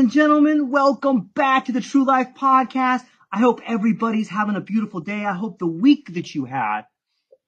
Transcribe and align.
And 0.00 0.10
gentlemen, 0.10 0.70
welcome 0.70 1.20
back 1.34 1.66
to 1.66 1.72
the 1.72 1.80
True 1.82 2.06
Life 2.06 2.28
Podcast. 2.34 3.04
I 3.30 3.38
hope 3.38 3.60
everybody's 3.66 4.30
having 4.30 4.56
a 4.56 4.60
beautiful 4.62 5.00
day. 5.00 5.26
I 5.26 5.34
hope 5.34 5.58
the 5.58 5.66
week 5.66 6.14
that 6.14 6.34
you 6.34 6.46
had 6.46 6.86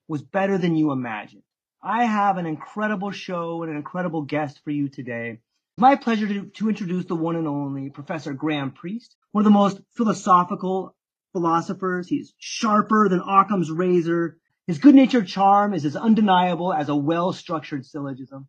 was 0.06 0.20
better 0.20 0.58
than 0.58 0.76
you 0.76 0.92
imagined. 0.92 1.44
I 1.82 2.04
have 2.04 2.36
an 2.36 2.44
incredible 2.44 3.10
show 3.10 3.62
and 3.62 3.70
an 3.70 3.78
incredible 3.78 4.20
guest 4.20 4.60
for 4.64 4.70
you 4.70 4.90
today. 4.90 5.38
My 5.78 5.96
pleasure 5.96 6.28
to, 6.28 6.44
to 6.44 6.68
introduce 6.68 7.06
the 7.06 7.16
one 7.16 7.36
and 7.36 7.48
only 7.48 7.88
Professor 7.88 8.34
Graham 8.34 8.72
Priest, 8.72 9.16
one 9.30 9.40
of 9.40 9.50
the 9.50 9.58
most 9.58 9.80
philosophical 9.96 10.94
philosophers. 11.32 12.06
He's 12.06 12.34
sharper 12.36 13.08
than 13.08 13.22
Occam's 13.26 13.70
razor. 13.70 14.36
His 14.66 14.76
good-natured 14.76 15.26
charm 15.26 15.72
is 15.72 15.86
as 15.86 15.96
undeniable 15.96 16.70
as 16.70 16.90
a 16.90 16.94
well-structured 16.94 17.86
syllogism. 17.86 18.46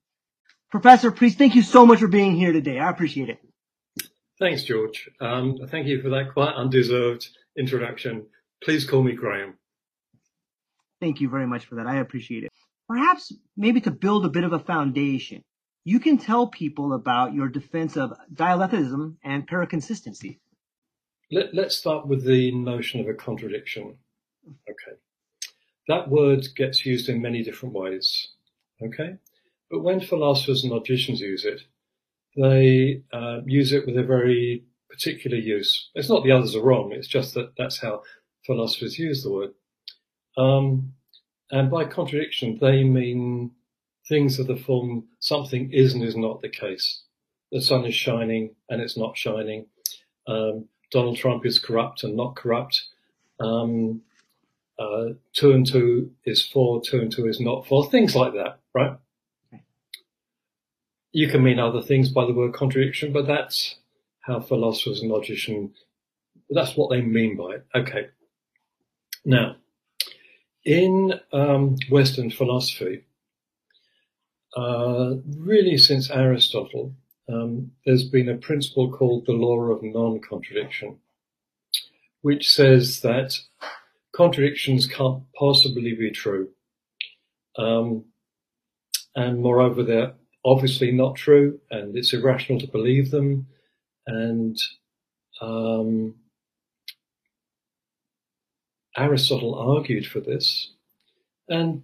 Professor 0.72 1.10
Priest, 1.10 1.38
thank 1.38 1.56
you 1.56 1.62
so 1.62 1.86
much 1.86 2.00
for 2.00 2.10
being 2.10 2.36
here 2.36 2.52
today. 2.52 2.80
I 2.80 2.90
appreciate 2.90 3.30
it. 3.30 3.40
Thanks, 4.44 4.64
George. 4.64 5.10
Um, 5.22 5.58
thank 5.70 5.88
you 5.88 6.02
for 6.02 6.10
that 6.10 6.34
quite 6.34 6.54
undeserved 6.54 7.30
introduction. 7.58 8.26
Please 8.62 8.86
call 8.86 9.02
me 9.02 9.14
Graham. 9.14 9.54
Thank 11.00 11.22
you 11.22 11.30
very 11.30 11.48
much 11.48 11.64
for 11.64 11.76
that. 11.76 11.88
I 11.88 12.00
appreciate 12.00 12.44
it. 12.44 12.52
Perhaps 12.90 13.32
maybe 13.56 13.80
to 13.80 13.92
build 13.92 14.26
a 14.26 14.30
bit 14.30 14.44
of 14.44 14.52
a 14.52 14.60
foundation, 14.60 15.46
you 15.86 16.02
can 16.02 16.18
tell 16.18 16.48
people 16.48 16.92
about 16.92 17.34
your 17.34 17.48
defense 17.48 17.96
of 17.96 18.12
dialetheism 18.34 19.18
and 19.24 19.48
paraconsistency. 19.48 20.40
Let, 21.32 21.56
let's 21.56 21.78
start 21.78 22.06
with 22.06 22.26
the 22.26 22.52
notion 22.52 23.00
of 23.00 23.08
a 23.08 23.14
contradiction. 23.14 23.96
Okay. 24.70 24.98
That 25.88 26.10
word 26.10 26.46
gets 26.54 26.86
used 26.86 27.08
in 27.08 27.22
many 27.22 27.44
different 27.44 27.76
ways. 27.76 28.28
Okay. 28.82 29.16
But 29.72 29.84
when 29.84 30.02
philosophers 30.02 30.66
and 30.66 30.74
logicians 30.74 31.22
use 31.22 31.46
it, 31.46 31.62
they 32.36 33.04
uh, 33.12 33.42
use 33.46 33.74
it 33.74 33.86
with 33.86 33.98
a 33.98 34.04
very 34.04 34.64
particular 34.90 35.38
use. 35.38 35.90
It's 35.96 36.10
not 36.10 36.24
the 36.24 36.32
others 36.32 36.56
are 36.56 36.64
wrong. 36.64 36.92
It's 36.92 37.08
just 37.08 37.34
that 37.34 37.54
that's 37.58 37.80
how 37.80 38.04
philosophers 38.46 39.00
use 39.00 39.24
the 39.24 39.32
word. 39.32 39.52
Um, 40.38 40.94
and 41.52 41.70
by 41.70 41.86
contradiction, 41.86 42.58
they 42.60 42.84
mean 42.84 43.52
things 44.08 44.40
of 44.40 44.48
the 44.48 44.56
form 44.56 45.06
something 45.20 45.72
is 45.72 45.94
and 45.94 46.04
is 46.04 46.16
not 46.16 46.42
the 46.42 46.50
case. 46.50 47.04
The 47.52 47.62
sun 47.62 47.86
is 47.86 47.96
shining 47.96 48.56
and 48.70 48.82
it's 48.82 48.98
not 48.98 49.18
shining. 49.18 49.68
Um, 50.28 50.66
Donald 50.92 51.18
Trump 51.18 51.46
is 51.46 51.60
corrupt 51.60 52.04
and 52.04 52.16
not 52.16 52.36
corrupt. 52.36 52.84
Um, 53.40 54.02
uh, 54.80 55.14
two 55.34 55.52
and 55.52 55.66
two 55.66 56.12
is 56.26 56.46
four, 56.46 56.82
two 56.82 57.00
and 57.00 57.12
two 57.12 57.28
is 57.28 57.40
not 57.40 57.68
four. 57.68 57.90
Things 57.90 58.16
like 58.16 58.34
that, 58.34 58.60
right? 58.74 58.98
You 61.14 61.30
can 61.30 61.44
mean 61.44 61.60
other 61.60 61.82
things 61.82 62.10
by 62.10 62.26
the 62.26 62.34
word 62.34 62.54
contradiction, 62.54 63.14
but 63.14 63.28
that's 63.28 63.76
how 64.22 64.40
philosophers 64.40 65.02
and 65.02 65.12
logicians, 65.12 65.78
that's 66.50 66.76
what 66.76 66.90
they 66.90 67.02
mean 67.02 67.38
by 67.38 67.56
it. 67.56 67.66
Okay. 67.76 68.08
Now, 69.24 69.58
in 70.66 71.14
um, 71.32 71.76
Western 71.90 72.32
philosophy, 72.32 73.06
uh, 74.58 75.16
really 75.38 75.78
since 75.78 76.10
Aristotle, 76.10 76.94
um, 77.30 77.72
there's 77.86 78.06
been 78.06 78.30
a 78.30 78.38
principle 78.38 78.92
called 78.92 79.26
the 79.26 79.34
law 79.34 79.60
of 79.60 79.84
non-contradiction, 79.84 80.98
which 82.22 82.50
says 82.50 83.02
that 83.02 83.38
contradictions 84.16 84.88
can't 84.88 85.24
possibly 85.38 85.94
be 85.96 86.12
true. 86.12 86.50
Um, 87.58 88.06
and 89.16 89.42
moreover, 89.42 89.84
they're 89.84 90.14
obviously 90.46 90.92
not 90.92 91.16
true 91.16 91.60
and 91.72 91.96
it's 91.96 92.14
irrational 92.14 92.60
to 92.60 92.68
believe 92.68 93.12
them. 93.12 93.48
And 94.08 94.58
um, 95.42 96.16
Aristotle 98.98 99.56
argued 99.56 100.06
for 100.06 100.20
this. 100.20 100.72
And 101.50 101.84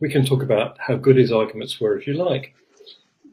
we 0.00 0.10
can 0.10 0.24
talk 0.24 0.42
about 0.42 0.76
how 0.78 0.96
good 0.96 1.16
his 1.16 1.32
arguments 1.32 1.80
were 1.80 1.98
if 1.98 2.06
you 2.06 2.14
like. 2.14 2.54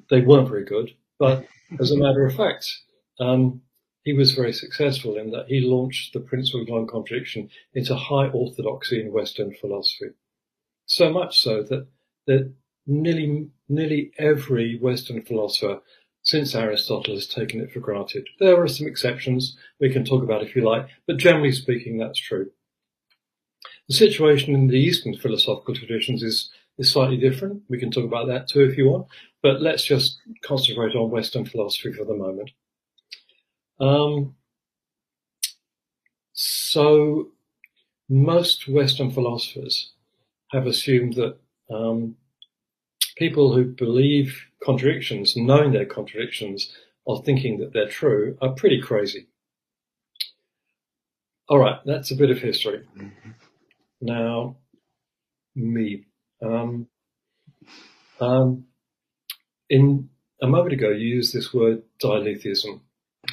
They 0.09 0.21
weren't 0.21 0.49
very 0.49 0.65
good, 0.65 0.93
but 1.19 1.45
as 1.79 1.91
a 1.91 1.97
matter 1.97 2.25
of 2.25 2.35
fact, 2.35 2.71
um, 3.19 3.61
he 4.03 4.13
was 4.13 4.33
very 4.33 4.53
successful 4.53 5.17
in 5.17 5.31
that 5.31 5.47
he 5.47 5.61
launched 5.61 6.13
the 6.13 6.19
principle 6.19 6.61
of 6.61 6.67
non-contradiction 6.67 7.49
into 7.73 7.95
high 7.95 8.27
orthodoxy 8.27 9.01
in 9.01 9.13
Western 9.13 9.53
philosophy. 9.55 10.11
So 10.85 11.09
much 11.11 11.41
so 11.41 11.63
that, 11.63 11.87
that 12.27 12.53
nearly, 12.85 13.47
nearly 13.69 14.11
every 14.17 14.77
Western 14.79 15.21
philosopher 15.21 15.81
since 16.23 16.55
Aristotle 16.55 17.15
has 17.15 17.27
taken 17.27 17.59
it 17.59 17.71
for 17.71 17.79
granted. 17.79 18.27
There 18.39 18.61
are 18.61 18.67
some 18.67 18.87
exceptions 18.87 19.57
we 19.79 19.91
can 19.91 20.05
talk 20.05 20.23
about 20.23 20.41
if 20.41 20.55
you 20.55 20.63
like, 20.63 20.87
but 21.05 21.17
generally 21.17 21.51
speaking, 21.51 21.97
that's 21.97 22.19
true. 22.19 22.49
The 23.89 23.95
situation 23.95 24.55
in 24.55 24.67
the 24.67 24.79
Eastern 24.79 25.15
philosophical 25.17 25.75
traditions 25.75 26.23
is, 26.23 26.49
is 26.77 26.91
slightly 26.91 27.17
different. 27.17 27.61
We 27.69 27.77
can 27.77 27.91
talk 27.91 28.05
about 28.05 28.27
that 28.27 28.47
too 28.47 28.63
if 28.63 28.77
you 28.77 28.89
want, 28.89 29.07
but 29.41 29.61
let's 29.61 29.83
just 29.83 30.17
concentrate 30.43 30.95
on 30.95 31.11
Western 31.11 31.45
philosophy 31.45 31.91
for 31.91 32.05
the 32.05 32.15
moment. 32.15 32.51
Um, 33.81 34.35
so 36.31 37.31
most 38.09 38.67
Western 38.67 39.11
philosophers 39.11 39.91
have 40.51 40.67
assumed 40.67 41.15
that 41.15 41.37
um, 41.69 42.15
people 43.15 43.53
who 43.53 43.65
believe 43.65 44.47
contradictions, 44.63 45.35
knowing 45.35 45.71
they're 45.71 45.85
contradictions, 45.85 46.71
or 47.05 47.21
thinking 47.21 47.59
that 47.59 47.73
they're 47.73 47.89
true, 47.89 48.37
are 48.41 48.53
pretty 48.53 48.81
crazy. 48.81 49.27
All 51.49 51.59
right, 51.59 51.79
that's 51.85 52.11
a 52.11 52.15
bit 52.15 52.31
of 52.31 52.39
history. 52.39 52.83
Mm-hmm. 52.97 53.31
Now, 54.01 54.57
me. 55.55 56.05
Um, 56.41 56.87
um, 58.19 58.65
in 59.69 60.09
a 60.41 60.47
moment 60.47 60.73
ago, 60.73 60.89
you 60.89 61.07
used 61.07 61.33
this 61.33 61.53
word 61.53 61.83
dialetheism. 61.99 62.81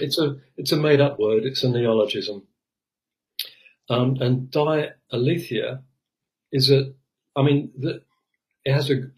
It's 0.00 0.18
a 0.18 0.36
it's 0.56 0.72
a 0.72 0.76
made 0.76 1.00
up 1.00 1.18
word. 1.18 1.44
It's 1.44 1.64
a 1.64 1.68
neologism. 1.68 2.46
Um, 3.90 4.16
and 4.20 4.48
dialetheia 4.52 5.82
is 6.52 6.70
a, 6.70 6.92
I 7.34 7.42
mean, 7.42 7.72
the, 7.76 8.02
it 8.64 8.72
has 8.72 8.88
a, 8.88 9.10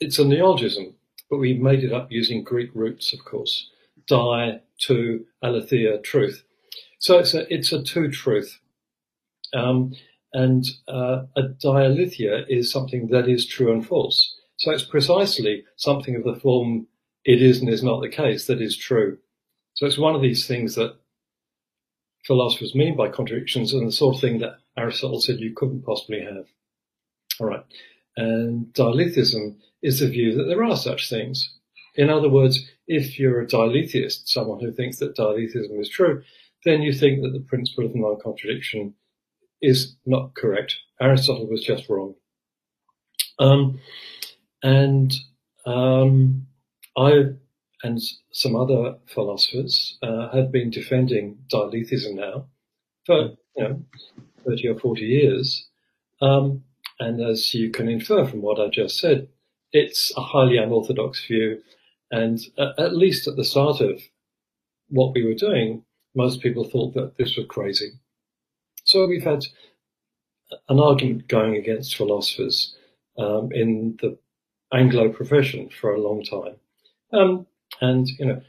it's 0.00 0.18
a 0.18 0.24
neologism, 0.24 0.94
but 1.30 1.38
we 1.38 1.54
made 1.54 1.84
it 1.84 1.92
up 1.92 2.10
using 2.10 2.44
Greek 2.44 2.70
roots, 2.74 3.12
of 3.12 3.24
course. 3.24 3.70
Di, 4.06 4.60
to, 4.86 5.24
aletheia, 5.42 5.98
truth. 5.98 6.42
So 6.98 7.18
it's 7.18 7.34
a, 7.34 7.52
it's 7.52 7.72
a 7.72 7.82
two 7.82 8.10
truth. 8.10 8.58
Um, 9.54 9.94
and 10.32 10.64
uh, 10.88 11.22
a 11.36 11.42
dialetheia 11.42 12.44
is 12.48 12.70
something 12.70 13.08
that 13.08 13.28
is 13.28 13.46
true 13.46 13.72
and 13.72 13.86
false. 13.86 14.34
So 14.58 14.72
it's 14.72 14.84
precisely 14.84 15.64
something 15.76 16.16
of 16.16 16.24
the 16.24 16.38
form 16.38 16.86
it 17.24 17.42
is 17.42 17.60
and 17.60 17.68
is 17.68 17.82
not 17.82 18.00
the 18.00 18.08
case 18.08 18.46
that 18.46 18.60
is 18.60 18.76
true. 18.76 19.18
So 19.74 19.86
it's 19.86 19.98
one 19.98 20.14
of 20.14 20.22
these 20.22 20.46
things 20.46 20.74
that 20.74 20.96
philosophers 22.24 22.74
mean 22.74 22.96
by 22.96 23.08
contradictions 23.08 23.72
and 23.72 23.86
the 23.86 23.92
sort 23.92 24.16
of 24.16 24.20
thing 24.20 24.38
that 24.38 24.58
Aristotle 24.76 25.20
said 25.20 25.38
you 25.38 25.54
couldn't 25.54 25.84
possibly 25.84 26.20
have. 26.20 26.46
All 27.40 27.46
right. 27.46 27.64
And 28.18 28.72
dialetheism 28.72 29.56
is 29.80 30.00
the 30.00 30.08
view 30.08 30.34
that 30.34 30.46
there 30.48 30.64
are 30.64 30.76
such 30.76 31.08
things. 31.08 31.54
In 31.94 32.10
other 32.10 32.28
words, 32.28 32.68
if 32.88 33.16
you're 33.16 33.40
a 33.40 33.46
dialetheist, 33.46 34.28
someone 34.28 34.58
who 34.58 34.72
thinks 34.72 34.98
that 34.98 35.14
dialetheism 35.14 35.78
is 35.78 35.88
true, 35.88 36.24
then 36.64 36.82
you 36.82 36.92
think 36.92 37.22
that 37.22 37.32
the 37.32 37.38
principle 37.38 37.86
of 37.86 37.94
non-contradiction 37.94 38.92
is 39.62 39.94
not 40.04 40.34
correct. 40.34 40.74
Aristotle 41.00 41.46
was 41.46 41.62
just 41.62 41.88
wrong. 41.88 42.16
Um, 43.38 43.80
and 44.64 45.14
um, 45.64 46.48
I 46.96 47.22
and 47.84 48.00
some 48.32 48.56
other 48.56 48.96
philosophers 49.06 49.96
uh, 50.02 50.30
have 50.34 50.50
been 50.50 50.70
defending 50.70 51.38
dialetheism 51.48 52.16
now 52.16 52.46
for 53.06 53.36
you 53.56 53.62
know 53.62 53.82
30 54.44 54.68
or 54.70 54.78
40 54.80 55.02
years. 55.02 55.68
Um, 56.20 56.64
and 57.00 57.20
as 57.20 57.54
you 57.54 57.70
can 57.70 57.88
infer 57.88 58.26
from 58.26 58.42
what 58.42 58.60
I 58.60 58.68
just 58.68 58.98
said, 58.98 59.28
it's 59.72 60.12
a 60.16 60.20
highly 60.20 60.56
unorthodox 60.56 61.24
view. 61.26 61.60
And 62.10 62.40
at 62.58 62.96
least 62.96 63.28
at 63.28 63.36
the 63.36 63.44
start 63.44 63.80
of 63.80 64.00
what 64.88 65.14
we 65.14 65.24
were 65.24 65.34
doing, 65.34 65.84
most 66.14 66.40
people 66.40 66.64
thought 66.64 66.94
that 66.94 67.16
this 67.16 67.36
was 67.36 67.46
crazy. 67.48 67.92
So 68.84 69.06
we've 69.06 69.24
had 69.24 69.44
an 70.68 70.80
argument 70.80 71.28
going 71.28 71.56
against 71.56 71.96
philosophers 71.96 72.74
um, 73.18 73.50
in 73.52 73.98
the 74.00 74.18
Anglo 74.72 75.10
profession 75.10 75.68
for 75.68 75.94
a 75.94 76.00
long 76.00 76.24
time. 76.24 76.56
Um, 77.12 77.46
and, 77.80 78.08
you 78.18 78.26
know, 78.26 78.42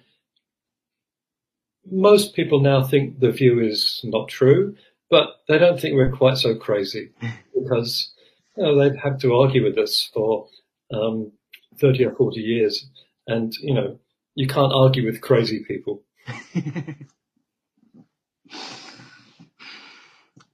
most 1.92 2.36
people 2.36 2.62
now 2.62 2.84
think 2.84 3.19
the 3.19 3.31
view 3.31 3.60
is 3.60 4.02
not 4.04 4.30
true, 4.30 4.75
but 5.10 5.42
they 5.48 5.57
don't 5.57 5.80
think 5.80 5.95
we're 5.95 6.12
quite 6.12 6.38
so 6.38 6.56
crazy 6.56 7.10
because 7.54 8.13
you 8.57 8.63
know, 8.63 8.78
they've 8.80 9.00
had 9.00 9.19
to 9.22 9.36
argue 9.36 9.63
with 9.63 9.78
us 9.78 10.10
for 10.13 10.48
um, 10.92 11.31
30 11.80 12.06
or 12.06 12.16
40 12.16 12.40
years. 12.40 12.90
And, 13.28 13.54
you 13.62 13.74
know, 13.74 14.00
you 14.36 14.48
can't 14.48 14.74
argue 14.74 15.06
with 15.06 15.22
crazy 15.22 15.63
people. 15.68 16.04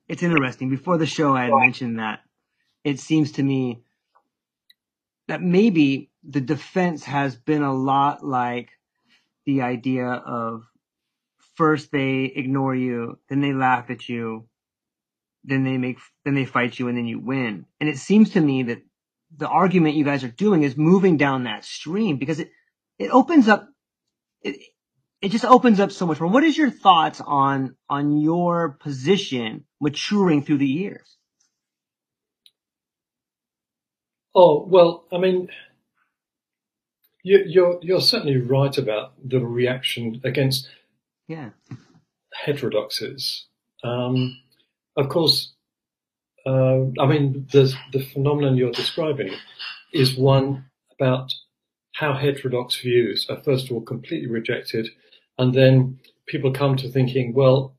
it's 0.08 0.24
interesting. 0.24 0.70
Before 0.70 0.98
the 0.98 1.06
show, 1.06 1.36
I 1.36 1.46
had 1.46 1.54
mentioned 1.54 2.00
that 2.00 2.22
it 2.84 3.00
seems 3.00 3.34
to 3.34 3.44
me 3.44 3.82
that 5.28 5.42
maybe 5.42 6.12
the 6.24 6.42
defense 6.42 7.04
has 7.04 7.36
been 7.36 7.64
a 7.64 7.74
lot 7.74 8.24
like 8.26 8.70
the 9.46 9.62
idea 9.62 10.08
of 10.08 10.64
first 11.56 11.92
they 11.92 12.26
ignore 12.26 12.76
you, 12.76 13.20
then 13.30 13.42
they 13.42 13.54
laugh 13.54 13.90
at 13.90 14.10
you, 14.10 14.48
then 15.48 15.64
they 15.64 15.78
make, 15.78 15.98
then 16.24 16.36
they 16.36 16.46
fight 16.46 16.78
you 16.80 16.88
and 16.88 16.98
then 16.98 17.06
you 17.06 17.20
win. 17.20 17.66
And 17.80 17.90
it 17.90 17.98
seems 17.98 18.32
to 18.32 18.42
me 18.42 18.64
that 18.64 18.82
the 19.38 19.48
argument 19.48 19.96
you 19.96 20.06
guys 20.06 20.24
are 20.24 20.30
doing 20.30 20.64
is 20.64 20.78
moving 20.78 21.18
down 21.18 21.44
that 21.44 21.66
stream 21.66 22.18
because 22.18 22.40
it, 22.40 22.50
it 22.98 23.10
opens 23.12 23.48
up, 23.48 23.68
it, 24.42 24.58
it 25.22 25.30
just 25.30 25.46
opens 25.46 25.80
up 25.80 25.92
so 25.92 26.06
much 26.06 26.20
more. 26.20 26.30
What 26.30 26.44
is 26.44 26.58
your 26.58 26.70
thoughts 26.70 27.22
on, 27.26 27.76
on 27.90 28.18
your 28.18 28.78
position 28.80 29.66
maturing 29.82 30.44
through 30.44 30.60
the 30.60 30.68
years? 30.68 31.18
Oh, 34.34 34.66
well, 34.68 35.06
I 35.12 35.18
mean, 35.18 35.50
you, 37.24 37.44
you're, 37.48 37.80
you're 37.82 38.02
certainly 38.02 38.38
right 38.38 38.78
about 38.78 39.14
the 39.24 39.40
reaction 39.40 40.22
against 40.24 40.70
yeah. 41.28 41.52
heterodoxies. 42.34 43.46
Um, 43.84 44.38
of 44.96 45.10
course, 45.10 45.54
uh, 46.46 46.82
I 47.00 47.06
mean, 47.08 47.48
the, 47.52 47.74
the 47.92 48.04
phenomenon 48.04 48.56
you're 48.56 48.72
describing 48.72 49.34
is 49.94 50.16
one 50.16 50.66
about 51.00 51.34
how 51.94 52.14
heterodox 52.14 52.76
views 52.80 53.26
are 53.30 53.42
first 53.44 53.66
of 53.66 53.72
all 53.72 53.82
completely 53.82 54.30
rejected, 54.30 54.90
and 55.38 55.54
then 55.54 56.00
people 56.28 56.52
come 56.52 56.76
to 56.78 56.90
thinking, 56.90 57.34
well, 57.34 57.76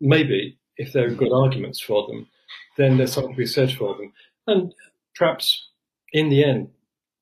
maybe 0.00 0.58
if 0.76 0.92
there 0.92 1.06
are 1.06 1.14
good 1.14 1.32
arguments 1.32 1.80
for 1.80 2.06
them, 2.06 2.28
then 2.76 2.96
there's 2.96 3.12
something 3.12 3.34
to 3.34 3.38
be 3.38 3.46
said 3.46 3.72
for 3.72 3.94
them. 3.96 4.12
And 4.46 4.74
perhaps 5.14 5.68
in 6.12 6.28
the 6.28 6.44
end, 6.44 6.68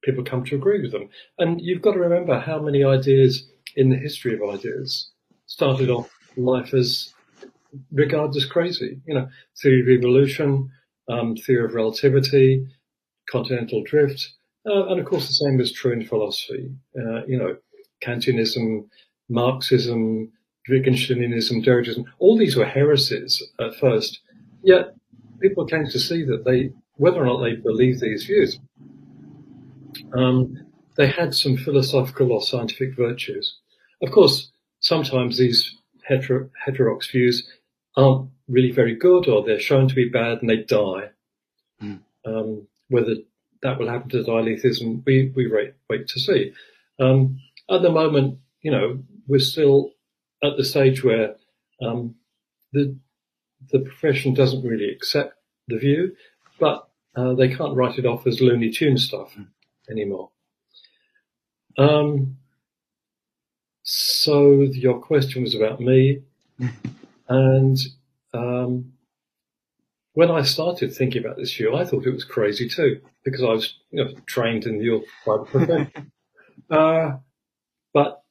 people 0.02 0.24
come 0.24 0.44
to 0.44 0.54
agree 0.54 0.80
with 0.80 0.92
them. 0.92 1.08
And 1.38 1.60
you've 1.60 1.82
got 1.82 1.92
to 1.92 2.00
remember 2.00 2.38
how 2.38 2.60
many 2.60 2.84
ideas 2.84 3.48
in 3.76 3.90
the 3.90 3.96
history 3.96 4.34
of 4.34 4.48
ideas 4.48 5.10
started 5.46 5.90
off 5.90 6.10
life 6.36 6.72
as 6.72 7.12
regarded 7.92 8.36
as 8.36 8.46
crazy. 8.46 9.00
You 9.06 9.14
know, 9.14 9.28
theory 9.60 9.82
of 9.82 9.88
evolution, 9.88 10.70
um, 11.08 11.36
theory 11.36 11.64
of 11.64 11.74
relativity, 11.74 12.66
continental 13.30 13.82
drift, 13.84 14.32
uh, 14.66 14.88
and 14.88 15.00
of 15.00 15.06
course 15.06 15.26
the 15.28 15.34
same 15.34 15.60
is 15.60 15.72
true 15.72 15.92
in 15.92 16.04
philosophy. 16.04 16.70
Uh, 16.96 17.24
you 17.26 17.38
know, 17.38 17.56
Kantianism, 18.04 18.86
Marxism, 19.28 20.30
Wittgensteinianism, 20.68 21.64
Derridism, 21.64 22.04
all 22.18 22.38
these 22.38 22.56
were 22.56 22.64
heresies 22.66 23.42
at 23.58 23.74
first. 23.76 24.20
Yet 24.62 24.94
people 25.40 25.64
came 25.66 25.86
to 25.86 25.98
see 25.98 26.24
that 26.24 26.44
they, 26.44 26.70
whether 26.96 27.22
or 27.22 27.26
not 27.26 27.42
they 27.42 27.56
believed 27.56 28.00
these 28.00 28.24
views, 28.24 28.58
um, 30.14 30.56
they 30.96 31.08
had 31.08 31.34
some 31.34 31.56
philosophical 31.56 32.32
or 32.32 32.42
scientific 32.42 32.96
virtues. 32.96 33.56
Of 34.02 34.10
course, 34.10 34.50
sometimes 34.80 35.38
these 35.38 35.76
hetero- 36.06 36.50
heterodox 36.64 37.10
views 37.10 37.48
aren't 37.96 38.30
really 38.48 38.72
very 38.72 38.94
good 38.94 39.28
or 39.28 39.44
they're 39.44 39.60
shown 39.60 39.88
to 39.88 39.94
be 39.94 40.08
bad 40.08 40.40
and 40.40 40.50
they 40.50 40.58
die. 40.64 41.10
Mm. 41.82 42.00
Um, 42.24 42.66
whether 42.88 43.14
that 43.62 43.78
will 43.78 43.88
happen 43.88 44.08
to 44.10 44.24
dialetheism, 44.24 45.02
we, 45.06 45.32
we 45.34 45.50
wait, 45.50 45.74
wait 45.88 46.08
to 46.08 46.20
see. 46.20 46.52
Um, 46.98 47.38
at 47.70 47.82
the 47.82 47.90
moment, 47.90 48.38
you 48.62 48.70
know, 48.70 49.02
we're 49.26 49.38
still 49.38 49.92
at 50.42 50.56
the 50.56 50.64
stage 50.64 51.04
where 51.04 51.36
um, 51.80 52.14
the 52.72 52.96
the 53.70 53.80
profession 53.80 54.32
doesn't 54.32 54.66
really 54.66 54.90
accept 54.90 55.34
the 55.68 55.78
view, 55.78 56.16
but 56.58 56.88
uh, 57.14 57.34
they 57.34 57.54
can't 57.54 57.76
write 57.76 57.98
it 57.98 58.06
off 58.06 58.26
as 58.26 58.40
Looney 58.40 58.70
Tune 58.70 58.96
stuff 58.96 59.34
mm. 59.36 59.46
anymore. 59.90 60.30
Um, 61.78 62.38
so 63.82 64.62
your 64.62 65.00
question 65.00 65.42
was 65.42 65.54
about 65.54 65.80
me. 65.80 66.22
And 67.30 67.78
um, 68.34 68.92
when 70.14 70.32
I 70.32 70.42
started 70.42 70.92
thinking 70.92 71.24
about 71.24 71.36
this 71.36 71.54
view, 71.54 71.76
I 71.76 71.84
thought 71.84 72.04
it 72.04 72.12
was 72.12 72.24
crazy 72.24 72.68
too, 72.68 73.00
because 73.24 73.42
I 73.42 73.46
was 73.52 73.76
you 73.92 74.04
know, 74.04 74.10
trained 74.26 74.66
in 74.66 74.78
the 74.78 75.02
private 75.24 75.46
profession. 75.46 76.12
uh, 76.70 77.12
but 77.94 78.22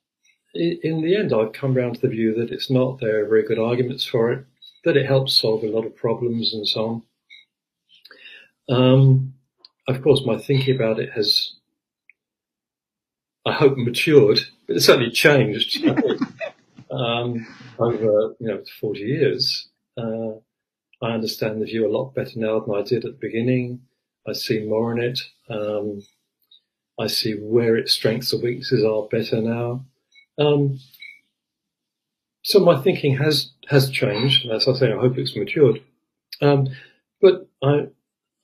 in 0.53 1.01
the 1.01 1.15
end, 1.15 1.33
I've 1.33 1.53
come 1.53 1.77
around 1.77 1.95
to 1.95 2.01
the 2.01 2.09
view 2.09 2.33
that 2.35 2.51
it's 2.51 2.69
not. 2.69 2.99
There 2.99 3.23
are 3.23 3.29
very 3.29 3.43
good 3.43 3.57
arguments 3.57 4.05
for 4.05 4.33
it, 4.33 4.45
that 4.83 4.97
it 4.97 5.05
helps 5.05 5.33
solve 5.33 5.63
a 5.63 5.67
lot 5.67 5.85
of 5.85 5.95
problems 5.95 6.53
and 6.53 6.67
so 6.67 7.03
on. 8.69 8.75
Um, 8.77 9.33
of 9.87 10.01
course, 10.03 10.23
my 10.25 10.37
thinking 10.37 10.75
about 10.75 10.99
it 10.99 11.11
has, 11.13 11.53
I 13.45 13.53
hope, 13.53 13.77
matured, 13.77 14.41
but 14.67 14.75
it's 14.75 14.85
certainly 14.85 15.11
changed. 15.11 15.83
um, 16.91 17.47
over 17.79 18.35
you 18.39 18.47
know 18.47 18.63
40 18.79 18.99
years, 18.99 19.67
uh, 19.97 20.31
I 21.01 21.11
understand 21.11 21.61
the 21.61 21.65
view 21.65 21.87
a 21.87 21.95
lot 21.95 22.13
better 22.13 22.37
now 22.37 22.59
than 22.59 22.75
I 22.75 22.81
did 22.81 23.05
at 23.05 23.11
the 23.13 23.27
beginning. 23.27 23.81
I 24.27 24.33
see 24.33 24.59
more 24.65 24.91
in 24.91 25.01
it. 25.01 25.19
Um, 25.49 26.03
I 26.99 27.07
see 27.07 27.33
where 27.33 27.77
its 27.77 27.93
strengths 27.93 28.33
and 28.33 28.43
weaknesses 28.43 28.83
are 28.83 29.07
better 29.07 29.41
now. 29.41 29.85
Um, 30.37 30.79
so 32.43 32.59
my 32.59 32.81
thinking 32.81 33.17
has 33.17 33.51
has 33.69 33.89
changed, 33.89 34.49
as 34.49 34.67
I 34.67 34.73
say, 34.73 34.91
I 34.91 34.97
hope 34.99 35.17
it's 35.17 35.35
matured. 35.35 35.81
Um, 36.41 36.67
but 37.21 37.47
I, 37.61 37.87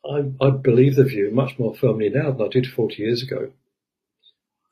I, 0.06 0.32
I 0.42 0.50
believe 0.51 0.96
the 0.96 1.04
view 1.04 1.32
much 1.32 1.58
more 1.58 1.75
firmly 1.75 2.10
now 2.10 2.32
than 2.32 2.46
I 2.46 2.50
did 2.50 2.68
40 2.68 3.01
years 3.01 3.24
ago. 3.24 3.51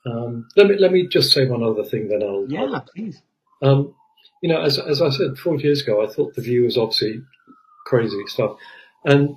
Um, 0.06 0.46
let 0.56 0.68
me 0.68 0.76
let 0.78 0.92
me 0.92 1.06
just 1.08 1.32
say 1.32 1.46
one 1.46 1.62
other 1.62 1.84
thing, 1.84 2.08
then 2.08 2.22
I'll. 2.22 2.46
Yeah, 2.48 2.80
please. 2.94 3.22
Um, 3.62 3.94
you 4.44 4.50
know, 4.50 4.60
as, 4.60 4.78
as 4.78 5.00
I 5.00 5.08
said 5.08 5.38
40 5.38 5.62
years 5.64 5.80
ago, 5.80 6.04
I 6.04 6.12
thought 6.12 6.34
The 6.34 6.42
View 6.42 6.64
was 6.64 6.76
obviously 6.76 7.22
crazy 7.86 8.20
stuff. 8.26 8.58
And 9.06 9.34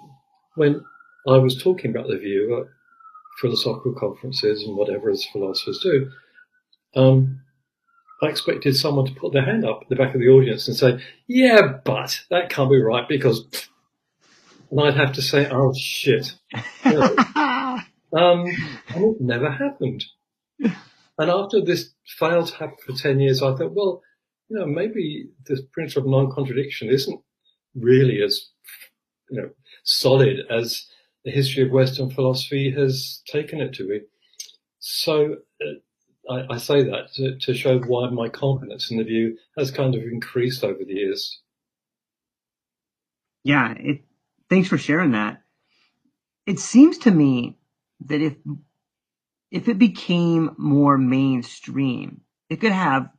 when 0.56 0.84
I 1.26 1.38
was 1.38 1.64
talking 1.64 1.92
about 1.92 2.10
The 2.10 2.18
View 2.18 2.60
at 2.60 2.68
philosophical 3.40 3.94
conferences 3.94 4.64
and 4.64 4.76
whatever 4.76 5.10
as 5.10 5.24
philosophers 5.24 5.80
do, 5.82 6.12
um, 6.98 7.40
I 8.22 8.26
expected 8.26 8.76
someone 8.76 9.06
to 9.06 9.14
put 9.14 9.32
their 9.32 9.46
hand 9.46 9.64
up 9.64 9.80
at 9.84 9.88
the 9.88 9.96
back 9.96 10.14
of 10.14 10.20
the 10.20 10.28
audience 10.28 10.68
and 10.68 10.76
say, 10.76 11.00
yeah, 11.26 11.62
but 11.86 12.20
that 12.30 12.50
can't 12.50 12.70
be 12.70 12.82
right 12.82 13.08
because, 13.08 13.46
and 14.70 14.82
I'd 14.82 14.98
have 14.98 15.14
to 15.14 15.22
say, 15.22 15.48
oh 15.50 15.74
shit. 15.74 16.36
um, 16.84 17.82
and 18.12 19.06
it 19.06 19.22
never 19.22 19.52
happened. 19.52 20.04
And 20.60 21.32
after 21.32 21.62
this 21.62 21.92
failed 22.20 22.48
to 22.48 22.56
happen 22.56 22.76
for 22.86 22.92
10 22.92 23.22
years, 23.22 23.42
I 23.42 23.56
thought, 23.56 23.72
well, 23.72 24.02
you 24.50 24.58
know, 24.58 24.66
maybe 24.66 25.30
the 25.46 25.62
principle 25.74 26.16
of 26.16 26.26
non-contradiction 26.26 26.90
isn't 26.90 27.20
really 27.76 28.22
as, 28.22 28.50
you 29.30 29.42
know, 29.42 29.50
solid 29.84 30.40
as 30.50 30.88
the 31.26 31.32
history 31.32 31.64
of 31.64 31.72
Western 31.72 32.10
philosophy 32.10 32.72
has 32.72 33.22
taken 33.28 33.60
it 33.60 33.74
to 33.74 33.88
be. 33.88 34.02
So 34.80 35.38
uh, 35.62 36.34
I, 36.34 36.54
I, 36.54 36.58
say 36.58 36.84
that 36.84 37.14
to, 37.16 37.38
to, 37.38 37.54
show 37.54 37.80
why 37.80 38.10
my 38.10 38.30
confidence 38.30 38.90
in 38.90 38.98
the 38.98 39.04
view 39.04 39.38
has 39.58 39.72
kind 39.72 39.96
of 39.96 40.04
increased 40.04 40.64
over 40.64 40.80
the 40.86 40.94
years. 40.94 41.42
Yeah, 43.44 43.74
it, 43.78 44.02
thanks 44.50 44.70
for 44.70 44.78
sharing 44.78 45.12
that. 45.12 45.42
It 46.46 46.60
seems 46.60 47.00
to 47.00 47.12
me 47.12 47.58
that 48.06 48.22
if 48.22 48.36
if 49.52 49.68
it 49.68 49.80
became 49.80 50.56
more 50.58 50.98
mainstream, 50.98 52.22
it 52.50 52.58
could 52.58 52.72
have 52.72 53.10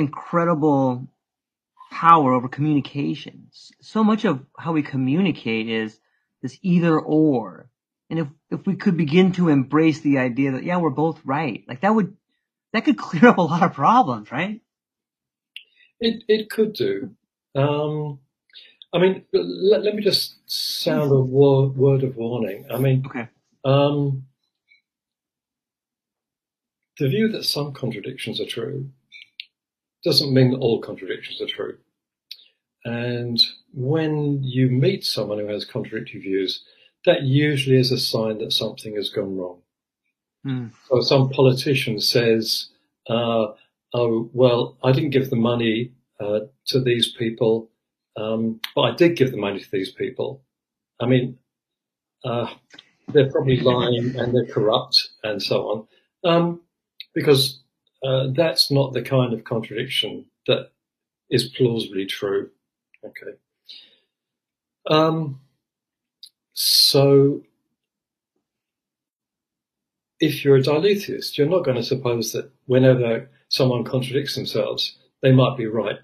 incredible 0.00 1.06
power 1.90 2.32
over 2.32 2.48
communications. 2.48 3.72
So 3.80 4.02
much 4.04 4.24
of 4.24 4.44
how 4.58 4.72
we 4.72 4.82
communicate 4.82 5.68
is 5.68 5.98
this 6.42 6.58
either 6.62 6.98
or. 6.98 7.68
And 8.08 8.18
if, 8.20 8.28
if 8.50 8.66
we 8.66 8.76
could 8.76 8.96
begin 8.96 9.32
to 9.32 9.48
embrace 9.48 10.00
the 10.00 10.18
idea 10.18 10.52
that, 10.52 10.64
yeah, 10.64 10.78
we're 10.78 10.90
both 10.90 11.20
right, 11.24 11.64
like 11.68 11.82
that 11.82 11.94
would, 11.94 12.16
that 12.72 12.84
could 12.84 12.98
clear 13.06 13.28
up 13.28 13.38
a 13.38 13.42
lot 13.42 13.62
of 13.62 13.74
problems, 13.74 14.32
right? 14.32 14.60
It, 16.00 16.24
it 16.28 16.50
could 16.50 16.72
do. 16.72 17.14
Um, 17.54 18.20
I 18.92 18.98
mean, 18.98 19.24
let, 19.32 19.82
let 19.82 19.94
me 19.94 20.02
just 20.02 20.38
sound 20.46 21.12
a 21.12 21.20
word, 21.20 21.76
word 21.76 22.02
of 22.02 22.16
warning. 22.16 22.66
I 22.72 22.78
mean, 22.78 23.04
okay. 23.06 23.28
Um, 23.64 24.24
the 26.98 27.08
view 27.08 27.28
that 27.28 27.44
some 27.44 27.72
contradictions 27.72 28.40
are 28.40 28.46
true 28.46 28.90
doesn't 30.04 30.32
mean 30.32 30.50
that 30.50 30.58
all 30.58 30.80
contradictions 30.80 31.40
are 31.40 31.46
true. 31.46 31.76
And 32.84 33.38
when 33.74 34.42
you 34.42 34.68
meet 34.68 35.04
someone 35.04 35.38
who 35.38 35.46
has 35.46 35.64
contradictory 35.64 36.20
views, 36.20 36.64
that 37.04 37.22
usually 37.22 37.78
is 37.78 37.92
a 37.92 37.98
sign 37.98 38.38
that 38.38 38.52
something 38.52 38.96
has 38.96 39.10
gone 39.10 39.36
wrong. 39.36 39.60
Mm. 40.46 40.72
So 40.88 41.00
some 41.00 41.30
politician 41.30 42.00
says, 42.00 42.70
uh, 43.08 43.48
"Oh 43.92 44.30
well, 44.32 44.78
I 44.82 44.92
didn't 44.92 45.10
give 45.10 45.30
the 45.30 45.36
money 45.36 45.92
uh, 46.18 46.40
to 46.68 46.80
these 46.80 47.12
people, 47.12 47.70
um, 48.16 48.60
but 48.74 48.82
I 48.82 48.94
did 48.94 49.16
give 49.16 49.30
the 49.30 49.36
money 49.36 49.60
to 49.60 49.70
these 49.70 49.90
people." 49.90 50.42
I 51.00 51.06
mean, 51.06 51.38
uh, 52.24 52.54
they're 53.08 53.30
probably 53.30 53.60
lying 53.60 54.16
and 54.16 54.34
they're 54.34 54.46
corrupt 54.46 55.08
and 55.22 55.42
so 55.42 55.88
on, 56.24 56.32
um, 56.32 56.60
because 57.14 57.62
uh, 58.04 58.28
that's 58.34 58.70
not 58.70 58.92
the 58.92 59.02
kind 59.02 59.32
of 59.32 59.44
contradiction 59.44 60.26
that 60.46 60.70
is 61.30 61.48
plausibly 61.48 62.06
true. 62.06 62.50
Okay. 63.04 63.36
Um, 64.88 65.40
so, 66.52 67.42
if 70.18 70.44
you're 70.44 70.56
a 70.56 70.62
dialetheist, 70.62 71.38
you're 71.38 71.48
not 71.48 71.64
going 71.64 71.76
to 71.76 71.82
suppose 71.82 72.32
that 72.32 72.50
whenever 72.66 73.28
someone 73.48 73.84
contradicts 73.84 74.34
themselves, 74.34 74.96
they 75.22 75.32
might 75.32 75.56
be 75.56 75.66
right. 75.66 75.98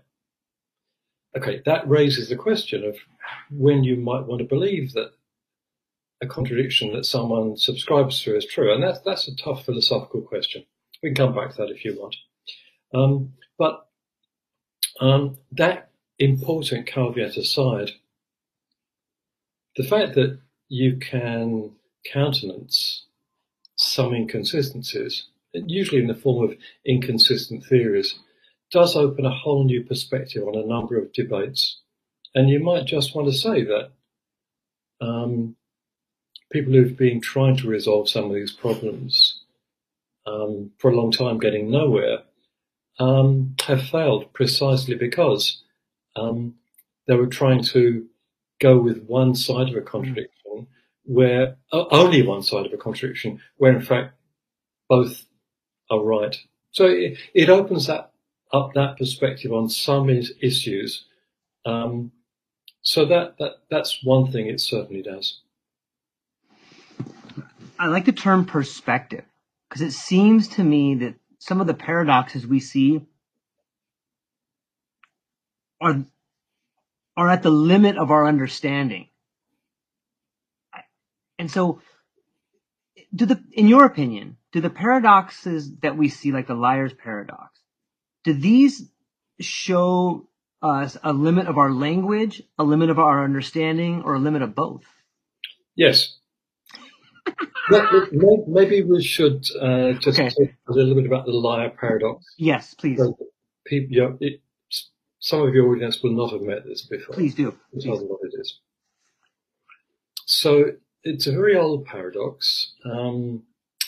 Okay, 1.36 1.60
that 1.66 1.86
raises 1.88 2.28
the 2.28 2.36
question 2.36 2.84
of 2.84 2.96
when 3.50 3.84
you 3.84 3.96
might 3.96 4.26
want 4.26 4.38
to 4.38 4.46
believe 4.46 4.92
that 4.94 5.12
a 6.22 6.26
contradiction 6.26 6.94
that 6.94 7.04
someone 7.04 7.56
subscribes 7.56 8.22
to 8.22 8.36
is 8.36 8.46
true, 8.46 8.72
and 8.72 8.82
that's 8.82 9.00
that's 9.00 9.28
a 9.28 9.36
tough 9.36 9.64
philosophical 9.66 10.22
question. 10.22 10.64
We 11.02 11.10
can 11.10 11.16
come 11.16 11.34
back 11.34 11.50
to 11.50 11.56
that 11.58 11.70
if 11.70 11.84
you 11.84 11.98
want. 12.00 12.16
Um, 12.94 13.32
but 13.58 13.86
um, 15.00 15.38
that 15.52 15.90
important 16.18 16.86
caveat 16.86 17.36
aside, 17.36 17.90
the 19.76 19.84
fact 19.84 20.14
that 20.14 20.38
you 20.68 20.96
can 20.96 21.72
countenance 22.10 23.04
some 23.76 24.14
inconsistencies, 24.14 25.26
usually 25.52 26.00
in 26.00 26.06
the 26.06 26.14
form 26.14 26.48
of 26.48 26.56
inconsistent 26.84 27.64
theories, 27.64 28.18
does 28.72 28.96
open 28.96 29.26
a 29.26 29.30
whole 29.30 29.64
new 29.64 29.82
perspective 29.84 30.46
on 30.46 30.56
a 30.56 30.66
number 30.66 30.98
of 30.98 31.12
debates. 31.12 31.80
And 32.34 32.48
you 32.48 32.58
might 32.58 32.86
just 32.86 33.14
want 33.14 33.28
to 33.28 33.36
say 33.36 33.64
that 33.64 33.90
um, 35.00 35.56
people 36.50 36.72
who've 36.72 36.96
been 36.96 37.20
trying 37.20 37.56
to 37.58 37.68
resolve 37.68 38.08
some 38.08 38.24
of 38.24 38.34
these 38.34 38.52
problems 38.52 39.35
um, 40.26 40.70
for 40.78 40.90
a 40.90 40.96
long 40.96 41.12
time, 41.12 41.38
getting 41.38 41.70
nowhere, 41.70 42.18
um, 42.98 43.54
have 43.66 43.82
failed 43.82 44.32
precisely 44.32 44.94
because 44.94 45.62
um, 46.16 46.54
they 47.06 47.14
were 47.14 47.26
trying 47.26 47.62
to 47.62 48.06
go 48.60 48.78
with 48.78 49.04
one 49.04 49.34
side 49.34 49.68
of 49.68 49.76
a 49.76 49.82
contradiction, 49.82 50.66
where 51.04 51.56
uh, 51.72 51.84
only 51.90 52.22
one 52.22 52.42
side 52.42 52.66
of 52.66 52.72
a 52.72 52.76
contradiction, 52.76 53.40
where 53.58 53.72
in 53.72 53.82
fact 53.82 54.14
both 54.88 55.24
are 55.90 56.02
right. 56.02 56.36
So 56.72 56.86
it, 56.86 57.18
it 57.34 57.48
opens 57.48 57.86
that 57.86 58.12
up 58.52 58.74
that 58.74 58.96
perspective 58.96 59.52
on 59.52 59.68
some 59.68 60.08
is, 60.08 60.32
issues. 60.40 61.04
Um, 61.64 62.12
so 62.82 63.04
that, 63.06 63.36
that 63.38 63.56
that's 63.70 64.04
one 64.04 64.30
thing 64.30 64.46
it 64.46 64.60
certainly 64.60 65.02
does. 65.02 65.40
I 67.78 67.88
like 67.88 68.06
the 68.06 68.12
term 68.12 68.44
perspective 68.44 69.24
because 69.76 69.94
it 69.94 69.98
seems 69.98 70.48
to 70.48 70.64
me 70.64 70.94
that 70.94 71.16
some 71.38 71.60
of 71.60 71.66
the 71.66 71.74
paradoxes 71.74 72.46
we 72.46 72.60
see 72.60 73.02
are 75.82 76.02
are 77.14 77.28
at 77.28 77.42
the 77.42 77.50
limit 77.50 77.98
of 77.98 78.10
our 78.10 78.26
understanding. 78.26 79.08
And 81.38 81.50
so 81.50 81.82
do 83.14 83.26
the 83.26 83.42
in 83.52 83.68
your 83.68 83.84
opinion, 83.84 84.38
do 84.50 84.62
the 84.62 84.70
paradoxes 84.70 85.76
that 85.80 85.98
we 85.98 86.08
see 86.08 86.32
like 86.32 86.46
the 86.46 86.54
liar's 86.54 86.94
paradox, 86.94 87.60
do 88.24 88.32
these 88.32 88.88
show 89.40 90.26
us 90.62 90.96
a 91.02 91.12
limit 91.12 91.48
of 91.48 91.58
our 91.58 91.70
language, 91.70 92.42
a 92.58 92.64
limit 92.64 92.88
of 92.88 92.98
our 92.98 93.22
understanding, 93.22 94.02
or 94.06 94.14
a 94.14 94.20
limit 94.20 94.40
of 94.40 94.54
both? 94.54 94.84
Yes. 95.74 96.15
Maybe 97.70 98.82
we 98.82 99.02
should 99.02 99.44
uh, 99.60 99.92
just 99.94 100.20
okay. 100.20 100.28
talk 100.28 100.50
a 100.68 100.72
little 100.72 100.94
bit 100.94 101.06
about 101.06 101.26
the 101.26 101.32
liar 101.32 101.70
paradox. 101.70 102.24
Yes, 102.38 102.74
please. 102.74 102.98
So 102.98 103.16
people, 103.66 103.94
you 103.94 104.02
know, 104.02 104.18
it, 104.20 104.40
some 105.18 105.42
of 105.42 105.54
your 105.54 105.68
audience 105.72 106.02
will 106.02 106.12
not 106.12 106.32
have 106.32 106.42
met 106.42 106.64
this 106.64 106.82
before. 106.82 107.14
Please 107.14 107.34
do. 107.34 107.54
Please. 107.72 107.84
Tell 107.84 107.98
them 107.98 108.06
what 108.08 108.20
it 108.22 108.40
is. 108.40 108.60
So 110.26 110.72
it's 111.02 111.26
a 111.26 111.32
very 111.32 111.56
old 111.56 111.84
paradox. 111.86 112.72
Um, 112.84 113.42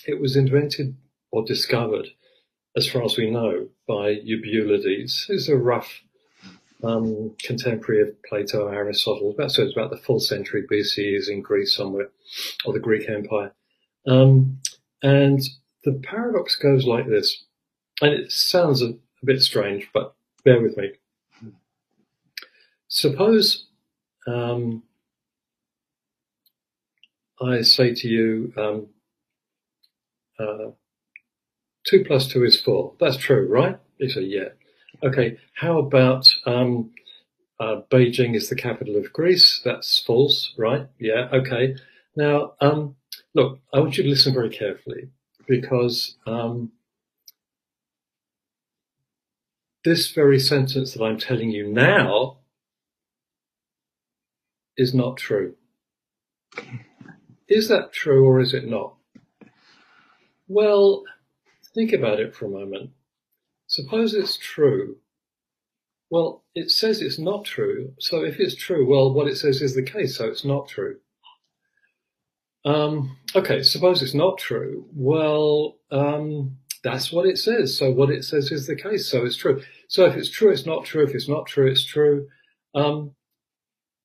it 0.07 0.21
was 0.21 0.37
invented 0.37 0.97
or 1.31 1.45
discovered, 1.45 2.09
as 2.77 2.89
far 2.89 3.05
as 3.05 3.17
we 3.17 3.31
know, 3.31 3.69
by 3.87 4.15
Eubulides, 4.15 5.27
who's 5.27 5.49
a 5.49 5.57
rough 5.57 6.03
um, 6.83 7.35
contemporary 7.43 8.03
of 8.03 8.23
Plato, 8.23 8.69
and 8.69 8.77
Aristotle. 8.77 9.31
About 9.31 9.53
so 9.53 9.63
it's 9.65 9.73
about 9.77 9.91
the 9.91 9.97
full 9.97 10.21
century 10.21 10.65
BC. 10.71 11.17
Is 11.17 11.29
in 11.29 11.43
Greece 11.43 11.75
somewhere, 11.75 12.11
or 12.65 12.73
the 12.73 12.81
Greek 12.81 13.09
Empire. 13.09 13.53
Um, 14.07 14.61
and 15.03 15.41
the 15.85 15.93
paradox 15.93 16.57
goes 16.57 16.85
like 16.87 17.09
this, 17.09 17.45
and 18.01 18.13
it 18.13 18.33
sounds 18.33 18.83
a, 18.83 18.89
a 18.89 19.27
bit 19.27 19.41
strange, 19.43 19.89
but 19.93 20.15
bear 20.45 20.61
with 20.61 20.77
me. 20.77 20.93
Suppose 22.89 23.67
um, 24.27 24.83
I 27.41 27.63
say 27.63 27.95
to 27.95 28.09
you, 28.09 28.53
um, 28.57 28.87
uh, 30.39 30.71
two 31.85 32.05
plus 32.05 32.29
two 32.29 32.45
is 32.45 32.61
four. 32.61 32.95
That's 33.01 33.17
true, 33.17 33.47
right? 33.49 33.79
You 33.99 34.09
say, 34.09 34.23
yeah. 34.23 34.49
Okay, 35.01 35.39
how 35.55 35.79
about 35.79 36.35
um, 36.45 36.91
uh, 37.61 37.83
Beijing 37.89 38.35
is 38.35 38.49
the 38.49 38.57
capital 38.57 38.97
of 38.97 39.13
Greece? 39.13 39.61
That's 39.65 40.01
false, 40.01 40.53
right? 40.59 40.89
Yeah, 40.99 41.29
okay. 41.33 41.77
Now, 42.17 42.55
um, 42.61 42.97
look, 43.33 43.61
I 43.73 43.79
want 43.79 43.97
you 43.97 44.03
to 44.03 44.09
listen 44.09 44.35
very 44.35 44.51
carefully 44.51 45.11
because 45.47 46.17
um, 46.27 46.73
this 49.85 50.11
very 50.11 50.41
sentence 50.41 50.95
that 50.95 51.05
I'm 51.05 51.19
telling 51.19 51.51
you 51.51 51.69
now 51.73 52.39
is 54.77 54.95
not 54.95 55.17
true. 55.17 55.55
Is 57.49 57.69
that 57.69 57.93
true 57.93 58.27
or 58.27 58.41
is 58.41 58.53
it 58.53 58.67
not? 58.69 58.95
Well, 60.49 61.05
think 61.73 61.93
about 61.93 62.19
it 62.19 62.35
for 62.35 62.47
a 62.47 62.51
moment. 62.51 62.91
Suppose 63.69 64.15
it's 64.15 64.37
true. 64.39 64.97
Well, 66.11 66.45
it 66.55 66.71
says 66.71 67.03
it's 67.03 67.19
not 67.19 67.45
true. 67.45 67.93
So 68.01 68.25
if 68.25 68.41
it's 68.41 68.57
true, 68.57 68.89
well, 68.89 69.13
what 69.13 69.29
it 69.29 69.37
says 69.37 69.61
is 69.61 69.75
the 69.75 69.83
case, 69.83 70.17
so 70.17 70.27
it's 70.27 70.45
not 70.45 70.69
true. 70.69 70.97
Um, 72.65 73.19
okay, 73.37 73.63
suppose 73.63 74.03
it's 74.03 74.15
not 74.15 74.39
true. 74.39 74.87
Well, 74.95 75.77
um, 75.91 76.57
that's 76.83 77.13
what 77.13 77.27
it 77.27 77.37
says. 77.37 77.77
So 77.77 77.91
what 77.93 78.11
it 78.11 78.25
says 78.25 78.51
is 78.51 78.67
the 78.67 78.75
case. 78.75 79.07
So 79.07 79.25
it's 79.27 79.37
true. 79.37 79.63
So 79.89 80.07
if 80.07 80.17
it's 80.17 80.31
true, 80.31 80.51
it's 80.51 80.67
not 80.67 80.87
true. 80.87 81.05
If 81.05 81.15
it's 81.15 81.29
not 81.29 81.47
true, 81.47 81.71
it's 81.71 81.85
true. 81.85 82.27
Um, 82.75 83.13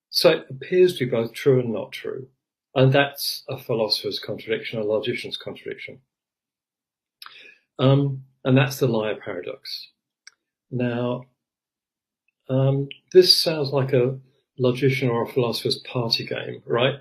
so 0.10 0.30
it 0.30 0.46
appears 0.50 0.98
to 0.98 1.06
be 1.06 1.12
both 1.12 1.34
true 1.34 1.62
and 1.62 1.72
not 1.72 1.94
true. 1.94 2.28
And 2.76 2.92
that's 2.92 3.44
a 3.48 3.58
philosopher's 3.58 4.20
contradiction, 4.20 4.80
a 4.80 4.84
logician's 4.84 5.38
contradiction. 5.38 6.00
Um, 7.80 8.24
and 8.44 8.58
that's 8.58 8.80
the 8.80 8.88
liar 8.88 9.16
paradox. 9.24 9.90
Now, 10.72 11.26
um, 12.50 12.90
this 13.14 13.42
sounds 13.42 13.72
like 13.72 13.94
a 13.94 14.18
logician 14.58 15.10
or 15.10 15.24
a 15.24 15.32
philosopher's 15.32 15.80
party 15.80 16.26
game, 16.26 16.62
right? 16.66 16.96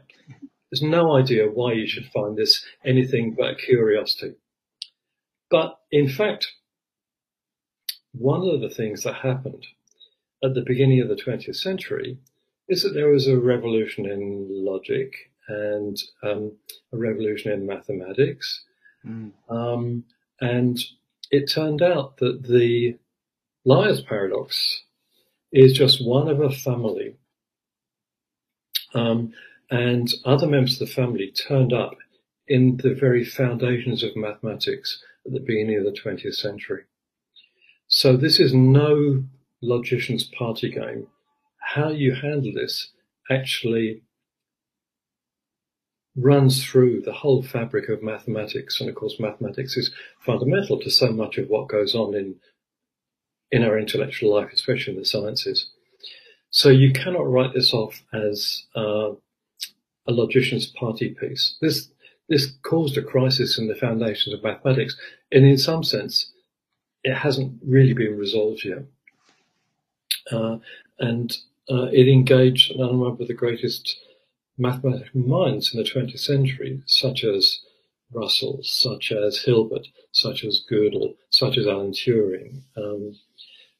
There's 0.70 0.82
no 0.82 1.16
idea 1.16 1.46
why 1.46 1.72
you 1.72 1.86
should 1.86 2.06
find 2.06 2.36
this 2.36 2.64
anything 2.84 3.34
but 3.36 3.58
curiosity. 3.58 4.34
But 5.50 5.78
in 5.90 6.08
fact, 6.08 6.52
one 8.12 8.48
of 8.48 8.60
the 8.60 8.70
things 8.70 9.02
that 9.02 9.16
happened 9.16 9.66
at 10.42 10.54
the 10.54 10.64
beginning 10.66 11.00
of 11.00 11.08
the 11.08 11.14
20th 11.14 11.56
century 11.56 12.18
is 12.68 12.82
that 12.82 12.94
there 12.94 13.08
was 13.08 13.26
a 13.26 13.38
revolution 13.38 14.06
in 14.06 14.46
logic 14.50 15.12
and 15.48 15.96
um, 16.22 16.52
a 16.92 16.96
revolution 16.96 17.52
in 17.52 17.66
mathematics. 17.66 18.64
Mm. 19.06 19.32
Um, 19.48 20.04
and 20.40 20.78
it 21.32 21.50
turned 21.50 21.82
out 21.82 22.18
that 22.18 22.42
the 22.46 22.98
liar's 23.64 24.02
paradox 24.02 24.82
is 25.50 25.72
just 25.72 26.06
one 26.06 26.28
of 26.28 26.40
a 26.40 26.50
family. 26.50 27.16
Um, 28.94 29.32
and 29.70 30.12
other 30.26 30.46
members 30.46 30.80
of 30.80 30.86
the 30.86 30.94
family 30.94 31.32
turned 31.32 31.72
up 31.72 31.96
in 32.46 32.76
the 32.76 32.94
very 32.94 33.24
foundations 33.24 34.02
of 34.02 34.14
mathematics 34.14 35.02
at 35.24 35.32
the 35.32 35.40
beginning 35.40 35.78
of 35.78 35.84
the 35.84 35.98
20th 35.98 36.34
century. 36.34 36.82
So 37.88 38.16
this 38.16 38.38
is 38.38 38.52
no 38.52 39.24
logician's 39.62 40.24
party 40.24 40.70
game. 40.70 41.06
How 41.58 41.88
you 41.88 42.14
handle 42.14 42.52
this 42.52 42.90
actually 43.30 44.02
runs 46.16 46.64
through 46.64 47.00
the 47.02 47.12
whole 47.12 47.42
fabric 47.42 47.88
of 47.88 48.02
mathematics. 48.02 48.80
And 48.80 48.88
of 48.88 48.94
course, 48.94 49.18
mathematics 49.18 49.76
is 49.76 49.92
fundamental 50.20 50.78
to 50.80 50.90
so 50.90 51.10
much 51.10 51.38
of 51.38 51.48
what 51.48 51.68
goes 51.68 51.94
on 51.94 52.14
in, 52.14 52.36
in 53.50 53.64
our 53.64 53.78
intellectual 53.78 54.34
life, 54.34 54.50
especially 54.52 54.94
in 54.94 54.98
the 54.98 55.06
sciences. 55.06 55.70
So 56.50 56.68
you 56.68 56.92
cannot 56.92 57.30
write 57.30 57.54
this 57.54 57.72
off 57.72 58.02
as 58.12 58.64
uh, 58.76 59.12
a 60.06 60.12
logician's 60.12 60.66
party 60.66 61.16
piece. 61.18 61.56
This 61.60 61.88
this 62.28 62.52
caused 62.62 62.96
a 62.96 63.02
crisis 63.02 63.58
in 63.58 63.68
the 63.68 63.74
foundations 63.74 64.34
of 64.34 64.42
mathematics, 64.42 64.96
and 65.32 65.44
in 65.44 65.58
some 65.58 65.82
sense, 65.82 66.30
it 67.04 67.14
hasn't 67.14 67.60
really 67.66 67.92
been 67.92 68.16
resolved 68.16 68.64
yet. 68.64 68.84
Uh, 70.30 70.58
and 70.98 71.36
uh, 71.70 71.88
it 71.92 72.08
engaged 72.08 72.72
a 72.72 72.78
number 72.78 73.06
of 73.06 73.18
the 73.18 73.34
greatest 73.34 73.98
mathematical 74.58 75.20
minds 75.20 75.72
in 75.72 75.82
the 75.82 75.88
20th 75.88 76.18
century, 76.18 76.82
such 76.86 77.24
as 77.24 77.60
Russell, 78.12 78.60
such 78.62 79.12
as 79.12 79.42
Hilbert, 79.42 79.88
such 80.12 80.44
as 80.44 80.62
Gödel, 80.70 81.14
such 81.30 81.56
as 81.56 81.66
Alan 81.66 81.92
Turing. 81.92 82.62
Um, 82.76 83.16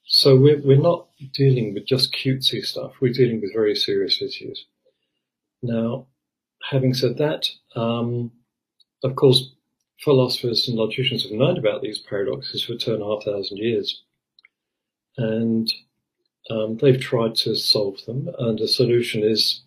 so 0.07 0.37
we're, 0.37 0.61
we're 0.63 0.77
not 0.77 1.09
dealing 1.33 1.75
with 1.75 1.87
just 1.87 2.15
cutesy 2.15 2.65
stuff. 2.65 2.93
We're 3.01 3.13
dealing 3.13 3.41
with 3.41 3.53
very 3.53 3.75
serious 3.75 4.21
issues. 4.21 4.67
Now, 5.63 6.07
having 6.71 6.95
said 6.95 7.19
that, 7.19 7.49
um, 7.77 8.33
of 9.05 9.17
course, 9.17 9.53
philosophers 10.01 10.69
and 10.69 10.77
logicians 10.77 11.23
have 11.23 11.33
known 11.33 11.59
about 11.59 11.83
these 11.83 11.99
paradoxes 11.99 12.65
for 12.65 12.77
two 12.77 12.95
and 12.95 13.03
a 13.03 13.07
half 13.07 13.25
thousand 13.25 13.59
years. 13.59 14.03
And 15.17 15.73
um, 16.51 16.77
they've 16.79 17.01
tried 17.01 17.35
to 17.37 17.55
solve 17.55 18.05
them, 18.07 18.29
and 18.39 18.59
the 18.59 18.67
solution 18.67 19.23
is 19.23 19.63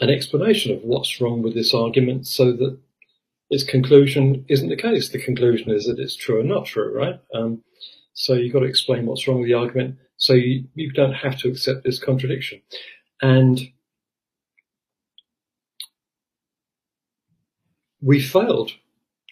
an 0.00 0.10
explanation 0.10 0.74
of 0.74 0.82
what's 0.82 1.20
wrong 1.20 1.42
with 1.42 1.54
this 1.54 1.74
argument 1.74 2.26
so 2.26 2.52
that 2.52 2.78
its 3.50 3.64
conclusion 3.64 4.44
isn't 4.48 4.68
the 4.68 4.76
case. 4.76 5.10
The 5.10 5.22
conclusion 5.22 5.70
is 5.70 5.86
that 5.86 5.98
it's 5.98 6.16
true 6.16 6.40
or 6.40 6.44
not 6.44 6.66
true, 6.66 6.96
right? 6.96 7.20
Um, 7.34 7.62
so 8.14 8.34
you've 8.34 8.52
got 8.52 8.60
to 8.60 8.66
explain 8.66 9.06
what's 9.06 9.26
wrong 9.26 9.40
with 9.40 9.48
the 9.48 9.54
argument 9.54 9.98
so 10.16 10.34
you, 10.34 10.64
you 10.74 10.92
don't 10.92 11.14
have 11.14 11.36
to 11.38 11.48
accept 11.48 11.82
this 11.82 11.98
contradiction. 11.98 12.62
And 13.20 13.60
we 18.00 18.20
failed, 18.20 18.70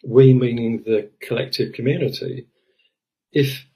we 0.05 0.35
meaning 0.35 0.83
the 0.85 1.11
collective 1.23 1.75
community, 1.75 2.49
if 3.33 3.67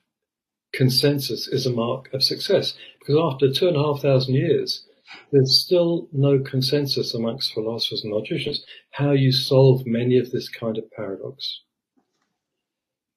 consensus 0.72 1.46
is 1.46 1.66
a 1.66 1.72
mark 1.72 2.12
of 2.12 2.22
success. 2.22 2.74
Because 2.98 3.16
after 3.16 3.52
two 3.52 3.68
and 3.68 3.76
a 3.76 3.82
half 3.82 4.00
thousand 4.00 4.34
years, 4.34 4.84
there's 5.32 5.62
still 5.64 6.08
no 6.12 6.38
consensus 6.38 7.14
amongst 7.14 7.52
philosophers 7.52 8.02
and 8.04 8.12
logicians 8.12 8.64
how 8.90 9.12
you 9.12 9.32
solve 9.32 9.86
many 9.86 10.18
of 10.18 10.30
this 10.30 10.48
kind 10.48 10.78
of 10.78 10.90
paradox. 10.90 11.60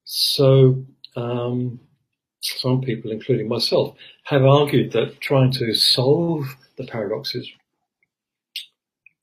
So, 0.03 0.85
um, 1.15 1.79
some 2.41 2.81
people, 2.81 3.11
including 3.11 3.47
myself, 3.47 3.95
have 4.23 4.43
argued 4.43 4.91
that 4.93 5.19
trying 5.19 5.51
to 5.53 5.73
solve 5.73 6.45
the 6.77 6.85
paradoxes 6.85 7.49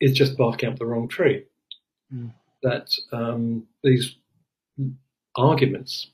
is 0.01 0.13
just 0.13 0.37
barking 0.37 0.71
up 0.71 0.79
the 0.79 0.87
wrong 0.87 1.09
tree. 1.09 1.45
Mm 2.13 2.33
that 2.65 2.89
um, 3.13 3.69
these 3.85 4.17
arguments 5.37 6.11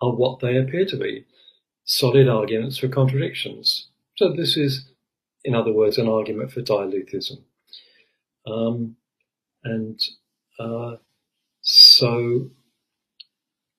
are 0.00 0.12
what 0.12 0.40
they 0.40 0.56
appear 0.56 0.84
to 0.86 0.96
be 0.96 1.24
solid 1.84 2.26
arguments 2.26 2.78
for 2.78 2.88
contradictions. 2.88 3.88
So, 4.16 4.32
this 4.32 4.56
is, 4.56 4.90
in 5.44 5.54
other 5.54 5.72
words, 5.72 5.98
an 5.98 6.08
argument 6.08 6.52
for 6.52 6.62
dialetheism. 6.62 7.38
Um, 8.46 8.96
and 9.64 10.00
uh, 10.58 10.96
so 11.62 12.50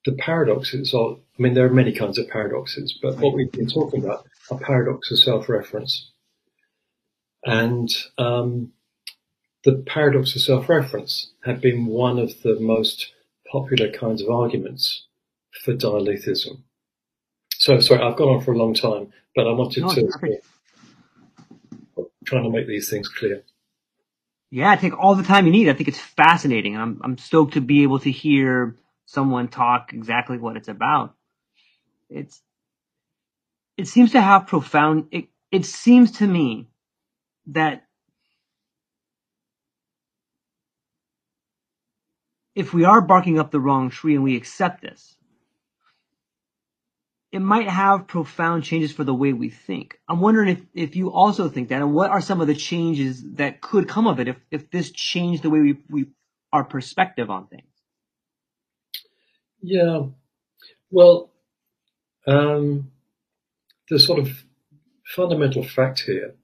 the 0.06 0.14
paradoxes 0.14 0.94
are, 0.94 1.14
I 1.14 1.42
mean, 1.42 1.54
there 1.54 1.66
are 1.66 1.74
many 1.74 1.94
kinds 1.94 2.18
of 2.18 2.28
paradoxes, 2.28 2.98
but 3.02 3.18
what 3.18 3.34
we've 3.34 3.52
been 3.52 3.68
talking 3.68 4.04
about 4.04 4.26
are 4.50 4.58
paradoxes 4.58 5.20
of 5.20 5.24
self 5.26 5.50
reference. 5.50 6.12
And 7.44 7.90
um, 8.18 8.72
the 9.64 9.84
paradox 9.86 10.36
of 10.36 10.42
self-reference 10.42 11.32
had 11.44 11.62
been 11.62 11.86
one 11.86 12.20
of 12.20 12.42
the 12.42 12.60
most 12.60 13.12
popular 13.52 13.92
kinds 13.92 14.22
of 14.22 14.30
arguments 14.30 15.06
for 15.64 15.74
dialetheism. 15.74 16.64
So, 17.58 17.80
sorry, 17.80 18.02
I've 18.02 18.16
gone 18.16 18.30
on 18.30 18.42
for 18.42 18.54
a 18.54 18.58
long 18.58 18.74
time, 18.74 19.12
but 19.36 19.48
I 19.48 19.52
wanted 19.52 19.88
to 19.90 20.08
perfect. 20.08 20.46
Trying 22.32 22.46
to 22.46 22.50
make 22.50 22.68
these 22.68 22.90
things 22.90 23.10
clear. 23.10 23.44
Yeah, 24.50 24.76
take 24.76 24.98
all 24.98 25.16
the 25.16 25.24
time 25.24 25.46
you 25.46 25.52
need. 25.52 25.70
I 25.70 25.74
think 25.74 25.90
it's 25.90 26.00
fascinating. 26.00 26.78
I'm 26.78 27.00
I'm 27.04 27.18
stoked 27.18 27.54
to 27.54 27.62
be 27.62 27.84
able 27.84 28.00
to 28.00 28.12
hear 28.12 28.76
someone 29.06 29.50
talk 29.50 29.94
exactly 29.94 30.38
what 30.38 30.58
it's 30.58 30.70
about. 30.70 31.16
It's 32.10 32.42
it 33.78 33.88
seems 33.88 34.14
to 34.14 34.22
have 34.22 34.48
profound. 34.48 35.08
It 35.12 35.26
it 35.52 35.66
seems 35.66 36.14
to 36.14 36.28
me 36.28 36.68
that 37.48 37.84
if 42.56 42.74
we 42.74 42.86
are 42.86 43.02
barking 43.02 43.40
up 43.40 43.52
the 43.52 43.60
wrong 43.60 43.90
tree 43.90 44.16
and 44.16 44.24
we 44.24 44.38
accept 44.38 44.82
this, 44.82 45.18
it 47.32 47.40
might 47.40 47.70
have 47.70 48.08
profound 48.08 48.64
changes 48.64 48.92
for 48.92 49.04
the 49.04 49.14
way 49.14 49.32
we 49.32 49.50
think. 49.50 49.98
I'm 50.08 50.20
wondering 50.20 50.50
if, 50.50 50.62
if 50.74 50.96
you 50.96 51.12
also 51.12 51.48
think 51.48 51.70
that, 51.70 51.82
and 51.82 51.94
what 51.94 52.10
are 52.10 52.22
some 52.22 52.42
of 52.42 52.48
the 52.48 52.56
changes 52.56 53.24
that 53.36 53.62
could 53.62 53.88
come 53.88 54.06
of 54.06 54.20
it 54.20 54.28
if, 54.28 54.38
if 54.52 54.70
this 54.70 54.92
changed 54.92 55.44
the 55.44 55.50
way 55.50 55.60
we, 55.62 55.78
we 55.90 56.06
our 56.52 56.66
perspective 56.66 57.30
on 57.30 57.48
things? 57.48 57.64
Yeah, 59.62 60.08
well, 60.90 61.32
um, 62.28 62.92
the 63.90 64.00
sort 64.00 64.20
of 64.20 64.44
fundamental 65.06 65.64
fact 65.64 66.02
here 66.02 66.36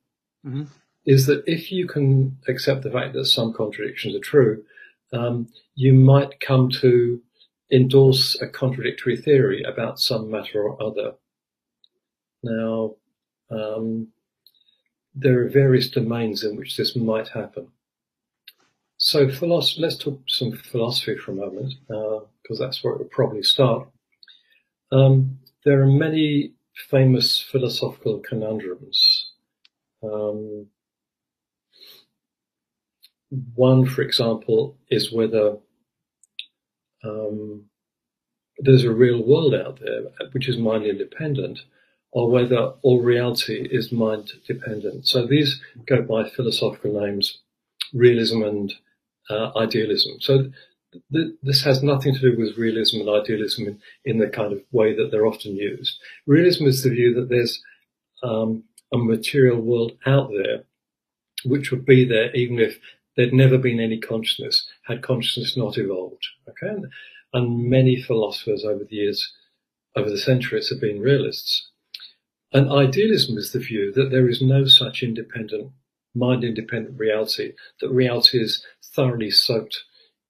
mm-hmm. 0.45 0.63
is 1.05 1.25
that 1.25 1.43
if 1.45 1.71
you 1.71 1.87
can 1.87 2.37
accept 2.47 2.83
the 2.83 2.91
fact 2.91 3.13
that 3.13 3.25
some 3.25 3.53
contradictions 3.53 4.15
are 4.15 4.19
true, 4.19 4.63
um, 5.11 5.47
you 5.75 5.93
might 5.93 6.39
come 6.39 6.69
to 6.69 7.21
endorse 7.71 8.39
a 8.41 8.47
contradictory 8.47 9.17
theory 9.17 9.63
about 9.63 9.99
some 9.99 10.31
matter 10.31 10.63
or 10.63 10.81
other. 10.81 11.13
Now, 12.43 12.95
um, 13.49 14.07
there 15.15 15.41
are 15.41 15.49
various 15.49 15.89
domains 15.89 16.43
in 16.43 16.55
which 16.55 16.77
this 16.77 16.95
might 16.95 17.27
happen. 17.29 17.67
So, 18.97 19.29
let's 19.41 19.97
talk 19.97 20.21
some 20.27 20.51
philosophy 20.53 21.17
for 21.17 21.31
a 21.31 21.35
moment, 21.35 21.73
because 21.87 22.59
uh, 22.61 22.65
that's 22.65 22.83
where 22.83 22.93
it 22.93 22.99
would 22.99 23.11
probably 23.11 23.43
start. 23.43 23.87
Um, 24.91 25.39
there 25.65 25.81
are 25.81 25.87
many 25.87 26.53
famous 26.89 27.41
philosophical 27.41 28.19
conundrums. 28.19 29.31
Um, 30.01 30.67
one, 33.55 33.85
for 33.85 34.01
example, 34.01 34.77
is 34.89 35.11
whether 35.11 35.57
um, 37.03 37.65
there's 38.59 38.83
a 38.83 38.91
real 38.91 39.23
world 39.23 39.53
out 39.53 39.79
there 39.79 40.03
which 40.31 40.49
is 40.49 40.57
mind 40.57 40.85
independent, 40.85 41.59
or 42.11 42.29
whether 42.29 42.73
all 42.81 43.01
reality 43.01 43.67
is 43.69 43.91
mind 43.91 44.31
dependent. 44.47 45.07
So 45.07 45.25
these 45.25 45.61
go 45.85 46.01
by 46.01 46.29
philosophical 46.29 46.99
names, 46.99 47.39
realism 47.93 48.43
and 48.43 48.73
uh, 49.29 49.51
idealism. 49.55 50.19
So 50.19 50.51
th- 51.11 51.33
this 51.43 51.63
has 51.63 51.83
nothing 51.83 52.15
to 52.15 52.19
do 52.19 52.35
with 52.37 52.57
realism 52.57 53.01
and 53.01 53.09
idealism 53.09 53.67
in, 53.67 53.79
in, 54.05 54.17
the 54.19 54.27
kind 54.27 54.53
of 54.53 54.61
way 54.71 54.95
that 54.95 55.11
they're 55.11 55.27
often 55.27 55.55
used. 55.55 55.99
Realism 56.25 56.65
is 56.65 56.83
the 56.83 56.89
view 56.89 57.13
that 57.15 57.29
there's 57.29 57.61
um, 58.23 58.63
a 58.93 58.97
material 58.97 59.59
world 59.59 59.93
out 60.05 60.29
there 60.31 60.63
which 61.45 61.71
would 61.71 61.85
be 61.85 62.03
there 62.03 62.33
even 62.35 62.59
if 62.59 62.79
there'd 63.17 63.33
never 63.33 63.57
been 63.57 63.81
any 63.81 63.99
consciousness, 63.99 64.65
had 64.83 65.01
consciousness 65.01 65.57
not 65.57 65.77
evolved. 65.77 66.25
Okay, 66.47 66.73
and 67.33 67.69
many 67.69 68.01
philosophers 68.01 68.63
over 68.63 68.85
the 68.85 68.95
years, 68.95 69.33
over 69.95 70.09
the 70.09 70.17
centuries, 70.17 70.69
have 70.69 70.79
been 70.79 71.01
realists. 71.01 71.69
And 72.53 72.71
idealism 72.71 73.37
is 73.37 73.51
the 73.51 73.59
view 73.59 73.91
that 73.93 74.09
there 74.09 74.29
is 74.29 74.41
no 74.41 74.65
such 74.65 75.03
independent, 75.03 75.71
mind 76.15 76.45
independent 76.45 76.97
reality, 76.97 77.51
that 77.81 77.89
reality 77.89 78.39
is 78.41 78.65
thoroughly 78.81 79.29
soaked 79.29 79.83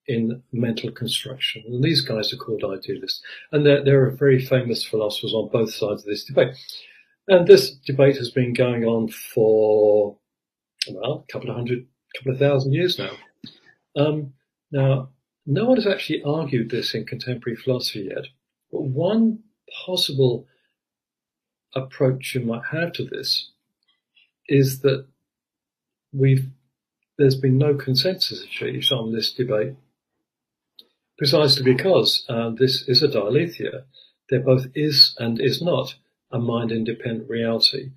in 0.08 0.42
mental 0.52 0.90
construction. 0.90 1.62
And 1.66 1.84
these 1.84 2.00
guys 2.00 2.32
are 2.32 2.38
called 2.38 2.64
idealists. 2.64 3.22
And 3.52 3.64
there, 3.64 3.84
there 3.84 4.04
are 4.04 4.10
very 4.10 4.44
famous 4.44 4.84
philosophers 4.84 5.34
on 5.34 5.50
both 5.52 5.72
sides 5.72 6.02
of 6.02 6.06
this 6.06 6.24
debate. 6.24 6.56
And 7.28 7.46
this 7.46 7.70
debate 7.70 8.16
has 8.16 8.30
been 8.30 8.54
going 8.54 8.84
on 8.84 9.08
for, 9.08 10.16
well, 10.90 11.24
a 11.28 11.32
couple 11.32 11.50
of 11.50 11.56
hundred, 11.56 11.86
couple 12.16 12.32
of 12.32 12.38
thousand 12.38 12.72
years 12.72 12.98
now. 12.98 13.12
Um, 13.96 14.34
now, 14.70 15.10
no 15.46 15.64
one 15.64 15.76
has 15.76 15.86
actually 15.86 16.22
argued 16.22 16.70
this 16.70 16.94
in 16.94 17.06
contemporary 17.06 17.56
philosophy 17.56 18.08
yet, 18.10 18.26
but 18.70 18.82
one 18.82 19.40
possible 19.86 20.46
approach 21.74 22.34
you 22.34 22.40
might 22.40 22.64
have 22.70 22.92
to 22.92 23.04
this 23.04 23.50
is 24.48 24.80
that 24.80 25.06
we've 26.12 26.48
there's 27.18 27.34
been 27.34 27.58
no 27.58 27.74
consensus 27.74 28.44
achieved 28.44 28.92
on 28.92 29.12
this 29.12 29.32
debate, 29.32 29.74
precisely 31.18 31.64
because 31.64 32.24
uh, 32.28 32.50
this 32.50 32.88
is 32.88 33.02
a 33.02 33.08
dialetheia. 33.08 33.82
There 34.30 34.40
both 34.40 34.68
is 34.74 35.16
and 35.18 35.40
is 35.40 35.60
not 35.60 35.96
a 36.30 36.38
mind-independent 36.38 37.28
reality. 37.28 37.90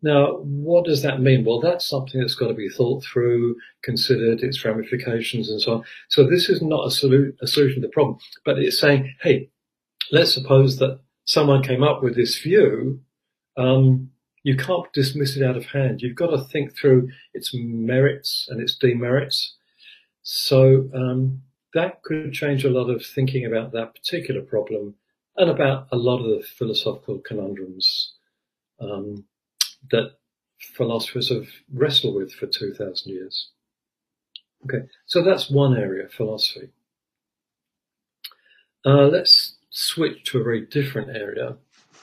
Now, 0.00 0.36
what 0.38 0.84
does 0.84 1.02
that 1.02 1.20
mean? 1.20 1.44
Well, 1.44 1.60
that's 1.60 1.84
something 1.84 2.20
that's 2.20 2.36
got 2.36 2.48
to 2.48 2.54
be 2.54 2.68
thought 2.68 3.04
through, 3.04 3.56
considered, 3.82 4.42
its 4.42 4.64
ramifications, 4.64 5.50
and 5.50 5.60
so 5.60 5.72
on. 5.74 5.84
So 6.08 6.24
this 6.24 6.48
is 6.48 6.62
not 6.62 6.84
a, 6.84 6.88
solu- 6.88 7.34
a 7.40 7.46
solution 7.46 7.82
to 7.82 7.88
the 7.88 7.92
problem, 7.92 8.18
but 8.44 8.58
it's 8.58 8.78
saying, 8.78 9.12
hey, 9.22 9.50
let's 10.12 10.32
suppose 10.32 10.78
that 10.78 11.00
someone 11.24 11.62
came 11.62 11.82
up 11.82 12.02
with 12.02 12.14
this 12.14 12.38
view. 12.38 13.00
Um, 13.56 14.10
you 14.44 14.56
can't 14.56 14.90
dismiss 14.92 15.36
it 15.36 15.42
out 15.42 15.56
of 15.56 15.66
hand. 15.66 16.00
You've 16.00 16.16
got 16.16 16.30
to 16.30 16.44
think 16.44 16.76
through 16.76 17.10
its 17.34 17.50
merits 17.54 18.46
and 18.48 18.60
its 18.60 18.76
demerits. 18.76 19.56
So 20.22 20.88
um, 20.94 21.42
that 21.74 22.02
could 22.02 22.32
change 22.32 22.64
a 22.64 22.70
lot 22.70 22.88
of 22.88 23.04
thinking 23.04 23.44
about 23.44 23.72
that 23.72 23.94
particular 23.94 24.42
problem 24.42 24.94
and 25.36 25.50
about 25.50 25.88
a 25.90 25.96
lot 25.96 26.20
of 26.20 26.26
the 26.26 26.44
philosophical 26.44 27.18
conundrums. 27.18 28.14
Um, 28.80 29.24
that 29.90 30.12
philosophers 30.58 31.30
have 31.30 31.46
wrestled 31.72 32.16
with 32.16 32.32
for 32.32 32.46
2,000 32.46 33.12
years. 33.12 33.50
Okay, 34.64 34.86
so 35.06 35.22
that's 35.22 35.50
one 35.50 35.76
area, 35.76 36.08
philosophy. 36.08 36.70
Uh, 38.84 39.06
let's 39.06 39.56
switch 39.70 40.24
to 40.24 40.40
a 40.40 40.44
very 40.44 40.66
different 40.66 41.16
area, 41.16 41.56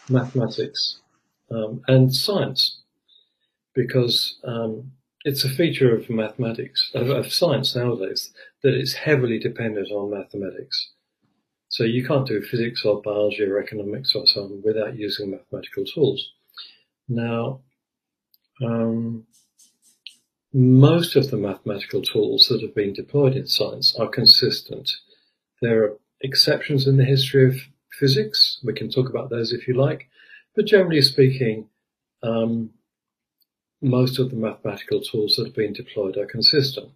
mathematics 0.09 0.99
um, 1.51 1.81
and 1.87 2.13
science, 2.13 2.81
because 3.73 4.39
um, 4.43 4.91
it's 5.25 5.43
a 5.43 5.49
feature 5.49 5.95
of 5.95 6.09
mathematics, 6.09 6.91
of, 6.93 7.09
of, 7.09 7.31
science 7.31 7.75
nowadays, 7.75 8.31
that 8.63 8.73
it's 8.73 8.93
heavily 8.93 9.39
dependent 9.39 9.91
on 9.91 10.11
mathematics. 10.11 10.91
So 11.69 11.83
you 11.83 12.05
can't 12.05 12.27
do 12.27 12.41
physics 12.41 12.85
or 12.85 13.01
biology 13.01 13.43
or 13.43 13.59
economics 13.59 14.13
or 14.15 14.25
so 14.27 14.43
on 14.43 14.61
without 14.63 14.95
using 14.95 15.31
mathematical 15.31 15.83
tools. 15.85 16.31
Now, 17.07 17.61
um, 18.63 19.25
most 20.53 21.15
of 21.15 21.31
the 21.31 21.37
mathematical 21.37 22.01
tools 22.01 22.47
that 22.47 22.61
have 22.61 22.73
been 22.73 22.93
deployed 22.93 23.35
in 23.35 23.47
science 23.47 23.95
are 23.99 24.07
consistent. 24.07 24.89
There 25.61 25.83
are 25.83 25.97
exceptions 26.21 26.87
in 26.87 26.97
the 26.97 27.05
history 27.05 27.47
of 27.47 27.55
physics. 27.99 28.59
We 28.63 28.73
can 28.73 28.89
talk 28.89 29.09
about 29.09 29.29
those 29.29 29.51
if 29.51 29.67
you 29.67 29.73
like. 29.73 30.07
But 30.55 30.65
generally 30.65 31.01
speaking, 31.01 31.67
um, 32.23 32.71
most 33.81 34.17
of 34.17 34.29
the 34.29 34.37
mathematical 34.37 35.01
tools 35.01 35.35
that 35.35 35.47
have 35.47 35.55
been 35.55 35.73
deployed 35.73 36.17
are 36.17 36.25
consistent. 36.25 36.91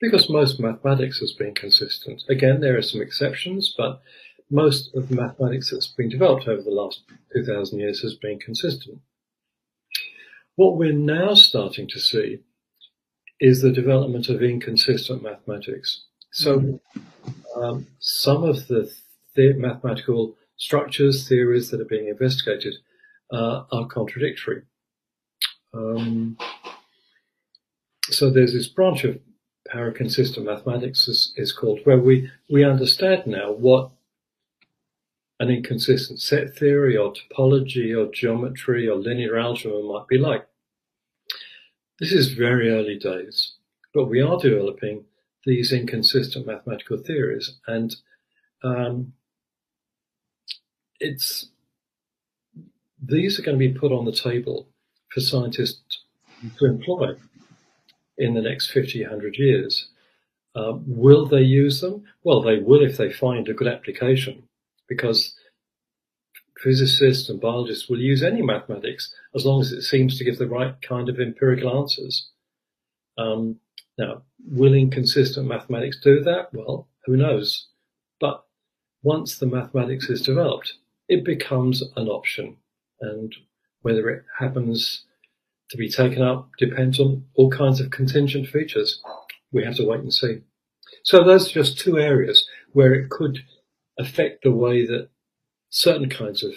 Because 0.00 0.30
most 0.30 0.58
mathematics 0.58 1.18
has 1.18 1.32
been 1.32 1.54
consistent. 1.54 2.22
Again, 2.28 2.60
there 2.60 2.78
are 2.78 2.82
some 2.82 3.02
exceptions, 3.02 3.74
but 3.76 4.00
most 4.50 4.94
of 4.94 5.08
the 5.08 5.16
mathematics 5.16 5.70
that's 5.70 5.88
been 5.88 6.08
developed 6.08 6.48
over 6.48 6.62
the 6.62 6.70
last 6.70 7.02
2,000 7.34 7.78
years 7.78 8.00
has 8.02 8.14
been 8.14 8.38
consistent. 8.38 9.00
What 10.56 10.76
we're 10.76 10.92
now 10.92 11.34
starting 11.34 11.88
to 11.88 12.00
see 12.00 12.40
is 13.40 13.62
the 13.62 13.72
development 13.72 14.28
of 14.28 14.42
inconsistent 14.42 15.22
mathematics. 15.22 16.04
So 16.32 16.80
um, 17.56 17.86
some 17.98 18.44
of 18.44 18.68
the, 18.68 18.92
the, 19.34 19.54
mathematical 19.54 20.36
structures, 20.56 21.26
theories 21.26 21.70
that 21.70 21.80
are 21.80 21.86
being 21.86 22.08
investigated 22.08 22.74
uh, 23.32 23.64
are 23.72 23.86
contradictory. 23.86 24.62
Um, 25.72 26.36
so 28.04 28.30
there's 28.30 28.52
this 28.52 28.68
branch 28.68 29.04
of 29.04 29.18
paraconsistent 29.72 30.44
mathematics 30.44 31.08
is, 31.08 31.32
is 31.36 31.52
called, 31.52 31.80
where 31.84 31.98
we, 31.98 32.30
we 32.50 32.64
understand 32.64 33.26
now 33.26 33.52
what 33.52 33.90
an 35.40 35.50
inconsistent 35.50 36.20
set 36.20 36.54
theory 36.54 36.96
or 36.96 37.14
topology 37.14 37.96
or 37.96 38.12
geometry 38.12 38.86
or 38.86 38.96
linear 38.96 39.38
algebra 39.38 39.82
might 39.82 40.06
be 40.06 40.18
like. 40.18 40.46
This 41.98 42.12
is 42.12 42.34
very 42.34 42.70
early 42.70 42.98
days, 42.98 43.54
but 43.94 44.04
we 44.04 44.20
are 44.20 44.38
developing 44.38 45.06
these 45.46 45.72
inconsistent 45.72 46.46
mathematical 46.46 46.98
theories, 46.98 47.54
and 47.66 47.96
um, 48.62 49.14
it's 50.98 51.48
these 53.02 53.38
are 53.38 53.42
going 53.42 53.58
to 53.58 53.68
be 53.68 53.72
put 53.72 53.92
on 53.92 54.04
the 54.04 54.12
table 54.12 54.68
for 55.08 55.20
scientists 55.20 56.04
to 56.58 56.66
employ 56.66 57.14
in 58.18 58.34
the 58.34 58.42
next 58.42 58.70
50, 58.70 59.02
100 59.02 59.36
years. 59.36 59.88
Uh, 60.54 60.74
will 60.86 61.26
they 61.26 61.40
use 61.40 61.80
them? 61.80 62.04
Well, 62.22 62.42
they 62.42 62.58
will 62.58 62.82
if 62.82 62.98
they 62.98 63.10
find 63.10 63.48
a 63.48 63.54
good 63.54 63.68
application, 63.68 64.42
because 64.90 65.34
physicists 66.62 67.30
and 67.30 67.40
biologists 67.40 67.88
will 67.88 68.00
use 68.00 68.22
any 68.22 68.42
mathematics 68.42 69.14
as 69.34 69.46
long 69.46 69.62
as 69.62 69.72
it 69.72 69.82
seems 69.82 70.18
to 70.18 70.24
give 70.24 70.36
the 70.36 70.48
right 70.48 70.74
kind 70.86 71.08
of 71.08 71.18
empirical 71.18 71.74
answers. 71.80 72.28
Um, 73.16 73.60
now, 73.96 74.22
will 74.46 74.74
inconsistent 74.74 75.46
mathematics 75.46 75.98
do 76.02 76.20
that? 76.24 76.48
Well, 76.52 76.88
who 77.06 77.16
knows? 77.16 77.68
But 78.20 78.44
once 79.02 79.38
the 79.38 79.46
mathematics 79.46 80.10
is 80.10 80.20
developed, 80.20 80.74
it 81.08 81.24
becomes 81.24 81.82
an 81.96 82.08
option. 82.08 82.56
And 83.00 83.34
whether 83.82 84.10
it 84.10 84.24
happens 84.38 85.04
to 85.70 85.76
be 85.76 85.88
taken 85.88 86.20
up 86.20 86.50
depends 86.58 87.00
on 87.00 87.24
all 87.34 87.50
kinds 87.50 87.80
of 87.80 87.90
contingent 87.90 88.48
features. 88.48 89.00
We 89.52 89.64
have 89.64 89.76
to 89.76 89.86
wait 89.86 90.00
and 90.00 90.12
see. 90.12 90.40
So 91.04 91.24
those 91.24 91.48
are 91.48 91.54
just 91.54 91.78
two 91.78 91.98
areas 91.98 92.46
where 92.72 92.92
it 92.92 93.08
could 93.08 93.38
affect 94.00 94.42
the 94.42 94.50
way 94.50 94.86
that 94.86 95.08
certain 95.68 96.08
kinds 96.08 96.42
of 96.42 96.52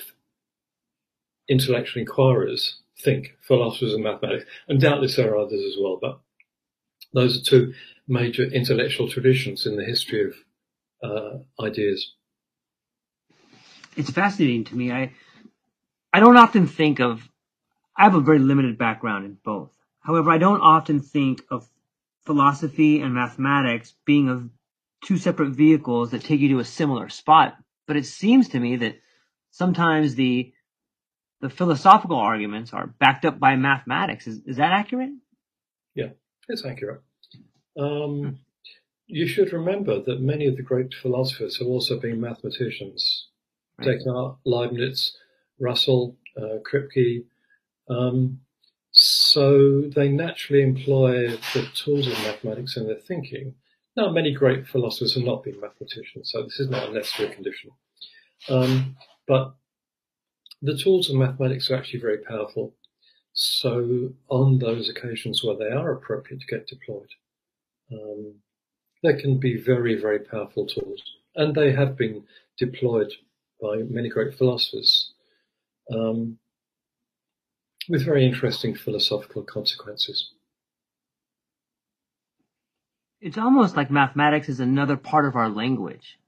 intellectual 1.49 2.01
inquirers 2.01 2.79
think, 3.03 3.35
philosophers 3.41 3.93
and 3.93 4.03
mathematics, 4.03 4.45
and 4.67 4.79
doubtless 4.79 5.15
there 5.15 5.33
are 5.33 5.37
others 5.37 5.63
as 5.63 5.75
well, 5.79 5.99
but 6.01 6.19
those 7.13 7.39
are 7.39 7.43
two 7.43 7.73
major 8.07 8.43
intellectual 8.43 9.09
traditions 9.09 9.65
in 9.65 9.75
the 9.75 9.85
history 9.85 10.25
of 10.25 10.35
uh, 11.03 11.63
ideas. 11.63 12.13
It's 13.95 14.09
fascinating 14.09 14.63
to 14.65 14.75
me. 14.75 14.91
I 14.91 15.11
I 16.13 16.19
don't 16.19 16.37
often 16.37 16.67
think 16.67 16.99
of, 16.99 17.27
I 17.97 18.03
have 18.03 18.13
a 18.13 18.21
very 18.21 18.37
limited 18.39 18.77
background 18.77 19.25
in 19.25 19.37
both. 19.43 19.71
However, 19.99 20.29
I 20.29 20.37
don't 20.37 20.61
often 20.61 20.99
think 20.99 21.41
of 21.49 21.67
philosophy 22.23 23.01
and 23.01 23.15
mathematics 23.15 23.95
being 24.05 24.29
of 24.29 24.49
two 25.05 25.17
separate 25.17 25.51
vehicles 25.51 26.11
that 26.11 26.23
take 26.23 26.39
you 26.39 26.49
to 26.49 26.59
a 26.59 26.65
similar 26.65 27.09
spot. 27.09 27.55
But 27.87 27.97
it 27.97 28.05
seems 28.05 28.49
to 28.49 28.59
me 28.59 28.77
that 28.77 28.95
sometimes 29.51 30.15
the 30.15 30.53
the 31.41 31.49
philosophical 31.49 32.17
arguments 32.17 32.71
are 32.71 32.87
backed 32.87 33.25
up 33.25 33.37
by 33.37 33.57
mathematics. 33.57 34.27
Is, 34.27 34.41
is 34.45 34.55
that 34.57 34.71
accurate? 34.71 35.09
Yeah, 35.93 36.11
it's 36.47 36.63
accurate. 36.63 37.01
Um, 37.77 38.39
you 39.07 39.27
should 39.27 39.51
remember 39.51 40.01
that 40.01 40.21
many 40.21 40.47
of 40.47 40.55
the 40.55 40.63
great 40.63 40.93
philosophers 40.93 41.57
have 41.57 41.67
also 41.67 41.99
been 41.99 42.21
mathematicians. 42.21 43.27
Right. 43.77 43.97
Descartes, 43.97 44.37
Leibniz, 44.45 45.17
Russell, 45.59 46.15
uh, 46.37 46.59
Kripke. 46.63 47.25
Um, 47.89 48.39
so 48.91 49.81
they 49.81 50.07
naturally 50.07 50.61
employ 50.61 51.31
the 51.53 51.67
tools 51.75 52.07
of 52.07 52.13
mathematics 52.19 52.77
in 52.77 52.87
their 52.87 52.95
thinking. 52.95 53.55
Now, 53.95 54.09
many 54.09 54.33
great 54.33 54.67
philosophers 54.67 55.13
have 55.15 55.23
not 55.23 55.43
been 55.43 55.59
mathematicians, 55.59 56.31
so 56.31 56.43
this 56.43 56.59
is 56.59 56.69
not 56.69 56.89
a 56.89 56.93
necessary 56.93 57.33
condition. 57.33 57.71
Um, 58.49 58.95
but 59.27 59.55
the 60.61 60.77
tools 60.77 61.09
of 61.09 61.15
mathematics 61.15 61.69
are 61.69 61.75
actually 61.75 61.99
very 61.99 62.17
powerful. 62.19 62.73
So 63.33 64.13
on 64.29 64.59
those 64.59 64.89
occasions 64.89 65.43
where 65.43 65.57
they 65.57 65.69
are 65.69 65.91
appropriate 65.91 66.41
to 66.41 66.47
get 66.47 66.67
deployed, 66.67 67.09
um, 67.91 68.35
they 69.03 69.13
can 69.13 69.37
be 69.37 69.61
very, 69.61 69.99
very 69.99 70.19
powerful 70.19 70.65
tools. 70.65 71.03
And 71.35 71.53
they 71.53 71.71
have 71.71 71.97
been 71.97 72.23
deployed 72.57 73.11
by 73.61 73.77
many 73.89 74.09
great 74.09 74.35
philosophers 74.35 75.13
um, 75.91 76.37
with 77.89 78.05
very 78.05 78.25
interesting 78.25 78.75
philosophical 78.75 79.43
consequences. 79.43 80.31
It's 83.23 83.37
almost 83.37 83.77
like 83.77 83.89
mathematics 83.89 84.49
is 84.49 84.59
another 84.59 84.97
part 84.97 85.25
of 85.25 85.37
our 85.37 85.47
language. 85.47 86.19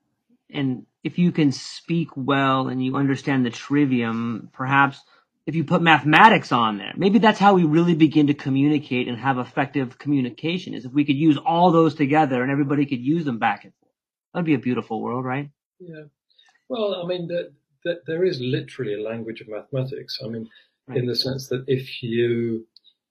And 0.50 0.86
if 1.04 1.20
you 1.20 1.34
can 1.34 1.52
speak 1.52 2.08
well 2.16 2.70
and 2.70 2.82
you 2.82 2.96
understand 2.96 3.46
the 3.46 3.50
trivium, 3.50 4.50
perhaps 4.54 5.02
if 5.46 5.56
you 5.56 5.66
put 5.66 5.82
mathematics 5.82 6.54
on 6.54 6.78
there, 6.78 6.94
maybe 6.96 7.20
that's 7.20 7.38
how 7.38 7.54
we 7.54 7.66
really 7.66 7.96
begin 7.96 8.28
to 8.28 8.34
communicate 8.34 9.10
and 9.10 9.18
have 9.18 9.38
effective 9.38 9.98
communication 9.98 10.74
is 10.74 10.86
if 10.86 10.94
we 10.94 11.04
could 11.04 11.18
use 11.18 11.38
all 11.38 11.74
those 11.74 11.96
together 11.96 12.42
and 12.42 12.50
everybody 12.50 12.86
could 12.86 13.02
use 13.02 13.26
them 13.26 13.40
back 13.40 13.66
and 13.66 13.74
forth. 13.82 13.92
That'd 14.34 14.46
be 14.46 14.54
a 14.54 14.60
beautiful 14.60 15.02
world, 15.02 15.26
right? 15.26 15.50
Yeah. 15.80 16.06
Well, 16.70 17.04
I 17.04 17.06
mean, 17.06 17.28
the, 17.28 17.52
the, 17.84 18.00
there 18.08 18.24
is 18.24 18.40
literally 18.40 18.94
a 18.94 19.04
language 19.04 19.42
of 19.42 19.50
mathematics. 19.50 20.20
I 20.24 20.30
mean, 20.30 20.48
right. 20.88 20.98
in 20.98 21.08
the 21.08 21.16
sense 21.16 21.50
that 21.50 21.66
if 21.68 22.02
you 22.02 22.66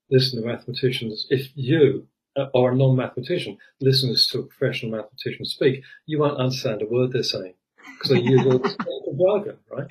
listen 0.09 0.41
to 0.41 0.47
mathematicians, 0.47 1.27
if 1.29 1.51
you 1.53 2.07
or 2.53 2.71
a 2.71 2.75
non-mathematician 2.75 3.57
listens 3.81 4.27
to 4.27 4.39
a 4.39 4.43
professional 4.43 4.91
mathematician 4.91 5.45
speak, 5.45 5.83
you 6.05 6.19
won't 6.19 6.37
understand 6.37 6.81
a 6.81 6.85
word 6.85 7.11
they're 7.11 7.23
saying 7.23 7.53
because 7.93 8.11
they 8.11 8.21
use 8.21 8.45
all 8.45 8.59
this 8.59 8.75
jargon, 9.19 9.57
right? 9.71 9.87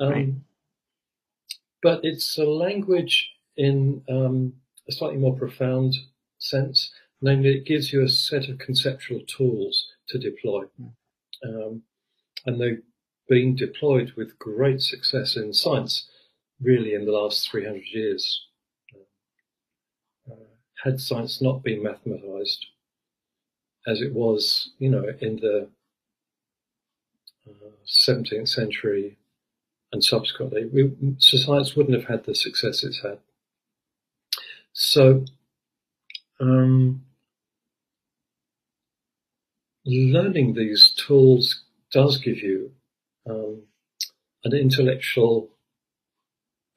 Um, 0.00 0.10
right? 0.10 0.28
But 1.82 2.00
it's 2.02 2.36
a 2.38 2.44
language 2.44 3.30
in 3.56 4.02
um, 4.08 4.52
a 4.88 4.92
slightly 4.92 5.18
more 5.18 5.36
profound 5.36 5.94
sense. 6.38 6.92
Namely, 7.22 7.56
it 7.56 7.66
gives 7.66 7.92
you 7.92 8.02
a 8.02 8.08
set 8.08 8.48
of 8.48 8.58
conceptual 8.58 9.20
tools 9.26 9.86
to 10.08 10.18
deploy. 10.18 10.64
Hmm. 10.76 10.86
Um, 11.48 11.82
and 12.44 12.60
they've 12.60 12.82
been 13.28 13.56
deployed 13.56 14.12
with 14.16 14.38
great 14.38 14.80
success 14.80 15.36
in 15.36 15.52
science, 15.52 16.08
really, 16.60 16.94
in 16.94 17.06
the 17.06 17.12
last 17.12 17.50
300 17.50 17.82
years. 17.92 18.45
Uh, 20.86 20.90
had 20.90 21.00
science 21.00 21.42
not 21.42 21.62
been 21.62 21.82
mathematized 21.82 22.66
as 23.86 24.00
it 24.00 24.12
was, 24.12 24.70
you 24.78 24.88
know, 24.88 25.04
in 25.20 25.36
the 25.36 25.68
17th 27.86 28.48
century 28.48 29.16
and 29.92 30.02
subsequently, 30.02 30.66
we, 30.66 31.16
science 31.18 31.76
wouldn't 31.76 31.98
have 31.98 32.08
had 32.08 32.24
the 32.24 32.34
success 32.34 32.82
it's 32.82 33.02
had. 33.02 33.18
So, 34.72 35.24
um, 36.40 37.02
learning 39.84 40.54
these 40.54 40.92
tools 40.96 41.62
does 41.92 42.18
give 42.18 42.38
you 42.38 42.72
um, 43.28 43.62
an 44.44 44.52
intellectual 44.52 45.48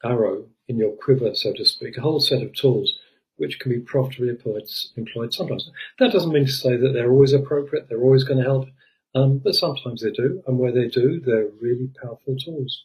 arrow 0.04 0.46
in 0.68 0.78
your 0.78 0.92
quiver, 0.92 1.34
so 1.34 1.52
to 1.54 1.66
speak, 1.66 1.98
a 1.98 2.02
whole 2.02 2.20
set 2.20 2.44
of 2.44 2.54
tools 2.54 3.00
which 3.40 3.60
can 3.60 3.72
be 3.72 3.80
profitably 3.80 4.30
employed, 4.30 5.34
sometimes. 5.34 5.72
That 5.98 6.12
doesn't 6.12 6.32
mean 6.32 6.46
to 6.46 6.52
say 6.52 6.76
that 6.76 6.92
they're 6.94 7.12
always 7.12 7.34
appropriate, 7.34 7.88
they're 7.88 8.02
always 8.02 8.24
going 8.24 8.40
to 8.40 8.46
help, 8.46 8.68
um, 9.16 9.40
but 9.40 9.56
sometimes 9.56 10.02
they 10.02 10.12
do, 10.12 10.44
and 10.46 10.60
where 10.60 10.72
they 10.72 10.88
do, 10.88 11.20
they're 11.20 11.50
really 11.60 11.90
powerful 12.02 12.36
tools. 12.38 12.84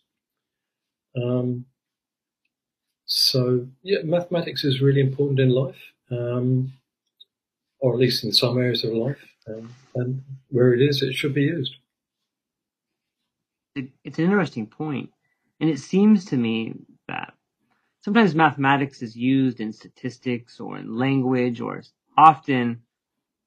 Um, 1.16 1.66
so, 3.06 3.66
yeah, 3.82 3.98
mathematics 4.04 4.64
is 4.64 4.80
really 4.80 5.00
important 5.00 5.40
in 5.40 5.50
life, 5.50 5.92
um, 6.10 6.72
or 7.80 7.92
at 7.92 7.98
least 7.98 8.24
in 8.24 8.32
some 8.32 8.56
areas 8.56 8.84
of 8.84 8.92
life, 8.92 9.22
um, 9.48 9.74
and 9.94 10.22
where 10.48 10.72
it 10.72 10.80
is, 10.80 11.02
it 11.02 11.14
should 11.14 11.34
be 11.34 11.42
used. 11.42 11.74
It, 13.74 13.88
it's 14.04 14.18
an 14.18 14.24
interesting 14.24 14.66
point, 14.66 15.10
and 15.60 15.68
it 15.68 15.80
seems 15.80 16.24
to 16.26 16.36
me 16.36 16.74
that 17.08 17.34
sometimes 18.04 18.34
mathematics 18.34 19.00
is 19.00 19.16
used 19.16 19.60
in 19.60 19.72
statistics 19.72 20.60
or 20.60 20.76
in 20.76 20.94
language, 20.94 21.62
or 21.62 21.82
often 22.18 22.82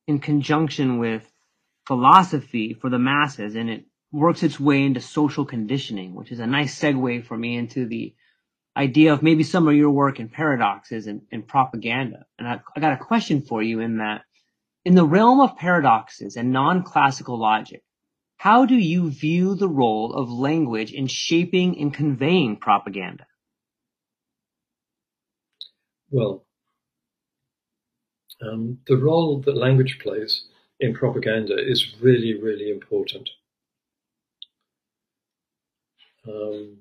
in 0.08 0.18
conjunction 0.18 0.98
with 0.98 1.32
philosophy 1.86 2.74
for 2.74 2.90
the 2.90 2.98
masses 2.98 3.56
and 3.56 3.70
it 3.70 3.86
works 4.12 4.42
its 4.42 4.60
way 4.60 4.84
into 4.84 5.00
social 5.00 5.46
conditioning, 5.46 6.16
which 6.16 6.32
is 6.32 6.40
a 6.40 6.48
nice 6.48 6.78
segue 6.78 7.24
for 7.24 7.38
me 7.38 7.56
into 7.56 7.86
the 7.86 8.16
idea 8.76 9.14
of 9.14 9.22
maybe 9.22 9.44
some 9.44 9.68
of 9.68 9.76
your 9.76 9.92
work 9.92 10.20
in 10.20 10.28
paradoxes 10.28 11.06
and, 11.06 11.22
and 11.32 11.48
propaganda. 11.48 12.26
And 12.40 12.48
I, 12.48 12.60
I 12.76 12.80
got 12.80 12.94
a 13.00 13.06
question 13.06 13.44
for 13.44 13.62
you 13.62 13.80
in 13.80 14.00
that 14.00 14.22
in 14.84 14.96
the 14.96 15.06
realm 15.06 15.40
of 15.40 15.56
paradoxes 15.56 16.36
and 16.36 16.52
non-classical 16.52 17.40
logic, 17.40 17.84
how 18.38 18.66
do 18.66 18.76
you 18.76 19.12
view 19.12 19.54
the 19.54 19.70
role 19.70 20.14
of 20.14 20.32
language 20.32 20.94
in 20.94 21.06
shaping 21.06 21.80
and 21.80 21.94
conveying 21.94 22.56
propaganda? 22.56 23.27
Well, 26.10 26.44
um, 28.42 28.80
the 28.88 28.98
role 28.98 29.40
that 29.42 29.58
language 29.58 30.00
plays 30.02 30.44
in 30.80 30.94
propaganda 30.94 31.56
is 31.58 31.96
really, 32.02 32.40
really 32.40 32.70
important. 32.70 33.30
Um, 36.28 36.78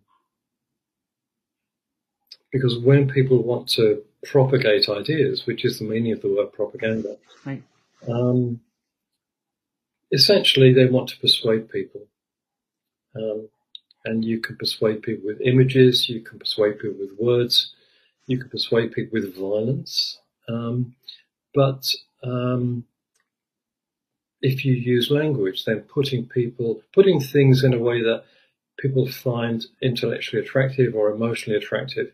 because 2.52 2.78
when 2.78 3.08
people 3.08 3.42
want 3.42 3.68
to 3.70 4.02
propagate 4.24 4.88
ideas, 4.88 5.46
which 5.46 5.64
is 5.64 5.78
the 5.78 5.84
meaning 5.84 6.12
of 6.12 6.22
the 6.22 6.28
word 6.28 6.52
propaganda, 6.52 7.16
right. 7.44 7.62
um, 8.08 8.60
essentially 10.12 10.72
they 10.72 10.86
want 10.86 11.08
to 11.10 11.18
persuade 11.18 11.70
people. 11.70 12.02
Um, 13.14 13.48
and 14.04 14.24
you 14.24 14.40
can 14.40 14.56
persuade 14.56 15.02
people 15.02 15.26
with 15.26 15.40
images, 15.40 16.08
you 16.08 16.20
can 16.20 16.38
persuade 16.38 16.78
people 16.78 16.96
with 16.98 17.18
words, 17.18 17.72
you 18.26 18.38
can 18.38 18.48
persuade 18.48 18.92
people 18.92 19.20
with 19.20 19.36
violence. 19.36 20.18
Um, 20.48 20.94
but 21.54 21.84
um, 22.22 22.84
if 24.42 24.64
you 24.64 24.74
use 24.74 25.10
language, 25.10 25.64
then 25.64 25.80
putting 25.80 26.26
people, 26.26 26.82
putting 26.94 27.20
things 27.20 27.64
in 27.64 27.72
a 27.72 27.78
way 27.78 28.02
that 28.02 28.24
people 28.78 29.08
find 29.08 29.64
intellectually 29.82 30.42
attractive 30.42 30.94
or 30.94 31.10
emotionally 31.10 31.56
attractive 31.56 32.12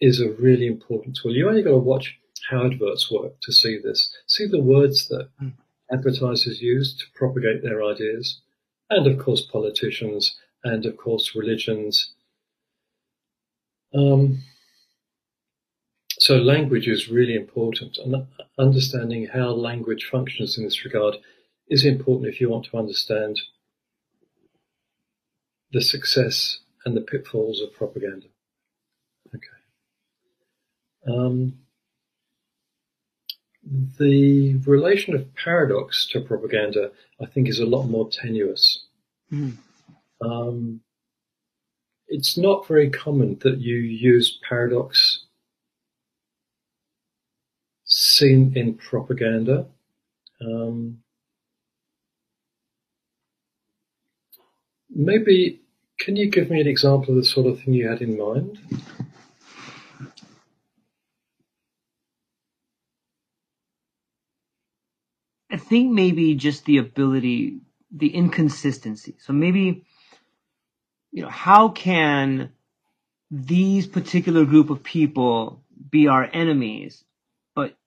is 0.00 0.20
a 0.20 0.32
really 0.32 0.66
important 0.66 1.16
tool. 1.16 1.34
You 1.34 1.48
only 1.48 1.62
got 1.62 1.70
to 1.70 1.76
watch 1.76 2.18
how 2.50 2.66
adverts 2.66 3.10
work 3.10 3.34
to 3.42 3.52
see 3.52 3.78
this. 3.78 4.12
See 4.26 4.46
the 4.46 4.60
words 4.60 5.08
that 5.08 5.28
mm. 5.40 5.52
advertisers 5.92 6.60
use 6.60 6.96
to 6.96 7.04
propagate 7.14 7.62
their 7.62 7.84
ideas, 7.84 8.40
and 8.90 9.06
of 9.06 9.18
course 9.18 9.42
politicians, 9.42 10.36
and 10.64 10.84
of 10.86 10.96
course 10.96 11.34
religions. 11.36 12.14
Um, 13.94 14.42
so 16.22 16.36
language 16.36 16.86
is 16.86 17.08
really 17.08 17.34
important, 17.34 17.98
and 17.98 18.28
understanding 18.56 19.26
how 19.26 19.50
language 19.50 20.08
functions 20.08 20.56
in 20.56 20.62
this 20.62 20.84
regard 20.84 21.16
is 21.66 21.84
important 21.84 22.32
if 22.32 22.40
you 22.40 22.48
want 22.48 22.64
to 22.66 22.78
understand 22.78 23.40
the 25.72 25.82
success 25.82 26.58
and 26.84 26.96
the 26.96 27.00
pitfalls 27.00 27.60
of 27.60 27.74
propaganda. 27.74 28.26
Okay. 29.34 31.12
Um, 31.12 31.58
the 33.98 34.58
relation 34.58 35.16
of 35.16 35.34
paradox 35.34 36.06
to 36.12 36.20
propaganda, 36.20 36.92
I 37.20 37.26
think, 37.26 37.48
is 37.48 37.58
a 37.58 37.66
lot 37.66 37.88
more 37.88 38.08
tenuous. 38.08 38.84
Mm. 39.32 39.56
Um, 40.20 40.82
it's 42.06 42.38
not 42.38 42.68
very 42.68 42.90
common 42.90 43.40
that 43.40 43.58
you 43.58 43.74
use 43.74 44.38
paradox 44.48 45.11
seen 47.94 48.54
in 48.56 48.72
propaganda. 48.72 49.66
Um, 50.40 51.02
maybe, 54.88 55.60
can 56.00 56.16
you 56.16 56.30
give 56.30 56.50
me 56.50 56.60
an 56.62 56.66
example 56.66 57.10
of 57.10 57.16
the 57.16 57.24
sort 57.24 57.46
of 57.46 57.60
thing 57.60 57.74
you 57.74 57.86
had 57.86 58.00
in 58.00 58.18
mind? 58.18 58.58
I 65.50 65.58
think 65.58 65.92
maybe 65.92 66.34
just 66.34 66.64
the 66.64 66.78
ability, 66.78 67.58
the 67.90 68.08
inconsistency. 68.08 69.16
So 69.18 69.34
maybe, 69.34 69.84
you 71.10 71.22
know, 71.22 71.28
how 71.28 71.68
can 71.68 72.52
these 73.30 73.86
particular 73.86 74.46
group 74.46 74.70
of 74.70 74.82
people 74.82 75.62
be 75.90 76.08
our 76.08 76.26
enemies, 76.32 77.04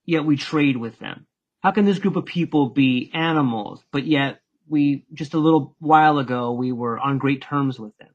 yet 0.06 0.26
we 0.26 0.38
trade 0.38 0.78
with 0.78 1.00
them? 1.00 1.28
How 1.62 1.72
can 1.72 1.86
this 1.86 2.00
group 2.00 2.16
of 2.16 2.26
people 2.26 2.70
be 2.70 3.12
animals, 3.14 3.84
but 3.92 4.06
yet 4.06 4.40
we, 4.68 5.06
just 5.14 5.34
a 5.34 5.40
little 5.40 5.76
while 5.80 6.20
ago, 6.20 6.52
we 6.52 6.72
were 6.72 7.00
on 7.00 7.18
great 7.18 7.42
terms 7.42 7.80
with 7.80 7.98
them? 7.98 8.10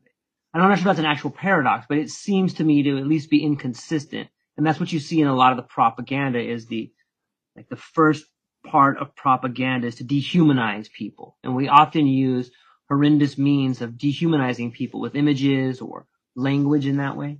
I'm 0.52 0.68
not 0.68 0.78
sure 0.78 0.86
that's 0.86 0.98
an 0.98 1.04
actual 1.04 1.30
paradox, 1.30 1.86
but 1.88 1.98
it 1.98 2.10
seems 2.10 2.54
to 2.54 2.64
me 2.64 2.82
to 2.82 2.98
at 2.98 3.06
least 3.06 3.30
be 3.30 3.44
inconsistent. 3.44 4.28
And 4.56 4.66
that's 4.66 4.80
what 4.80 4.92
you 4.92 4.98
see 4.98 5.20
in 5.20 5.28
a 5.28 5.34
lot 5.34 5.52
of 5.52 5.56
the 5.56 5.62
propaganda 5.62 6.40
is 6.40 6.66
the, 6.66 6.92
like 7.56 7.68
the 7.68 7.76
first 7.76 8.24
part 8.66 8.98
of 8.98 9.14
propaganda 9.14 9.86
is 9.86 9.96
to 9.96 10.04
dehumanize 10.04 10.90
people. 10.90 11.36
And 11.44 11.54
we 11.54 11.68
often 11.68 12.06
use 12.06 12.50
horrendous 12.88 13.38
means 13.38 13.80
of 13.80 13.96
dehumanizing 13.96 14.72
people 14.72 15.00
with 15.00 15.14
images 15.14 15.80
or 15.80 16.06
language 16.34 16.86
in 16.86 16.96
that 16.96 17.16
way. 17.16 17.38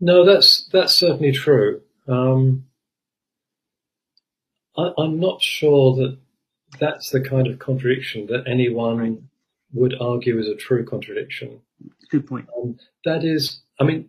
No, 0.00 0.24
that's 0.24 0.68
that's 0.72 0.94
certainly 0.94 1.32
true. 1.32 1.82
Um, 2.06 2.67
I, 4.78 4.92
am 4.98 5.18
not 5.18 5.42
sure 5.42 5.94
that 5.96 6.16
that's 6.78 7.10
the 7.10 7.20
kind 7.20 7.46
of 7.46 7.58
contradiction 7.58 8.26
that 8.28 8.44
anyone 8.46 8.98
right. 8.98 9.18
would 9.72 9.94
argue 10.00 10.38
is 10.38 10.48
a 10.48 10.54
true 10.54 10.84
contradiction. 10.84 11.60
Good 12.10 12.26
point. 12.26 12.48
Um, 12.56 12.78
that 13.04 13.24
is, 13.24 13.60
I 13.80 13.84
mean, 13.84 14.08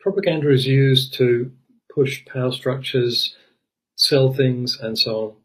propaganda 0.00 0.50
is 0.50 0.66
used 0.66 1.14
to 1.14 1.52
push 1.94 2.24
power 2.24 2.52
structures, 2.52 3.36
sell 3.96 4.32
things, 4.32 4.78
and 4.80 4.98
so 4.98 5.36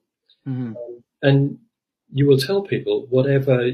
on. 0.46 0.54
Mm-hmm. 0.54 0.68
Um, 0.78 1.04
and 1.22 1.60
you 2.12 2.26
will 2.26 2.38
tell 2.38 2.62
people 2.62 3.08
whatever 3.10 3.72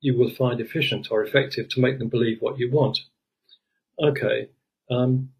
you 0.00 0.16
will 0.16 0.30
find 0.30 0.60
efficient 0.60 1.08
or 1.10 1.22
effective 1.24 1.68
to 1.70 1.80
make 1.80 1.98
them 1.98 2.08
believe 2.08 2.38
what 2.40 2.58
you 2.58 2.70
want. 2.70 2.98
Okay. 4.02 4.48
Um, 4.90 5.30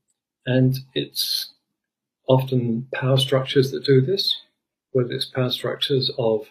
and 0.46 0.76
it's 0.94 1.53
often 2.28 2.88
power 2.94 3.16
structures 3.16 3.70
that 3.70 3.84
do 3.84 4.00
this, 4.00 4.40
whether 4.92 5.12
it's 5.12 5.26
power 5.26 5.50
structures 5.50 6.10
of 6.18 6.46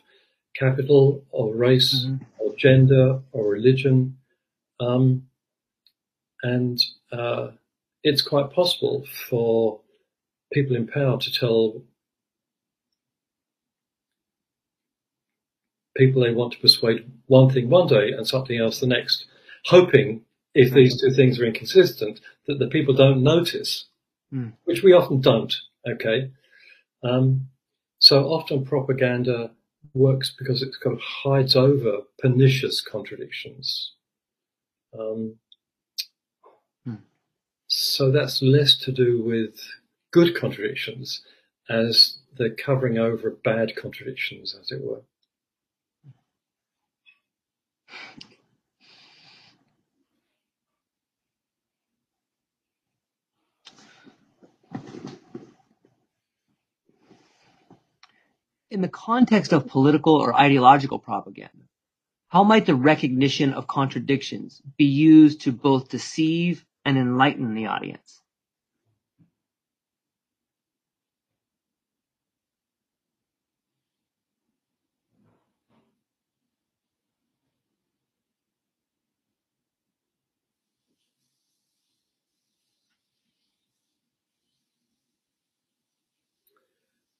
capital 0.56 1.24
or 1.32 1.56
race 1.56 2.06
mm-hmm. 2.06 2.24
or 2.40 2.56
gender 2.56 3.20
or 3.32 3.50
religion. 3.50 4.18
Um, 4.80 5.28
and 6.44 6.80
uh, 7.12 7.52
it's 8.04 8.22
quite 8.22 8.52
possible 8.52 9.06
for 9.30 9.80
people 10.52 10.76
in 10.76 10.88
power 10.88 11.18
to 11.18 11.34
tell 11.34 11.82
people 15.96 16.22
they 16.22 16.32
want 16.32 16.54
to 16.54 16.60
persuade 16.60 17.10
one 17.28 17.50
thing 17.50 17.70
one 17.70 17.88
day 17.88 18.12
and 18.12 18.28
something 18.28 18.60
else 18.60 18.80
the 18.80 18.88
next, 18.88 19.26
hoping 19.66 20.22
if 20.54 20.74
these 20.74 21.00
two 21.00 21.12
things 21.12 21.40
are 21.40 21.46
inconsistent 21.46 22.20
that 22.48 22.60
the 22.60 22.68
people 22.68 22.94
don't 22.94 23.24
notice, 23.24 23.86
mm. 24.34 24.54
which 24.66 24.84
we 24.84 24.94
often 24.94 25.22
don't. 25.22 25.54
Okay. 25.88 26.32
Um, 27.04 27.48
so 28.00 28.26
often 28.26 28.66
propaganda 28.66 29.52
works 29.94 30.34
because 30.38 30.62
it 30.62 30.74
kind 30.84 30.96
of 30.96 31.02
hides 31.02 31.56
over 31.56 32.00
pernicious 32.20 32.82
contradictions. 32.82 33.94
Um, 34.98 35.36
hmm. 36.86 36.96
So 37.68 38.12
that's 38.12 38.42
less 38.42 38.78
to 38.80 38.92
do 38.92 39.22
with 39.24 39.60
good 40.12 40.36
contradictions 40.36 41.22
as 41.70 42.20
the 42.38 42.50
covering 42.50 42.98
over 42.98 43.32
bad 43.44 43.76
contradictions, 43.76 44.56
as 44.60 44.72
it 44.72 44.82
were. 44.82 45.02
In 58.74 58.82
the 58.82 58.90
context 58.90 59.54
of 59.54 59.68
political 59.68 60.16
or 60.16 60.34
ideological 60.34 60.98
propaganda, 60.98 61.66
how 62.30 62.44
might 62.44 62.66
the 62.66 62.74
recognition 62.74 63.54
of 63.54 63.68
contradictions 63.68 64.64
be 64.78 64.86
used 64.86 65.42
to 65.42 65.52
both 65.52 65.90
deceive 65.90 66.66
and 66.84 66.98
enlighten 66.98 67.54
the 67.54 67.68
audience? 67.68 68.23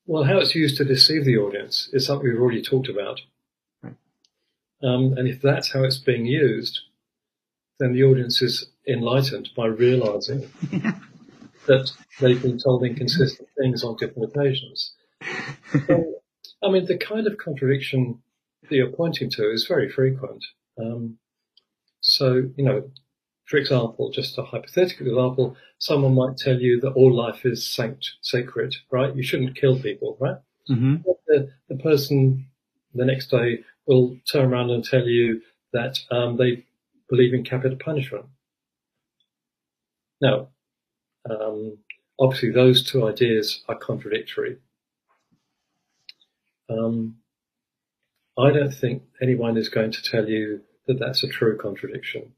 Well, 0.06 0.24
how 0.24 0.40
it's 0.40 0.56
used 0.56 0.78
to 0.78 0.86
deceive 0.86 1.26
the 1.26 1.38
audience 1.38 1.90
is 1.94 2.06
something 2.06 2.28
we've 2.28 2.40
already 2.42 2.62
talked 2.62 2.90
about. 2.90 3.22
Um, 4.84 5.14
and 5.18 5.30
if 5.30 5.42
that's 5.42 5.72
how 5.72 5.84
it's 5.84 5.98
being 5.98 6.26
used, 6.26 6.82
then 7.80 7.94
the 7.94 8.04
audience 8.04 8.42
is 8.42 8.68
enlightened 8.88 9.50
by 9.56 9.68
realizing 9.68 10.52
that 11.68 11.92
they've 12.20 12.42
been 12.42 12.60
told 12.60 12.84
inconsistent 12.84 13.48
things 13.58 13.84
on 13.84 13.96
different 13.96 14.36
occasions. 14.36 14.94
So, 15.88 16.16
I 16.62 16.70
mean, 16.70 16.86
the 16.86 16.98
kind 16.98 17.26
of 17.28 17.38
contradiction 17.38 18.22
that 18.64 18.76
you're 18.76 18.88
pointing 18.88 19.30
to 19.32 19.52
is 19.52 19.66
very 19.66 19.90
frequent. 19.90 20.44
Um, 20.78 21.18
so, 22.02 22.50
you 22.58 22.66
know, 22.66 22.92
for 23.46 23.58
example, 23.58 24.10
just 24.10 24.38
a 24.38 24.44
hypothetical 24.44 25.08
example, 25.08 25.58
someone 25.78 26.16
might 26.16 26.38
tell 26.38 26.60
you 26.60 26.80
that 26.82 26.94
all 26.94 27.14
life 27.14 27.46
is 27.46 27.68
sanct- 27.68 28.14
sacred, 28.22 28.76
right? 28.90 29.16
You 29.16 29.24
shouldn't 29.24 29.58
kill 29.58 29.80
people, 29.80 30.18
right? 30.20 30.38
Mm-hmm. 30.70 30.96
The, 31.28 31.52
the, 31.68 31.76
person 31.76 32.46
the 32.94 33.06
next 33.06 33.28
day 33.32 33.60
will 33.86 34.18
turn 34.32 34.52
around 34.52 34.70
and 34.70 34.84
tell 34.84 35.06
you 35.06 35.42
that 35.74 36.00
um, 36.10 36.38
they 36.38 36.66
believe 37.10 37.34
in 37.34 37.44
capital 37.44 37.78
punishment. 37.78 38.26
Now, 40.22 40.48
um, 41.30 41.80
obviously, 42.18 42.52
those 42.52 42.90
two 42.90 43.06
ideas 43.06 43.62
are 43.68 43.76
contradictory. 43.76 44.58
Um, 46.70 47.18
I 48.38 48.52
don't 48.52 48.74
think 48.74 49.04
anyone 49.22 49.58
is 49.58 49.68
going 49.68 49.92
to 49.92 50.02
tell 50.02 50.30
you 50.30 50.62
that 50.88 51.00
that's 51.00 51.24
a 51.24 51.28
true 51.28 51.58
contradiction. 51.58 52.32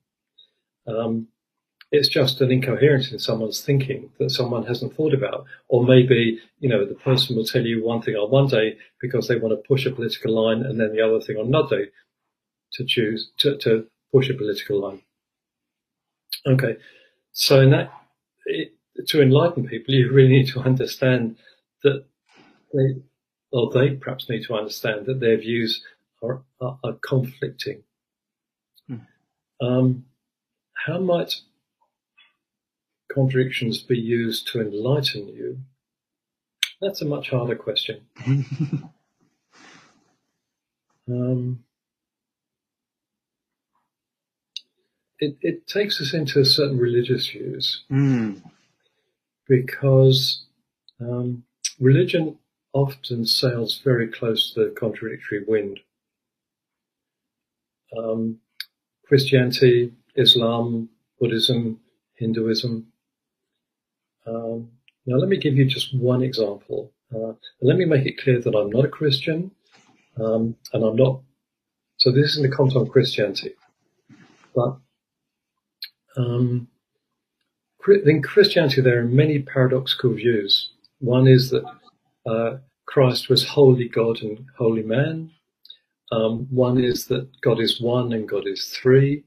Um, 0.88 1.28
it's 1.92 2.10
just 2.10 2.42
an 2.42 2.52
incoherence 2.52 3.12
in 3.12 3.20
someone's 3.20 3.62
thinking 3.62 4.10
that 4.20 4.32
someone 4.32 4.66
hasn't 4.66 4.96
thought 4.96 5.14
about. 5.14 5.46
Or 5.68 5.86
maybe, 5.86 6.40
you 6.60 6.70
know, 6.70 6.86
the 6.86 6.96
person 6.96 7.36
will 7.36 7.46
tell 7.46 7.62
you 7.62 7.84
one 7.84 8.02
thing 8.02 8.16
on 8.16 8.32
one 8.32 8.48
day 8.48 8.78
because 9.00 9.28
they 9.28 9.38
want 9.38 9.54
to 9.54 9.68
push 9.68 9.86
a 9.86 9.92
political 9.92 10.34
line 10.34 10.64
and 10.64 10.80
then 10.80 10.94
the 10.94 11.02
other 11.02 11.20
thing 11.20 11.38
on 11.38 11.48
another 11.48 11.86
day 11.86 11.92
to 12.74 12.86
choose, 12.86 13.32
to, 13.38 13.58
to 13.60 13.86
push 14.12 14.30
a 14.30 14.34
political 14.34 14.82
line. 14.82 15.02
Okay. 16.48 16.78
So 17.32 17.62
in 17.62 17.72
that, 17.72 17.92
it, 18.46 18.74
to 19.08 19.22
enlighten 19.22 19.68
people, 19.68 19.94
you 19.94 20.12
really 20.12 20.30
need 20.30 20.48
to 20.50 20.62
understand 20.62 21.38
that 21.84 22.06
they, 22.74 22.96
or 23.52 23.72
they 23.72 23.92
perhaps 23.92 24.30
need 24.30 24.46
to 24.46 24.56
understand 24.56 25.06
that 25.06 25.20
their 25.20 25.38
views 25.38 25.84
are, 26.24 26.42
are, 26.60 26.80
are 26.84 26.98
conflicting. 27.08 27.84
Hmm. 28.88 28.96
Um, 29.62 30.06
how 30.76 31.00
might 31.00 31.36
contradictions 33.12 33.82
be 33.82 33.98
used 33.98 34.48
to 34.48 34.62
enlighten 34.62 35.28
you? 35.28 35.60
That's 36.82 37.02
a 37.02 37.06
much 37.06 37.30
harder 37.30 37.56
question. 37.56 38.02
um, 41.08 41.64
it, 45.20 45.38
it, 45.42 45.66
takes 45.68 46.02
us 46.02 46.14
into 46.14 46.44
certain 46.44 46.78
religious 46.78 47.30
views 47.30 47.84
mm. 47.90 48.42
because 49.48 50.44
um, 51.00 51.44
religion 51.80 52.38
often 52.74 53.26
sails 53.26 53.80
very 53.84 54.08
close 54.08 54.54
to 54.54 54.66
the 54.66 54.72
contradictory 54.72 55.44
wind. 55.48 55.80
um, 57.98 58.40
Christianity, 59.08 59.94
Islam, 60.16 60.90
Buddhism, 61.20 61.80
Hinduism. 62.16 62.88
Um, 64.28 64.70
now, 65.06 65.18
let 65.18 65.30
me 65.30 65.38
give 65.38 65.56
you 65.56 65.66
just 65.66 65.96
one 65.96 66.24
example. 66.24 66.92
Uh, 67.14 67.34
let 67.62 67.78
me 67.78 67.86
make 67.86 68.06
it 68.06 68.20
clear 68.22 68.42
that 68.42 68.56
I'm 68.56 68.70
not 68.72 68.86
a 68.86 68.90
Christian, 68.90 69.52
um, 70.20 70.56
and 70.74 70.84
I'm 70.84 70.96
not. 70.96 71.22
So 71.98 72.12
this 72.12 72.32
is 72.32 72.38
in 72.38 72.44
the 72.44 72.56
context 72.56 72.78
of 72.78 72.90
Christianity, 72.90 73.54
but 74.56 74.78
um, 76.18 76.68
in 77.88 78.22
Christianity 78.22 78.82
there 78.82 79.00
are 79.00 79.06
many 79.06 79.40
paradoxical 79.40 80.14
views. 80.14 80.72
One 81.00 81.28
is 81.28 81.52
that 81.52 81.66
uh, 82.26 82.58
Christ 82.86 83.30
was 83.30 83.48
wholly 83.48 83.88
God 83.88 84.22
and 84.22 84.46
wholly 84.58 84.84
man. 84.84 85.32
Um, 86.12 86.48
one 86.50 86.84
is 86.84 87.06
that 87.08 87.30
God 87.42 87.60
is 87.60 87.82
one 87.82 88.14
and 88.14 88.28
God 88.28 88.48
is 88.48 88.68
three. 88.68 89.24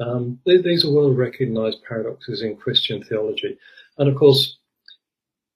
Um, 0.00 0.40
these 0.46 0.84
are 0.84 0.92
well 0.92 1.12
recognized 1.12 1.84
paradoxes 1.86 2.42
in 2.42 2.56
Christian 2.56 3.02
theology. 3.04 3.58
And 3.98 4.08
of 4.08 4.16
course, 4.16 4.58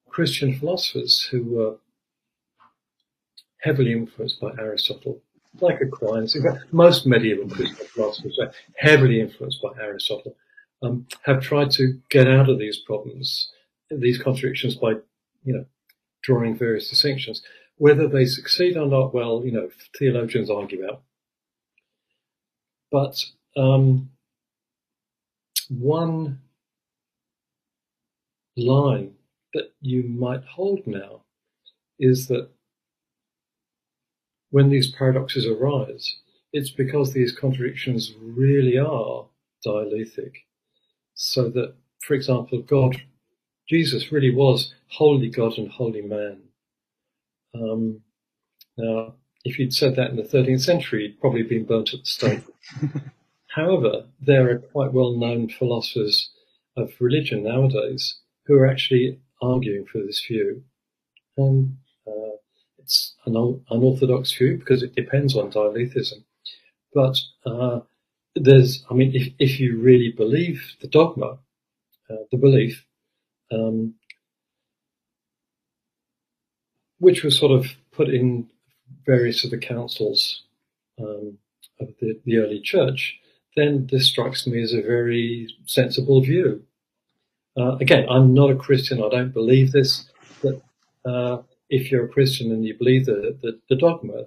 Christian 0.08 0.58
philosophers 0.58 1.26
who 1.30 1.42
were 1.44 1.76
heavily 3.62 3.92
influenced 3.92 4.40
by 4.40 4.50
Aristotle, 4.58 5.20
like 5.60 5.80
Aquinas, 5.80 6.36
most 6.72 7.06
medieval 7.06 7.48
Christian 7.48 7.86
philosophers 7.86 8.38
are 8.40 8.52
heavily 8.76 9.20
influenced 9.20 9.62
by 9.62 9.70
Aristotle, 9.80 10.36
um, 10.82 11.06
have 11.22 11.40
tried 11.40 11.70
to 11.72 11.98
get 12.10 12.28
out 12.28 12.50
of 12.50 12.58
these 12.58 12.76
problems, 12.76 13.50
these 13.90 14.18
contradictions 14.22 14.74
by, 14.74 14.90
you 15.44 15.54
know, 15.54 15.64
drawing 16.22 16.56
various 16.56 16.90
distinctions. 16.90 17.42
Whether 17.78 18.06
they 18.06 18.26
succeed 18.26 18.76
or 18.76 18.86
not, 18.86 19.14
well, 19.14 19.42
you 19.44 19.52
know, 19.52 19.70
theologians 19.98 20.50
argue 20.50 20.84
about. 20.84 21.02
But 22.92 23.16
um, 23.56 24.10
one 25.70 26.40
line 28.56 29.12
that 29.52 29.72
you 29.80 30.04
might 30.04 30.44
hold 30.44 30.86
now 30.86 31.22
is 31.98 32.26
that 32.28 32.48
when 34.50 34.70
these 34.70 34.92
paradoxes 34.92 35.46
arise, 35.46 36.16
it's 36.52 36.70
because 36.70 37.12
these 37.12 37.36
contradictions 37.36 38.12
really 38.20 38.78
are 38.78 39.26
dialetheic. 39.66 40.32
So 41.14 41.48
that, 41.50 41.74
for 42.02 42.14
example, 42.14 42.62
God, 42.62 42.96
Jesus 43.68 44.12
really 44.12 44.34
was 44.34 44.74
wholly 44.88 45.28
God 45.28 45.58
and 45.58 45.68
wholly 45.68 46.02
man. 46.02 46.42
Um, 47.54 48.00
now, 48.76 49.14
if 49.44 49.58
you'd 49.58 49.74
said 49.74 49.96
that 49.96 50.10
in 50.10 50.16
the 50.16 50.22
13th 50.22 50.62
century, 50.62 51.04
you'd 51.04 51.20
probably 51.20 51.42
been 51.42 51.64
burnt 51.64 51.94
at 51.94 52.00
the 52.00 52.06
stake. 52.06 52.42
However, 53.54 54.06
there 54.20 54.50
are 54.50 54.58
quite 54.58 54.92
well-known 54.92 55.48
philosophers 55.48 56.28
of 56.76 56.90
religion 56.98 57.44
nowadays 57.44 58.16
who 58.46 58.54
are 58.54 58.66
actually 58.66 59.20
arguing 59.40 59.86
for 59.86 59.98
this 59.98 60.24
view. 60.26 60.64
And 61.36 61.76
uh, 62.04 62.36
it's 62.78 63.14
an 63.26 63.62
unorthodox 63.70 64.32
view 64.32 64.56
because 64.58 64.82
it 64.82 64.96
depends 64.96 65.36
on 65.36 65.50
dialetheism. 65.50 66.24
But 66.92 67.16
uh, 67.46 67.80
there's, 68.34 68.84
I 68.90 68.94
mean, 68.94 69.14
if, 69.14 69.32
if 69.38 69.60
you 69.60 69.80
really 69.80 70.12
believe 70.16 70.74
the 70.80 70.88
dogma, 70.88 71.38
uh, 72.10 72.24
the 72.32 72.38
belief, 72.38 72.84
um, 73.52 73.94
which 76.98 77.22
was 77.22 77.38
sort 77.38 77.52
of 77.52 77.66
put 77.92 78.08
in 78.08 78.50
various 79.06 79.44
of 79.44 79.52
the 79.52 79.58
councils 79.58 80.42
um, 80.98 81.38
of 81.80 81.88
the, 82.00 82.20
the 82.24 82.38
early 82.38 82.60
church, 82.60 83.20
then 83.56 83.88
this 83.90 84.06
strikes 84.06 84.46
me 84.46 84.62
as 84.62 84.72
a 84.72 84.82
very 84.82 85.48
sensible 85.66 86.20
view. 86.20 86.64
Uh, 87.56 87.76
again, 87.76 88.06
I'm 88.10 88.34
not 88.34 88.50
a 88.50 88.56
Christian. 88.56 89.02
I 89.02 89.08
don't 89.08 89.32
believe 89.32 89.72
this. 89.72 90.10
But 90.42 90.62
uh, 91.08 91.42
if 91.70 91.90
you're 91.90 92.06
a 92.06 92.08
Christian 92.08 92.50
and 92.50 92.64
you 92.64 92.76
believe 92.76 93.06
the, 93.06 93.38
the, 93.42 93.60
the 93.68 93.76
dogma, 93.76 94.24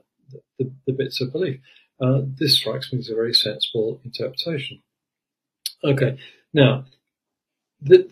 the, 0.57 0.71
the, 0.85 0.93
bits 0.93 1.19
of 1.21 1.31
belief, 1.31 1.59
uh, 2.01 2.21
this 2.23 2.57
strikes 2.57 2.91
me 2.93 2.99
as 2.99 3.09
a 3.09 3.15
very 3.15 3.33
sensible 3.33 3.99
interpretation. 4.03 4.81
Okay, 5.83 6.17
now, 6.53 6.85
the, 7.81 8.09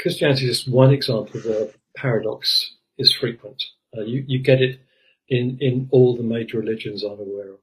Christianity 0.00 0.48
is 0.48 0.58
just 0.58 0.68
one 0.68 0.92
example 0.92 1.40
where 1.40 1.68
paradox 1.96 2.74
is 2.98 3.14
frequent. 3.14 3.62
Uh, 3.96 4.02
you, 4.02 4.24
you 4.26 4.38
get 4.38 4.60
it 4.60 4.80
in, 5.28 5.58
in 5.60 5.88
all 5.90 6.16
the 6.16 6.22
major 6.22 6.58
religions 6.58 7.02
I'm 7.02 7.12
aware 7.20 7.50
of. 7.50 7.58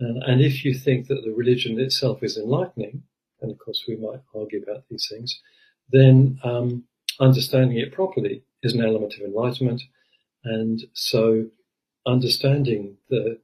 Uh, 0.00 0.20
and 0.26 0.40
if 0.40 0.64
you 0.64 0.72
think 0.72 1.08
that 1.08 1.22
the 1.24 1.32
religion 1.32 1.78
itself 1.78 2.22
is 2.22 2.38
enlightening, 2.38 3.02
and 3.40 3.50
of 3.50 3.58
course 3.58 3.84
we 3.86 3.96
might 3.96 4.20
argue 4.34 4.62
about 4.62 4.84
these 4.88 5.06
things, 5.10 5.40
then 5.90 6.38
um, 6.44 6.84
understanding 7.18 7.78
it 7.78 7.92
properly 7.92 8.42
is 8.62 8.74
an 8.74 8.84
element 8.84 9.14
of 9.14 9.20
enlightenment. 9.20 9.82
And 10.44 10.82
so 10.94 11.46
understanding 12.06 12.96
the, 13.10 13.38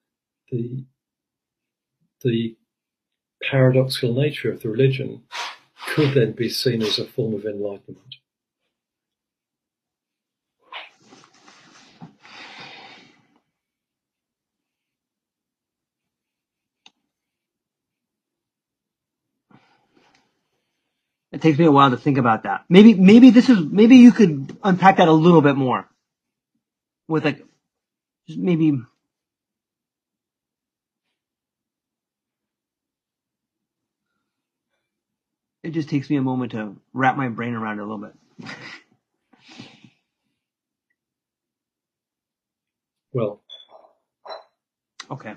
the, 0.51 0.85
the 2.23 2.57
paradoxical 3.43 4.15
nature 4.15 4.51
of 4.51 4.63
the 4.63 4.71
religion 4.71 5.23
could 5.89 6.15
then 6.15 6.33
be 6.33 6.49
seen 6.49 6.83
as 6.83 6.99
a 6.99 7.05
form 7.05 7.35
of 7.35 7.45
enlightenment. 7.45 8.17
It 21.37 21.43
takes 21.43 21.59
me 21.59 21.67
a 21.67 21.71
while 21.71 21.91
to 21.91 21.99
think 21.99 22.17
about 22.17 22.45
that. 22.45 22.65
Maybe, 22.71 22.95
maybe 22.95 23.29
this 23.29 23.51
is, 23.51 23.59
maybe 23.59 23.97
you 23.97 24.11
could 24.11 24.57
unpack 24.65 24.97
that 24.97 25.09
a 25.09 25.13
little 25.13 25.43
bit 25.43 25.55
more 25.55 25.87
with 27.09 27.27
like, 27.27 27.45
just 28.27 28.39
maybe, 28.39 28.81
it 35.63 35.73
just 35.73 35.91
takes 35.91 36.09
me 36.09 36.17
a 36.17 36.23
moment 36.23 36.53
to 36.53 36.75
wrap 36.95 37.19
my 37.19 37.29
brain 37.29 37.53
around 37.53 37.81
it 37.81 37.83
a 37.83 37.85
little 37.85 37.99
bit. 37.99 38.15
well, 43.13 43.43
okay. 45.11 45.35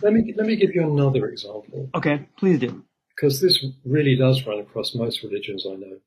Let 0.00 0.12
me 0.12 0.32
let 0.36 0.46
me 0.46 0.54
give 0.54 0.76
you 0.76 0.88
another 0.88 1.26
example. 1.26 1.90
Okay, 1.92 2.28
please 2.36 2.60
do 2.60 2.84
because 3.20 3.40
this 3.40 3.64
really 3.84 4.16
does 4.16 4.46
run 4.46 4.60
across 4.60 4.94
most 4.94 5.22
religions 5.22 5.66
I 5.68 5.74
know. 5.74 5.98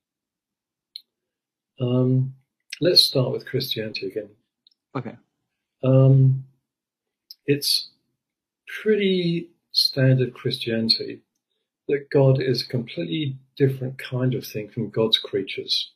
Um, 1.80 2.34
let's 2.82 3.04
start 3.04 3.32
with 3.32 3.46
Christianity 3.46 4.08
again. 4.08 4.30
Okay. 4.96 5.16
Um, 5.84 6.46
it's 7.46 7.90
pretty 8.82 9.50
standard 9.72 10.34
Christianity 10.34 11.22
that 11.88 12.10
God 12.12 12.42
is 12.42 12.64
a 12.64 12.68
completely 12.68 13.38
different 13.58 14.00
kind 14.00 14.34
of 14.34 14.46
thing 14.46 14.70
from 14.70 14.90
God's 14.90 15.20
creatures. 15.20 15.92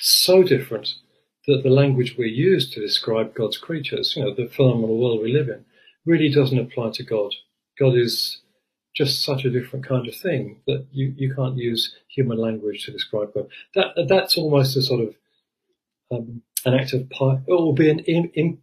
So 0.00 0.42
different 0.42 0.94
that 1.46 1.62
the 1.62 1.70
language 1.70 2.16
we 2.18 2.28
use 2.28 2.70
to 2.72 2.80
describe 2.80 3.34
God's 3.34 3.56
creatures, 3.56 4.14
you 4.16 4.24
know, 4.24 4.34
the 4.34 4.48
phenomenal 4.48 4.98
world 4.98 5.22
we 5.22 5.32
live 5.32 5.48
in, 5.48 5.64
really 6.06 6.30
doesn't 6.30 6.58
apply 6.58 6.90
to 6.94 7.04
God. 7.04 7.32
God 7.78 7.96
is 7.96 8.40
just 8.94 9.24
such 9.24 9.44
a 9.44 9.50
different 9.50 9.86
kind 9.86 10.06
of 10.08 10.14
thing 10.14 10.60
that 10.66 10.86
you, 10.92 11.14
you 11.16 11.34
can't 11.34 11.56
use 11.56 11.94
human 12.08 12.38
language 12.38 12.84
to 12.84 12.92
describe 12.92 13.32
God. 13.34 13.46
That 13.74 14.06
that's 14.08 14.36
almost 14.36 14.76
a 14.76 14.82
sort 14.82 15.00
of 15.00 15.14
um, 16.10 16.42
an 16.64 16.74
act 16.74 16.92
of 16.92 17.08
piety, 17.10 17.42
it 17.46 17.52
will 17.52 17.72
be 17.72 17.90
an 17.90 18.00
in, 18.00 18.30
in, 18.34 18.58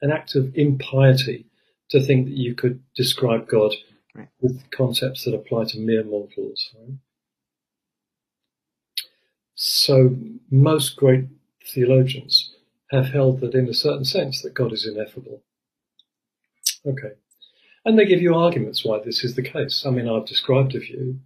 an 0.00 0.10
act 0.10 0.34
of 0.34 0.54
impiety 0.56 1.46
to 1.90 2.04
think 2.04 2.26
that 2.26 2.36
you 2.36 2.54
could 2.54 2.82
describe 2.94 3.48
God 3.48 3.72
right. 4.14 4.28
with 4.40 4.68
concepts 4.70 5.24
that 5.24 5.34
apply 5.34 5.64
to 5.66 5.78
mere 5.78 6.02
mortals. 6.04 6.70
Right? 6.78 6.96
So 9.54 10.16
most 10.50 10.96
great 10.96 11.26
theologians 11.72 12.52
have 12.90 13.06
held 13.06 13.40
that 13.40 13.54
in 13.54 13.68
a 13.68 13.74
certain 13.74 14.04
sense 14.04 14.42
that 14.42 14.54
God 14.54 14.72
is 14.72 14.86
ineffable. 14.86 15.42
Okay. 16.86 17.12
And 17.84 17.98
they 17.98 18.04
give 18.04 18.22
you 18.22 18.34
arguments 18.34 18.84
why 18.84 19.00
this 19.00 19.24
is 19.24 19.34
the 19.34 19.42
case. 19.42 19.84
I 19.86 19.90
mean, 19.90 20.08
I've 20.08 20.26
described 20.26 20.74
a 20.74 20.80
view, 20.80 21.18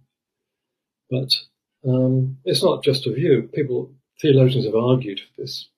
but 1.09 1.29
um, 1.87 2.37
it's 2.45 2.63
not 2.63 2.83
just 2.83 3.07
a 3.07 3.13
view. 3.13 3.49
People, 3.53 3.91
theologians 4.21 4.65
have 4.65 4.75
argued 4.75 5.19
for 5.19 5.41
this. 5.41 5.69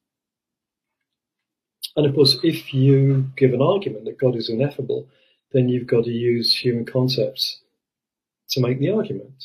And 1.95 2.05
of 2.05 2.15
course, 2.15 2.37
if 2.43 2.73
you 2.73 3.29
give 3.35 3.53
an 3.53 3.61
argument 3.61 4.05
that 4.05 4.19
God 4.19 4.35
is 4.35 4.49
ineffable, 4.49 5.07
then 5.51 5.67
you've 5.67 5.87
got 5.87 6.05
to 6.05 6.11
use 6.11 6.55
human 6.55 6.85
concepts 6.85 7.59
to 8.51 8.61
make 8.61 8.79
the 8.79 8.91
argument. 8.91 9.43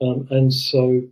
Um, 0.00 0.26
and 0.30 0.52
so 0.52 1.02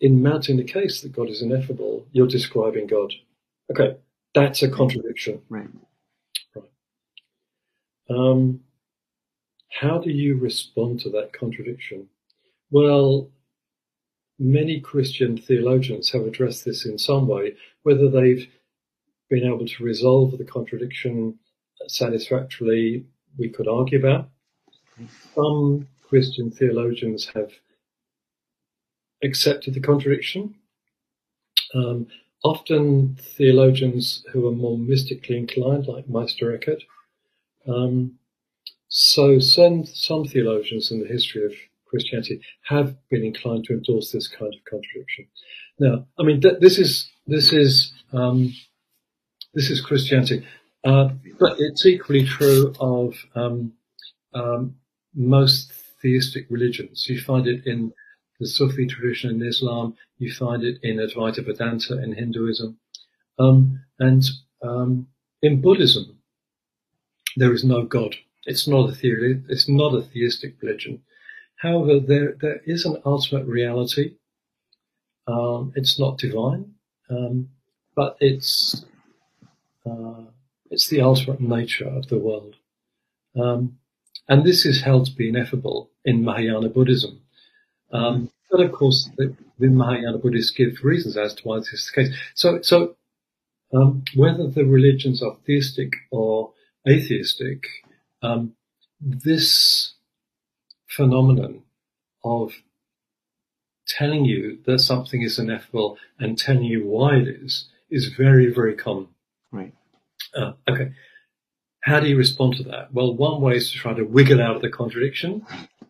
in 0.00 0.22
mounting 0.22 0.56
the 0.56 0.64
case 0.64 1.00
that 1.00 1.12
God 1.12 1.28
is 1.28 1.42
ineffable, 1.42 2.06
you're 2.12 2.26
describing 2.26 2.86
God. 2.86 3.12
Okay, 3.70 3.96
that's 4.34 4.62
a 4.62 4.70
contradiction. 4.70 5.40
Right. 5.48 5.68
Right. 6.54 6.70
Um, 8.10 8.60
how 9.70 9.98
do 9.98 10.10
you 10.10 10.36
respond 10.36 11.00
to 11.00 11.10
that 11.10 11.32
contradiction? 11.32 12.08
Well, 12.70 13.30
many 14.38 14.80
Christian 14.80 15.36
theologians 15.36 16.10
have 16.12 16.22
addressed 16.22 16.64
this 16.64 16.86
in 16.86 16.98
some 16.98 17.26
way, 17.26 17.54
whether 17.82 18.10
they've 18.10 18.46
been 19.28 19.44
able 19.44 19.66
to 19.66 19.84
resolve 19.84 20.36
the 20.36 20.44
contradiction 20.44 21.38
satisfactorily, 21.88 23.04
we 23.38 23.48
could 23.48 23.68
argue 23.68 23.98
about. 23.98 24.28
Some 25.34 25.88
Christian 26.02 26.50
theologians 26.50 27.26
have 27.34 27.52
accepted 29.22 29.74
the 29.74 29.80
contradiction. 29.80 30.54
Um, 31.74 32.06
often 32.44 33.16
theologians 33.20 34.24
who 34.32 34.46
are 34.46 34.52
more 34.52 34.78
mystically 34.78 35.36
inclined, 35.36 35.86
like 35.86 36.08
Meister 36.08 36.54
Eckhart. 36.54 36.82
Um, 37.66 38.18
so 38.88 39.38
some, 39.40 39.84
some 39.84 40.24
theologians 40.24 40.90
in 40.90 41.00
the 41.00 41.08
history 41.08 41.44
of 41.44 41.52
Christianity 41.86 42.40
have 42.64 42.96
been 43.08 43.24
inclined 43.24 43.64
to 43.64 43.72
endorse 43.72 44.12
this 44.12 44.28
kind 44.28 44.52
of 44.52 44.60
contradiction. 44.64 45.26
Now, 45.78 46.06
I 46.18 46.22
mean, 46.22 46.40
th- 46.40 46.60
this 46.60 46.78
is 46.78 47.10
this 47.26 47.52
is 47.52 47.92
um, 48.12 48.54
this 49.54 49.70
is 49.70 49.80
Christianity, 49.80 50.46
uh, 50.84 51.10
but 51.38 51.56
it's 51.58 51.84
equally 51.84 52.24
true 52.24 52.74
of 52.80 53.14
um, 53.34 53.72
um, 54.34 54.76
most 55.14 55.72
theistic 56.02 56.46
religions. 56.50 57.06
You 57.08 57.20
find 57.20 57.46
it 57.46 57.66
in 57.66 57.92
the 58.40 58.46
Sufi 58.46 58.86
tradition 58.86 59.30
in 59.30 59.46
Islam. 59.46 59.94
You 60.18 60.32
find 60.32 60.62
it 60.62 60.78
in 60.82 60.96
Advaita 60.96 61.44
Vedanta 61.44 62.02
in 62.02 62.14
Hinduism, 62.14 62.78
um, 63.38 63.80
and 63.98 64.24
um, 64.62 65.08
in 65.42 65.60
Buddhism, 65.60 66.18
there 67.36 67.52
is 67.52 67.64
no 67.64 67.82
God. 67.82 68.16
It's 68.44 68.66
not 68.66 68.90
a 68.90 68.94
theory. 68.94 69.42
It's 69.48 69.68
not 69.68 69.94
a 69.94 70.02
theistic 70.02 70.56
religion. 70.62 71.02
However, 71.56 72.00
there 72.00 72.36
there 72.40 72.60
is 72.66 72.84
an 72.84 72.96
ultimate 73.04 73.46
reality. 73.46 74.14
Um, 75.26 75.72
it's 75.74 75.98
not 75.98 76.18
divine, 76.18 76.74
um, 77.10 77.48
but 77.94 78.16
it's 78.20 78.84
uh, 79.84 80.22
it's 80.70 80.88
the 80.88 81.00
ultimate 81.00 81.40
nature 81.40 81.88
of 81.88 82.08
the 82.08 82.18
world. 82.18 82.56
Um, 83.34 83.78
and 84.28 84.44
this 84.44 84.64
is 84.66 84.82
held 84.82 85.06
to 85.06 85.12
be 85.12 85.28
ineffable 85.28 85.90
in 86.04 86.24
Mahayana 86.24 86.68
Buddhism. 86.68 87.20
Um, 87.92 88.30
but 88.50 88.60
of 88.60 88.72
course, 88.72 89.10
the, 89.16 89.34
the, 89.58 89.68
Mahayana 89.68 90.18
Buddhists 90.18 90.50
give 90.50 90.82
reasons 90.82 91.16
as 91.16 91.34
to 91.34 91.42
why 91.44 91.58
this 91.58 91.72
is 91.72 91.90
the 91.94 92.02
case. 92.02 92.16
So, 92.34 92.60
so 92.62 92.96
um, 93.74 94.04
whether 94.14 94.48
the 94.48 94.64
religions 94.64 95.22
are 95.22 95.36
theistic 95.46 95.92
or 96.10 96.52
atheistic, 96.88 97.66
um, 98.22 98.54
this 99.00 99.94
phenomenon 100.88 101.62
of 102.24 102.52
telling 103.86 104.24
you 104.24 104.58
that 104.66 104.80
something 104.80 105.22
is 105.22 105.38
ineffable 105.38 105.96
and 106.18 106.38
telling 106.38 106.64
you 106.64 106.86
why 106.86 107.16
it 107.16 107.28
is 107.28 107.68
is 107.90 108.08
very, 108.08 108.52
very 108.52 108.74
common. 108.74 109.08
Right. 109.52 109.72
Uh, 110.34 110.52
okay. 110.68 110.92
How 111.82 112.00
do 112.00 112.08
you 112.08 112.16
respond 112.16 112.56
to 112.56 112.64
that? 112.64 112.92
Well, 112.92 113.14
one 113.14 113.40
way 113.40 113.56
is 113.56 113.70
to 113.70 113.78
try 113.78 113.94
to 113.94 114.02
wiggle 114.02 114.42
out 114.42 114.56
of 114.56 114.62
the 114.62 114.68
contradiction, 114.68 115.46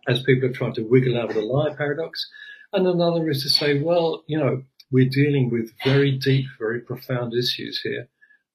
as 0.07 0.23
people 0.23 0.49
are 0.49 0.53
trying 0.53 0.75
to 0.75 0.83
wiggle 0.83 1.19
out 1.19 1.31
of 1.31 1.35
the 1.35 1.43
lie 1.43 1.75
paradox. 1.75 2.29
And 2.73 2.87
another 2.87 3.29
is 3.29 3.43
to 3.43 3.49
say, 3.49 3.81
well, 3.81 4.25
you 4.27 4.39
know, 4.39 4.63
we're 4.91 5.09
dealing 5.09 5.51
with 5.51 5.73
very 5.85 6.13
deep, 6.13 6.47
very 6.59 6.81
profound 6.81 7.35
issues 7.35 7.81
here. 7.81 8.09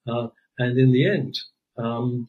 Uh, 0.08 0.28
and 0.58 0.78
in 0.78 0.92
the 0.92 1.08
end, 1.08 1.40
um, 1.78 2.28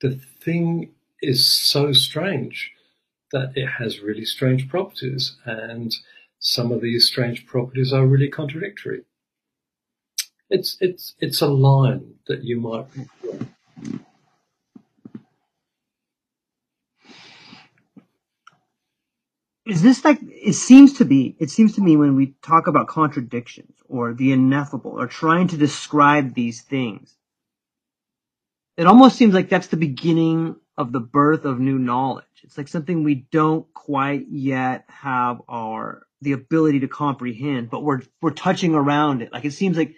the 0.00 0.20
thing 0.40 0.92
is 1.20 1.46
so 1.46 1.92
strange 1.92 2.72
that 3.32 3.52
it 3.54 3.66
has 3.66 4.00
really 4.00 4.24
strange 4.24 4.68
properties. 4.68 5.36
And 5.44 5.94
some 6.38 6.72
of 6.72 6.80
these 6.80 7.06
strange 7.06 7.46
properties 7.46 7.92
are 7.92 8.06
really 8.06 8.28
contradictory 8.28 9.02
it's 10.52 10.76
it's 10.80 11.14
it's 11.18 11.40
a 11.40 11.48
line 11.48 12.14
that 12.26 12.44
you 12.44 12.60
might. 12.60 12.86
Is 19.64 19.82
this 19.82 20.04
like 20.04 20.18
it 20.22 20.54
seems 20.54 20.94
to 20.94 21.04
be? 21.04 21.36
It 21.38 21.50
seems 21.50 21.76
to 21.76 21.82
me 21.82 21.96
when 21.96 22.16
we 22.16 22.34
talk 22.42 22.66
about 22.66 22.88
contradictions 22.88 23.76
or 23.88 24.12
the 24.12 24.32
ineffable 24.32 24.92
or 24.92 25.06
trying 25.06 25.48
to 25.48 25.56
describe 25.56 26.34
these 26.34 26.62
things, 26.62 27.16
it 28.76 28.86
almost 28.86 29.16
seems 29.16 29.34
like 29.34 29.48
that's 29.48 29.68
the 29.68 29.76
beginning 29.76 30.56
of 30.76 30.92
the 30.92 31.00
birth 31.00 31.44
of 31.44 31.60
new 31.60 31.78
knowledge. 31.78 32.24
It's 32.42 32.58
like 32.58 32.66
something 32.68 33.04
we 33.04 33.26
don't 33.30 33.72
quite 33.72 34.26
yet 34.30 34.84
have 34.88 35.42
our 35.48 36.06
the 36.22 36.32
ability 36.32 36.80
to 36.80 36.88
comprehend, 36.88 37.70
but 37.70 37.84
we're 37.84 38.02
we're 38.20 38.30
touching 38.32 38.74
around 38.74 39.22
it. 39.22 39.32
Like 39.32 39.44
it 39.44 39.52
seems 39.52 39.76
like 39.76 39.94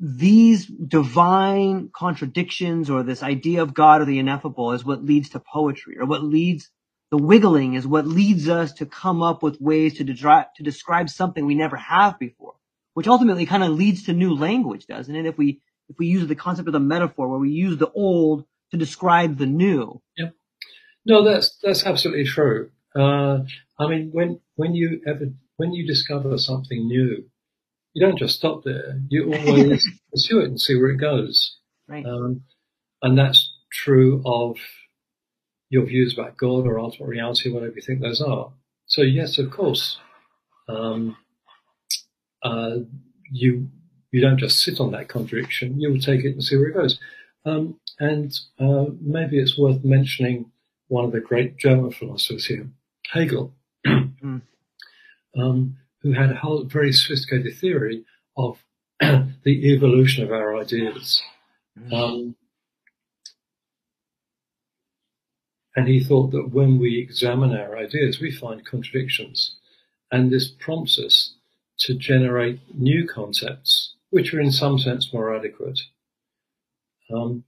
these 0.00 0.66
divine 0.66 1.90
contradictions 1.94 2.90
or 2.90 3.04
this 3.04 3.22
idea 3.22 3.62
of 3.62 3.72
God 3.72 4.02
or 4.02 4.04
the 4.04 4.18
ineffable 4.18 4.72
is 4.72 4.84
what 4.84 5.04
leads 5.04 5.30
to 5.30 5.40
poetry 5.40 5.96
or 5.98 6.06
what 6.06 6.24
leads 6.24 6.70
the 7.10 7.18
wiggling 7.18 7.74
is 7.74 7.86
what 7.86 8.06
leads 8.06 8.48
us 8.48 8.72
to 8.74 8.86
come 8.86 9.22
up 9.22 9.42
with 9.42 9.60
ways 9.60 9.94
to, 9.94 10.04
de- 10.04 10.46
to 10.56 10.62
describe 10.62 11.10
something 11.10 11.44
we 11.44 11.56
never 11.56 11.76
have 11.76 12.18
before, 12.18 12.54
which 12.94 13.08
ultimately 13.08 13.46
kind 13.46 13.64
of 13.64 13.70
leads 13.70 14.04
to 14.04 14.12
new 14.12 14.34
language, 14.34 14.86
doesn't 14.86 15.14
it? 15.14 15.26
If 15.26 15.36
we, 15.36 15.60
if 15.88 15.98
we 15.98 16.06
use 16.06 16.26
the 16.28 16.36
concept 16.36 16.68
of 16.68 16.72
the 16.72 16.80
metaphor 16.80 17.28
where 17.28 17.38
we 17.38 17.50
use 17.50 17.78
the 17.78 17.90
old 17.90 18.44
to 18.70 18.76
describe 18.76 19.38
the 19.38 19.46
new. 19.46 20.00
Yeah. 20.16 20.30
No, 21.04 21.24
that's, 21.24 21.58
that's 21.62 21.84
absolutely 21.84 22.24
true. 22.24 22.70
Uh, 22.94 23.40
I 23.78 23.88
mean, 23.88 24.10
when, 24.12 24.40
when 24.54 24.74
you 24.74 25.00
ever, 25.06 25.26
when 25.56 25.72
you 25.72 25.86
discover 25.86 26.38
something 26.38 26.86
new, 26.86 27.24
you 27.92 28.06
don't 28.06 28.18
just 28.18 28.36
stop 28.36 28.62
there. 28.62 29.00
You 29.08 29.34
always 29.46 29.86
pursue 30.12 30.40
it 30.40 30.44
and 30.44 30.60
see 30.60 30.76
where 30.76 30.90
it 30.90 30.98
goes. 30.98 31.56
Right. 31.88 32.06
Um, 32.06 32.42
and 33.02 33.18
that's 33.18 33.52
true 33.72 34.22
of 34.24 34.58
your 35.70 35.86
views 35.86 36.12
about 36.12 36.36
God 36.36 36.66
or 36.66 36.78
ultimate 36.78 37.08
reality, 37.08 37.50
whatever 37.50 37.74
you 37.74 37.82
think 37.82 38.00
those 38.00 38.20
are. 38.20 38.52
So 38.86 39.02
yes, 39.02 39.38
of 39.38 39.50
course, 39.50 39.98
um, 40.68 41.16
uh, 42.42 42.78
you 43.30 43.68
you 44.10 44.20
don't 44.20 44.38
just 44.38 44.60
sit 44.60 44.80
on 44.80 44.90
that 44.90 45.08
contradiction. 45.08 45.80
You 45.80 45.92
will 45.92 46.00
take 46.00 46.24
it 46.24 46.32
and 46.32 46.42
see 46.42 46.56
where 46.56 46.68
it 46.68 46.74
goes. 46.74 46.98
Um, 47.46 47.78
and 48.00 48.36
uh, 48.58 48.86
maybe 49.00 49.38
it's 49.38 49.56
worth 49.56 49.84
mentioning 49.84 50.50
one 50.88 51.04
of 51.04 51.12
the 51.12 51.20
great 51.20 51.56
German 51.56 51.92
philosophers 51.92 52.46
here, 52.46 52.68
Hegel. 53.12 53.54
mm. 53.86 54.42
um, 55.38 55.76
who 56.02 56.12
had 56.12 56.30
a 56.30 56.36
whole 56.36 56.64
very 56.64 56.92
sophisticated 56.92 57.56
theory 57.56 58.04
of 58.36 58.58
the 59.00 59.72
evolution 59.72 60.24
of 60.24 60.32
our 60.32 60.56
ideas. 60.56 61.22
Mm-hmm. 61.78 61.94
Um, 61.94 62.36
and 65.80 65.88
he 65.88 65.98
thought 65.98 66.30
that 66.32 66.50
when 66.50 66.78
we 66.78 66.98
examine 66.98 67.56
our 67.56 67.74
ideas, 67.74 68.20
we 68.20 68.30
find 68.30 68.66
contradictions. 68.66 69.56
And 70.12 70.30
this 70.30 70.46
prompts 70.46 70.98
us 70.98 71.36
to 71.78 71.94
generate 71.94 72.60
new 72.74 73.08
concepts, 73.08 73.94
which 74.10 74.34
are 74.34 74.40
in 74.40 74.52
some 74.52 74.78
sense 74.78 75.10
more 75.10 75.34
adequate. 75.34 75.80
Um, 77.10 77.44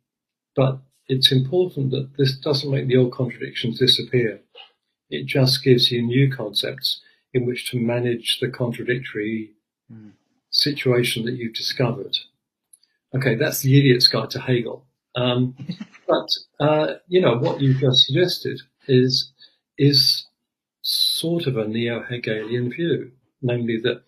but 0.57 0.79
it's 1.09 1.31
important 1.31 1.91
that 1.91 2.17
this 2.17 2.35
doesn't 2.39 2.71
make 2.71 2.89
the 2.89 2.97
old 2.97 3.13
contradictions 3.13 3.79
disappear. 3.79 4.41
It 5.11 5.27
just 5.27 5.63
gives 5.63 5.93
you 5.93 6.01
new 6.01 6.35
concepts 6.35 7.03
in 7.35 7.45
which 7.45 7.71
to 7.71 7.77
manage 7.77 8.39
the 8.41 8.49
contradictory 8.49 9.51
mm. 9.93 10.13
situation 10.49 11.27
that 11.27 11.35
you've 11.35 11.53
discovered. 11.53 12.17
Okay, 13.15 13.35
that's 13.35 13.61
the 13.61 13.79
idiot's 13.79 14.09
guide 14.09 14.31
to 14.31 14.41
Hegel. 14.41 14.87
Um, 15.15 15.55
but 16.09 16.29
uh, 16.61 16.95
you 17.09 17.21
know 17.21 17.37
what 17.37 17.61
you 17.61 17.75
just 17.75 18.07
suggested 18.07 18.61
is 18.89 19.31
is 19.79 20.27
sort 20.83 21.47
of 21.47 21.57
a 21.57 21.69
neo-Hegelian 21.69 22.71
view, 22.71 23.13
namely 23.41 23.79
that 23.83 24.03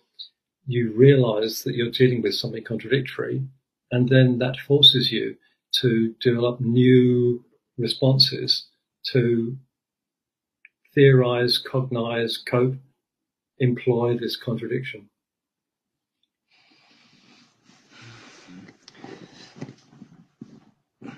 you 0.67 0.91
realise 0.93 1.63
that 1.63 1.75
you're 1.75 1.91
dealing 1.91 2.21
with 2.21 2.35
something 2.35 2.63
contradictory, 2.63 3.43
and 3.91 4.09
then 4.09 4.39
that 4.39 4.57
forces 4.59 5.11
you 5.11 5.35
to 5.81 6.15
develop 6.21 6.59
new 6.59 7.43
responses 7.77 8.67
to 9.11 9.57
theorize, 10.93 11.57
cognize, 11.57 12.37
cope 12.37 12.75
employ 13.59 14.17
this 14.17 14.35
contradiction. 14.35 15.09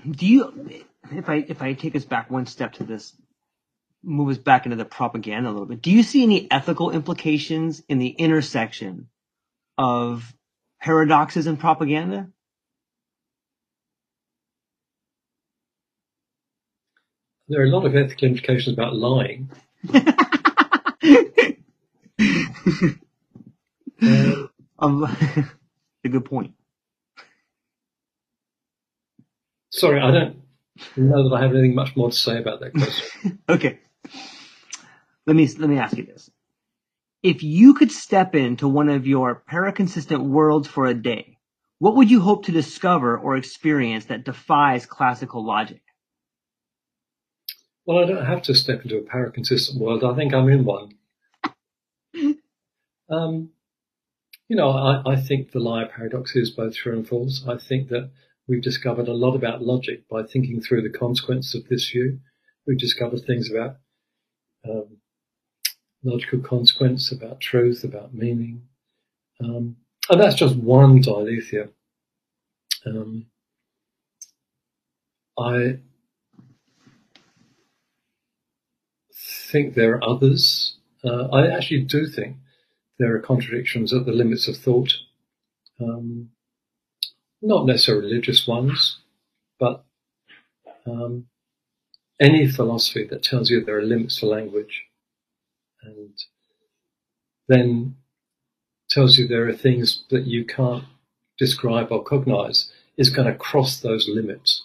Do 0.10 0.26
you, 0.26 0.84
if 1.12 1.30
I 1.30 1.36
if 1.48 1.62
I 1.62 1.74
take 1.74 1.96
us 1.96 2.06
back 2.06 2.32
one 2.32 2.46
step 2.46 2.74
to 2.74 2.84
this 2.84 3.14
move 4.04 4.30
us 4.30 4.38
back 4.38 4.66
into 4.66 4.78
the 4.78 4.86
propaganda 4.86 5.50
a 5.50 5.52
little 5.52 5.66
bit. 5.66 5.82
Do 5.82 5.92
you 5.92 6.04
see 6.04 6.24
any 6.24 6.50
ethical 6.52 6.92
implications 6.92 7.84
in 7.90 8.00
the 8.00 8.08
intersection 8.10 9.10
of 9.78 10.34
paradoxes 10.82 11.48
and 11.48 11.60
propaganda? 11.60 12.30
There 17.50 17.62
are 17.62 17.66
a 17.66 17.70
lot 17.70 17.86
of 17.86 17.96
ethical 17.96 18.28
implications 18.30 18.78
about 18.78 18.96
lying. 18.96 19.50
um, 24.80 25.04
a 26.04 26.10
good 26.10 26.26
point. 26.26 26.54
Sorry, 29.78 30.02
I 30.02 30.10
don't 30.10 30.38
know 30.96 31.30
that 31.30 31.36
I 31.36 31.42
have 31.42 31.52
anything 31.52 31.76
much 31.76 31.96
more 31.96 32.10
to 32.10 32.16
say 32.16 32.40
about 32.40 32.62
that 32.62 32.74
question. 32.74 33.40
okay. 33.50 33.80
Let 35.28 35.36
me 35.36 35.48
let 35.60 35.70
me 35.70 35.78
ask 35.78 35.96
you 35.96 36.06
this. 36.06 36.32
If 37.22 37.44
you 37.44 37.76
could 37.76 37.92
step 37.92 38.34
into 38.34 38.68
one 38.68 38.90
of 38.90 39.06
your 39.06 39.44
paraconsistent 39.48 40.28
worlds 40.30 40.68
for 40.68 40.88
a 40.88 40.96
day, 40.96 41.38
what 41.78 41.96
would 41.96 42.10
you 42.10 42.22
hope 42.22 42.46
to 42.46 42.52
discover 42.52 43.20
or 43.20 43.38
experience 43.38 44.06
that 44.06 44.26
defies 44.26 44.88
classical 44.88 45.46
logic? 45.46 45.82
Well, 47.86 48.00
I 48.00 48.08
don't 48.08 48.26
have 48.26 48.42
to 48.44 48.56
step 48.56 48.82
into 48.82 48.98
a 48.98 49.02
paraconsistent 49.02 49.80
world. 49.80 50.04
I 50.04 50.16
think 50.16 50.34
I'm 50.34 50.50
in 50.50 50.66
one. 50.66 50.94
um, 53.12 53.52
you 54.48 54.56
know, 54.56 54.72
I, 54.72 55.14
I 55.14 55.16
think 55.18 55.52
the 55.52 55.60
liar 55.60 55.86
paradox 55.86 56.36
is 56.36 56.50
both 56.50 56.74
true 56.74 56.94
and 56.94 57.08
false. 57.08 57.46
I 57.48 57.58
think 57.58 57.90
that 57.90 58.10
we've 58.48 58.62
discovered 58.62 59.08
a 59.08 59.14
lot 59.14 59.36
about 59.36 59.62
logic 59.62 60.08
by 60.10 60.24
thinking 60.24 60.62
through 60.62 60.82
the 60.82 60.98
consequences 60.98 61.56
of 61.56 61.68
this 61.68 61.90
view. 61.90 62.20
We've 62.66 62.78
discovered 62.78 63.22
things 63.26 63.52
about 63.52 63.78
um, 64.68 64.98
logical 66.04 66.40
consequence, 66.40 67.12
about 67.12 67.40
truth, 67.40 67.84
about 67.84 68.14
meaning. 68.14 68.64
Um, 69.44 69.78
and 70.10 70.22
that's 70.22 70.36
just 70.36 70.56
one 70.56 71.02
dialetheia. 71.02 71.70
Um, 72.86 73.28
I 75.38 75.80
think 79.14 79.76
there 79.76 79.96
are 79.96 80.04
others. 80.04 80.78
Uh, 81.04 81.28
I 81.28 81.48
actually 81.48 81.82
do 81.82 82.08
think 82.08 82.38
there 82.98 83.16
are 83.16 83.20
contradictions 83.20 83.94
at 83.94 84.06
the 84.06 84.12
limits 84.12 84.48
of 84.48 84.58
thought. 84.58 84.94
Um, 85.80 86.30
not 87.42 87.66
necessarily 87.66 88.08
religious 88.08 88.48
ones, 88.48 89.00
but 89.60 89.86
um, 90.86 91.28
any 92.20 92.48
philosophy 92.48 93.06
that 93.06 93.24
tells 93.24 93.50
you 93.50 93.64
there 93.64 93.78
are 93.78 93.84
limits 93.84 94.20
to 94.20 94.26
language 94.26 94.84
and 95.84 96.14
then 97.48 97.96
tells 98.90 99.18
you 99.18 99.28
there 99.28 99.48
are 99.48 99.54
things 99.54 100.04
that 100.10 100.26
you 100.26 100.46
can't 100.46 100.86
describe 101.38 101.92
or 101.92 102.04
cognize 102.04 102.72
is 102.98 103.10
going 103.10 103.28
to 103.28 103.38
cross 103.38 103.80
those 103.80 104.10
limits. 104.12 104.64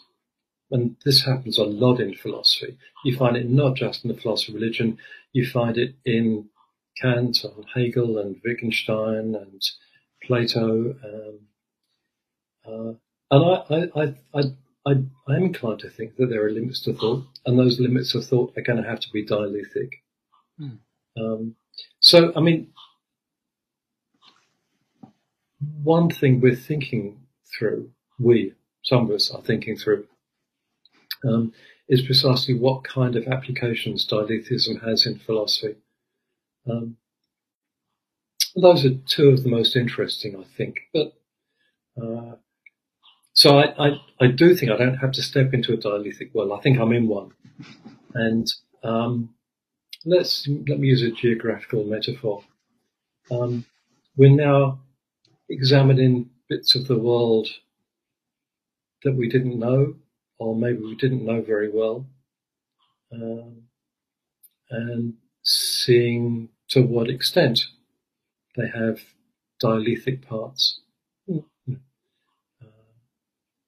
And 0.71 0.97
this 1.05 1.25
happens 1.25 1.59
a 1.59 1.65
lot 1.65 2.01
in 2.01 2.15
philosophy. 2.15 2.79
You 3.05 3.17
find 3.17 3.37
it 3.37 3.49
not 3.49 3.77
just 3.77 4.05
in 4.05 4.09
the 4.15 4.19
philosophy 4.19 4.53
of 4.53 4.61
religion, 4.61 4.99
you 5.33 5.47
find 5.47 5.77
it 5.77 5.95
in 6.05 6.49
Kant 7.01 7.45
and 7.45 7.67
Hegel 7.75 8.19
and 8.19 8.41
Wittgenstein 8.45 9.35
and 9.35 9.63
Plato. 10.23 10.95
Uh, 12.67 12.93
and 13.31 13.45
I, 13.45 14.01
I, 14.01 14.15
I, 14.35 14.43
I, 14.87 14.93
I'm 15.29 15.43
inclined 15.43 15.81
to 15.81 15.91
think 15.91 16.17
that 16.17 16.27
there 16.27 16.45
are 16.45 16.51
limits 16.51 16.83
to 16.83 16.93
thought, 16.93 17.25
and 17.47 17.59
those 17.59 17.81
limits 17.81 18.15
of 18.15 18.25
thought 18.25 18.53
are 18.57 18.63
going 18.63 18.83
to 18.83 18.89
have 18.89 19.01
to 19.01 19.11
be 19.13 19.27
dialetheic. 19.27 19.91
Hmm. 20.59 20.77
Um, 21.17 21.57
so, 22.01 22.33
I 22.37 22.41
mean, 22.41 22.69
one 25.83 26.11
thing 26.11 26.41
we're 26.41 26.57
thinking 26.57 27.19
through, 27.57 27.91
we, 28.19 28.55
some 28.83 29.05
of 29.05 29.11
us 29.11 29.31
are 29.31 29.43
thinking 29.43 29.77
through, 29.77 30.07
um, 31.25 31.53
is 31.89 32.03
precisely 32.03 32.55
what 32.55 32.85
kind 32.85 33.17
of 33.17 33.27
applications 33.29 34.05
dialetheism 34.05 34.81
has 34.81 35.07
in 35.07 35.19
philosophy. 35.19 35.77
Um, 36.69 36.97
those 38.55 38.85
are 38.85 38.95
two 39.07 39.29
of 39.31 39.43
the 39.43 39.49
most 39.49 39.77
interesting, 39.77 40.37
I 40.37 40.45
think. 40.57 40.81
But 40.93 41.13
uh, 42.01 42.37
so 43.43 43.59
I, 43.59 43.89
I, 43.89 44.01
I, 44.21 44.27
do 44.29 44.55
think 44.55 44.71
I 44.71 44.77
don't 44.77 44.99
have 44.99 45.11
to 45.13 45.23
step 45.23 45.53
into 45.53 45.73
a 45.73 45.77
dialetheic 45.77 46.33
world. 46.33 46.53
I 46.57 46.63
think 46.63 46.79
I'm 46.79 46.93
in 46.93 47.09
one, 47.09 47.33
and 48.15 48.47
um, 48.85 49.35
let's 50.05 50.47
let 50.69 50.79
me 50.79 50.87
use 50.87 51.03
a 51.03 51.11
geographical 51.11 51.83
metaphor. 51.83 52.45
Um, 53.33 53.65
we're 54.17 54.31
now 54.31 54.79
examining 55.49 56.31
bits 56.49 56.77
of 56.77 56.87
the 56.87 56.97
world 56.97 57.49
that 59.03 59.17
we 59.17 59.29
didn't 59.29 59.59
know, 59.59 59.97
or 60.39 60.55
maybe 60.55 60.79
we 60.79 60.95
didn't 60.95 61.25
know 61.25 61.43
very 61.43 61.69
well, 61.69 62.07
um, 63.13 63.63
and 64.71 65.15
seeing 65.43 66.49
to 66.69 66.81
what 66.81 67.11
extent 67.11 67.65
they 68.57 68.69
have 68.69 69.01
dialetheic 69.61 70.25
parts. 70.29 70.82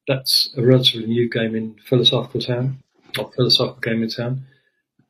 That's 0.08 0.54
a 0.56 0.62
relatively 0.62 1.08
new 1.08 1.30
game 1.30 1.54
in 1.56 1.76
philosophical 1.86 2.40
town, 2.40 2.78
or 3.18 3.32
philosophical 3.32 3.80
game 3.80 4.02
in 4.02 4.10
town 4.10 4.46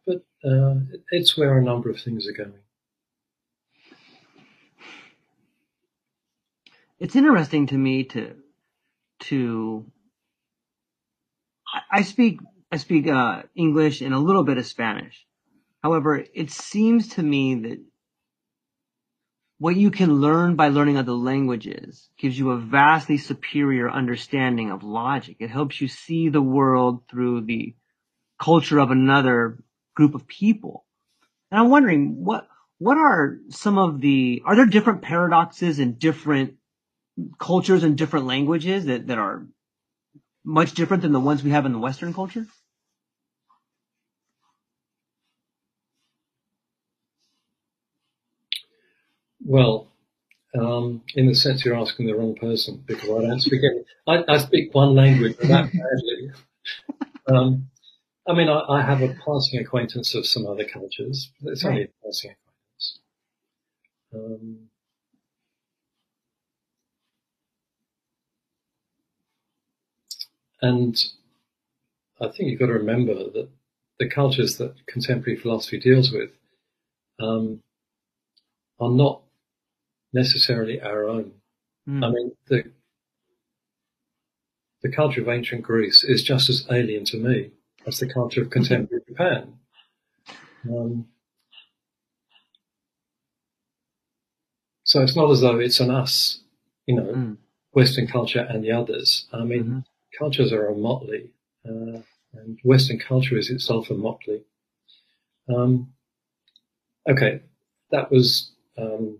But 0.07 0.25
uh, 0.45 0.77
it's 1.11 1.37
where 1.37 1.59
a 1.59 1.65
number 1.65 1.91
of 1.91 2.01
things 2.01 2.29
are 2.29 2.33
going. 2.33 2.55
It's 7.01 7.17
interesting 7.17 7.67
to 7.69 7.79
me 7.79 8.05
to 8.05 8.37
to 9.21 9.87
I 11.93 12.03
speak 12.03 12.41
I 12.73 12.79
speak 12.79 13.09
uh, 13.09 13.45
English 13.57 14.01
and 14.03 14.15
a 14.15 14.19
little 14.19 14.45
bit 14.45 14.59
of 14.59 14.67
Spanish. 14.67 15.27
However, 15.83 16.25
it 16.35 16.51
seems 16.51 17.09
to 17.11 17.23
me 17.23 17.55
that 17.57 17.81
what 19.65 19.77
you 19.77 19.91
can 19.91 20.21
learn 20.21 20.57
by 20.57 20.69
learning 20.69 20.99
other 20.99 21.15
languages 21.15 22.11
gives 22.19 22.39
you 22.39 22.51
a 22.51 22.59
vastly 22.59 23.17
superior 23.17 23.91
understanding 23.91 24.71
of 24.71 24.83
logic. 24.83 25.37
It 25.41 25.49
helps 25.49 25.81
you 25.81 25.89
see 25.89 26.29
the 26.29 26.43
world 26.43 27.05
through 27.11 27.47
the 27.47 27.75
culture 28.39 28.79
of 28.79 28.91
another 28.91 29.65
group 29.97 30.15
of 30.15 30.27
people. 30.27 30.85
And 31.51 31.59
I'm 31.59 31.71
wondering 31.71 32.23
what 32.23 32.47
what 32.77 32.99
are 32.99 33.39
some 33.49 33.79
of 33.79 34.03
the 34.03 34.43
are 34.45 34.55
there 34.55 34.67
different 34.67 35.01
paradoxes 35.01 35.79
in 35.79 35.95
different 35.95 36.57
cultures 37.39 37.85
and 37.85 37.97
different 37.97 38.27
languages 38.27 38.85
that, 38.85 39.07
that 39.07 39.17
are 39.17 39.47
much 40.45 40.75
different 40.75 41.05
than 41.05 41.13
the 41.13 41.21
ones 41.21 41.43
we 41.43 41.53
have 41.53 41.65
in 41.65 41.73
the 41.73 41.79
Western 41.79 42.13
culture? 42.13 42.47
Well, 49.45 49.89
um, 50.59 51.03
in 51.15 51.27
the 51.27 51.35
sense 51.35 51.65
you're 51.65 51.77
asking 51.77 52.07
the 52.07 52.15
wrong 52.15 52.35
person 52.35 52.83
because 52.87 53.09
I 53.11 53.27
don't 53.27 53.41
speak 53.41 53.61
any. 53.63 53.85
I, 54.07 54.35
I 54.35 54.39
speak 54.39 54.75
one 54.75 54.95
language 54.95 55.37
but 55.39 55.49
that 55.49 55.73
badly. 55.73 56.31
Um, 57.27 57.71
I 58.29 58.35
mean, 58.35 58.51
I, 58.51 58.61
I, 58.69 58.83
have 58.83 59.01
a 59.01 59.15
passing 59.25 59.59
acquaintance 59.59 60.15
of 60.15 60.27
some 60.27 60.47
other 60.47 60.65
cultures, 60.65 61.31
but 61.41 61.53
it's 61.53 61.65
only 61.65 61.85
a 61.85 61.89
passing 62.05 62.33
acquaintance. 62.33 62.99
Um, 64.15 64.59
and 70.61 71.05
I 72.21 72.27
think 72.29 72.51
you've 72.51 72.61
got 72.61 72.67
to 72.67 72.75
remember 72.75 73.15
that 73.15 73.49
the 73.99 74.09
cultures 74.11 74.59
that 74.59 74.75
contemporary 74.87 75.39
philosophy 75.39 75.81
deals 75.81 76.13
with 76.13 76.31
um, 77.21 77.63
are 78.79 78.91
not 78.91 79.24
necessarily 80.15 80.81
our 80.81 81.09
own. 81.09 81.33
Mm. 81.89 82.05
I 82.05 82.11
mean, 82.11 82.33
the 82.49 82.65
the 84.83 84.91
culture 84.91 85.21
of 85.21 85.29
ancient 85.29 85.63
Greece 85.63 86.05
is 86.05 86.23
just 86.23 86.49
as 86.49 86.67
alien 86.71 87.05
to 87.07 87.17
me 87.17 87.51
as 87.87 87.99
the 87.99 88.07
culture 88.07 88.43
of 88.43 88.51
contemporary 88.51 89.03
Japan. 89.09 89.55
Um, 90.69 91.07
so 94.85 95.03
it's 95.03 95.17
not 95.17 95.31
as 95.31 95.41
though 95.41 95.59
it's 95.59 95.81
an 95.81 95.91
us, 95.91 96.41
you 96.87 96.97
know, 96.97 97.03
mm. 97.03 97.37
Western 97.73 98.07
culture 98.07 98.47
and 98.49 98.63
the 98.63 98.73
others. 98.73 99.27
I 99.33 99.45
mean, 99.45 99.65
mm-hmm. 99.65 99.79
cultures 100.19 100.53
are 100.53 100.69
a 100.69 100.75
motley, 100.75 101.31
uh, 101.67 102.01
and 102.35 102.59
Western 102.63 102.99
culture 102.99 103.37
is 103.37 103.51
itself 103.51 103.91
a 103.91 103.95
motley. 103.95 104.43
Um, 105.49 105.93
okay, 107.09 107.41
that 107.91 108.11
was 108.11 108.53
um, 108.79 109.19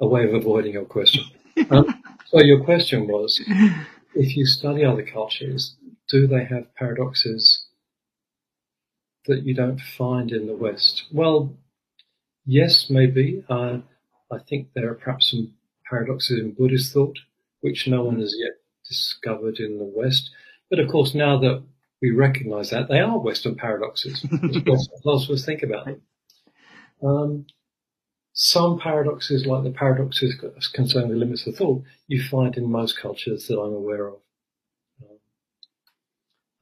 a 0.00 0.06
way 0.06 0.24
of 0.24 0.34
avoiding 0.34 0.72
your 0.72 0.84
question. 0.84 1.24
Um, 1.70 2.02
so 2.26 2.40
your 2.40 2.64
question 2.64 3.06
was, 3.06 3.40
if 4.14 4.36
you 4.36 4.46
study 4.46 4.84
other 4.84 5.04
cultures, 5.04 5.76
do 6.08 6.26
they 6.26 6.44
have 6.44 6.74
paradoxes 6.74 7.66
that 9.26 9.42
you 9.44 9.54
don't 9.54 9.80
find 9.80 10.32
in 10.32 10.46
the 10.46 10.54
West? 10.54 11.04
Well, 11.12 11.54
yes, 12.46 12.88
maybe. 12.88 13.44
Uh, 13.48 13.78
I 14.32 14.38
think 14.48 14.68
there 14.74 14.90
are 14.90 14.94
perhaps 14.94 15.30
some 15.30 15.54
paradoxes 15.88 16.40
in 16.40 16.52
Buddhist 16.52 16.92
thought, 16.92 17.18
which 17.60 17.86
no 17.86 18.02
one 18.02 18.20
has 18.20 18.34
yet 18.38 18.52
discovered 18.88 19.58
in 19.58 19.78
the 19.78 19.92
West. 19.94 20.30
But 20.70 20.78
of 20.78 20.88
course, 20.88 21.14
now 21.14 21.38
that 21.40 21.62
we 22.00 22.10
recognize 22.10 22.70
that, 22.70 22.88
they 22.88 23.00
are 23.00 23.18
Western 23.18 23.56
paradoxes. 23.56 24.24
philosophers 25.02 25.44
think 25.44 25.62
about 25.62 25.84
them. 25.84 26.02
Um, 27.04 27.46
some 28.42 28.78
paradoxes, 28.78 29.44
like 29.44 29.64
the 29.64 29.70
paradoxes 29.70 30.34
concerning 30.72 31.10
the 31.10 31.16
limits 31.16 31.46
of 31.46 31.54
thought, 31.56 31.84
you 32.06 32.22
find 32.22 32.56
in 32.56 32.72
most 32.72 32.98
cultures 32.98 33.46
that 33.46 33.60
I'm 33.60 33.74
aware 33.74 34.08
of. 34.08 34.16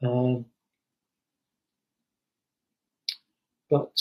Um, 0.03 0.47
but 3.71 3.93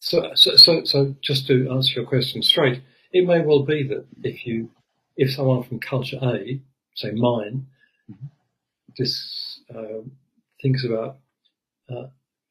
so, 0.00 0.30
so, 0.34 0.56
so, 0.56 0.84
so, 0.84 1.14
just 1.20 1.46
to 1.48 1.70
answer 1.70 2.00
your 2.00 2.08
question 2.08 2.42
straight, 2.42 2.82
it 3.12 3.26
may 3.26 3.42
well 3.42 3.64
be 3.64 3.86
that 3.88 4.06
if 4.22 4.46
you, 4.46 4.70
if 5.14 5.30
someone 5.30 5.62
from 5.62 5.78
culture 5.78 6.18
A, 6.22 6.62
say 6.94 7.10
mine, 7.10 7.66
mm-hmm. 8.10 8.26
this 8.96 9.60
uh, 9.74 10.00
thinks 10.62 10.86
about 10.86 11.18
uh, 11.90 12.06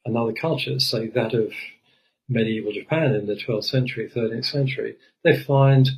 another 0.05 0.33
culture, 0.33 0.79
say 0.79 1.07
that 1.07 1.33
of 1.33 1.51
medieval 2.27 2.71
Japan 2.71 3.13
in 3.13 3.27
the 3.27 3.35
12th 3.35 3.65
century, 3.65 4.09
13th 4.13 4.45
century, 4.45 4.95
they 5.23 5.37
find 5.37 5.89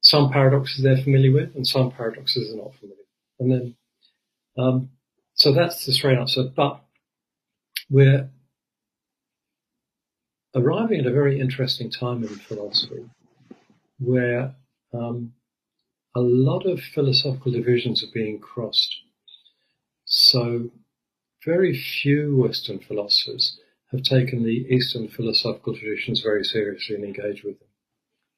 some 0.00 0.30
paradoxes 0.30 0.82
they're 0.82 0.96
familiar 0.96 1.32
with 1.32 1.54
and 1.54 1.66
some 1.66 1.90
paradoxes 1.90 2.48
they're 2.48 2.62
not 2.62 2.74
familiar 2.74 2.96
with. 2.98 3.40
And 3.40 3.52
then, 3.52 3.76
um, 4.56 4.90
so 5.34 5.52
that's 5.52 5.84
the 5.84 5.92
straight 5.92 6.18
answer. 6.18 6.44
But 6.44 6.80
we're 7.90 8.30
arriving 10.54 11.00
at 11.00 11.06
a 11.06 11.12
very 11.12 11.40
interesting 11.40 11.90
time 11.90 12.22
in 12.22 12.28
philosophy 12.28 13.04
where 13.98 14.54
um, 14.94 15.32
a 16.14 16.20
lot 16.20 16.66
of 16.66 16.80
philosophical 16.80 17.52
divisions 17.52 18.02
are 18.02 18.12
being 18.12 18.38
crossed. 18.38 18.96
So 20.04 20.70
very 21.44 21.76
few 21.76 22.36
Western 22.36 22.78
philosophers 22.78 23.57
have 23.90 24.02
taken 24.02 24.44
the 24.44 24.66
Eastern 24.74 25.08
philosophical 25.08 25.76
traditions 25.76 26.20
very 26.20 26.44
seriously 26.44 26.94
and 26.94 27.04
engaged 27.04 27.44
with 27.44 27.58
them. 27.58 27.68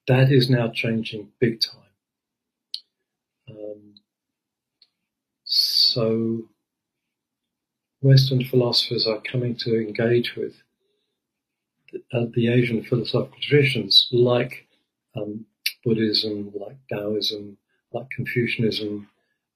That 0.06 0.32
is 0.32 0.48
now 0.48 0.70
changing 0.72 1.28
big 1.40 1.60
time. 1.60 1.90
Um, 3.50 3.94
so 5.44 6.48
Western 8.00 8.44
philosophers 8.44 9.06
are 9.06 9.20
coming 9.20 9.56
to 9.56 9.76
engage 9.76 10.34
with 10.36 10.54
the, 11.92 12.00
uh, 12.16 12.26
the 12.34 12.48
Asian 12.48 12.82
philosophical 12.84 13.38
traditions 13.40 14.08
like 14.12 14.66
um, 15.16 15.44
Buddhism, 15.84 16.52
like 16.54 16.76
Taoism, 16.88 17.56
like 17.92 18.06
Confucianism, 18.10 19.08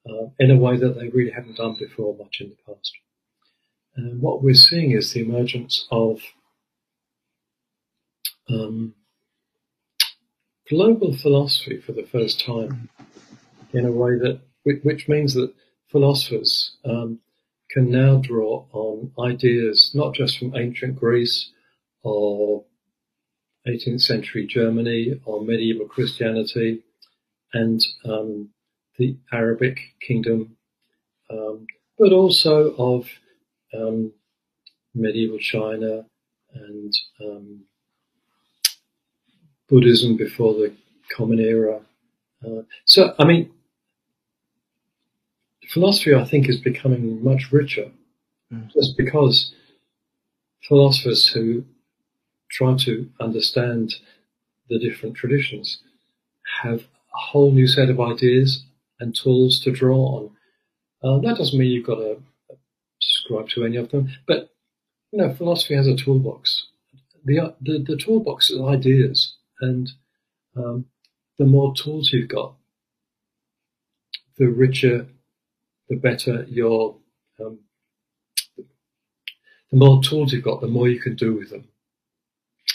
uh, 0.08 0.26
in 0.38 0.50
a 0.50 0.56
way 0.56 0.76
that 0.76 0.98
they 0.98 1.08
really 1.08 1.30
haven't 1.30 1.56
done 1.56 1.76
before 1.78 2.16
much 2.16 2.40
in 2.40 2.50
the 2.50 2.74
past. 2.74 2.92
And 3.96 4.20
what 4.20 4.42
we're 4.42 4.54
seeing 4.54 4.90
is 4.90 5.12
the 5.12 5.22
emergence 5.22 5.86
of 5.90 6.20
um, 8.48 8.94
global 10.68 11.16
philosophy 11.16 11.80
for 11.80 11.92
the 11.92 12.06
first 12.10 12.44
time 12.44 12.88
in 13.72 13.86
a 13.86 13.92
way 13.92 14.18
that, 14.18 14.40
which 14.64 15.08
means 15.08 15.34
that 15.34 15.52
philosophers 15.90 16.76
um, 16.84 17.20
can 17.70 17.90
now 17.90 18.16
draw 18.16 18.64
on 18.72 19.12
ideas 19.18 19.92
not 19.94 20.14
just 20.14 20.38
from 20.38 20.56
ancient 20.56 20.96
Greece 20.96 21.50
or 22.02 22.64
18th 23.66 24.02
century 24.02 24.46
Germany 24.46 25.20
or 25.24 25.42
medieval 25.42 25.86
Christianity 25.86 26.82
and 27.52 27.80
um, 28.04 28.50
the 28.98 29.16
Arabic 29.32 29.78
kingdom, 30.00 30.56
um, 31.30 31.66
but 31.98 32.12
also 32.12 32.74
of 32.76 33.08
um, 33.76 34.12
medieval 34.94 35.38
China 35.38 36.04
and 36.54 36.92
um, 37.20 37.64
Buddhism 39.68 40.16
before 40.16 40.54
the 40.54 40.74
Common 41.14 41.40
Era. 41.40 41.80
Uh, 42.44 42.62
so, 42.84 43.14
I 43.18 43.24
mean, 43.24 43.50
philosophy, 45.68 46.14
I 46.14 46.24
think, 46.24 46.48
is 46.48 46.60
becoming 46.60 47.22
much 47.24 47.50
richer 47.50 47.90
mm. 48.52 48.70
just 48.72 48.96
because 48.96 49.52
philosophers 50.68 51.28
who 51.28 51.64
try 52.50 52.76
to 52.76 53.08
understand 53.20 53.94
the 54.68 54.78
different 54.78 55.16
traditions 55.16 55.80
have 56.62 56.80
a 56.80 57.18
whole 57.18 57.52
new 57.52 57.66
set 57.66 57.90
of 57.90 58.00
ideas 58.00 58.64
and 59.00 59.14
tools 59.14 59.60
to 59.60 59.72
draw 59.72 59.98
on. 59.98 60.30
Uh, 61.02 61.18
that 61.20 61.36
doesn't 61.36 61.58
mean 61.58 61.70
you've 61.70 61.86
got 61.86 61.96
to 61.96 62.18
subscribe 63.24 63.48
to 63.50 63.64
any 63.64 63.76
of 63.76 63.90
them, 63.90 64.10
but 64.26 64.50
you 65.10 65.18
know, 65.18 65.32
philosophy 65.34 65.74
has 65.74 65.86
a 65.86 65.96
toolbox. 65.96 66.66
The 67.24 67.54
the, 67.60 67.78
the 67.86 67.96
toolbox 67.96 68.50
is 68.50 68.60
ideas, 68.60 69.36
and 69.60 69.90
um, 70.56 70.86
the 71.38 71.44
more 71.44 71.74
tools 71.74 72.12
you've 72.12 72.28
got, 72.28 72.54
the 74.38 74.46
richer, 74.46 75.06
the 75.88 75.96
better 75.96 76.44
your. 76.48 76.96
Um, 77.40 77.60
the 79.70 79.78
more 79.78 80.00
tools 80.02 80.32
you've 80.32 80.44
got, 80.44 80.60
the 80.60 80.68
more 80.68 80.88
you 80.88 81.00
can 81.00 81.16
do 81.16 81.34
with 81.34 81.50
them, 81.50 81.68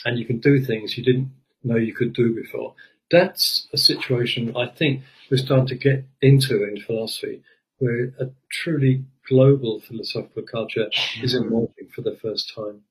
and 0.05 0.19
you 0.19 0.25
can 0.25 0.39
do 0.39 0.59
things 0.59 0.97
you 0.97 1.03
didn't 1.03 1.31
know 1.63 1.77
you 1.77 1.93
could 1.93 2.13
do 2.13 2.35
before. 2.35 2.73
That's 3.11 3.67
a 3.73 3.77
situation 3.77 4.55
I 4.55 4.67
think 4.67 5.03
we're 5.31 5.37
starting 5.37 5.67
to 5.67 5.75
get 5.75 6.05
into 6.21 6.63
in 6.63 6.81
philosophy, 6.81 7.41
where 7.77 8.13
a 8.19 8.29
truly 8.51 9.05
global 9.29 9.79
philosophical 9.79 10.43
culture 10.43 10.89
is 11.21 11.35
mm-hmm. 11.35 11.47
emerging 11.47 11.87
for 11.93 12.01
the 12.01 12.15
first 12.15 12.53
time. 12.55 12.81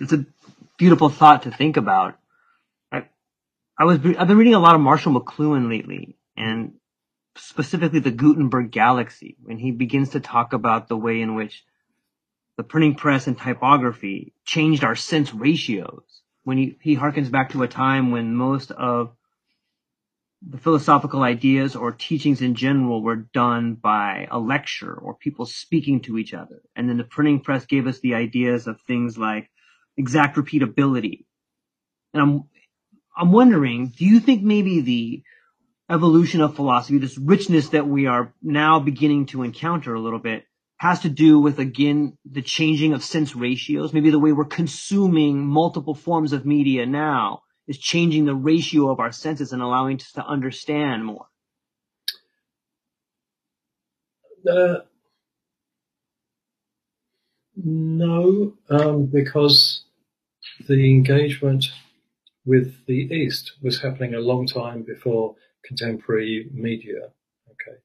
It's 0.00 0.12
a 0.12 0.24
beautiful 0.78 1.08
thought 1.08 1.42
to 1.42 1.50
think 1.50 1.76
about. 1.76 2.16
I, 2.92 3.08
I 3.78 3.84
was 3.84 3.98
I've 3.98 4.28
been 4.28 4.38
reading 4.38 4.54
a 4.54 4.60
lot 4.60 4.76
of 4.76 4.80
Marshall 4.80 5.20
McLuhan 5.20 5.68
lately, 5.68 6.16
and 6.36 6.74
specifically 7.36 8.00
the 8.00 8.12
Gutenberg 8.12 8.70
Galaxy, 8.70 9.36
when 9.42 9.58
he 9.58 9.72
begins 9.72 10.10
to 10.10 10.20
talk 10.20 10.52
about 10.52 10.88
the 10.88 10.96
way 10.96 11.20
in 11.20 11.34
which 11.34 11.64
the 12.56 12.62
printing 12.62 12.94
press 12.94 13.26
and 13.26 13.36
typography 13.36 14.32
changed 14.44 14.84
our 14.84 14.94
sense 14.94 15.34
ratios. 15.34 16.04
When 16.44 16.58
he, 16.58 16.76
he 16.80 16.96
harkens 16.96 17.30
back 17.30 17.50
to 17.50 17.64
a 17.64 17.68
time 17.68 18.12
when 18.12 18.36
most 18.36 18.70
of 18.70 19.15
the 20.48 20.58
philosophical 20.58 21.22
ideas 21.22 21.74
or 21.74 21.90
teachings 21.90 22.40
in 22.40 22.54
general 22.54 23.02
were 23.02 23.16
done 23.16 23.74
by 23.74 24.28
a 24.30 24.38
lecture 24.38 24.94
or 24.94 25.14
people 25.14 25.44
speaking 25.44 26.00
to 26.02 26.18
each 26.18 26.32
other. 26.32 26.62
And 26.76 26.88
then 26.88 26.98
the 26.98 27.04
printing 27.04 27.40
press 27.40 27.66
gave 27.66 27.86
us 27.86 27.98
the 27.98 28.14
ideas 28.14 28.68
of 28.68 28.80
things 28.82 29.18
like 29.18 29.50
exact 29.96 30.36
repeatability. 30.36 31.24
And 32.14 32.22
I'm, 32.22 32.44
I'm 33.16 33.32
wondering, 33.32 33.92
do 33.96 34.04
you 34.04 34.20
think 34.20 34.42
maybe 34.42 34.80
the 34.80 35.22
evolution 35.90 36.40
of 36.40 36.54
philosophy, 36.54 36.98
this 36.98 37.18
richness 37.18 37.70
that 37.70 37.88
we 37.88 38.06
are 38.06 38.32
now 38.40 38.78
beginning 38.78 39.26
to 39.26 39.42
encounter 39.42 39.94
a 39.94 40.00
little 40.00 40.18
bit, 40.20 40.44
has 40.76 41.00
to 41.00 41.08
do 41.08 41.40
with 41.40 41.58
again 41.58 42.18
the 42.30 42.42
changing 42.42 42.92
of 42.92 43.02
sense 43.02 43.34
ratios, 43.34 43.92
maybe 43.92 44.10
the 44.10 44.18
way 44.18 44.32
we're 44.32 44.44
consuming 44.44 45.44
multiple 45.44 45.94
forms 45.94 46.32
of 46.32 46.46
media 46.46 46.86
now 46.86 47.42
is 47.66 47.78
changing 47.78 48.24
the 48.24 48.34
ratio 48.34 48.90
of 48.90 49.00
our 49.00 49.12
senses 49.12 49.52
and 49.52 49.62
allowing 49.62 49.96
us 49.96 50.12
to 50.12 50.26
understand 50.26 51.04
more? 51.04 51.26
Uh, 54.48 54.76
no, 57.56 58.52
um, 58.70 59.06
because 59.06 59.84
the 60.68 60.90
engagement 60.90 61.66
with 62.44 62.86
the 62.86 62.94
East 62.94 63.52
was 63.62 63.80
happening 63.80 64.14
a 64.14 64.20
long 64.20 64.46
time 64.46 64.82
before 64.82 65.34
contemporary 65.64 66.48
media. 66.52 67.08
Okay. 67.50 67.78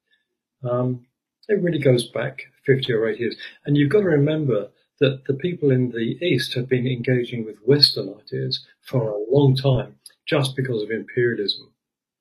Um, 0.63 1.05
it 1.47 1.61
really 1.61 1.79
goes 1.79 2.07
back 2.07 2.43
50 2.65 2.93
or 2.93 3.09
80 3.09 3.19
years. 3.19 3.37
And 3.65 3.75
you've 3.75 3.89
got 3.89 4.01
to 4.01 4.05
remember 4.05 4.69
that 5.01 5.25
the 5.25 5.33
people 5.33 5.71
in 5.71 5.89
the 5.89 6.17
East 6.23 6.53
have 6.53 6.69
been 6.69 6.87
engaging 6.87 7.43
with 7.43 7.57
Western 7.65 8.13
ideas 8.17 8.63
for 8.81 9.09
a 9.09 9.35
long 9.35 9.55
time 9.55 9.95
just 10.27 10.55
because 10.55 10.83
of 10.83 10.91
imperialism. 10.91 11.73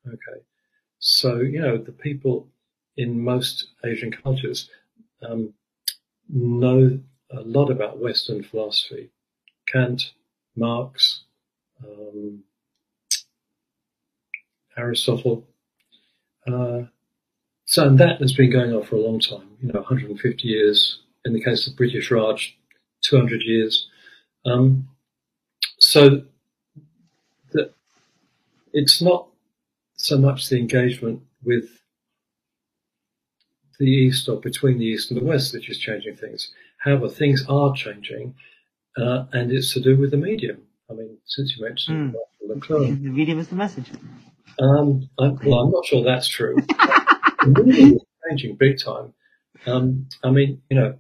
Okay. 0.09 0.41
So, 0.99 1.37
you 1.37 1.61
know, 1.61 1.77
the 1.77 1.93
people 1.93 2.49
in 2.97 3.23
most 3.23 3.69
Asian 3.85 4.11
cultures 4.11 4.71
um, 5.23 5.53
know 6.29 6.99
a 7.31 7.41
lot 7.43 7.71
about 7.71 8.01
Western 8.01 8.43
philosophy. 8.43 9.11
Kant, 9.69 10.13
Marx, 10.57 11.25
um, 11.85 12.43
Aristotle. 14.77 15.47
Uh, 16.47 16.83
so 17.67 17.87
and 17.87 17.99
that 17.99 18.21
has 18.21 18.33
been 18.33 18.51
going 18.51 18.73
on 18.73 18.83
for 18.85 18.97
a 18.97 19.01
long 19.01 19.21
time, 19.21 19.51
you 19.61 19.69
know, 19.69 19.81
150 19.81 20.49
years. 20.49 21.01
In 21.27 21.35
the 21.35 21.45
case 21.45 21.67
of 21.69 21.77
British 21.77 22.11
Raj, 22.11 22.59
200 23.11 23.43
years. 23.43 23.89
Um, 24.47 24.89
so 25.79 26.23
that 27.53 27.75
it's 28.73 29.03
not 29.03 29.29
so 29.97 30.19
much 30.19 30.49
the 30.49 30.59
engagement 30.59 31.23
with 31.45 31.81
the 33.79 33.87
East 33.87 34.29
or 34.29 34.41
between 34.41 34.79
the 34.79 34.85
East 34.85 35.11
and 35.11 35.21
the 35.21 35.25
West 35.25 35.53
which 35.53 35.69
is 35.69 35.79
changing 35.79 36.17
things. 36.17 36.53
However, 36.79 37.09
things 37.09 37.45
are 37.49 37.75
changing, 37.75 38.35
uh, 38.97 39.25
and 39.33 39.53
it's 39.53 39.73
to 39.75 39.81
do 39.81 39.97
with 39.97 40.13
the 40.13 40.17
medium. 40.17 40.63
I 40.91 40.95
mean, 40.95 41.19
since 41.27 41.57
you 41.57 41.65
mentioned 41.65 42.15
mm. 42.15 42.69
the 42.69 43.11
medium 43.11 43.39
is 43.39 43.49
the 43.49 43.55
message. 43.55 43.91
Um, 44.59 45.09
I, 45.19 45.29
well, 45.45 45.61
I'm 45.61 45.71
not 45.71 45.85
sure 45.85 46.03
that's 46.05 46.29
true. 46.29 46.57
the 47.45 47.63
medium 47.65 47.95
is 47.95 48.03
changing 48.29 48.57
big 48.57 48.79
time. 48.79 49.13
Um, 49.67 50.09
I 50.25 50.31
mean, 50.31 50.63
you 50.71 50.77
know, 50.77 50.99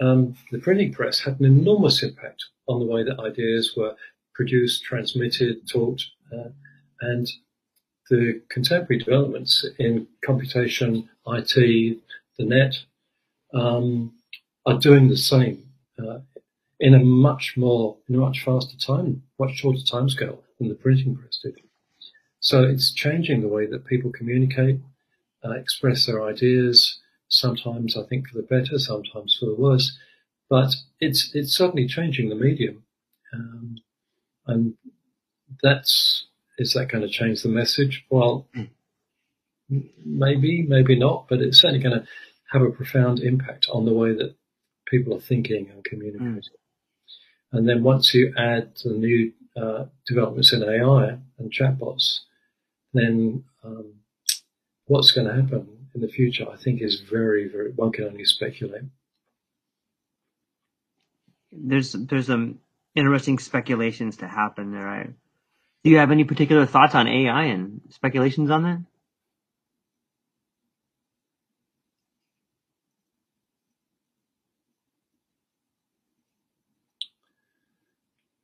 um, 0.00 0.34
the 0.50 0.58
printing 0.58 0.92
press 0.92 1.20
had 1.20 1.38
an 1.40 1.46
enormous 1.46 2.02
impact 2.02 2.44
on 2.68 2.80
the 2.80 2.86
way 2.86 3.02
that 3.02 3.20
ideas 3.20 3.74
were 3.76 3.94
produced, 4.34 4.84
transmitted, 4.84 5.68
taught, 5.68 6.02
uh, 6.32 6.48
and 7.00 7.28
the 8.10 8.40
contemporary 8.48 8.98
developments 8.98 9.66
in 9.78 10.06
computation, 10.24 11.08
IT, 11.26 11.98
the 12.38 12.44
net, 12.44 12.74
um, 13.54 14.12
are 14.66 14.78
doing 14.78 15.08
the 15.08 15.16
same 15.16 15.64
uh, 15.98 16.18
in 16.80 16.94
a 16.94 16.98
much 16.98 17.54
more, 17.56 17.96
in 18.08 18.14
a 18.14 18.18
much 18.18 18.42
faster 18.44 18.76
time, 18.76 19.22
much 19.38 19.56
shorter 19.56 19.78
timescale 19.80 20.38
than 20.58 20.68
the 20.68 20.74
printing 20.74 21.16
press 21.16 21.38
did. 21.42 21.54
So 22.40 22.64
it's 22.64 22.92
changing 22.92 23.40
the 23.40 23.48
way 23.48 23.66
that 23.66 23.86
people 23.86 24.10
communicate, 24.10 24.80
uh, 25.44 25.52
express 25.52 26.06
their 26.06 26.24
ideas. 26.24 27.00
Sometimes 27.32 27.96
I 27.96 28.04
think 28.06 28.28
for 28.28 28.36
the 28.36 28.42
better, 28.42 28.78
sometimes 28.78 29.36
for 29.40 29.46
the 29.46 29.54
worse, 29.54 29.96
but 30.50 30.74
it's 31.00 31.30
it's 31.34 31.56
certainly 31.56 31.86
changing 31.86 32.28
the 32.28 32.34
medium, 32.34 32.84
um, 33.32 33.76
and 34.46 34.74
that's 35.62 36.26
is 36.58 36.74
that 36.74 36.90
going 36.90 37.02
to 37.02 37.08
change 37.08 37.42
the 37.42 37.48
message? 37.48 38.04
Well, 38.10 38.46
maybe, 40.04 40.62
maybe 40.62 40.96
not, 40.98 41.26
but 41.28 41.40
it's 41.40 41.58
certainly 41.58 41.82
going 41.82 42.00
to 42.00 42.06
have 42.52 42.62
a 42.62 42.70
profound 42.70 43.20
impact 43.20 43.66
on 43.72 43.86
the 43.86 43.94
way 43.94 44.14
that 44.14 44.36
people 44.86 45.16
are 45.16 45.20
thinking 45.20 45.70
and 45.70 45.82
communicating. 45.82 46.34
Mm. 46.34 46.42
And 47.52 47.68
then 47.68 47.82
once 47.82 48.12
you 48.12 48.34
add 48.36 48.72
the 48.84 48.92
new 48.92 49.32
uh, 49.56 49.86
developments 50.06 50.52
in 50.52 50.62
AI 50.62 51.18
and 51.38 51.52
chatbots, 51.52 52.20
then 52.92 53.44
um, 53.64 53.94
what's 54.86 55.12
going 55.12 55.26
to 55.26 55.42
happen 55.42 55.81
in 55.94 56.00
the 56.00 56.08
future, 56.08 56.46
I 56.50 56.56
think, 56.56 56.82
is 56.82 57.00
very, 57.00 57.48
very. 57.48 57.72
One 57.72 57.92
can 57.92 58.04
only 58.04 58.24
speculate. 58.24 58.84
There's 61.52 61.92
there's 61.92 62.26
some 62.26 62.60
interesting 62.94 63.38
speculations 63.38 64.18
to 64.18 64.28
happen 64.28 64.72
there. 64.72 64.88
I 64.88 65.04
do 65.84 65.90
you 65.90 65.98
have 65.98 66.10
any 66.10 66.24
particular 66.24 66.66
thoughts 66.66 66.94
on 66.94 67.08
AI 67.08 67.44
and 67.44 67.80
speculations 67.90 68.50
on 68.50 68.62
that? 68.62 68.80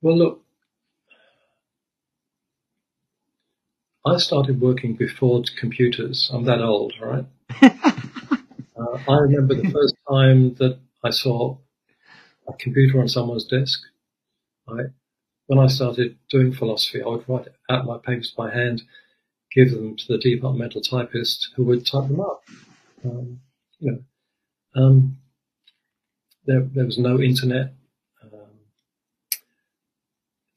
Well, 0.03 0.18
look, 0.18 0.44
I 4.07 4.16
started 4.18 4.61
working 4.61 4.94
before 4.94 5.42
computers. 5.59 6.30
I'm 6.32 6.44
that 6.44 6.61
old, 6.61 6.94
right? 7.01 7.26
uh, 7.62 8.99
I 9.09 9.16
remember 9.16 9.55
the 9.55 9.70
first 9.70 9.94
time 10.09 10.55
that 10.55 10.78
I 11.05 11.11
saw 11.11 11.59
a 12.49 12.53
computer 12.55 13.01
on 13.01 13.09
someone's 13.09 13.46
desk. 13.46 13.80
I 14.68 14.82
when 15.46 15.59
I 15.59 15.66
started 15.66 16.18
doing 16.30 16.53
philosophy, 16.53 17.03
I 17.03 17.09
would 17.09 17.26
write 17.26 17.49
out 17.70 17.86
my 17.86 17.96
papers 17.96 18.34
by 18.36 18.53
hand, 18.53 18.82
give 19.51 19.70
them 19.70 19.96
to 19.96 20.05
the 20.07 20.18
departmental 20.18 20.82
typist 20.82 21.49
who 21.57 21.64
would 21.64 21.86
type 21.86 22.07
them 22.07 22.20
up. 22.20 22.44
Um, 23.03 23.40
you 23.78 23.92
know, 23.92 24.82
um, 24.82 25.16
there, 26.44 26.61
there 26.61 26.84
was 26.84 26.99
no 26.99 27.18
internet. 27.18 27.72
Um, 28.22 28.59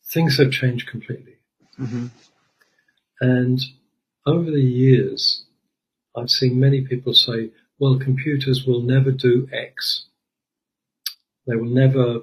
things 0.05 0.37
have 0.37 0.51
changed 0.51 0.87
completely. 0.87 1.35
Mm-hmm. 1.79 2.07
And 3.21 3.61
over 4.25 4.51
the 4.51 4.61
years, 4.61 5.45
I've 6.17 6.29
seen 6.29 6.59
many 6.59 6.81
people 6.81 7.13
say, 7.13 7.51
well, 7.79 7.99
computers 7.99 8.65
will 8.65 8.81
never 8.81 9.11
do 9.11 9.47
X. 9.53 10.05
They 11.47 11.55
will 11.55 11.69
never 11.69 12.21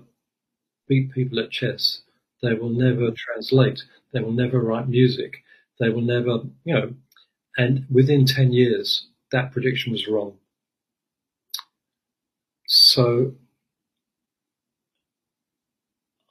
beat 0.88 1.12
people 1.12 1.38
at 1.38 1.50
chess. 1.50 2.02
They 2.42 2.54
will 2.54 2.70
never 2.70 3.10
translate. 3.12 3.82
They 4.12 4.20
will 4.20 4.32
never 4.32 4.60
write 4.60 4.88
music. 4.88 5.38
They 5.80 5.88
will 5.88 6.02
never, 6.02 6.40
you 6.64 6.74
know, 6.74 6.94
and 7.56 7.86
within 7.90 8.24
10 8.24 8.52
years, 8.52 9.06
that 9.32 9.52
prediction 9.52 9.92
was 9.92 10.06
wrong. 10.08 10.34
So 12.66 13.34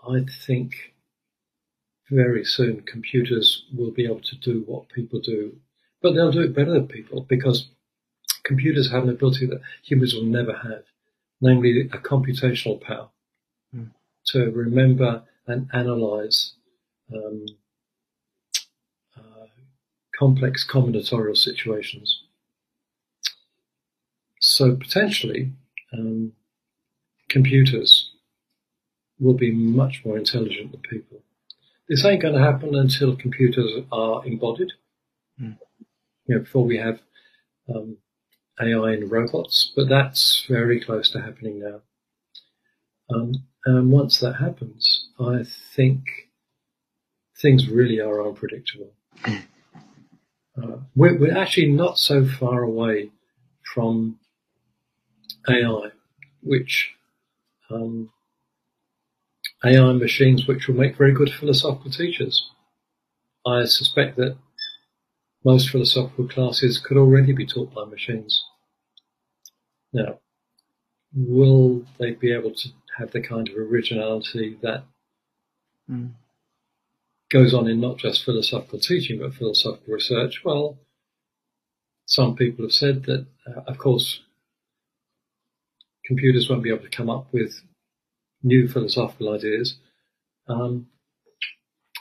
I 0.07 0.25
think 0.45 0.93
very 2.09 2.43
soon 2.45 2.81
computers 2.81 3.65
will 3.75 3.91
be 3.91 4.05
able 4.05 4.21
to 4.21 4.35
do 4.37 4.63
what 4.65 4.89
people 4.89 5.19
do, 5.19 5.55
but 6.01 6.13
they'll 6.13 6.31
do 6.31 6.41
it 6.41 6.55
better 6.55 6.71
than 6.71 6.87
people 6.87 7.25
because 7.27 7.67
computers 8.43 8.91
have 8.91 9.03
an 9.03 9.09
ability 9.09 9.45
that 9.45 9.61
humans 9.83 10.13
will 10.13 10.23
never 10.23 10.53
have, 10.53 10.83
namely 11.41 11.81
a 11.81 11.97
computational 11.97 12.81
power 12.81 13.09
mm. 13.75 13.89
to 14.27 14.51
remember 14.51 15.23
and 15.47 15.69
analyze 15.73 16.53
um, 17.13 17.45
uh, 19.17 19.47
complex 20.17 20.65
combinatorial 20.67 21.37
situations. 21.37 22.23
So 24.39 24.75
potentially, 24.75 25.51
um, 25.93 26.33
computers 27.29 28.11
will 29.19 29.33
be 29.33 29.51
much 29.51 30.03
more 30.05 30.17
intelligent 30.17 30.71
than 30.71 30.81
people. 30.81 31.21
This 31.89 32.03
ain't 32.05 32.21
going 32.21 32.33
to 32.33 32.41
happen 32.41 32.75
until 32.75 33.15
computers 33.15 33.71
are 33.91 34.25
embodied. 34.25 34.73
Mm. 35.41 35.57
You 36.25 36.35
know, 36.35 36.41
before 36.41 36.65
we 36.65 36.77
have 36.77 36.99
um, 37.73 37.97
AI 38.59 38.93
and 38.93 39.11
robots, 39.11 39.71
but 39.75 39.87
that's 39.87 40.45
very 40.49 40.79
close 40.81 41.09
to 41.11 41.21
happening 41.21 41.59
now. 41.59 41.81
Um, 43.09 43.33
and 43.65 43.91
once 43.91 44.19
that 44.19 44.33
happens, 44.33 45.09
I 45.19 45.43
think 45.75 46.03
things 47.41 47.69
really 47.69 47.99
are 47.99 48.25
unpredictable. 48.25 48.91
Uh, 49.25 50.77
we're, 50.95 51.17
we're, 51.17 51.37
actually 51.37 51.67
not 51.67 51.99
so 51.99 52.25
far 52.25 52.63
away 52.63 53.11
from 53.73 54.19
AI, 55.47 55.91
which 56.41 56.95
um, 57.69 58.09
AI 59.65 59.91
machines 59.93 60.47
which 60.47 60.67
will 60.67 60.75
make 60.75 60.97
very 60.97 61.13
good 61.13 61.31
philosophical 61.31 61.91
teachers. 61.91 62.49
I 63.45 63.65
suspect 63.65 64.17
that 64.17 64.37
most 65.43 65.69
philosophical 65.69 66.27
classes 66.27 66.79
could 66.79 66.97
already 66.97 67.33
be 67.33 67.45
taught 67.45 67.73
by 67.73 67.85
machines. 67.85 68.43
Now, 69.93 70.19
will 71.15 71.85
they 71.97 72.11
be 72.11 72.33
able 72.33 72.53
to 72.53 72.69
have 72.97 73.11
the 73.11 73.21
kind 73.21 73.47
of 73.47 73.55
originality 73.55 74.57
that 74.61 74.83
mm. 75.89 76.11
goes 77.29 77.53
on 77.53 77.67
in 77.67 77.79
not 77.79 77.97
just 77.97 78.23
philosophical 78.23 78.79
teaching 78.79 79.19
but 79.19 79.33
philosophical 79.33 79.93
research. 79.93 80.41
Well, 80.43 80.77
some 82.05 82.35
people 82.35 82.65
have 82.65 82.71
said 82.71 83.03
that, 83.03 83.25
uh, 83.47 83.61
of 83.67 83.77
course, 83.77 84.21
computers 86.05 86.49
won't 86.49 86.63
be 86.63 86.69
able 86.69 86.83
to 86.83 86.89
come 86.89 87.09
up 87.09 87.27
with 87.31 87.61
new 88.43 88.67
philosophical 88.67 89.33
ideas. 89.33 89.77
Um, 90.47 90.87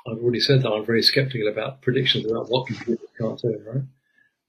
I've 0.07 0.18
already 0.18 0.41
said 0.41 0.62
that 0.62 0.70
I'm 0.70 0.87
very 0.87 1.03
skeptical 1.03 1.49
about 1.49 1.82
predictions 1.82 2.30
about 2.30 2.49
what 2.49 2.66
computers 2.68 3.09
can't 3.18 3.41
do, 3.41 3.61
right? 3.66 3.82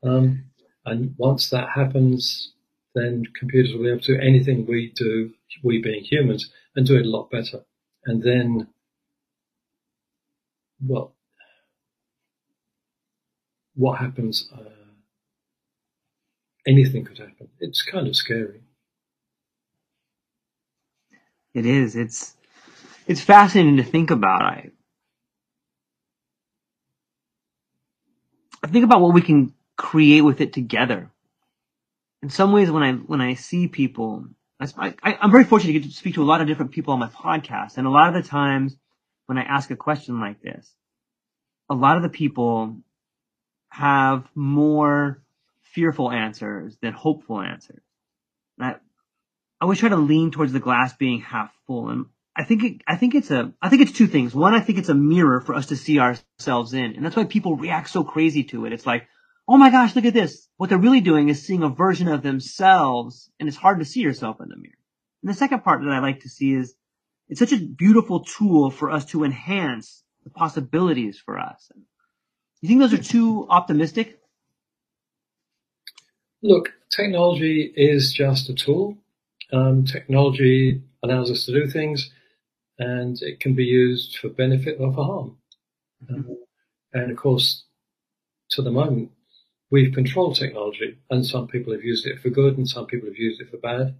Um, 0.04 0.46
and 0.86 1.16
once 1.18 1.50
that 1.50 1.70
happens, 1.70 2.54
then 2.94 3.24
computers 3.38 3.74
will 3.74 3.84
be 3.84 3.90
able 3.90 4.02
to 4.02 4.16
do 4.16 4.22
anything 4.22 4.66
we 4.66 4.92
do, 4.96 5.32
we 5.64 5.82
being 5.82 6.04
humans, 6.04 6.52
and 6.76 6.86
do 6.86 6.96
it 6.96 7.06
a 7.06 7.10
lot 7.10 7.32
better. 7.32 7.62
And 8.06 8.22
then 8.24 8.68
well, 10.86 11.16
what 13.76 14.00
happens? 14.00 14.50
Uh, 14.54 14.70
anything 16.68 17.06
could 17.06 17.18
happen. 17.18 17.50
It's 17.60 17.82
kind 17.82 18.08
of 18.08 18.16
scary. 18.16 18.62
It 21.58 21.66
is. 21.68 21.96
It's 21.98 22.38
it's 23.08 23.22
fascinating 23.22 23.78
to 23.78 23.84
think 23.84 24.12
about. 24.12 24.44
I 24.44 24.72
I 28.64 28.68
think 28.68 28.86
about 28.86 29.02
what 29.02 29.14
we 29.16 29.22
can 29.22 29.54
create 29.78 30.22
with 30.22 30.42
it 30.42 30.54
together. 30.54 31.12
in 32.24 32.30
some 32.30 32.52
ways, 32.52 32.72
when 32.72 32.84
I 32.84 32.94
when 32.94 33.22
I 33.22 33.36
see 33.36 33.68
people, 33.68 34.28
I, 34.60 34.96
I, 35.04 35.20
I'm 35.22 35.32
very 35.32 35.46
fortunate 35.46 35.74
to 35.74 35.80
get 35.80 35.90
to 35.90 35.96
speak 35.96 36.16
to 36.16 36.24
a 36.24 36.26
lot 36.26 36.42
of 36.42 36.48
different 36.48 36.72
people 36.72 36.94
on 36.94 37.00
my 37.00 37.10
podcast, 37.10 37.78
and 37.78 37.88
a 37.88 37.92
lot 37.92 38.16
of 38.16 38.24
the 38.24 38.30
times 38.30 38.78
when 39.28 39.40
I 39.40 39.44
ask 39.44 39.72
a 39.72 39.78
question 39.78 40.20
like 40.22 40.42
this, 40.42 40.74
a 41.70 41.76
lot 41.76 41.98
of 41.98 42.04
the 42.04 42.10
people 42.10 42.78
have 43.70 44.28
more 44.36 45.24
fearful 45.64 46.12
answers 46.12 46.78
than 46.82 46.94
hopeful 46.94 47.42
answers. 47.42 47.82
And 48.60 48.78
I, 49.60 49.66
always 49.66 49.80
try 49.80 49.90
to 49.90 49.96
lean 49.98 50.32
towards 50.32 50.54
the 50.54 50.60
glass 50.60 50.94
being 50.96 51.22
half 51.22 51.52
full, 51.66 51.90
and 51.90 52.06
I 52.36 52.44
think 52.44 52.64
it, 52.64 52.82
I 52.88 52.96
think 52.96 53.16
it's 53.16 53.32
a 53.32 53.54
I 53.62 53.70
think 53.70 53.82
it's 53.82 53.92
two 53.92 54.08
things. 54.08 54.36
One, 54.36 54.54
I 54.54 54.60
think 54.60 54.78
it's 54.78 54.90
a 54.90 54.96
mirror 54.96 55.42
for 55.42 55.56
us 55.56 55.68
to 55.68 55.76
see 55.76 56.00
ourselves 56.00 56.74
in, 56.74 56.96
and 56.96 57.04
that's 57.04 57.16
why 57.16 57.26
people 57.26 57.56
react 57.56 57.90
so 57.90 58.04
crazy 58.04 58.44
to 58.46 58.66
it. 58.66 58.74
It's 58.74 58.86
like, 58.86 59.08
oh 59.48 59.58
my 59.58 59.70
gosh, 59.70 59.96
look 59.96 60.06
at 60.06 60.14
this. 60.14 60.48
What 60.58 60.70
they're 60.70 60.78
really 60.78 61.02
doing 61.02 61.30
is 61.30 61.46
seeing 61.46 61.64
a 61.64 61.70
version 61.70 62.08
of 62.08 62.24
themselves, 62.24 63.32
and 63.40 63.48
it's 63.48 63.58
hard 63.58 63.80
to 63.80 63.86
see 63.86 64.02
yourself 64.02 64.42
in 64.42 64.50
the 64.50 64.58
mirror. 64.58 64.74
And 65.24 65.30
the 65.32 65.38
second 65.38 65.64
part 65.64 65.82
that 65.82 65.92
I 65.92 66.00
like 66.00 66.22
to 66.22 66.30
see 66.30 66.54
is 66.54 66.76
it's 67.30 67.40
such 67.40 67.54
a 67.54 67.58
beautiful 67.58 68.24
tool 68.24 68.70
for 68.70 68.92
us 68.92 69.06
to 69.06 69.24
enhance 69.24 70.04
the 70.24 70.30
possibilities 70.30 71.20
for 71.20 71.38
us. 71.40 71.72
You 72.62 72.70
think 72.70 72.80
those 72.80 72.94
are 72.94 73.04
too 73.04 73.48
optimistic? 73.50 74.20
Look, 76.42 76.74
technology 76.90 77.72
is 77.76 78.14
just 78.14 78.50
a 78.50 78.54
tool. 78.54 78.98
Um, 79.54 79.86
technology 79.86 80.82
allows 81.04 81.32
us 81.32 81.46
to 81.46 81.54
do 81.54 81.68
things, 81.68 82.12
and 82.80 83.22
it 83.22 83.40
can 83.40 83.56
be 83.56 83.64
used 83.64 84.18
for 84.18 84.30
benefit 84.30 84.78
or 84.80 84.94
for 84.94 85.06
harm. 85.06 85.38
Mm-hmm. 86.04 86.16
Um, 86.16 86.38
and 86.94 87.12
of 87.12 87.18
course, 87.18 87.66
to 88.52 88.62
the 88.62 88.72
moment, 88.72 89.12
we've 89.72 89.94
controlled 89.94 90.36
technology, 90.36 90.98
and 91.10 91.26
some 91.26 91.48
people 91.48 91.74
have 91.74 91.84
used 91.84 92.06
it 92.06 92.20
for 92.20 92.30
good, 92.30 92.58
and 92.58 92.68
some 92.68 92.86
people 92.86 93.08
have 93.08 93.18
used 93.18 93.42
it 93.42 93.50
for 93.50 93.58
bad. 93.58 93.96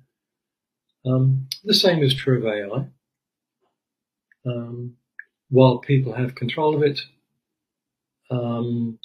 Um, 1.06 1.48
the 1.64 1.74
same 1.74 2.04
is 2.04 2.14
true 2.14 2.40
of 2.40 2.46
AI. 2.46 2.88
Um, 4.46 4.96
while 5.50 5.80
people 5.80 6.14
have 6.14 6.36
control 6.36 6.76
of 6.76 6.84
it, 6.84 7.02
um, 8.30 9.00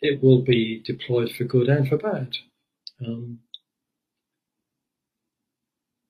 it 0.00 0.22
will 0.22 0.42
be 0.42 0.82
deployed 0.84 1.30
for 1.32 1.44
good 1.44 1.68
and 1.68 1.88
for 1.88 1.96
bad. 1.96 2.36
Um, 3.00 3.38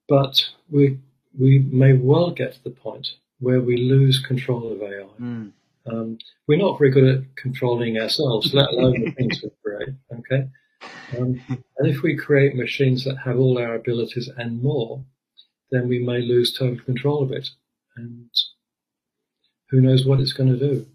but 0.07 0.49
we 0.69 0.99
we 1.37 1.59
may 1.59 1.93
well 1.93 2.31
get 2.31 2.53
to 2.53 2.63
the 2.63 2.69
point 2.69 3.15
where 3.39 3.61
we 3.61 3.77
lose 3.77 4.19
control 4.19 4.71
of 4.71 4.81
AI. 4.81 5.07
Mm. 5.19 5.51
Um, 5.85 6.17
we're 6.47 6.57
not 6.57 6.77
very 6.77 6.91
good 6.91 7.03
at 7.03 7.35
controlling 7.35 7.97
ourselves, 7.97 8.53
let 8.53 8.69
alone 8.69 9.03
the 9.03 9.11
things 9.11 9.41
we 9.43 9.49
create. 9.63 9.95
Okay, 10.19 10.47
um, 11.17 11.41
and 11.77 11.87
if 11.87 12.01
we 12.01 12.15
create 12.15 12.55
machines 12.55 13.03
that 13.05 13.17
have 13.17 13.37
all 13.37 13.57
our 13.57 13.75
abilities 13.75 14.29
and 14.37 14.61
more, 14.61 15.03
then 15.71 15.87
we 15.87 15.99
may 15.99 16.21
lose 16.21 16.53
total 16.53 16.79
control 16.83 17.23
of 17.23 17.31
it, 17.31 17.49
and 17.97 18.29
who 19.69 19.81
knows 19.81 20.05
what 20.05 20.19
it's 20.19 20.33
going 20.33 20.57
to 20.57 20.59
do. 20.59 20.85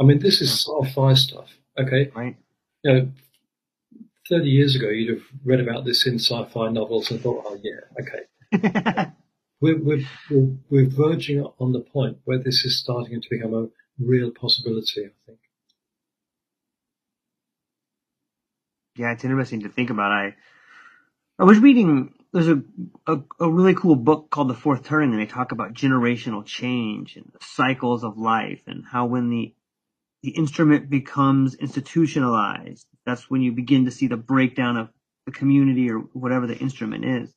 I 0.00 0.04
mean, 0.04 0.18
this 0.18 0.40
is 0.40 0.52
sci-fi 0.52 1.14
stuff. 1.14 1.50
Okay, 1.78 2.10
right? 2.14 2.36
You 2.82 2.92
know, 2.92 3.08
30 4.28 4.48
years 4.48 4.76
ago, 4.76 4.88
you'd 4.88 5.18
have 5.18 5.26
read 5.44 5.60
about 5.60 5.84
this 5.84 6.06
in 6.06 6.18
sci-fi 6.18 6.70
novels 6.70 7.10
and 7.10 7.20
thought, 7.20 7.44
oh 7.46 7.58
yeah, 7.62 7.80
okay. 8.00 9.10
we're, 9.60 9.78
we're, 9.78 10.04
we're, 10.30 10.56
we're 10.70 10.88
verging 10.88 11.44
on 11.58 11.72
the 11.72 11.80
point 11.80 12.18
where 12.24 12.38
this 12.38 12.64
is 12.64 12.78
starting 12.78 13.20
to 13.20 13.28
become 13.30 13.54
a 13.54 13.68
real 13.98 14.30
possibility, 14.30 15.04
I 15.04 15.10
think. 15.26 15.38
Yeah, 18.96 19.12
it's 19.12 19.24
interesting 19.24 19.62
to 19.62 19.68
think 19.68 19.90
about. 19.90 20.12
I 20.12 20.34
I 21.38 21.44
was 21.44 21.58
reading 21.58 22.14
there's 22.32 22.48
a, 22.48 22.62
a, 23.06 23.18
a 23.40 23.50
really 23.50 23.74
cool 23.74 23.96
book 23.96 24.30
called 24.30 24.48
The 24.48 24.54
Fourth 24.54 24.84
Turning, 24.84 25.12
and 25.12 25.20
they 25.20 25.26
talk 25.26 25.52
about 25.52 25.72
generational 25.72 26.44
change 26.44 27.16
and 27.16 27.26
the 27.32 27.44
cycles 27.44 28.02
of 28.04 28.18
life 28.18 28.62
and 28.66 28.84
how 28.90 29.06
when 29.06 29.30
the 29.30 29.54
the 30.24 30.30
instrument 30.30 30.88
becomes 30.88 31.54
institutionalized, 31.54 32.86
that's 33.04 33.28
when 33.28 33.42
you 33.42 33.52
begin 33.52 33.84
to 33.84 33.90
see 33.90 34.06
the 34.06 34.16
breakdown 34.16 34.78
of 34.78 34.88
the 35.26 35.32
community 35.32 35.90
or 35.90 35.98
whatever 35.98 36.46
the 36.46 36.56
instrument 36.56 37.04
is. 37.04 37.30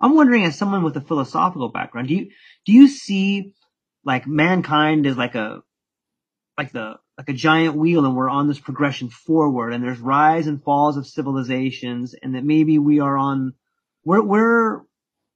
I'm 0.00 0.14
wondering, 0.14 0.46
as 0.46 0.56
someone 0.56 0.82
with 0.82 0.96
a 0.96 1.02
philosophical 1.02 1.68
background, 1.68 2.08
do 2.08 2.14
you 2.14 2.30
do 2.64 2.72
you 2.72 2.88
see 2.88 3.54
like 4.06 4.26
mankind 4.26 5.06
as 5.06 5.18
like 5.18 5.34
a 5.34 5.62
like 6.56 6.72
the 6.72 6.94
like 7.18 7.28
a 7.28 7.34
giant 7.34 7.76
wheel, 7.76 8.06
and 8.06 8.16
we're 8.16 8.30
on 8.30 8.48
this 8.48 8.58
progression 8.58 9.10
forward, 9.10 9.74
and 9.74 9.84
there's 9.84 10.00
rise 10.00 10.46
and 10.46 10.64
falls 10.64 10.96
of 10.96 11.06
civilizations, 11.06 12.14
and 12.14 12.34
that 12.34 12.44
maybe 12.44 12.78
we 12.78 13.00
are 13.00 13.18
on 13.18 13.52
we're 14.02 14.22
we're 14.22 14.80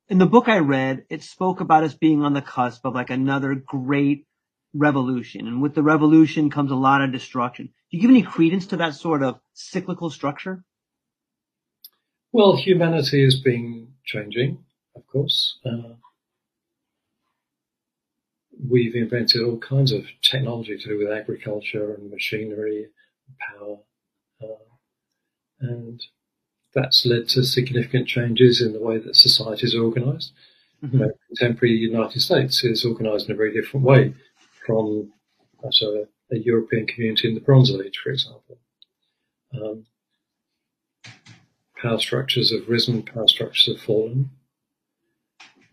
in 0.09 0.17
the 0.17 0.27
book 0.27 0.49
I 0.49 0.61
read, 0.61 1.05
it 1.11 1.23
spoke 1.23 1.61
about 1.61 1.85
us 1.85 1.93
being 1.93 2.23
on 2.23 2.33
the 2.33 2.41
cusp 2.41 2.87
of 2.87 2.95
like 2.95 3.11
another 3.11 3.55
great 3.55 4.27
revolution. 4.75 5.47
And 5.47 5.63
with 5.63 5.75
the 5.75 5.83
revolution 5.83 6.51
comes 6.51 6.71
a 6.71 6.77
lot 6.77 7.01
of 7.01 7.13
destruction. 7.13 7.67
Do 7.67 7.97
you 7.97 8.01
give 8.01 8.11
any 8.11 8.23
credence 8.23 8.67
to 8.67 8.77
that 8.79 8.95
sort 8.95 9.23
of 9.23 9.41
cyclical 9.55 10.11
structure? 10.11 10.65
Well, 12.33 12.57
humanity 12.57 13.23
has 13.25 13.37
been 13.37 13.93
changing, 14.05 14.59
of 14.97 15.07
course. 15.07 15.59
Uh, 15.65 15.95
we've 18.69 18.97
invented 18.97 19.43
all 19.43 19.59
kinds 19.59 19.93
of 19.93 20.07
technology 20.21 20.77
to 20.77 20.89
do 20.89 20.99
with 20.99 21.17
agriculture 21.17 21.95
and 21.95 22.11
machinery, 22.11 22.89
and 23.29 23.39
power, 23.39 23.77
uh, 24.43 24.65
and 25.61 26.03
that's 26.75 27.07
led 27.07 27.29
to 27.29 27.45
significant 27.45 28.09
changes 28.09 28.61
in 28.61 28.73
the 28.73 28.81
way 28.81 28.99
that 28.99 29.15
society 29.15 29.67
is 29.67 29.77
organised. 29.77 30.33
Mm-hmm. 30.85 30.97
You 30.97 31.07
know, 31.07 31.13
contemporary 31.29 31.75
United 31.77 32.21
States 32.21 32.65
is 32.65 32.85
organised 32.85 33.27
in 33.27 33.33
a 33.33 33.37
very 33.37 33.53
different 33.53 33.87
way 33.87 34.15
from 34.65 35.13
a, 35.63 35.69
a, 36.33 36.39
European 36.39 36.87
community 36.87 37.29
in 37.29 37.35
the 37.35 37.41
Bronze 37.41 37.71
Age, 37.71 38.01
for 38.03 38.11
example. 38.11 38.59
Um, 39.55 39.87
power 41.81 41.99
structures 41.99 42.53
have 42.53 42.69
risen, 42.69 43.03
power 43.03 43.29
structures 43.29 43.77
have 43.77 43.85
fallen. 43.85 44.31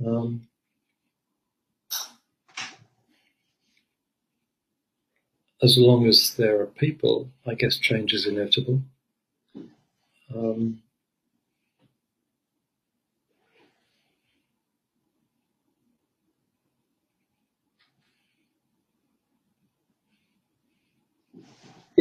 Um, 0.05 0.47
as 5.61 5.77
long 5.77 6.07
as 6.07 6.33
there 6.35 6.59
are 6.61 6.65
people, 6.65 7.29
I 7.45 7.53
guess 7.53 7.77
change 7.77 8.13
is 8.13 8.25
inevitable. 8.25 8.81
Um, 10.33 10.81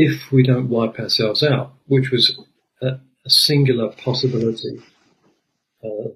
if 0.01 0.33
we 0.33 0.43
don't 0.43 0.71
wipe 0.71 0.99
ourselves 0.99 1.43
out, 1.43 1.75
which 1.87 2.11
was 2.11 2.41
a, 2.81 2.87
a 2.87 3.31
singular 3.31 3.93
possibility 3.93 4.81
uh, 5.85 6.09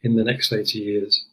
in 0.00 0.14
the 0.14 0.22
next 0.22 0.52
80 0.52 0.78
years. 0.78 1.24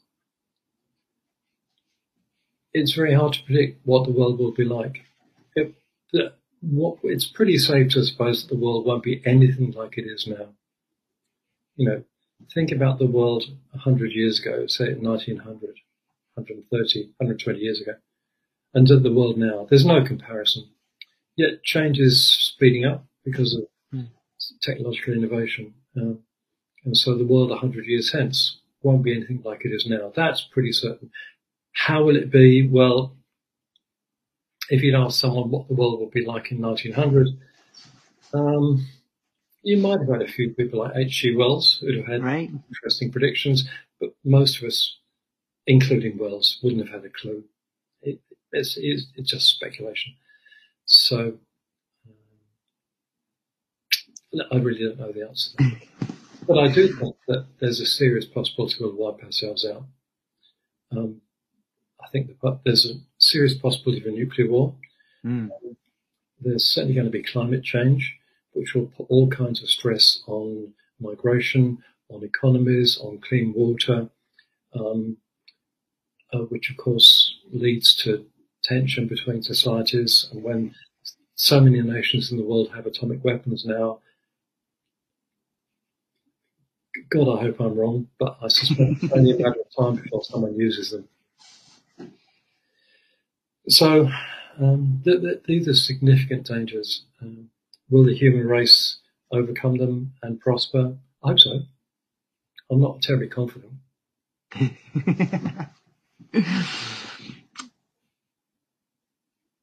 It's 2.74 2.94
very 2.94 3.14
hard 3.14 3.34
to 3.34 3.44
predict 3.44 3.86
what 3.86 4.06
the 4.06 4.12
world 4.12 4.40
will 4.40 4.54
be 4.54 4.66
like. 4.66 5.06
It, 5.56 5.76
the, 6.12 6.34
what, 6.62 6.98
it's 7.04 7.28
pretty 7.28 7.60
safe 7.60 7.92
to 7.92 8.04
suppose 8.04 8.42
that 8.42 8.56
the 8.56 8.60
world 8.60 8.88
won't 8.88 9.04
be 9.04 9.22
anything 9.24 9.72
like 9.72 10.00
it 10.00 10.06
is 10.08 10.26
now. 10.26 10.50
You 11.76 11.90
know, 11.90 12.04
think 12.56 12.72
about 12.72 12.98
the 12.98 13.06
world 13.06 13.44
100 13.72 14.12
years 14.14 14.40
ago, 14.40 14.66
say 14.66 14.96
1900, 14.96 15.62
130, 16.34 17.04
120 17.18 17.60
years 17.60 17.82
ago, 17.82 17.94
and 18.74 18.88
the 18.88 19.14
world 19.14 19.38
now. 19.38 19.68
There's 19.70 19.86
no 19.86 20.04
comparison. 20.04 20.70
Yet 21.40 21.64
change 21.64 22.00
is 22.00 22.22
speeding 22.22 22.84
up 22.84 23.06
because 23.24 23.56
of 23.56 23.64
mm. 23.96 24.10
technological 24.62 25.14
innovation. 25.14 25.74
Um, 25.96 26.20
and 26.84 26.98
so 26.98 27.18
the 27.18 27.26
world 27.26 27.50
100 27.50 27.86
years 27.86 28.12
hence 28.12 28.60
won't 28.84 29.04
be 29.04 29.16
anything 29.16 29.42
like 29.46 29.62
it 29.64 29.70
is 29.70 29.86
now. 29.88 30.12
That's 30.14 30.42
pretty 30.42 30.74
certain. 30.74 31.12
How 31.72 32.04
will 32.04 32.18
it 32.18 32.30
be? 32.30 32.68
Well, 32.68 33.16
if 34.70 34.84
you'd 34.84 34.96
ask 34.96 35.18
someone 35.18 35.50
what 35.50 35.70
the 35.70 35.76
world 35.76 36.02
will 36.02 36.10
be 36.10 36.26
like 36.26 36.52
in 36.52 36.62
1900, 36.62 37.30
um, 38.34 38.86
you 39.64 39.78
might 39.78 40.02
have 40.02 40.10
had 40.10 40.22
a 40.22 40.28
few 40.28 40.50
people 40.50 40.80
like 40.80 40.98
H.G. 40.98 41.38
Wells 41.38 41.78
who'd 41.80 41.96
have 42.00 42.06
had 42.06 42.22
right. 42.22 42.52
interesting 42.68 43.14
predictions, 43.14 43.70
but 44.02 44.10
most 44.26 44.58
of 44.58 44.66
us, 44.66 44.98
including 45.68 46.18
Wells, 46.18 46.60
wouldn't 46.62 46.86
have 46.86 46.94
had 46.94 47.06
a 47.06 47.14
clue. 47.14 47.46
It, 48.02 48.20
it's, 48.52 48.76
it's, 48.76 49.08
it's 49.16 49.32
just 49.32 49.48
speculation. 49.48 50.16
So 50.92 51.34
um, 54.34 54.42
I 54.52 54.58
really 54.58 54.80
don't 54.80 55.00
know 55.00 55.12
the 55.12 55.28
answer. 55.28 55.52
but 56.48 56.58
I 56.58 56.68
do 56.68 56.88
think 56.88 57.16
that 57.28 57.46
there's 57.60 57.80
a 57.80 57.86
serious 57.86 58.26
possibility 58.26 58.76
we'll 58.80 58.96
wipe 58.96 59.24
ourselves 59.24 59.66
out. 59.66 59.84
Um, 60.92 61.22
I 62.04 62.08
think 62.12 62.32
there's 62.66 62.86
a 62.86 62.96
serious 63.20 63.54
possibility 63.54 64.02
of 64.02 64.08
a 64.08 64.18
nuclear 64.18 64.50
war. 64.50 64.74
Mm. 65.24 65.52
Um, 65.52 65.78
there's 66.42 66.66
certainly 66.66 66.96
going 66.96 67.06
to 67.06 67.12
be 67.12 67.22
climate 67.24 67.64
change. 67.64 68.16
which 68.54 68.74
will 68.74 68.88
put 68.88 69.06
all 69.10 69.30
kinds 69.30 69.62
of 69.62 69.70
stress 69.70 70.24
on 70.28 70.74
migration, 71.00 71.78
on 72.10 72.24
economies, 72.24 72.98
on 73.00 73.20
clean 73.20 73.54
water, 73.56 74.10
um, 74.74 75.18
uh, 76.34 76.40
which 76.50 76.72
of 76.72 76.78
course 76.78 77.36
leads 77.52 77.96
to 77.96 78.26
tension 78.70 79.08
between 79.08 79.42
societies. 79.42 80.30
And 80.32 80.44
when 80.44 80.76
so 81.36 81.60
many 81.60 81.82
nations 81.82 82.32
in 82.32 82.38
the 82.38 82.44
world 82.44 82.72
have 82.76 82.86
atomic 82.86 83.24
weapons 83.24 83.66
now, 83.66 84.00
God, 87.10 87.38
I 87.38 87.42
hope 87.42 87.60
I'm 87.60 87.76
wrong, 87.76 88.08
but 88.20 88.38
I 88.42 88.48
suspect 88.48 89.04
it's 89.04 89.14
only 89.14 89.32
a 89.32 89.38
matter 89.38 89.62
of 89.62 89.96
time 89.96 90.02
before 90.02 90.24
someone 90.24 90.56
uses 90.56 90.92
them. 90.92 91.08
So 93.68 94.10
um, 94.60 95.02
th- 95.04 95.22
th- 95.22 95.44
these 95.46 95.68
are 95.68 95.74
significant 95.74 96.48
dangers. 96.48 97.06
Um, 97.22 97.50
will 97.90 98.06
the 98.06 98.16
human 98.16 98.48
race 98.48 98.98
overcome 99.32 99.78
them 99.78 100.14
and 100.22 100.40
prosper? 100.40 100.98
I 101.24 101.28
hope 101.28 101.40
so. 101.40 101.62
I'm 102.72 102.82
not 102.82 103.02
terribly 103.02 103.28
confident. 103.28 103.74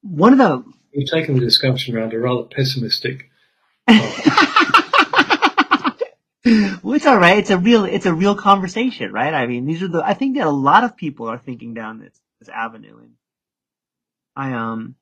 One 0.08 0.32
of 0.32 0.38
the 0.38 0.64
We've 0.96 1.10
taken 1.10 1.34
the 1.34 1.40
discussion 1.40 1.94
around 1.94 2.14
a 2.14 2.18
rather 2.18 2.44
pessimistic. 2.44 3.30
well, 3.88 4.04
it's 6.94 7.06
all 7.06 7.18
right. 7.18 7.38
It's 7.38 7.50
a 7.50 7.58
real, 7.58 7.84
it's 7.84 8.06
a 8.06 8.14
real 8.14 8.34
conversation, 8.34 9.12
right? 9.12 9.34
I 9.34 9.46
mean, 9.46 9.66
these 9.66 9.82
are 9.82 9.88
the. 9.88 10.02
I 10.02 10.14
think 10.14 10.36
that 10.36 10.46
a 10.46 10.50
lot 10.50 10.84
of 10.84 10.96
people 10.96 11.28
are 11.28 11.38
thinking 11.38 11.74
down 11.74 11.98
this 11.98 12.18
this 12.40 12.48
avenue, 12.48 12.96
and 12.98 13.10
I 14.34 14.52
um. 14.54 14.94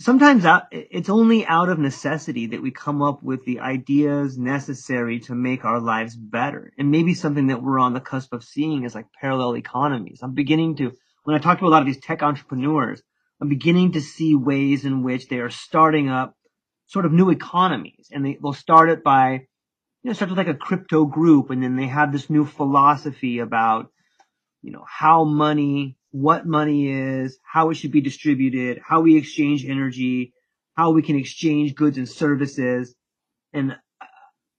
Sometimes 0.00 0.44
out, 0.44 0.64
it's 0.70 1.08
only 1.08 1.44
out 1.44 1.70
of 1.70 1.80
necessity 1.80 2.46
that 2.48 2.62
we 2.62 2.70
come 2.70 3.02
up 3.02 3.20
with 3.20 3.44
the 3.44 3.58
ideas 3.58 4.38
necessary 4.38 5.18
to 5.20 5.34
make 5.34 5.64
our 5.64 5.80
lives 5.80 6.14
better. 6.14 6.72
And 6.78 6.92
maybe 6.92 7.14
something 7.14 7.48
that 7.48 7.64
we're 7.64 7.80
on 7.80 7.94
the 7.94 8.00
cusp 8.00 8.32
of 8.32 8.44
seeing 8.44 8.84
is 8.84 8.94
like 8.94 9.06
parallel 9.20 9.56
economies. 9.56 10.20
I'm 10.22 10.34
beginning 10.34 10.76
to, 10.76 10.92
when 11.24 11.34
I 11.34 11.40
talk 11.40 11.58
to 11.58 11.66
a 11.66 11.68
lot 11.68 11.82
of 11.82 11.86
these 11.86 11.98
tech 11.98 12.22
entrepreneurs, 12.22 13.02
I'm 13.40 13.48
beginning 13.48 13.92
to 13.92 14.00
see 14.00 14.34
ways 14.34 14.84
in 14.84 15.02
which 15.02 15.28
they 15.28 15.38
are 15.38 15.50
starting 15.50 16.08
up 16.08 16.34
sort 16.86 17.06
of 17.06 17.12
new 17.12 17.30
economies 17.30 18.08
and 18.10 18.24
they, 18.24 18.38
they'll 18.42 18.52
start 18.52 18.90
it 18.90 19.04
by, 19.04 19.32
you 20.02 20.08
know, 20.08 20.12
start 20.12 20.30
with 20.30 20.38
like 20.38 20.48
a 20.48 20.54
crypto 20.54 21.04
group 21.04 21.50
and 21.50 21.62
then 21.62 21.76
they 21.76 21.86
have 21.86 22.12
this 22.12 22.28
new 22.28 22.44
philosophy 22.44 23.38
about, 23.38 23.90
you 24.62 24.72
know, 24.72 24.84
how 24.88 25.24
money, 25.24 25.96
what 26.10 26.46
money 26.46 26.88
is, 26.88 27.38
how 27.44 27.70
it 27.70 27.74
should 27.74 27.92
be 27.92 28.00
distributed, 28.00 28.80
how 28.84 29.02
we 29.02 29.16
exchange 29.16 29.64
energy, 29.64 30.32
how 30.74 30.90
we 30.90 31.02
can 31.02 31.16
exchange 31.16 31.74
goods 31.74 31.98
and 31.98 32.08
services. 32.08 32.94
And 33.52 33.76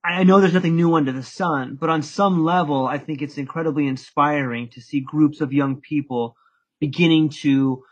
I 0.04 0.24
know 0.24 0.40
there's 0.40 0.54
nothing 0.54 0.78
new 0.78 0.96
under 0.96 1.12
the 1.12 1.24
sun, 1.24 1.78
but 1.80 1.90
on 1.90 2.02
some 2.02 2.46
level, 2.46 2.86
I 2.86 2.98
think 2.98 3.22
it's 3.22 3.38
incredibly 3.38 3.88
inspiring 3.88 4.70
to 4.70 4.82
see 4.82 5.02
groups 5.02 5.42
of 5.42 5.52
young 5.52 5.82
people 5.82 6.36
beginning 6.80 7.30
to 7.42 7.84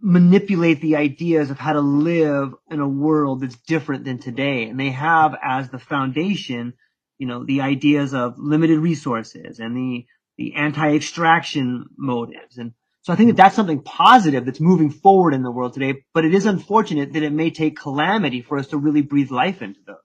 manipulate 0.00 0.80
the 0.80 0.96
ideas 0.96 1.50
of 1.50 1.58
how 1.58 1.74
to 1.74 1.80
live 1.80 2.54
in 2.70 2.80
a 2.80 2.88
world 2.88 3.40
that's 3.40 3.56
different 3.56 4.04
than 4.04 4.18
today. 4.18 4.64
And 4.68 4.80
they 4.80 4.90
have 4.90 5.34
as 5.42 5.68
the 5.68 5.78
foundation, 5.78 6.74
you 7.18 7.26
know, 7.26 7.44
the 7.44 7.60
ideas 7.60 8.14
of 8.14 8.38
limited 8.38 8.78
resources 8.78 9.58
and 9.58 9.76
the, 9.76 10.06
the 10.38 10.54
anti-extraction 10.54 11.86
motives. 11.98 12.56
And 12.56 12.72
so 13.02 13.12
I 13.12 13.16
think 13.16 13.28
that 13.28 13.36
that's 13.36 13.56
something 13.56 13.82
positive 13.82 14.44
that's 14.44 14.60
moving 14.60 14.90
forward 14.90 15.34
in 15.34 15.42
the 15.42 15.50
world 15.50 15.74
today, 15.74 16.04
but 16.14 16.24
it 16.24 16.34
is 16.34 16.46
unfortunate 16.46 17.12
that 17.12 17.22
it 17.22 17.32
may 17.32 17.50
take 17.50 17.78
calamity 17.78 18.42
for 18.42 18.58
us 18.58 18.68
to 18.68 18.78
really 18.78 19.02
breathe 19.02 19.30
life 19.30 19.62
into 19.62 19.80
those. 19.86 19.96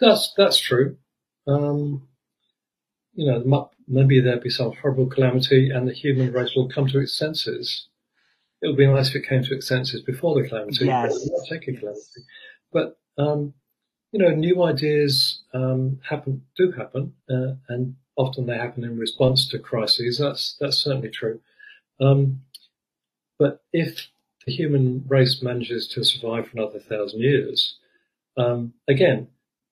That's 0.00 0.32
that's 0.36 0.58
true. 0.58 0.96
Um, 1.46 2.08
you 3.14 3.30
know, 3.30 3.70
maybe 3.86 4.20
there'll 4.20 4.40
be 4.40 4.50
some 4.50 4.72
horrible 4.80 5.06
calamity, 5.06 5.70
and 5.70 5.86
the 5.86 5.92
human 5.92 6.32
race 6.32 6.54
will 6.56 6.68
come 6.68 6.88
to 6.88 6.98
its 6.98 7.16
senses. 7.16 7.88
It 8.62 8.68
would 8.68 8.76
be 8.76 8.86
nice 8.86 9.10
if 9.10 9.16
it 9.16 9.28
came 9.28 9.42
to 9.42 9.54
its 9.54 9.66
senses 9.66 10.02
before 10.02 10.40
the 10.40 10.48
calamity, 10.48 10.86
yes. 10.86 11.12
but 11.12 11.32
not 11.32 11.48
taking 11.48 11.76
calamity. 11.76 12.22
But 12.72 12.98
um, 13.18 13.54
you 14.12 14.18
know, 14.18 14.30
new 14.30 14.62
ideas 14.62 15.40
um, 15.52 15.98
happen, 16.08 16.42
do 16.56 16.70
happen, 16.70 17.14
uh, 17.28 17.54
and 17.68 17.96
often 18.16 18.46
they 18.46 18.56
happen 18.56 18.84
in 18.84 18.98
response 18.98 19.48
to 19.48 19.58
crises. 19.58 20.18
That's 20.18 20.56
that's 20.60 20.78
certainly 20.78 21.08
true. 21.10 21.40
Um, 22.00 22.42
but 23.38 23.64
if 23.72 24.08
the 24.46 24.52
human 24.52 25.04
race 25.08 25.42
manages 25.42 25.88
to 25.88 26.04
survive 26.04 26.48
for 26.48 26.58
another 26.58 26.78
thousand 26.78 27.20
years, 27.20 27.76
um, 28.36 28.74
again, 28.88 29.28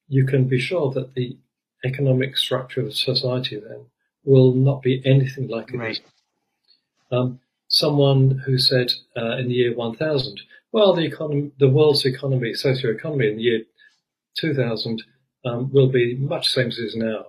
you 0.08 0.26
can 0.26 0.48
be 0.48 0.58
sure 0.58 0.90
that 0.92 1.14
the 1.14 1.36
economic 1.84 2.36
structure 2.36 2.82
of 2.82 2.94
society 2.94 3.56
then 3.56 3.86
will 4.24 4.52
not 4.52 4.82
be 4.82 5.02
anything 5.04 5.48
like 5.48 5.72
it 5.72 5.78
right. 5.78 5.90
is. 5.92 6.00
Um, 7.10 7.40
someone 7.70 8.42
who 8.44 8.58
said 8.58 8.92
uh, 9.16 9.38
in 9.38 9.48
the 9.48 9.54
year 9.54 9.74
1000, 9.74 10.40
well, 10.72 10.94
the 10.94 11.04
economy, 11.04 11.50
the 11.58 11.70
world's 11.70 12.04
economy, 12.04 12.52
socio-economy 12.52 13.28
in 13.28 13.36
the 13.36 13.42
year 13.42 13.62
2000 14.38 15.02
um, 15.44 15.72
will 15.72 15.88
be 15.88 16.16
much 16.16 16.48
the 16.48 16.60
same 16.60 16.68
as 16.68 16.78
it 16.78 16.82
is 16.82 16.96
now. 16.96 17.26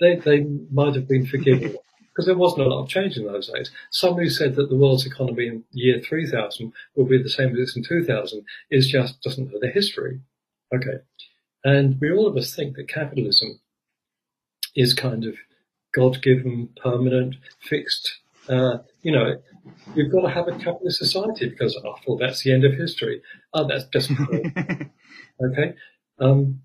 They, 0.00 0.16
they 0.16 0.46
might 0.70 0.94
have 0.94 1.08
been 1.08 1.26
forgiven 1.26 1.76
because 2.08 2.26
there 2.26 2.36
wasn't 2.36 2.66
a 2.66 2.68
lot 2.68 2.82
of 2.82 2.88
change 2.88 3.16
in 3.16 3.26
those 3.26 3.48
days. 3.48 3.70
Somebody 3.90 4.28
said 4.28 4.56
that 4.56 4.68
the 4.68 4.76
world's 4.76 5.06
economy 5.06 5.46
in 5.46 5.64
year 5.72 6.00
3000 6.00 6.72
will 6.96 7.06
be 7.06 7.22
the 7.22 7.30
same 7.30 7.50
as 7.50 7.58
it 7.58 7.62
is 7.62 7.76
in 7.76 7.84
2000 7.84 8.44
is 8.70 8.88
just 8.88 9.22
doesn't 9.22 9.52
know 9.52 9.58
the 9.60 9.68
history. 9.68 10.20
Okay. 10.74 10.98
And 11.64 12.00
we 12.00 12.10
all 12.10 12.26
of 12.26 12.36
us 12.36 12.54
think 12.54 12.76
that 12.76 12.88
capitalism 12.88 13.60
is 14.74 14.94
kind 14.94 15.24
of 15.24 15.34
God-given, 15.94 16.70
permanent, 16.82 17.36
fixed. 17.60 18.20
Uh, 18.48 18.78
you 19.02 19.12
know, 19.12 19.36
you've 19.94 20.12
got 20.12 20.22
to 20.22 20.30
have 20.30 20.48
a 20.48 20.52
capitalist 20.52 20.98
society 20.98 21.48
because 21.48 21.76
after 21.76 22.10
all, 22.10 22.18
that's 22.18 22.42
the 22.42 22.52
end 22.52 22.64
of 22.64 22.72
history. 22.72 23.22
Oh, 23.52 23.66
that's 23.66 23.84
just 23.86 24.10
okay. 25.42 25.74
Um, 26.18 26.60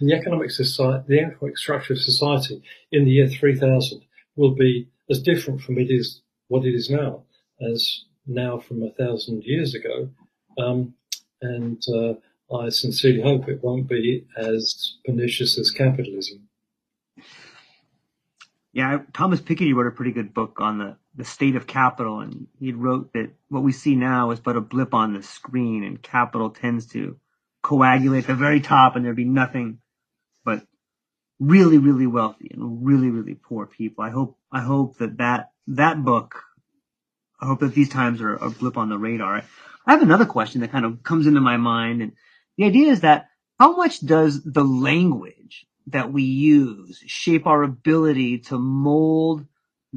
the 0.00 0.12
economic 0.12 0.50
society, 0.50 1.04
the 1.08 1.20
economic 1.20 1.56
structure 1.56 1.94
of 1.94 2.00
society 2.00 2.62
in 2.92 3.04
the 3.04 3.10
year 3.10 3.28
3000 3.28 4.02
will 4.36 4.54
be 4.54 4.88
as 5.10 5.20
different 5.22 5.62
from 5.62 5.78
it 5.78 5.90
is 5.90 6.20
what 6.48 6.64
it 6.64 6.74
is 6.74 6.90
now 6.90 7.22
as 7.60 8.04
now 8.26 8.58
from 8.58 8.82
a 8.82 8.90
thousand 8.90 9.42
years 9.44 9.74
ago. 9.74 10.10
Um, 10.58 10.94
and 11.40 11.82
uh, 11.94 12.14
I 12.54 12.68
sincerely 12.70 13.22
hope 13.22 13.48
it 13.48 13.62
won't 13.62 13.88
be 13.88 14.26
as 14.36 14.96
pernicious 15.04 15.58
as 15.58 15.70
capitalism. 15.70 16.48
Yeah, 18.72 18.98
Thomas 19.14 19.40
Piketty 19.40 19.74
wrote 19.74 19.86
a 19.86 19.90
pretty 19.90 20.12
good 20.12 20.34
book 20.34 20.58
on 20.60 20.78
the, 20.78 20.96
the 21.16 21.24
state 21.24 21.56
of 21.56 21.66
capital, 21.66 22.20
and 22.20 22.46
he 22.58 22.72
wrote 22.72 23.12
that 23.14 23.30
what 23.48 23.62
we 23.62 23.72
see 23.72 23.96
now 23.96 24.30
is 24.30 24.40
but 24.40 24.56
a 24.56 24.60
blip 24.60 24.94
on 24.94 25.14
the 25.14 25.22
screen, 25.22 25.82
and 25.82 26.02
capital 26.02 26.50
tends 26.50 26.86
to 26.88 27.18
coagulate 27.62 28.24
at 28.24 28.28
the 28.28 28.34
very 28.34 28.60
top, 28.60 28.96
and 28.96 29.04
there'd 29.04 29.16
be 29.16 29.24
nothing 29.24 29.78
but 30.44 30.62
really, 31.40 31.78
really 31.78 32.06
wealthy 32.06 32.50
and 32.52 32.86
really, 32.86 33.10
really 33.10 33.34
poor 33.34 33.66
people. 33.66 34.04
I 34.04 34.10
hope, 34.10 34.38
I 34.52 34.60
hope 34.60 34.98
that 34.98 35.18
that, 35.18 35.50
that 35.68 36.04
book, 36.04 36.42
I 37.40 37.46
hope 37.46 37.60
that 37.60 37.74
these 37.74 37.88
times 37.88 38.20
are 38.20 38.34
a 38.34 38.50
blip 38.50 38.76
on 38.76 38.88
the 38.88 38.98
radar. 38.98 39.42
I 39.86 39.92
have 39.92 40.02
another 40.02 40.26
question 40.26 40.60
that 40.60 40.72
kind 40.72 40.84
of 40.84 41.02
comes 41.02 41.26
into 41.26 41.40
my 41.40 41.56
mind, 41.56 42.02
and 42.02 42.12
the 42.58 42.64
idea 42.64 42.90
is 42.92 43.00
that 43.00 43.28
how 43.58 43.76
much 43.76 44.00
does 44.00 44.42
the 44.42 44.64
language 44.64 45.66
that 45.88 46.12
we 46.12 46.22
use 46.22 47.02
shape 47.06 47.46
our 47.46 47.62
ability 47.62 48.38
to 48.38 48.58
mold 48.58 49.46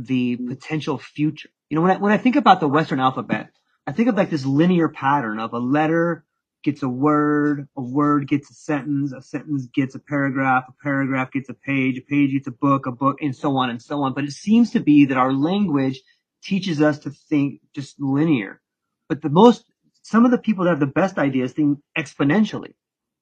the 0.05 0.37
potential 0.37 0.97
future? 0.97 1.49
You 1.69 1.75
know, 1.75 1.81
when 1.83 1.91
I, 1.91 1.97
when 1.97 2.11
I 2.11 2.17
think 2.17 2.35
about 2.35 2.59
the 2.59 2.67
Western 2.67 2.99
alphabet, 2.99 3.51
I 3.85 3.91
think 3.91 4.09
of 4.09 4.15
like 4.15 4.29
this 4.29 4.45
linear 4.45 4.89
pattern 4.89 5.39
of 5.39 5.53
a 5.53 5.59
letter 5.59 6.25
gets 6.63 6.83
a 6.83 6.89
word, 6.89 7.67
a 7.77 7.81
word 7.81 8.27
gets 8.27 8.49
a 8.51 8.53
sentence, 8.53 9.13
a 9.13 9.21
sentence 9.21 9.67
gets 9.73 9.95
a 9.95 9.99
paragraph, 9.99 10.65
a 10.67 10.83
paragraph 10.83 11.31
gets 11.31 11.49
a 11.49 11.53
page, 11.53 11.97
a 11.97 12.01
page 12.01 12.33
gets 12.33 12.47
a 12.47 12.51
book, 12.51 12.85
a 12.85 12.91
book, 12.91 13.17
and 13.21 13.35
so 13.35 13.57
on 13.57 13.69
and 13.69 13.81
so 13.81 14.01
on. 14.01 14.13
But 14.13 14.25
it 14.25 14.33
seems 14.33 14.71
to 14.71 14.79
be 14.79 15.05
that 15.05 15.17
our 15.17 15.31
language 15.31 16.01
teaches 16.43 16.81
us 16.81 16.99
to 16.99 17.11
think 17.11 17.61
just 17.73 17.99
linear. 17.99 18.61
But 19.07 19.21
the 19.21 19.29
most, 19.29 19.63
some 20.03 20.25
of 20.25 20.31
the 20.31 20.37
people 20.37 20.65
that 20.65 20.71
have 20.71 20.79
the 20.79 20.87
best 20.87 21.17
ideas 21.17 21.53
think 21.53 21.79
exponentially. 21.97 22.73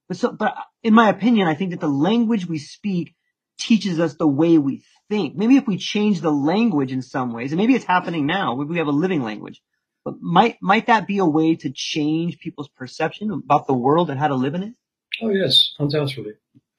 But 0.08 0.18
so, 0.18 0.32
but 0.32 0.56
in 0.84 0.94
my 0.94 1.10
opinion, 1.10 1.48
I 1.48 1.56
think 1.56 1.72
that 1.72 1.80
the 1.80 1.88
language 1.88 2.48
we 2.48 2.60
speak 2.60 3.16
teaches 3.58 4.00
us 4.00 4.16
the 4.16 4.28
way 4.28 4.58
we 4.58 4.84
think. 5.10 5.36
Maybe 5.36 5.58
if 5.58 5.68
we 5.68 5.78
change 5.78 6.22
the 6.22 6.32
language 6.32 6.92
in 6.92 7.02
some 7.02 7.34
ways, 7.34 7.52
and 7.52 7.60
maybe 7.60 7.76
it's 7.76 7.86
happening 7.86 8.26
now, 8.26 8.56
maybe 8.56 8.72
we 8.72 8.78
have 8.78 8.88
a 8.88 8.92
living 8.92 9.24
language. 9.24 9.62
But 10.06 10.16
might 10.22 10.58
might 10.62 10.88
that 10.88 11.08
be 11.08 11.18
a 11.18 11.26
way 11.26 11.56
to 11.56 11.72
change 11.74 12.40
people's 12.40 12.70
perception 12.70 13.32
about 13.32 13.68
the 13.68 13.74
world 13.74 14.10
and 14.10 14.20
how 14.20 14.28
to 14.28 14.36
live 14.36 14.56
in 14.56 14.64
it? 14.64 14.74
Oh 15.22 15.30
yes, 15.30 15.74
undoubtedly. 15.80 16.34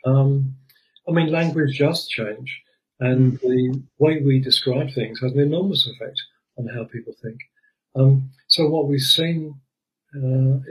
Um, 0.06 0.54
I 1.06 1.12
mean, 1.12 1.30
language 1.30 1.78
does 1.78 2.06
change, 2.06 2.62
and 3.00 3.38
the 3.40 3.82
way 3.98 4.22
we 4.24 4.40
describe 4.40 4.92
things 4.94 5.20
has 5.20 5.32
an 5.32 5.40
enormous 5.40 5.86
effect 5.88 6.20
on 6.56 6.68
how 6.68 6.84
people 6.84 7.14
think. 7.22 7.38
Um, 7.94 8.30
so 8.46 8.68
what 8.68 8.88
we've 8.88 9.00
seen 9.00 9.60
uh, 10.14 10.18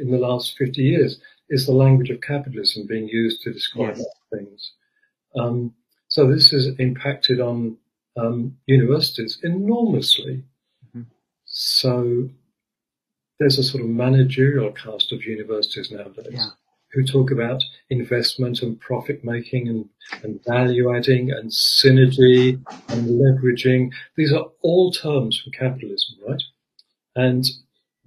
in 0.01 0.09
the 0.09 0.17
last 0.17 0.57
50 0.57 0.81
years 0.81 1.19
is 1.49 1.65
the 1.65 1.73
language 1.73 2.09
of 2.09 2.21
capitalism 2.21 2.87
being 2.87 3.07
used 3.07 3.41
to 3.43 3.53
describe 3.53 3.97
Yes. 3.97 4.05
things. 4.31 4.71
Um, 5.39 5.73
so 6.17 6.25
this 6.25 6.49
has 6.49 6.65
impacted 6.79 7.39
on 7.39 7.77
um, 8.15 8.57
universities 8.65 9.37
enormously. 9.43 10.43
Mhm. 10.95 11.05
So 11.45 12.27
there's 13.39 13.59
a 13.59 13.63
sort 13.63 13.83
of 13.83 13.89
managerial 13.91 14.71
cast 14.71 15.11
of 15.11 15.23
universities 15.25 15.91
nowadays 15.91 16.33
Yeah. 16.33 16.49
who 16.93 17.03
talk 17.03 17.29
about 17.29 17.61
investment 17.91 18.63
and 18.63 18.79
profit 18.79 19.23
making 19.23 19.67
and, 19.67 19.87
and 20.23 20.43
value 20.43 20.91
adding 20.95 21.29
and 21.31 21.51
synergy 21.51 22.59
and 22.89 23.01
leveraging. 23.21 23.93
These 24.15 24.33
are 24.33 24.47
all 24.63 24.91
terms 24.91 25.39
from 25.39 25.51
capitalism, 25.51 26.15
right? 26.27 26.41
And 27.15 27.45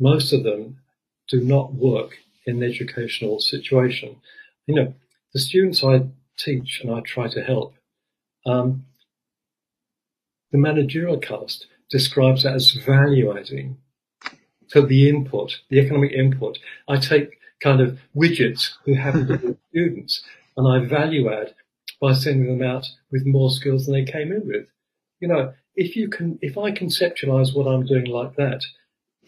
most 0.00 0.32
of 0.32 0.42
them 0.42 0.78
do 1.28 1.40
not 1.40 1.74
work 1.74 2.18
in 2.46 2.58
the 2.58 2.66
educational 2.66 3.38
situation. 3.38 4.16
You 4.66 4.74
know, 4.74 4.94
the 5.32 5.38
students 5.38 5.84
I 5.84 6.08
teach 6.36 6.80
and 6.82 6.90
I 6.90 7.00
try 7.02 7.28
to 7.28 7.42
help, 7.44 7.74
um, 8.46 8.84
the 10.52 10.58
managerial 10.58 11.18
cast 11.18 11.66
describes 11.90 12.42
that 12.42 12.54
as 12.54 12.70
value 12.72 13.36
adding. 13.36 13.76
So 14.68 14.82
the 14.82 15.08
input, 15.08 15.58
the 15.68 15.80
economic 15.80 16.12
input, 16.12 16.58
I 16.88 16.98
take 16.98 17.38
kind 17.60 17.80
of 17.80 17.98
widgets 18.16 18.70
who 18.84 18.94
happen 18.94 19.26
to 19.26 19.38
be 19.38 19.56
students 19.70 20.22
and 20.56 20.66
I 20.68 20.86
value 20.86 21.32
add 21.32 21.54
by 22.00 22.14
sending 22.14 22.58
them 22.58 22.66
out 22.66 22.86
with 23.10 23.26
more 23.26 23.50
skills 23.50 23.86
than 23.86 23.94
they 23.94 24.10
came 24.10 24.32
in 24.32 24.46
with. 24.46 24.66
You 25.20 25.28
know, 25.28 25.52
if 25.74 25.96
you 25.96 26.08
can, 26.08 26.38
if 26.40 26.56
I 26.56 26.70
conceptualize 26.70 27.54
what 27.54 27.66
I'm 27.66 27.84
doing 27.84 28.06
like 28.06 28.36
that, 28.36 28.62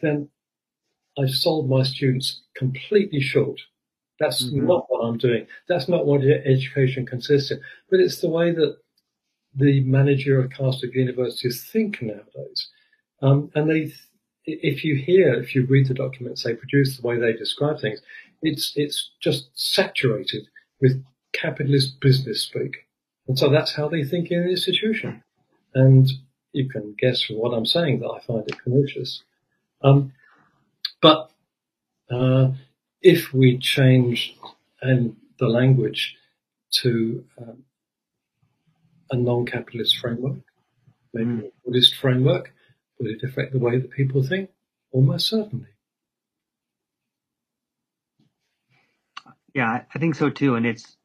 then 0.00 0.28
I've 1.18 1.30
sold 1.30 1.68
my 1.68 1.82
students 1.82 2.42
completely 2.56 3.20
short. 3.20 3.60
That's 4.18 4.44
Mhm. 4.44 4.62
not 4.66 4.86
what 4.88 5.00
I'm 5.00 5.18
doing. 5.18 5.46
That's 5.68 5.88
not 5.88 6.06
what 6.06 6.22
education 6.22 7.04
consists 7.04 7.50
in. 7.50 7.60
But 7.90 8.00
it's 8.00 8.20
the 8.20 8.30
way 8.30 8.52
that 8.52 8.78
the 9.54 9.80
managerial 9.84 10.48
cast 10.48 10.84
of 10.84 10.94
universities 10.94 11.68
think 11.70 12.00
nowadays. 12.00 12.68
Um, 13.20 13.50
and 13.54 13.70
they, 13.70 13.92
if 14.44 14.84
you 14.84 14.96
hear, 14.96 15.34
if 15.34 15.54
you 15.54 15.66
read 15.66 15.88
the 15.88 15.94
documents 15.94 16.42
they 16.42 16.54
produce, 16.54 16.96
the 16.96 17.06
way 17.06 17.18
they 17.18 17.32
describe 17.32 17.80
things, 17.80 18.00
it's 18.40 18.72
it's 18.74 19.10
just 19.20 19.50
saturated 19.54 20.46
with 20.80 21.04
capitalist 21.32 22.00
business 22.00 22.42
speak. 22.42 22.88
And 23.28 23.38
so 23.38 23.50
that's 23.50 23.74
how 23.74 23.88
they 23.88 24.02
think 24.02 24.30
in 24.30 24.42
the 24.42 24.50
institution. 24.50 25.22
And 25.74 26.08
you 26.52 26.68
can 26.68 26.94
guess 26.98 27.22
from 27.22 27.36
what 27.36 27.54
I'm 27.54 27.66
saying 27.66 28.00
that 28.00 28.08
I 28.08 28.20
find 28.20 28.44
it 28.46 28.58
pernicious. 28.58 29.22
Um, 29.82 30.12
but 31.00 31.30
uh, 32.10 32.50
if 33.00 33.32
we 33.32 33.58
change 33.58 34.36
and 34.80 35.16
the 35.38 35.48
language 35.48 36.16
to 36.82 37.24
um, 37.40 37.64
a 39.12 39.16
non-capitalist 39.16 39.98
framework, 39.98 40.38
maybe 41.14 41.30
Mm. 41.30 41.44
a 41.46 41.50
Buddhist 41.64 41.94
framework, 41.96 42.52
would 42.98 43.10
it 43.10 43.22
affect 43.22 43.52
the 43.52 43.58
way 43.58 43.78
that 43.78 43.90
people 43.90 44.22
think? 44.22 44.50
Almost 44.90 45.28
certainly. 45.28 45.68
Yeah, 49.54 49.84
I- 49.94 49.98
think 49.98 50.14
so 50.14 50.30
too. 50.30 50.54
And 50.56 50.66
it's 50.66 50.96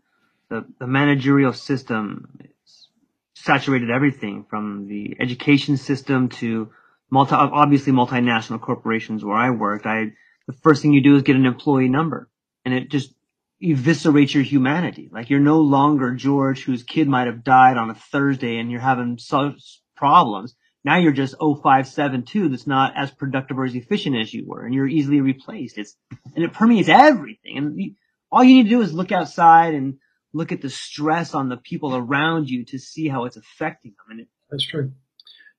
the, 0.49 0.65
the 0.79 0.87
managerial 0.87 1.53
system 1.53 2.37
it's 2.39 2.89
saturated 3.35 3.89
everything 3.91 4.45
from 4.49 4.87
the 4.87 5.15
education 5.19 5.77
system 5.77 6.29
to 6.29 6.71
multi, 7.09 7.35
obviously 7.35 7.91
multinational 7.93 8.61
corporations 8.61 9.23
where 9.23 9.35
I 9.37 9.49
worked. 9.49 9.85
I, 9.85 10.13
the 10.47 10.53
first 10.53 10.81
thing 10.81 10.93
you 10.93 11.01
do 11.01 11.15
is 11.17 11.23
get 11.23 11.35
an 11.35 11.45
employee 11.45 11.89
number 11.89 12.29
and 12.63 12.73
it 12.73 12.89
just 12.89 13.13
eviscerates 13.61 14.33
your 14.33 14.43
humanity. 14.43 15.09
Like 15.11 15.29
you're 15.29 15.39
no 15.39 15.59
longer 15.59 16.13
George 16.13 16.63
whose 16.63 16.83
kid 16.83 17.07
might 17.07 17.27
have 17.27 17.43
died 17.43 17.77
on 17.77 17.89
a 17.89 17.95
Thursday 17.95 18.57
and 18.57 18.71
you're 18.71 18.79
having 18.79 19.17
such 19.17 19.81
problems. 19.95 20.55
Now 20.83 20.97
you're 20.97 21.11
just 21.11 21.35
0572 21.39 22.49
that's 22.49 22.67
not 22.67 22.93
as 22.95 23.11
productive 23.11 23.57
or 23.57 23.65
as 23.65 23.75
efficient 23.75 24.15
as 24.15 24.33
you 24.33 24.45
were 24.47 24.65
and 24.65 24.73
you're 24.73 24.87
easily 24.87 25.21
replaced. 25.21 25.77
It's, 25.77 25.95
and 26.35 26.43
it 26.45 26.53
permeates 26.53 26.89
everything. 26.89 27.57
And 27.57 27.79
you, 27.79 27.95
all 28.31 28.43
you 28.43 28.57
need 28.57 28.63
to 28.63 28.69
do 28.69 28.81
is 28.81 28.93
look 28.93 29.11
outside 29.11 29.73
and 29.73 29.97
look 30.33 30.51
at 30.51 30.61
the 30.61 30.69
stress 30.69 31.33
on 31.33 31.49
the 31.49 31.57
people 31.57 31.95
around 31.95 32.49
you 32.49 32.65
to 32.65 32.77
see 32.77 33.07
how 33.07 33.25
it's 33.25 33.37
affecting 33.37 33.95
them. 33.97 34.11
And 34.11 34.19
it, 34.21 34.27
That's 34.51 34.67
true. 34.67 34.91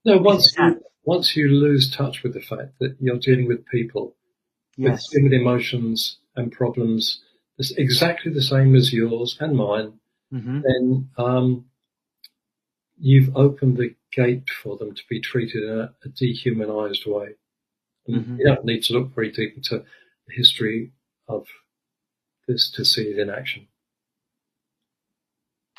No, 0.05 0.19
once 0.19 0.55
you, 0.57 0.81
once 1.05 1.37
you 1.37 1.49
lose 1.49 1.95
touch 1.95 2.23
with 2.23 2.35
the 2.35 2.41
fact 2.41 2.79
that 2.79 2.97
you're 3.01 3.19
dealing 3.19 3.49
with 3.49 3.67
people 3.67 4.15
yes, 4.77 5.07
with, 5.13 5.25
with 5.25 5.33
emotions 5.33 6.19
and 6.37 6.53
problems 6.53 7.21
that's 7.59 7.73
exactly 7.73 8.33
the 8.33 8.43
same 8.43 8.75
as 8.75 8.93
yours 8.93 9.37
and 9.41 9.57
mine, 9.57 10.01
hmm 10.31 10.61
then 10.63 11.11
um, 11.19 11.67
you've 12.99 13.37
opened 13.37 13.77
the 13.77 13.95
gate 14.13 14.49
for 14.63 14.77
them 14.77 14.95
to 14.95 15.03
be 15.09 15.21
treated 15.21 15.63
in 15.65 15.79
a, 15.79 15.95
a 16.05 16.09
dehumanized 16.09 17.05
way. 17.07 17.35
Mhm. 18.09 18.39
You 18.39 18.45
don't 18.47 18.65
need 18.65 18.83
to 18.85 18.95
look 18.95 19.15
very 19.15 19.31
deep 19.31 19.57
into 19.57 19.85
the 20.27 20.35
history 20.35 20.93
of 21.29 21.47
this 22.47 22.71
to 22.73 22.85
see 22.85 23.03
it 23.11 23.19
in 23.19 23.29
action. 23.31 23.69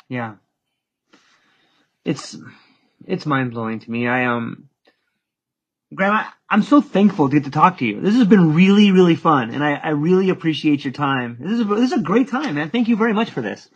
yeah, 0.08 0.36
it's 2.04 2.36
it's 3.06 3.26
mind 3.26 3.50
blowing 3.52 3.78
to 3.80 3.90
me. 3.90 4.06
I 4.08 4.24
um, 4.26 4.69
Graham, 5.94 6.14
I, 6.14 6.26
I'm 6.48 6.62
so 6.62 6.80
thankful 6.80 7.28
to 7.28 7.34
get 7.34 7.44
to 7.44 7.50
talk 7.50 7.78
to 7.78 7.84
you. 7.84 8.00
This 8.00 8.14
has 8.14 8.26
been 8.26 8.54
really 8.54 8.92
really 8.92 9.16
fun, 9.16 9.50
and 9.50 9.64
I, 9.64 9.74
I 9.74 9.88
really 9.90 10.30
appreciate 10.30 10.84
your 10.84 10.92
time. 10.92 11.38
This 11.40 11.58
is 11.58 11.66
this 11.66 11.92
is 11.92 11.98
a 11.98 12.02
great 12.02 12.28
time, 12.28 12.54
man. 12.54 12.70
Thank 12.70 12.88
you 12.88 12.96
very 12.96 13.12
much 13.12 13.30
for 13.30 13.40
this. 13.40 13.68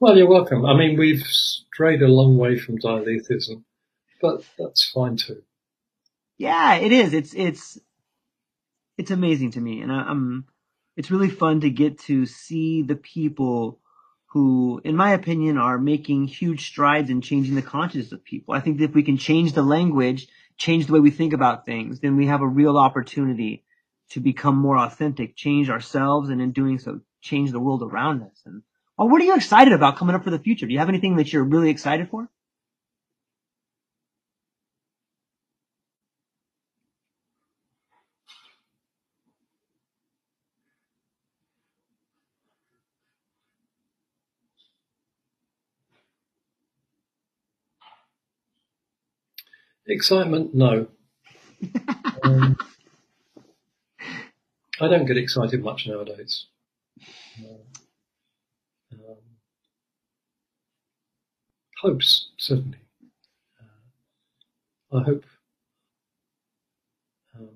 Well, 0.00 0.16
you're 0.16 0.28
welcome. 0.28 0.64
I 0.64 0.76
mean, 0.76 0.98
we've 0.98 1.22
strayed 1.22 2.02
a 2.02 2.08
long 2.08 2.36
way 2.38 2.58
from 2.58 2.76
dialetheism, 2.76 3.64
but 4.20 4.44
that's 4.58 4.90
fine 4.90 5.16
too. 5.16 5.42
Yeah, 6.38 6.76
it 6.76 6.92
is. 6.92 7.14
It's 7.14 7.34
it's 7.34 7.78
it's 8.96 9.10
amazing 9.12 9.52
to 9.52 9.60
me, 9.60 9.80
and 9.80 9.92
I, 9.92 10.02
I'm. 10.02 10.46
It's 10.96 11.12
really 11.12 11.30
fun 11.30 11.60
to 11.60 11.70
get 11.70 12.00
to 12.00 12.26
see 12.26 12.82
the 12.82 12.96
people 12.96 13.78
who, 14.32 14.80
in 14.84 14.96
my 14.96 15.12
opinion, 15.12 15.56
are 15.56 15.78
making 15.78 16.26
huge 16.26 16.66
strides 16.66 17.08
in 17.08 17.20
changing 17.20 17.54
the 17.54 17.62
consciousness 17.62 18.10
of 18.10 18.24
people. 18.24 18.54
I 18.54 18.60
think 18.60 18.78
that 18.78 18.84
if 18.86 18.94
we 18.94 19.04
can 19.04 19.16
change 19.16 19.52
the 19.52 19.62
language, 19.62 20.26
change 20.58 20.86
the 20.86 20.92
way 20.92 21.00
we 21.00 21.10
think 21.10 21.32
about 21.32 21.64
things, 21.64 22.00
then 22.00 22.16
we 22.16 22.26
have 22.26 22.42
a 22.42 22.46
real 22.46 22.76
opportunity 22.76 23.64
to 24.10 24.20
become 24.20 24.56
more 24.56 24.76
authentic, 24.76 25.36
change 25.36 25.70
ourselves, 25.70 26.30
and 26.30 26.40
in 26.40 26.52
doing 26.52 26.78
so, 26.78 27.00
change 27.22 27.50
the 27.50 27.60
world 27.60 27.82
around 27.82 28.22
us. 28.22 28.42
And 28.44 28.62
well, 28.96 29.08
what 29.08 29.22
are 29.22 29.24
you 29.24 29.36
excited 29.36 29.72
about 29.72 29.96
coming 29.96 30.14
up 30.14 30.24
for 30.24 30.30
the 30.30 30.38
future? 30.38 30.66
Do 30.66 30.72
you 30.72 30.78
have 30.78 30.88
anything 30.88 31.16
that 31.16 31.32
you're 31.32 31.44
really 31.44 31.70
excited 31.70 32.08
for? 32.10 32.28
Excitement? 49.88 50.54
No. 50.54 50.88
um, 52.22 52.56
I 54.80 54.88
don't 54.88 55.06
get 55.06 55.16
excited 55.16 55.62
much 55.62 55.86
nowadays. 55.86 56.46
Uh, 57.42 57.54
um, 58.92 59.16
hopes, 61.80 62.28
certainly. 62.36 62.78
Uh, 63.60 64.98
I 64.98 65.02
hope 65.04 65.24
um, 67.34 67.48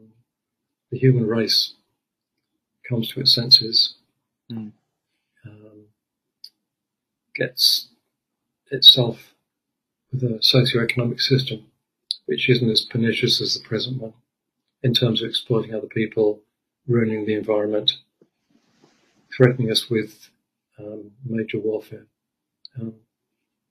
the 0.90 0.98
human 0.98 1.26
race 1.26 1.74
comes 2.88 3.08
to 3.12 3.20
its 3.20 3.34
senses, 3.34 3.94
Mm. 4.50 4.72
um, 5.46 5.84
gets 7.34 7.88
itself 8.70 9.32
with 10.10 10.22
a 10.24 10.38
socio-economic 10.42 11.20
system 11.20 11.71
which 12.26 12.48
isn't 12.48 12.70
as 12.70 12.82
pernicious 12.82 13.40
as 13.40 13.54
the 13.54 13.66
present 13.66 14.00
one 14.00 14.14
in 14.82 14.94
terms 14.94 15.22
of 15.22 15.28
exploiting 15.28 15.74
other 15.74 15.86
people, 15.86 16.42
ruining 16.86 17.24
the 17.24 17.34
environment, 17.34 17.92
threatening 19.34 19.70
us 19.70 19.88
with 19.88 20.30
um, 20.78 21.12
major 21.24 21.58
warfare. 21.58 22.06
Um, 22.80 22.94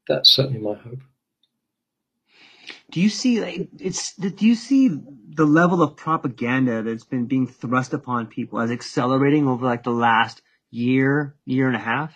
that's 0.08 0.32
certainly 0.32 0.60
my 0.60 0.76
hope. 0.76 1.00
Do 2.92 3.00
you 3.00 3.10
see 3.10 3.42
like 3.42 3.70
it's 3.80 4.14
do 4.16 4.46
you 4.46 4.56
see 4.56 4.90
the 4.90 5.46
level 5.46 5.82
of 5.82 5.96
propaganda 5.96 6.84
that's 6.84 7.06
been 7.06 7.26
being 7.26 7.48
thrust 7.48 7.94
upon 7.94 8.28
people 8.28 8.60
as 8.60 8.70
accelerating 8.70 9.48
over 9.48 9.66
like 9.66 9.84
the 9.84 9.92
last 9.92 10.42
year, 10.70 11.36
year 11.46 11.68
and 11.68 11.76
a 11.76 11.80
half? 11.80 12.14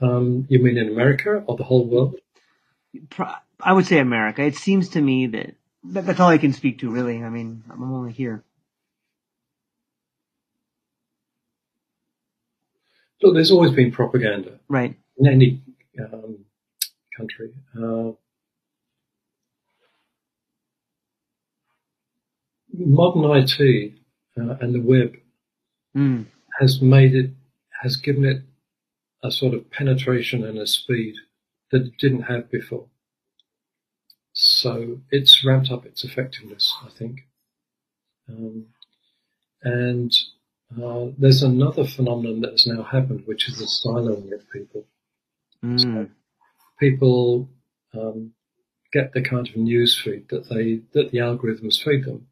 Um, 0.00 0.46
you 0.48 0.62
mean 0.62 0.78
in 0.78 0.88
America 0.88 1.42
or 1.46 1.56
the 1.56 1.64
whole 1.64 1.86
world? 1.86 2.16
I 3.60 3.72
would 3.72 3.86
say 3.86 3.98
America. 3.98 4.42
It 4.42 4.56
seems 4.56 4.90
to 4.90 5.00
me 5.00 5.26
that 5.28 5.54
that, 5.84 6.06
that's 6.06 6.20
all 6.20 6.28
I 6.28 6.38
can 6.38 6.52
speak 6.52 6.78
to, 6.80 6.90
really. 6.90 7.22
I 7.22 7.28
mean, 7.30 7.64
I'm 7.70 7.82
only 7.92 8.12
here. 8.12 8.44
Look, 13.22 13.34
there's 13.34 13.50
always 13.50 13.72
been 13.72 13.90
propaganda 13.90 14.60
Right. 14.68 14.94
in 15.16 15.26
any 15.26 15.60
um, 16.00 16.38
country. 17.16 17.50
Uh, 17.76 18.12
modern 22.72 23.24
IT 23.42 23.92
uh, 24.40 24.56
and 24.60 24.74
the 24.74 24.80
web 24.80 25.16
Mm. 25.96 26.26
has 26.60 26.80
made 26.82 27.14
it, 27.14 27.30
has 27.82 27.96
given 27.96 28.24
it 28.24 28.42
a 29.22 29.30
sort 29.30 29.54
of 29.54 29.70
penetration 29.70 30.44
and 30.44 30.58
a 30.58 30.66
speed 30.66 31.14
that 31.70 31.82
it 31.82 31.98
didn't 31.98 32.22
have 32.22 32.50
before. 32.50 32.86
So 34.32 35.00
it's 35.10 35.44
ramped 35.44 35.70
up 35.70 35.84
its 35.84 36.04
effectiveness, 36.04 36.72
I 36.84 36.90
think. 36.90 37.26
Um, 38.28 38.66
and 39.62 40.16
uh, 40.80 41.06
there's 41.18 41.42
another 41.42 41.84
phenomenon 41.84 42.40
that 42.42 42.52
has 42.52 42.66
now 42.66 42.82
happened, 42.82 43.24
which 43.26 43.48
is 43.48 43.58
the 43.58 43.64
siloing 43.64 44.32
of 44.32 44.48
people. 44.52 44.84
Mm. 45.64 46.10
People 46.78 47.48
um, 47.94 48.32
get 48.92 49.12
the 49.12 49.22
kind 49.22 49.48
of 49.48 49.56
news 49.56 49.98
feed 49.98 50.28
that 50.28 50.48
they 50.48 50.80
that 50.92 51.10
the 51.10 51.18
algorithms 51.18 51.82
feed 51.82 52.04
them, 52.04 52.28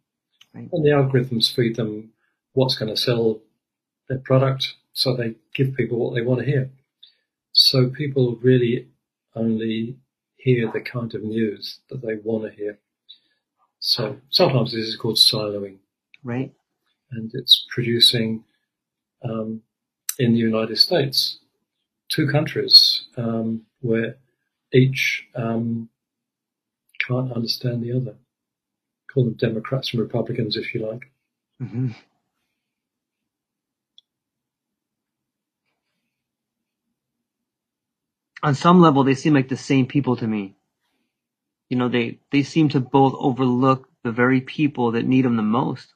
Right. 0.54 0.68
and 0.72 0.84
the 0.84 0.90
algorithms 0.90 1.52
feed 1.54 1.76
them 1.76 2.12
what's 2.52 2.76
going 2.76 2.94
to 2.94 3.00
sell 3.00 3.40
their 4.08 4.18
product, 4.18 4.74
so 4.92 5.16
they 5.16 5.34
give 5.54 5.74
people 5.74 5.98
what 5.98 6.14
they 6.14 6.22
want 6.22 6.40
to 6.40 6.46
hear. 6.46 6.70
So 7.56 7.88
people 7.88 8.36
really 8.42 8.88
only 9.34 9.96
hear 10.36 10.70
the 10.70 10.80
kind 10.80 11.14
of 11.14 11.22
news 11.22 11.80
that 11.88 12.02
they 12.02 12.16
want 12.22 12.44
to 12.44 12.50
hear. 12.50 12.78
So 13.80 14.18
sometimes 14.30 14.72
this 14.72 14.86
is 14.86 14.96
called 14.96 15.16
siloing, 15.16 15.78
Right. 16.22 16.52
and 17.10 17.30
it's 17.34 17.66
producing 17.74 18.44
um, 19.24 19.62
in 20.18 20.32
the 20.32 20.38
United 20.38 20.76
States 20.76 21.38
two 22.10 22.28
countries 22.28 23.06
um, 23.16 23.62
where 23.80 24.16
each 24.72 25.26
um, 25.34 25.88
can't 27.06 27.32
understand 27.32 27.82
the 27.82 27.92
other. 27.92 28.16
Call 29.12 29.24
them 29.24 29.34
Democrats 29.34 29.92
and 29.94 30.02
Republicans, 30.02 30.56
if 30.56 30.74
you 30.74 30.86
like. 30.86 31.10
hmm 31.58 31.90
On 38.46 38.54
some 38.56 38.80
level, 38.80 39.04
they 39.04 39.16
seem 39.16 39.34
like 39.34 39.50
the 39.50 39.58
same 39.58 39.88
people 39.88 40.16
to 40.18 40.28
me. 40.28 40.56
You 41.70 41.78
know, 41.78 41.88
they, 41.90 42.20
they 42.32 42.44
seem 42.44 42.70
to 42.70 42.80
both 42.80 43.14
overlook 43.18 43.88
the 44.04 44.12
very 44.12 44.40
people 44.40 44.92
that 44.92 45.06
need 45.06 45.26
them 45.26 45.36
the 45.36 45.42
most. 45.42 45.94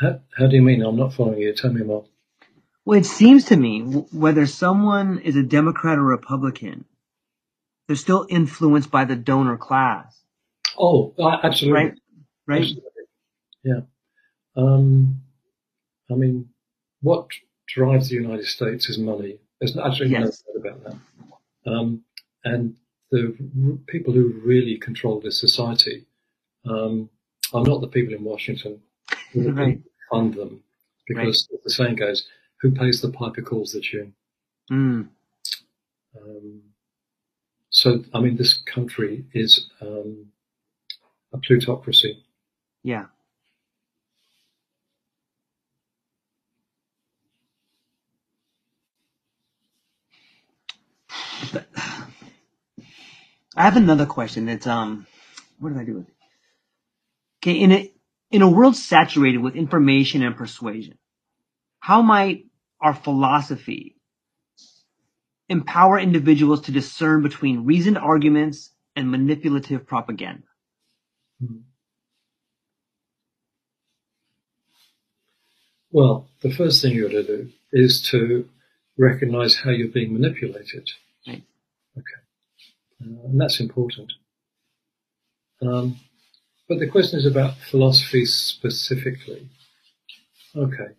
How, 0.00 0.20
how 0.38 0.48
do 0.48 0.56
you 0.56 0.62
mean? 0.62 0.82
I'm 0.82 0.96
not 0.96 1.14
following 1.14 1.40
you. 1.40 1.54
Tell 1.54 1.72
me 1.72 1.82
more. 1.84 2.06
Well, 2.84 2.98
it 2.98 3.06
seems 3.06 3.46
to 3.46 3.56
me, 3.56 3.80
w- 3.82 4.08
whether 4.12 4.46
someone 4.46 5.20
is 5.20 5.36
a 5.36 5.44
Democrat 5.44 5.98
or 5.98 6.04
Republican, 6.04 6.86
they're 7.88 7.96
still 7.96 8.26
influenced 8.30 8.90
by 8.90 9.06
the 9.06 9.16
donor 9.16 9.58
class, 9.58 10.18
Oh, 10.78 11.14
absolutely. 11.44 11.84
right? 11.84 11.94
Right? 12.46 12.60
Absolutely. 12.62 13.04
Yeah. 13.64 13.80
Um, 14.56 15.22
I 16.10 16.14
mean, 16.14 16.50
what 17.02 17.28
drives 17.74 18.08
the 18.08 18.16
United 18.16 18.46
States 18.46 18.88
is 18.88 18.98
money. 18.98 19.38
There's 19.60 19.76
absolutely 19.76 20.18
Yes. 20.18 20.42
no 20.54 20.60
doubt 20.62 20.76
about 20.78 20.84
that. 21.64 21.70
Um, 21.72 22.04
and 22.44 22.76
the 23.10 23.36
r- 23.66 23.78
people 23.86 24.12
who 24.12 24.40
really 24.44 24.76
control 24.78 25.20
this 25.20 25.38
society 25.40 26.06
um, 26.64 27.08
are 27.52 27.64
not 27.64 27.80
the 27.80 27.88
people 27.88 28.14
in 28.14 28.22
Washington 28.24 28.80
who 29.32 29.50
Right. 29.52 29.80
fund 30.10 30.34
them, 30.34 30.62
because 31.06 31.48
as 31.52 31.60
the 31.64 31.70
saying 31.70 31.96
goes, 31.96 32.28
"Who 32.60 32.70
pays 32.70 33.00
the 33.00 33.10
piper 33.10 33.42
calls 33.42 33.72
the 33.72 33.80
tune." 33.80 34.14
Mm, 34.70 35.08
Um, 36.20 36.62
so, 37.70 38.04
I 38.12 38.20
mean, 38.20 38.36
this 38.36 38.54
country 38.74 39.24
is 39.32 39.70
um, 39.80 40.32
a 41.32 41.38
plutocracy. 41.38 42.24
yeah. 42.82 43.06
But- 51.52 51.68
I 53.56 53.64
have 53.64 53.76
another 53.76 54.06
question 54.06 54.46
that's 54.46 54.66
um 54.66 55.06
what 55.58 55.70
did 55.72 55.80
I 55.80 55.84
do 55.84 55.94
with 55.96 56.08
it? 56.08 56.14
Okay, 57.42 57.58
in 57.60 57.72
a 57.72 57.92
in 58.30 58.42
a 58.42 58.50
world 58.50 58.76
saturated 58.76 59.38
with 59.38 59.56
information 59.56 60.22
and 60.22 60.36
persuasion, 60.36 60.98
how 61.80 62.02
might 62.02 62.46
our 62.80 62.94
philosophy 62.94 63.96
empower 65.48 65.98
individuals 65.98 66.62
to 66.62 66.72
discern 66.72 67.22
between 67.22 67.64
reasoned 67.64 67.98
arguments 67.98 68.70
and 68.96 69.10
manipulative 69.10 69.86
propaganda? 69.86 70.44
Well, 75.92 76.28
the 76.42 76.52
first 76.52 76.82
thing 76.82 76.94
you 76.94 77.04
got 77.04 77.12
to 77.12 77.22
do 77.24 77.50
is 77.72 78.02
to 78.10 78.48
recognize 78.98 79.56
how 79.56 79.70
you're 79.70 79.88
being 79.88 80.12
manipulated. 80.12 80.90
Uh, 83.02 83.26
and 83.26 83.40
that's 83.40 83.60
important. 83.60 84.12
Um, 85.62 86.00
but 86.68 86.78
the 86.78 86.88
question 86.88 87.18
is 87.18 87.26
about 87.26 87.54
philosophy 87.70 88.24
specifically. 88.24 89.48
Okay. 90.56 90.94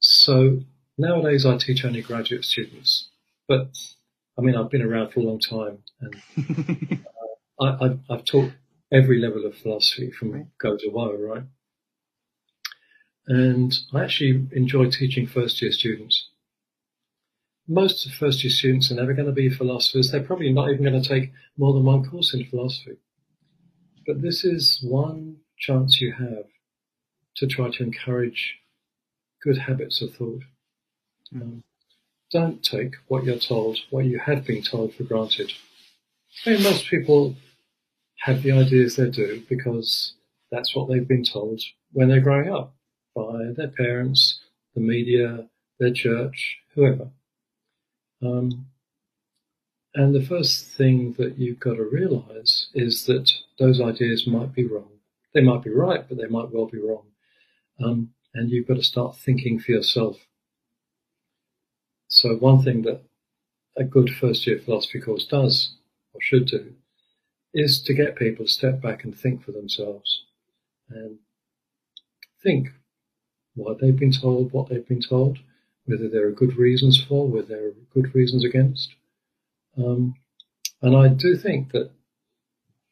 So 0.00 0.60
nowadays 0.96 1.44
I 1.44 1.56
teach 1.58 1.84
only 1.84 2.02
graduate 2.02 2.44
students, 2.44 3.08
but 3.46 3.76
I 4.38 4.42
mean, 4.42 4.56
I've 4.56 4.70
been 4.70 4.82
around 4.82 5.12
for 5.12 5.20
a 5.20 5.24
long 5.24 5.40
time 5.40 5.78
and 6.00 6.16
I, 7.60 7.76
I've, 7.84 8.00
I've 8.08 8.24
taught 8.24 8.52
every 8.92 9.20
level 9.20 9.44
of 9.46 9.56
philosophy 9.56 10.10
from 10.10 10.32
Right. 10.32 10.46
go 10.60 10.76
to 10.76 10.88
whoa, 10.88 11.14
right? 11.16 11.42
And 13.26 13.74
I 13.92 14.04
actually 14.04 14.46
enjoy 14.52 14.90
teaching 14.90 15.26
first 15.26 15.60
year 15.60 15.72
students. 15.72 16.27
Most 17.68 18.06
of 18.06 18.12
first 18.12 18.42
year 18.42 18.50
students 18.50 18.90
are 18.90 18.94
never 18.94 19.12
going 19.12 19.26
to 19.26 19.32
be 19.32 19.50
philosophers. 19.50 20.10
They're 20.10 20.22
probably 20.22 20.52
not 20.52 20.70
even 20.70 20.84
going 20.84 21.00
to 21.00 21.08
take 21.08 21.32
more 21.58 21.74
than 21.74 21.84
one 21.84 22.08
course 22.08 22.32
in 22.32 22.46
philosophy. 22.46 22.96
But 24.06 24.22
this 24.22 24.42
is 24.42 24.78
one 24.82 25.36
chance 25.58 26.00
you 26.00 26.12
have 26.12 26.46
to 27.36 27.46
try 27.46 27.70
to 27.70 27.82
encourage 27.82 28.56
good 29.42 29.58
habits 29.58 30.00
of 30.00 30.14
thought. 30.14 30.42
Um, 31.34 31.62
don't 32.32 32.62
take 32.62 32.94
what 33.08 33.24
you're 33.24 33.38
told, 33.38 33.78
what 33.90 34.06
you 34.06 34.18
have 34.18 34.46
been 34.46 34.62
told 34.62 34.94
for 34.94 35.04
granted. 35.04 35.52
I 36.46 36.50
mean, 36.50 36.62
most 36.62 36.86
people 36.88 37.36
have 38.20 38.42
the 38.42 38.52
ideas 38.52 38.96
they 38.96 39.10
do 39.10 39.42
because 39.48 40.14
that's 40.50 40.74
what 40.74 40.88
they've 40.88 41.06
been 41.06 41.24
told 41.24 41.60
when 41.92 42.08
they're 42.08 42.20
growing 42.20 42.52
up 42.52 42.74
by 43.14 43.52
their 43.56 43.68
parents, 43.68 44.40
the 44.74 44.80
media, 44.80 45.48
their 45.78 45.92
church, 45.92 46.58
whoever. 46.74 47.10
Um, 48.22 48.66
and 49.94 50.14
the 50.14 50.24
first 50.24 50.66
thing 50.76 51.14
that 51.18 51.38
you've 51.38 51.60
got 51.60 51.74
to 51.74 51.82
realize 51.82 52.68
is 52.74 53.06
that 53.06 53.30
those 53.58 53.80
ideas 53.80 54.26
might 54.26 54.54
be 54.54 54.66
wrong. 54.66 54.90
They 55.34 55.40
might 55.40 55.62
be 55.62 55.70
right, 55.70 56.06
but 56.08 56.18
they 56.18 56.26
might 56.26 56.50
well 56.50 56.66
be 56.66 56.78
wrong. 56.78 57.06
Um, 57.82 58.10
and 58.34 58.50
you've 58.50 58.68
got 58.68 58.76
to 58.76 58.82
start 58.82 59.16
thinking 59.16 59.58
for 59.58 59.72
yourself. 59.72 60.16
So 62.08 62.34
one 62.36 62.62
thing 62.62 62.82
that 62.82 63.02
a 63.76 63.84
good 63.84 64.10
first 64.10 64.46
year 64.46 64.58
philosophy 64.58 65.00
course 65.00 65.26
does, 65.26 65.74
or 66.12 66.20
should 66.20 66.46
do, 66.46 66.72
is 67.54 67.82
to 67.82 67.94
get 67.94 68.16
people 68.16 68.44
to 68.44 68.50
step 68.50 68.80
back 68.80 69.04
and 69.04 69.16
think 69.16 69.44
for 69.44 69.52
themselves 69.52 70.24
and 70.90 71.18
think 72.42 72.68
what 73.54 73.80
they've 73.80 73.98
been 73.98 74.12
told, 74.12 74.52
what 74.52 74.68
they've 74.68 74.86
been 74.86 75.00
told, 75.00 75.38
whether 75.88 76.08
there 76.08 76.26
are 76.26 76.32
good 76.32 76.56
reasons 76.56 77.02
for, 77.02 77.26
whether 77.26 77.48
there 77.48 77.66
are 77.68 77.74
good 77.94 78.14
reasons 78.14 78.44
against. 78.44 78.94
Um, 79.76 80.14
and 80.82 80.96
I 80.96 81.08
do 81.08 81.36
think 81.36 81.72
that 81.72 81.90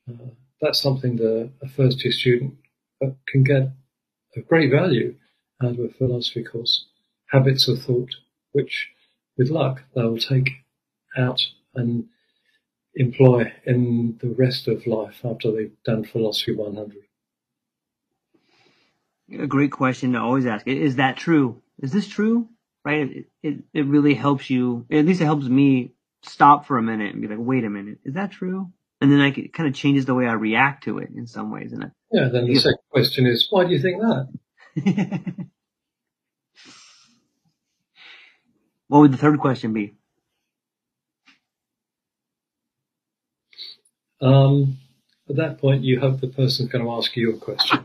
uh, 0.09 0.31
that's 0.61 0.81
something 0.81 1.17
that 1.17 1.51
a 1.63 1.69
first 1.69 2.05
year 2.05 2.13
student 2.13 2.55
uh, 3.05 3.11
can 3.29 3.45
get 3.45 3.71
of 4.37 4.49
great 4.49 4.71
value 4.71 5.15
out 5.63 5.79
of 5.79 5.81
a 5.81 5.89
philosophy 5.89 6.45
course. 6.45 6.87
Habits 7.29 7.69
of 7.69 7.83
thought, 7.83 8.15
which 8.53 8.89
with 9.37 9.51
luck 9.51 9.83
they 9.95 10.03
will 10.03 10.19
take 10.19 10.51
out 11.17 11.41
and 11.75 12.07
employ 12.95 13.53
in 13.65 14.19
the 14.21 14.29
rest 14.29 14.69
of 14.69 14.87
life 14.87 15.21
after 15.25 15.51
they've 15.53 15.77
done 15.85 16.05
philosophy 16.05 16.55
100. 16.55 16.97
A 19.41 19.47
great 19.47 19.73
question 19.73 20.13
to 20.13 20.21
always 20.21 20.47
ask. 20.47 20.67
Is 20.67 20.97
that 20.97 21.17
true? 21.17 21.61
Is 21.81 21.93
this 21.93 22.07
true? 22.07 22.49
Right? 22.87 23.11
It, 23.11 23.27
it, 23.43 23.65
it 23.75 23.87
really 23.87 24.15
helps 24.15 24.49
you, 24.49 24.87
at 24.93 25.05
least 25.07 25.21
it 25.21 25.27
helps 25.27 25.47
me 25.47 25.93
stop 26.23 26.67
for 26.67 26.79
a 26.79 26.83
minute 26.83 27.13
and 27.13 27.23
be 27.23 27.29
like, 27.29 27.39
wait 27.41 27.65
a 27.65 27.71
minute, 27.71 27.99
is 28.05 28.15
that 28.15 28.31
true? 28.31 28.73
and 29.01 29.13
then 29.13 29.19
like 29.19 29.39
it 29.39 29.53
kind 29.53 29.69
of 29.69 29.75
changes 29.75 30.07
the 30.07 30.15
way 30.15 30.27
I 30.27 30.33
react 30.33 30.85
to 30.85 30.99
it 30.99 31.11
in 31.15 31.27
some 31.27 31.51
ways. 31.51 31.73
And 31.73 31.85
I, 31.85 31.89
Yeah, 32.13 32.29
then 32.29 32.47
the 32.47 32.53
Yeah. 32.55 32.61
second 32.61 32.79
question 32.91 33.27
is, 33.27 33.49
why 33.51 33.65
do 33.65 33.73
you 33.73 33.81
think 33.81 34.01
that? 34.01 34.29
what 38.89 39.01
would 39.01 39.13
the 39.13 39.19
third 39.19 39.39
question 39.41 39.73
be? 39.73 39.95
Um, 44.21 44.79
at 45.29 45.37
that 45.37 45.59
point, 45.59 45.85
you 45.85 46.01
hope 46.01 46.21
the 46.21 46.29
person's 46.29 46.71
going 46.71 46.85
to 46.85 46.91
ask 46.93 47.15
you 47.17 47.35
a 47.35 47.39
question. 47.39 47.85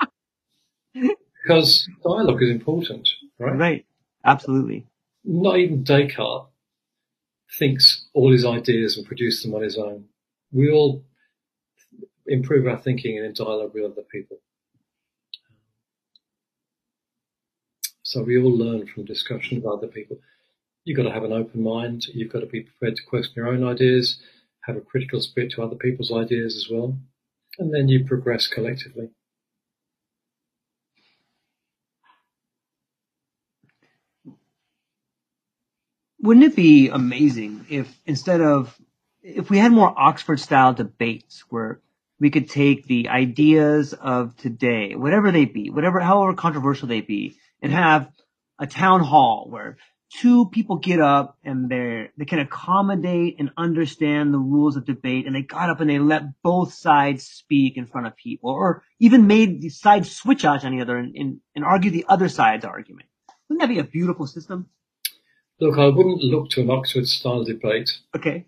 because 0.94 1.90
dialogue 2.04 2.42
is 2.42 2.52
important, 2.52 3.08
right? 3.40 3.58
Right. 3.58 3.86
Absolutely. 4.24 4.86
Not 5.24 5.58
even 5.58 5.84
Descartes 5.84 6.48
thinks 7.58 8.08
all 8.14 8.32
his 8.32 8.46
ideas 8.46 8.98
and 8.98 9.06
produces 9.06 9.44
them 9.44 9.54
on 9.54 9.62
his 9.62 9.78
own. 9.78 10.06
We 10.52 10.72
all 10.72 11.04
improve 12.26 12.68
our 12.68 12.78
thinking 12.78 13.18
in 13.18 13.34
dialogue 13.34 13.72
with 13.74 13.84
other 13.84 14.04
people. 14.12 14.38
So 18.04 18.24
we 18.24 18.42
all 18.42 18.52
learn 18.52 18.88
from 18.88 19.06
discussion 19.06 19.62
with 19.62 19.72
other 19.72 19.88
people. 19.88 20.18
You've 20.84 20.98
got 20.98 21.04
to 21.04 21.14
have 21.14 21.24
an 21.24 21.34
open 21.34 21.64
mind. 21.64 22.08
You've 22.14 22.32
got 22.32 22.40
to 22.40 22.46
be 22.46 22.62
prepared 22.62 22.96
to 22.98 23.04
question 23.04 23.34
your 23.36 23.48
own 23.48 23.64
ideas, 23.64 24.20
have 24.66 24.76
a 24.76 24.82
critical 24.82 25.22
spirit 25.22 25.52
to 25.52 25.64
other 25.64 25.76
people's 25.76 26.12
ideas 26.12 26.56
as 26.56 26.68
well. 26.70 26.98
And 27.60 27.74
then 27.74 27.88
you 27.88 28.04
progress 28.06 28.48
collectively. 28.48 29.12
Wouldn't 36.22 36.46
it 36.46 36.56
be 36.56 36.90
amazing 36.90 37.66
if 37.70 38.00
instead 38.06 38.42
of 38.42 38.80
if 39.24 39.50
we 39.50 39.58
had 39.58 39.72
more 39.72 39.92
Oxford 39.98 40.40
style 40.40 40.72
debates 40.72 41.44
where 41.50 41.82
we 42.20 42.30
could 42.30 42.48
take 42.48 42.86
the 42.86 43.10
ideas 43.10 43.94
of 43.94 44.38
today, 44.38 44.94
whatever 44.96 45.32
they 45.32 45.46
be, 45.46 45.72
whatever 45.72 46.00
however 46.00 46.36
controversial 46.36 46.88
they 46.88 47.02
be, 47.02 47.38
and 47.64 47.72
have 47.72 48.12
a 48.60 48.68
town 48.68 49.02
hall 49.04 49.48
where 49.50 49.78
two 50.12 50.46
people 50.50 50.76
get 50.76 51.00
up 51.00 51.40
and 51.44 51.70
they 51.70 52.12
they 52.18 52.26
can 52.26 52.38
accommodate 52.38 53.38
and 53.40 53.50
understand 53.58 54.32
the 54.32 54.38
rules 54.38 54.76
of 54.76 54.86
debate 54.86 55.26
and 55.26 55.36
they 55.36 55.42
got 55.42 55.72
up 55.72 55.80
and 55.80 55.90
they 55.90 55.98
let 55.98 56.40
both 56.44 56.72
sides 56.72 57.26
speak 57.26 57.78
in 57.78 57.88
front 57.88 58.06
of 58.06 58.16
people 58.16 58.52
or 58.52 58.84
even 59.00 59.26
made 59.26 59.60
the 59.60 59.70
sides 59.70 60.12
switch 60.12 60.46
out 60.46 60.64
on 60.64 60.76
each 60.76 60.82
other 60.82 60.98
and, 60.98 61.16
and, 61.16 61.40
and 61.56 61.66
argue 61.66 61.90
the 61.90 62.06
other 62.08 62.30
side's 62.30 62.64
argument. 62.64 63.08
Wouldn't 63.50 63.62
that 63.62 63.74
be 63.74 63.80
a 63.80 63.84
beautiful 63.84 64.28
system? 64.28 64.70
Look, 65.62 65.78
I 65.78 65.88
wouldn't 65.88 66.24
look 66.24 66.50
to 66.52 66.62
an 66.62 66.70
Oxford 66.72 67.08
style 67.08 67.44
debate 67.44 67.90
Okay. 68.16 68.46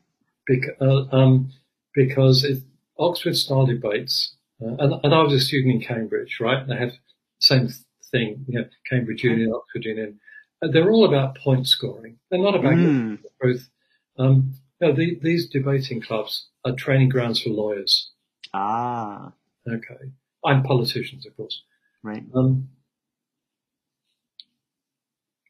bec- 0.48 0.77
uh, 0.81 1.06
um, 1.11 1.52
because 1.94 2.44
it, 2.44 2.64
Oxford 2.98 3.35
style 3.38 3.65
debates, 3.68 4.35
uh, 4.61 4.76
and, 4.80 4.94
and 5.03 5.14
I 5.14 5.22
was 5.22 5.34
a 5.34 5.40
student 5.40 5.76
in 5.76 5.81
Cambridge, 5.81 6.40
right? 6.41 6.68
They 6.68 6.76
have 6.76 6.90
the 6.91 6.98
same 7.40 7.69
thing, 8.11 8.45
you 8.48 8.60
know, 8.60 8.65
Cambridge 8.90 9.23
Union, 9.23 9.52
Oxford 9.53 9.85
Union. 9.85 10.19
And 10.61 10.73
they're 10.73 10.90
all 10.91 11.06
about 11.06 11.38
point 11.38 11.68
scoring. 11.68 12.18
They're 12.30 12.41
not 12.41 12.56
about 12.56 12.73
Mm. 12.73 13.22
the 13.22 13.30
truth. 13.41 13.69
Um, 14.18 14.53
you 14.81 14.88
know, 14.88 14.94
the, 14.95 15.19
these 15.22 15.49
debating 15.49 16.02
clubs 16.02 16.48
are 16.65 16.73
training 16.73 17.10
grounds 17.10 17.41
for 17.41 17.49
lawyers. 17.49 18.11
Ah, 18.53 19.34
Okay. 19.68 20.11
And 20.44 20.64
politicians, 20.65 21.26
of 21.26 21.35
course. 21.38 21.64
right. 22.03 22.23
Um, 22.35 22.69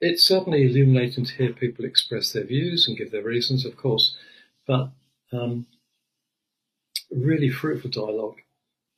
it's 0.03 0.23
certainly 0.23 0.63
illuminating 0.65 1.25
to 1.25 1.33
hear 1.35 1.53
people 1.53 1.85
express 1.85 2.31
their 2.33 2.43
views 2.45 2.87
and 2.87 2.97
give 2.97 3.11
their 3.11 3.23
reasons, 3.23 3.65
of 3.65 3.75
course, 3.77 4.15
but 4.67 4.89
um, 5.31 5.65
really 7.11 7.49
fruitful 7.49 7.89
dialogue 7.89 8.37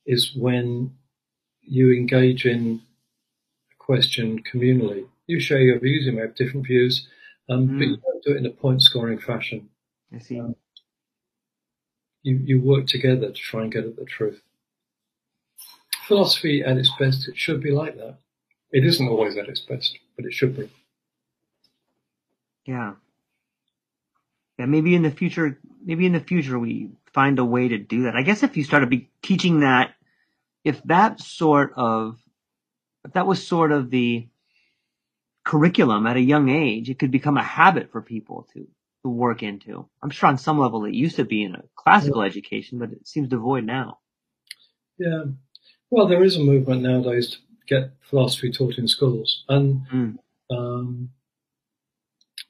is 0.06 0.34
when 0.34 0.92
you 1.62 1.92
engage 1.92 2.46
in 2.46 2.80
a 3.72 3.76
question 3.82 4.42
communally. 4.52 5.06
You 5.26 5.40
share 5.40 5.60
your 5.60 5.78
views, 5.80 6.06
you 6.06 6.12
may 6.12 6.22
have 6.22 6.34
different 6.36 6.66
views, 6.66 7.08
um, 7.48 7.66
but 7.66 7.74
Mm. 7.76 7.90
you 7.90 7.96
don't 7.96 8.24
do 8.24 8.32
it 8.34 8.38
in 8.38 8.46
a 8.46 8.50
point 8.50 8.82
scoring 8.82 9.18
fashion. 9.18 9.68
I 10.12 10.18
see. 10.18 10.38
Um, 10.40 10.54
You, 12.22 12.36
you 12.44 12.60
work 12.60 12.86
together 12.88 13.28
to 13.28 13.32
try 13.50 13.62
and 13.62 13.72
get 13.72 13.84
at 13.84 13.94
the 13.96 14.04
truth. 14.04 14.40
Philosophy 16.08 16.62
at 16.62 16.76
its 16.76 16.90
best, 16.98 17.28
it 17.28 17.36
should 17.36 17.60
be 17.62 17.70
like 17.70 17.96
that. 17.96 18.18
It 18.72 18.84
isn't 18.84 19.08
always 19.08 19.36
at 19.36 19.48
its 19.48 19.60
best, 19.60 19.96
but 20.16 20.24
it 20.24 20.32
should 20.32 20.56
be. 20.56 20.68
Yeah. 22.66 22.94
Yeah, 24.58 24.66
maybe 24.66 24.94
in 24.94 25.02
the 25.02 25.10
future, 25.10 25.58
maybe 25.84 26.06
in 26.06 26.12
the 26.12 26.20
future 26.20 26.58
we 26.58 26.90
find 27.12 27.38
a 27.38 27.44
way 27.44 27.68
to 27.68 27.78
do 27.78 28.04
that. 28.04 28.16
I 28.16 28.22
guess 28.22 28.42
if 28.42 28.56
you 28.56 28.64
started 28.64 28.90
be 28.90 29.08
teaching 29.22 29.60
that, 29.60 29.94
if 30.64 30.82
that 30.84 31.20
sort 31.20 31.72
of, 31.76 32.18
if 33.04 33.12
that 33.12 33.26
was 33.26 33.46
sort 33.46 33.70
of 33.72 33.90
the 33.90 34.26
curriculum 35.44 36.06
at 36.06 36.16
a 36.16 36.20
young 36.20 36.48
age, 36.48 36.90
it 36.90 36.98
could 36.98 37.10
become 37.10 37.36
a 37.36 37.42
habit 37.42 37.92
for 37.92 38.02
people 38.02 38.48
to, 38.54 38.66
to 39.02 39.08
work 39.08 39.42
into. 39.42 39.88
I'm 40.02 40.10
sure 40.10 40.28
on 40.28 40.38
some 40.38 40.58
level 40.58 40.84
it 40.86 40.94
used 40.94 41.16
to 41.16 41.24
be 41.24 41.44
in 41.44 41.54
a 41.54 41.62
classical 41.76 42.22
education, 42.22 42.78
but 42.78 42.90
it 42.90 43.06
seems 43.06 43.28
devoid 43.28 43.64
now. 43.64 43.98
Yeah. 44.98 45.24
Well, 45.90 46.08
there 46.08 46.24
is 46.24 46.36
a 46.36 46.40
movement 46.40 46.82
nowadays 46.82 47.30
to 47.30 47.36
get 47.68 47.92
philosophy 48.00 48.50
taught 48.50 48.78
in 48.78 48.88
schools, 48.88 49.44
and 49.48 49.86
Mm. 49.88 50.18
um, 50.50 51.10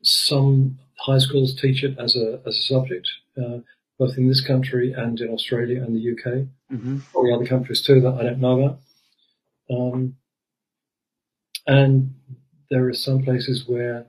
some 0.07 0.79
high 0.99 1.19
schools 1.19 1.55
teach 1.55 1.83
it 1.83 1.99
as 1.99 2.17
a 2.17 2.41
as 2.47 2.57
a 2.59 2.63
subject, 2.63 3.09
uh, 3.37 3.59
both 3.99 4.17
in 4.17 4.29
this 4.29 4.41
country 4.41 4.93
and 4.93 5.21
in 5.21 5.31
Australia 5.31 5.83
and 5.83 5.97
the 5.97 6.13
UK. 6.13 6.47
hmm 6.71 6.99
Probably 7.13 7.33
other 7.33 7.47
countries 7.47 7.83
too 7.83 8.01
that 8.01 8.15
I 8.15 8.23
don't 8.23 8.41
know 8.41 8.61
about. 8.61 8.79
Um, 9.69 10.17
and 11.67 12.15
there 12.71 12.89
are 12.89 12.95
some 12.95 13.23
places 13.25 13.65
where 13.67 14.07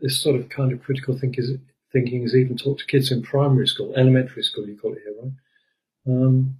this 0.00 0.18
sort 0.20 0.36
of 0.36 0.48
kind 0.48 0.72
of 0.72 0.82
critical 0.82 1.18
think 1.18 1.38
is, 1.38 1.50
thinking 1.92 2.22
is 2.22 2.34
even 2.34 2.56
taught 2.56 2.78
to 2.78 2.86
kids 2.86 3.10
in 3.10 3.22
primary 3.22 3.66
school, 3.66 3.92
elementary 3.96 4.42
school, 4.42 4.66
you 4.66 4.78
call 4.78 4.92
it 4.94 5.02
here, 5.04 5.14
right? 5.22 5.32
Um, 6.06 6.58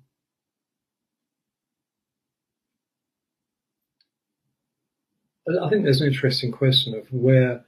I 5.65 5.71
think 5.71 5.85
there's 5.85 6.03
an 6.03 6.09
interesting 6.09 6.53
question 6.53 6.95
of 6.95 7.11
where 7.11 7.65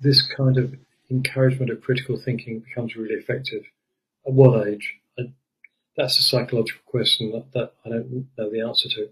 this 0.00 0.22
kind 0.22 0.56
of 0.56 0.74
encouragement 1.10 1.70
of 1.70 1.82
critical 1.82 2.16
thinking 2.16 2.60
becomes 2.60 2.96
really 2.96 3.14
effective. 3.14 3.64
At 4.26 4.32
what 4.32 4.66
age? 4.68 4.96
I, 5.18 5.32
that's 5.96 6.18
a 6.18 6.22
psychological 6.22 6.82
question 6.86 7.32
that, 7.32 7.52
that 7.52 7.72
I 7.84 7.90
don't 7.90 8.28
know 8.38 8.50
the 8.50 8.60
answer 8.60 8.88
to. 8.88 9.08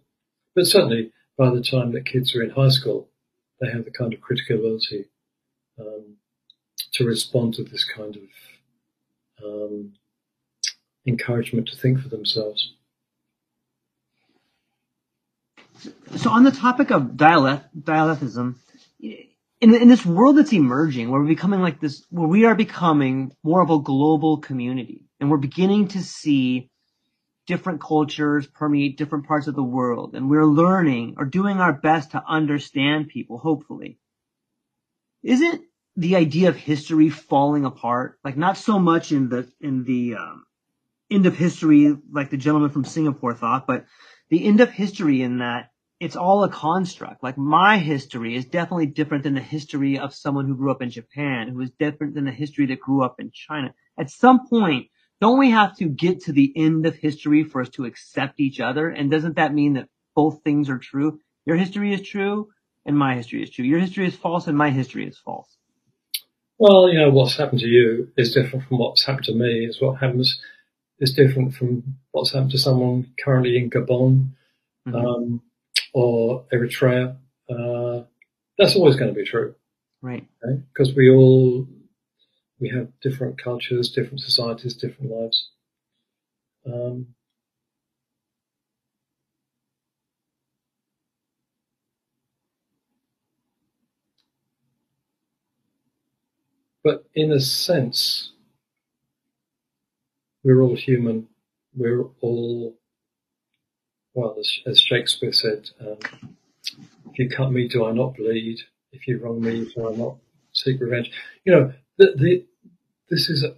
But 0.55 0.67
certainly, 0.67 1.13
by 1.37 1.51
the 1.51 1.63
time 1.63 1.93
that 1.93 2.07
kids 2.07 2.35
are 2.35 2.43
in 2.43 2.51
high 2.51 2.71
school, 2.71 3.09
they 3.61 3.71
have 3.71 3.85
the 3.85 3.91
kind 3.91 4.13
of 4.13 4.21
critical 4.21 4.57
ability 4.57 5.07
um, 5.79 6.17
to 6.93 7.05
respond 7.05 7.55
to 7.55 7.65
this 7.65 7.85
kind 7.85 8.17
of 8.17 9.45
um, 9.45 9.93
encouragement 11.07 11.69
to 11.69 11.77
think 11.77 12.01
for 12.01 12.09
themselves. 12.09 12.73
So 16.17 16.31
on 16.31 16.43
the 16.43 16.51
topic 16.51 16.91
of 16.91 17.17
dialect, 17.17 17.67
dialectism, 17.79 18.57
in, 19.61 19.75
in 19.75 19.89
this 19.89 20.07
world 20.07 20.37
that's 20.37 20.53
emerging, 20.53 21.11
where 21.11 21.21
we're 21.21 21.27
becoming 21.27 21.61
like 21.61 21.81
this, 21.81 22.05
where 22.11 22.29
we 22.29 22.45
are 22.45 22.55
becoming 22.55 23.33
more 23.43 23.61
of 23.61 23.71
a 23.71 23.79
global 23.79 24.39
community, 24.39 25.05
and 25.21 25.31
we're 25.31 25.37
beginning 25.37 25.89
to 25.89 26.03
see 26.03 26.71
different 27.47 27.81
cultures 27.81 28.47
permeate 28.47 28.99
different 28.99 29.27
parts 29.27 29.47
of 29.47 29.55
the 29.55 29.63
world, 29.63 30.15
and 30.15 30.31
we're 30.31 30.45
learning 30.45 31.15
or 31.19 31.25
doing 31.25 31.59
our 31.61 31.73
best 31.73 32.13
to 32.13 32.23
understand 32.29 33.09
people, 33.09 33.39
hopefully. 33.39 33.99
Isn't 35.23 35.63
the 35.97 36.15
idea 36.17 36.51
of 36.51 36.57
history 36.57 37.11
falling 37.11 37.65
apart? 37.65 38.19
Like 38.23 38.37
not 38.37 38.57
so 38.57 38.79
much 38.79 39.11
in 39.11 39.29
the, 39.29 39.51
in 39.61 39.85
the, 39.85 40.15
um, 40.15 40.45
end 41.11 41.27
of 41.27 41.37
history, 41.37 41.97
like 42.13 42.31
the 42.31 42.37
gentleman 42.37 42.71
from 42.71 42.85
Singapore 42.85 43.35
thought, 43.35 43.67
but 43.67 43.87
the 44.29 44.45
end 44.45 44.61
of 44.61 44.71
history 44.71 45.23
in 45.23 45.39
that 45.39 45.71
it's 46.01 46.17
all 46.17 46.45
a 46.45 46.49
construct. 46.49 47.23
Like 47.23 47.37
my 47.37 47.79
history 47.79 48.37
is 48.37 48.45
definitely 48.45 48.87
different 48.87 49.25
than 49.25 49.35
the 49.35 49.41
history 49.41 49.99
of 49.99 50.15
someone 50.15 50.47
who 50.47 50.57
grew 50.57 50.71
up 50.71 50.83
in 50.83 50.91
Japan, 50.91 51.49
who 51.49 51.61
is 51.61 51.71
different 51.79 52.15
than 52.15 52.25
the 52.25 52.31
history 52.31 52.67
that 52.67 52.81
grew 52.81 53.03
up 53.03 53.17
in 53.19 53.31
China. 53.33 53.75
At 53.99 54.11
some 54.11 54.47
point, 54.49 54.89
don't 55.21 55.39
we 55.39 55.51
have 55.51 55.77
to 55.79 55.87
get 55.87 56.23
to 56.23 56.33
the 56.33 56.53
end 56.55 56.87
of 56.87 56.95
history 56.95 57.43
for 57.45 57.61
us 57.61 57.69
to 57.71 57.85
accept 57.85 58.39
each 58.39 58.61
other? 58.61 58.89
And 58.89 59.11
doesn't 59.11 59.37
that 59.37 59.53
mean 59.53 59.75
that 59.75 59.89
both 60.15 60.43
things 60.45 60.69
are 60.71 60.79
true? 60.79 61.21
Your 61.47 61.57
history 61.57 61.93
is 61.93 62.03
true 62.03 62.49
and 62.87 62.97
my 62.97 63.17
history 63.17 63.43
is 63.43 63.51
true. 63.51 63.65
Your 63.65 63.81
history 63.81 64.07
is 64.07 64.15
false 64.15 64.47
and 64.47 64.57
my 64.57 64.71
history 64.71 65.07
is 65.07 65.19
false. 65.19 65.57
Well, 66.59 66.89
you 66.89 67.01
know, 67.01 67.11
what's 67.11 67.37
happened 67.37 67.61
to 67.61 67.69
you 67.69 68.13
is 68.17 68.35
different 68.35 68.67
from 68.67 68.79
what's 68.79 69.05
happened 69.05 69.27
to 69.27 69.35
me. 69.35 69.67
Is 69.67 69.81
what 69.81 69.99
happens 69.99 70.41
is 71.01 71.15
different 71.15 71.55
from 71.55 71.97
what's 72.13 72.33
happened 72.33 72.53
to 72.53 72.59
someone 72.59 73.13
currently 73.25 73.57
in 73.57 73.71
Gabon 73.71 74.31
Mhm. 74.87 75.05
um, 75.05 75.43
or 75.93 76.45
Eritrea. 76.53 77.17
Uh, 77.49 78.05
that's 78.59 78.77
always 78.77 78.97
going 78.97 79.13
to 79.13 79.19
be 79.19 79.25
true 79.25 79.55
right. 80.03 80.27
because 80.73 80.95
we 80.95 81.11
all 81.11 81.67
we 82.61 82.69
have 82.71 82.89
different 83.01 83.41
cultures, 83.41 83.91
different 83.91 84.21
societies, 84.21 84.75
different 84.75 85.11
lives. 85.13 85.51
Um, 86.67 87.15
but 96.83 97.05
in 97.15 97.31
a 97.31 97.41
sense, 97.41 98.33
we're 100.43 100.61
all 100.63 100.77
human. 100.77 101.29
We're 101.77 102.05
all, 102.21 102.78
well, 104.19 104.35
as, 104.37 104.59
as 104.67 104.81
Shakespeare 104.81 105.33
said, 105.33 105.71
um, 105.81 105.99
if 107.11 107.19
you 107.19 107.31
cut 107.31 107.53
me, 107.53 107.69
do 107.69 107.87
I 107.87 107.93
not 107.93 108.17
bleed? 108.17 108.59
If 108.91 109.07
you 109.07 109.19
wrong 109.19 109.41
me, 109.41 109.71
do 109.73 109.89
I 109.89 109.95
not 109.95 110.17
seek 110.53 110.81
revenge? 110.81 111.13
You 111.45 111.53
know, 111.53 111.73
the, 111.99 112.15
the, 112.17 112.45
this 113.11 113.29
is, 113.29 113.45
a, 113.45 113.55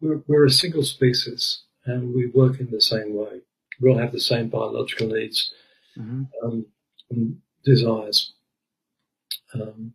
we're, 0.00 0.22
we're 0.28 0.46
a 0.46 0.50
single 0.50 0.84
species 0.84 1.62
and 1.84 2.14
we 2.14 2.26
work 2.28 2.60
in 2.60 2.70
the 2.70 2.80
same 2.80 3.12
way. 3.14 3.40
We 3.80 3.90
all 3.90 3.98
have 3.98 4.12
the 4.12 4.20
same 4.20 4.48
biological 4.48 5.08
needs 5.08 5.52
mm-hmm. 5.98 6.24
um, 6.44 6.64
and 7.10 7.38
desires. 7.64 8.34
Um, 9.52 9.94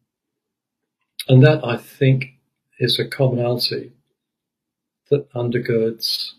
and 1.30 1.42
that, 1.46 1.64
I 1.64 1.78
think, 1.78 2.34
is 2.78 3.00
a 3.00 3.08
commonality 3.08 3.94
that 5.10 5.32
undergirds 5.32 6.32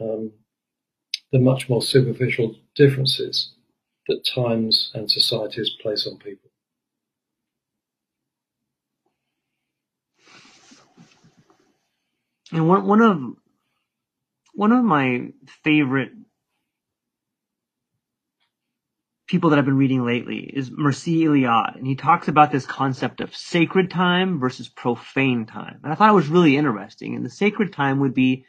um, 0.00 0.32
the 1.32 1.38
much 1.38 1.68
more 1.68 1.82
superficial 1.82 2.54
differences 2.74 3.52
that 4.06 4.22
times 4.34 4.90
and 4.94 5.10
societies 5.10 5.70
place 5.80 6.06
on 6.06 6.18
people. 6.18 6.50
And 12.52 12.68
one 12.68 12.86
one 12.86 13.00
of 13.00 13.18
one 14.54 14.72
of 14.72 14.84
my 14.84 15.28
favorite 15.64 16.10
people 19.26 19.48
that 19.48 19.58
I've 19.58 19.64
been 19.64 19.78
reading 19.78 20.04
lately 20.04 20.40
is 20.40 20.68
Mircea 20.68 21.24
Eliade, 21.24 21.76
and 21.76 21.86
he 21.86 21.96
talks 21.96 22.28
about 22.28 22.52
this 22.52 22.66
concept 22.66 23.22
of 23.22 23.34
sacred 23.34 23.90
time 23.90 24.38
versus 24.38 24.68
profane 24.68 25.46
time. 25.46 25.80
And 25.82 25.90
I 25.90 25.96
thought 25.96 26.10
it 26.10 26.14
was 26.14 26.28
really 26.28 26.58
interesting. 26.58 27.16
And 27.16 27.24
the 27.24 27.30
sacred 27.30 27.72
time 27.72 28.00
would 28.00 28.12
be 28.12 28.44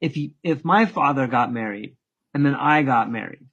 if 0.00 0.18
if 0.42 0.64
my 0.64 0.86
father 0.86 1.28
got 1.28 1.52
married 1.52 1.96
and 2.36 2.44
then 2.44 2.54
I 2.54 2.82
got 2.82 3.10
married, 3.10 3.46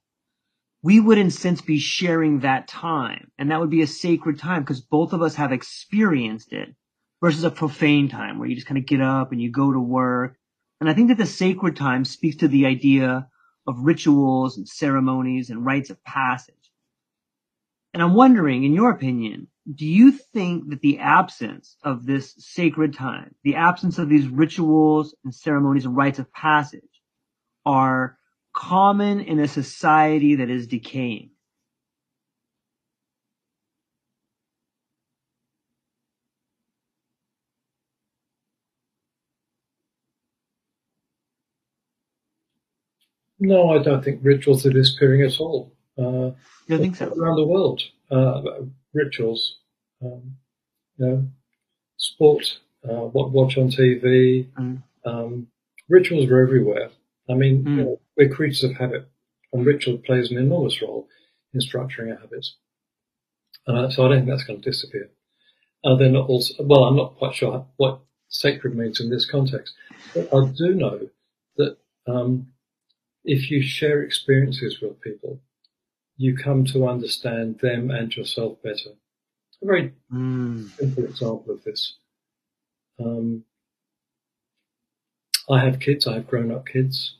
we 0.82 1.00
would 1.00 1.16
in 1.16 1.30
sense 1.30 1.62
be 1.62 1.78
sharing 1.78 2.40
that 2.40 2.68
time, 2.68 3.30
and 3.38 3.50
that 3.50 3.58
would 3.58 3.70
be 3.70 3.80
a 3.80 3.86
sacred 3.86 4.38
time 4.38 4.60
because 4.60 4.82
both 4.82 5.14
of 5.14 5.22
us 5.22 5.36
have 5.36 5.52
experienced 5.52 6.52
it 6.52 6.68
versus 7.22 7.44
a 7.44 7.50
profane 7.50 8.10
time 8.10 8.38
where 8.38 8.46
you 8.46 8.54
just 8.54 8.66
kind 8.66 8.76
of 8.76 8.84
get 8.84 9.00
up 9.00 9.32
and 9.32 9.40
you 9.40 9.50
go 9.50 9.72
to 9.72 9.80
work. 9.80 10.36
And 10.82 10.90
I 10.90 10.92
think 10.92 11.08
that 11.08 11.16
the 11.16 11.24
sacred 11.24 11.76
time 11.76 12.04
speaks 12.04 12.36
to 12.36 12.48
the 12.48 12.66
idea 12.66 13.26
of 13.66 13.78
rituals 13.78 14.58
and 14.58 14.68
ceremonies 14.68 15.48
and 15.48 15.64
rites 15.64 15.88
of 15.88 16.04
passage. 16.04 16.70
And 17.94 18.02
I'm 18.02 18.12
wondering, 18.12 18.64
in 18.64 18.74
your 18.74 18.90
opinion, 18.90 19.46
do 19.74 19.86
you 19.86 20.12
think 20.12 20.68
that 20.68 20.82
the 20.82 20.98
absence 20.98 21.78
of 21.82 22.04
this 22.04 22.34
sacred 22.36 22.92
time, 22.92 23.34
the 23.44 23.54
absence 23.54 23.98
of 23.98 24.10
these 24.10 24.28
rituals 24.28 25.14
and 25.24 25.34
ceremonies 25.34 25.86
and 25.86 25.96
rites 25.96 26.18
of 26.18 26.30
passage 26.34 26.82
are 27.64 28.18
common 28.54 29.20
in 29.20 29.40
a 29.40 29.48
society 29.48 30.36
that 30.36 30.48
is 30.48 30.66
decaying? 30.66 31.30
No, 43.40 43.70
I 43.70 43.82
don't 43.82 44.02
think 44.02 44.20
rituals 44.22 44.64
are 44.64 44.70
disappearing 44.70 45.22
at 45.22 45.38
all. 45.38 45.72
Uh, 45.98 46.30
you 46.66 46.78
think 46.78 46.96
so? 46.96 47.12
Around 47.12 47.36
the 47.36 47.46
world, 47.46 47.82
uh, 48.10 48.42
rituals, 48.94 49.58
um, 50.02 50.36
you 50.96 51.06
know, 51.06 51.28
sport, 51.96 52.58
uh, 52.88 53.06
what 53.12 53.32
watch 53.32 53.58
on 53.58 53.68
TV, 53.68 54.48
mm. 54.58 54.82
um, 55.04 55.46
rituals 55.88 56.30
are 56.30 56.40
everywhere. 56.40 56.90
I 57.28 57.34
mean, 57.34 57.64
mm. 57.64 57.76
you 57.76 57.84
know, 57.84 58.00
we're 58.16 58.28
creatures 58.28 58.64
of 58.64 58.76
habit, 58.76 59.08
and 59.52 59.66
ritual 59.66 59.98
plays 59.98 60.30
an 60.30 60.38
enormous 60.38 60.80
role 60.82 61.08
in 61.52 61.60
structuring 61.60 62.12
our 62.12 62.20
habits. 62.20 62.56
Uh, 63.66 63.88
so 63.88 64.04
I 64.04 64.08
don't 64.08 64.18
think 64.18 64.28
that's 64.28 64.44
going 64.44 64.60
to 64.60 64.70
disappear. 64.70 65.10
Uh, 65.84 65.96
then 65.96 66.16
also, 66.16 66.54
well, 66.64 66.84
I'm 66.84 66.96
not 66.96 67.16
quite 67.16 67.34
sure 67.34 67.66
what 67.76 68.00
sacred 68.28 68.74
means 68.74 69.00
in 69.00 69.10
this 69.10 69.30
context, 69.30 69.74
but 70.14 70.28
I 70.34 70.46
do 70.46 70.74
know 70.74 71.08
that 71.56 71.76
um, 72.06 72.48
if 73.24 73.50
you 73.50 73.62
share 73.62 74.02
experiences 74.02 74.80
with 74.80 75.00
people, 75.00 75.40
you 76.16 76.36
come 76.36 76.64
to 76.66 76.88
understand 76.88 77.58
them 77.60 77.90
and 77.90 78.14
yourself 78.14 78.62
better. 78.62 78.90
A 79.62 79.66
very 79.66 79.92
mm. 80.12 80.70
simple 80.76 81.04
example 81.04 81.54
of 81.54 81.64
this. 81.64 81.94
Um, 83.00 83.44
I 85.48 85.60
have 85.60 85.80
kids, 85.80 86.06
I 86.06 86.14
have 86.14 86.26
grown 86.26 86.52
up 86.52 86.66
kids, 86.66 87.16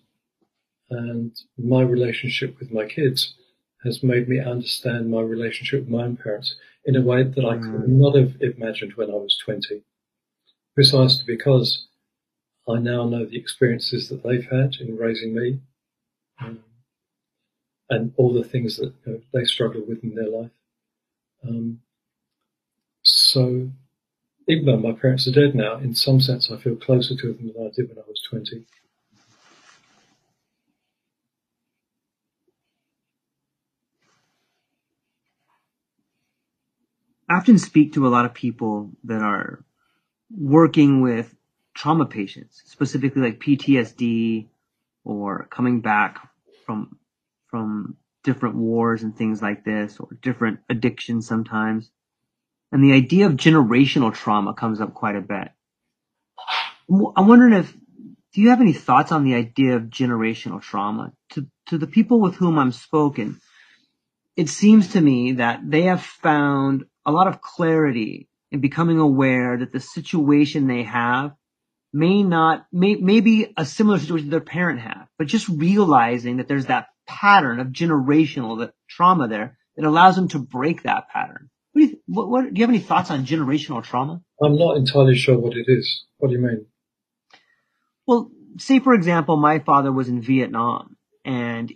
and 0.95 1.33
my 1.59 1.83
relationship 1.83 2.59
with 2.59 2.73
my 2.73 2.87
kids 2.87 3.35
has 3.83 4.03
made 4.03 4.29
me 4.29 4.39
understand 4.39 5.11
my 5.11 5.21
relationship 5.21 5.81
with 5.81 5.89
my 5.91 6.05
own 6.05 6.17
parents 6.17 6.55
in 6.85 6.97
a 6.97 7.03
way 7.03 7.23
that 7.23 7.45
I 7.45 7.57
could 7.57 7.85
hmm. 7.85 8.01
not 8.01 8.17
have 8.17 8.35
imagined 8.41 8.93
when 8.95 9.11
I 9.11 9.15
was 9.15 9.37
20. 9.45 9.83
Precisely 10.75 11.25
because 11.27 11.87
I 12.69 12.79
now 12.79 13.09
know 13.09 13.25
the 13.25 13.37
experiences 13.39 14.09
that 14.09 14.23
they've 14.23 14.49
had 14.51 14.77
in 14.81 14.97
raising 14.97 15.35
me. 15.35 15.61
Um, 16.41 16.61
and 17.91 18.13
all 18.17 18.33
the 18.33 18.49
things 18.49 18.77
that 18.79 18.93
you 19.07 19.13
know, 19.13 19.21
they 19.33 19.45
struggle 19.45 19.83
with 19.87 20.03
in 20.03 20.15
their 20.15 20.29
life. 20.29 20.51
Um, 21.47 21.81
so, 23.03 23.71
even 24.49 24.65
though 24.65 24.79
my 24.79 24.93
parents 24.93 25.29
are 25.29 25.33
dead 25.33 25.55
now, 25.55 25.77
in 25.77 25.95
some 25.95 26.21
sense, 26.21 26.51
I 26.51 26.57
feel 26.57 26.77
closer 26.77 27.15
to 27.15 27.33
them 27.33 27.53
than 27.55 27.67
I 27.67 27.71
did 27.75 27.89
when 27.89 27.99
I 27.99 28.09
was 28.09 28.23
20. 28.31 28.65
I 37.29 37.37
often 37.37 37.59
speak 37.59 37.95
to 37.95 38.07
a 38.07 38.09
lot 38.09 38.27
of 38.27 38.35
people 38.35 38.91
that 39.05 39.23
are 39.23 39.65
working 40.31 41.01
with 41.01 41.35
trauma 41.75 42.07
patients, 42.07 42.63
specifically 42.67 43.23
like 43.23 43.41
PTSD 43.41 44.49
or 45.05 45.47
coming 45.51 45.81
back 45.81 46.29
from 46.67 46.99
from 47.49 47.97
different 48.25 48.57
wars 48.57 49.03
and 49.03 49.17
things 49.17 49.41
like 49.41 49.65
this, 49.65 49.99
or 50.01 50.09
different 50.23 50.61
addictions 50.69 51.27
sometimes. 51.27 51.91
And 52.73 52.83
the 52.83 52.93
idea 52.93 53.27
of 53.27 53.35
generational 53.35 54.13
trauma 54.13 54.55
comes 54.55 54.81
up 54.81 54.95
quite 54.95 55.15
a 55.15 55.21
bit. 55.21 55.49
I'm 56.91 57.29
wondering 57.29 57.53
if, 57.53 57.73
do 58.33 58.41
you 58.41 58.49
have 58.51 58.61
any 58.61 58.73
thoughts 58.73 59.13
on 59.13 59.25
the 59.25 59.35
idea 59.35 59.77
of 59.77 59.85
generational 59.85 60.61
trauma? 60.61 61.13
To, 61.31 61.47
to 61.67 61.79
the 61.79 61.87
people 61.87 62.21
with 62.21 62.35
whom 62.35 62.59
I'm 62.59 62.73
spoken, 62.73 63.41
it 64.37 64.49
seems 64.49 64.93
to 64.93 65.01
me 65.01 65.35
that 65.35 65.61
they 65.65 65.83
have 65.83 66.03
found 66.03 66.87
a 67.07 67.13
lot 67.13 67.27
of 67.27 67.41
clarity 67.41 68.29
in 68.51 68.61
becoming 68.61 68.99
aware 68.99 69.57
that 69.59 69.73
the 69.73 69.81
situation 69.81 70.67
they 70.67 70.85
have 70.85 71.33
may 71.93 72.23
not, 72.23 72.67
may, 72.73 72.97
may 72.97 73.21
be 73.21 73.53
a 73.57 73.65
similar 73.65 73.99
situation 73.99 74.31
their 74.31 74.41
parent 74.41 74.81
had, 74.81 75.05
but 75.19 75.27
just 75.27 75.49
realizing 75.49 76.39
that 76.39 76.49
there's 76.49 76.67
that 76.67 76.89
pattern 77.07 77.61
of 77.61 77.69
generational 77.69 78.59
that 78.59 78.75
trauma 78.89 79.29
there 79.29 79.59
that 79.77 79.85
allows 79.85 80.17
them 80.17 80.29
to 80.29 80.39
break 80.39 80.83
that 80.83 81.09
pattern. 81.09 81.51
What 81.73 81.81
do, 81.81 81.87
you, 81.89 82.01
what, 82.07 82.29
what, 82.29 82.43
do 82.43 82.59
you 82.59 82.63
have 82.63 82.71
any 82.71 82.79
thoughts 82.79 83.11
on 83.11 83.27
generational 83.27 83.83
trauma? 83.83 84.23
I'm 84.43 84.57
not 84.57 84.77
entirely 84.77 85.17
sure 85.17 85.39
what 85.39 85.57
it 85.57 85.67
is. 85.67 86.05
What 86.19 86.29
do 86.29 86.35
you 86.35 86.41
mean? 86.41 86.67
Well, 88.07 88.31
say 88.59 88.79
for 88.79 88.95
example, 88.95 89.37
my 89.37 89.59
father 89.59 89.93
was 89.93 90.09
in 90.09 90.21
Vietnam 90.21 90.97
and 91.25 91.73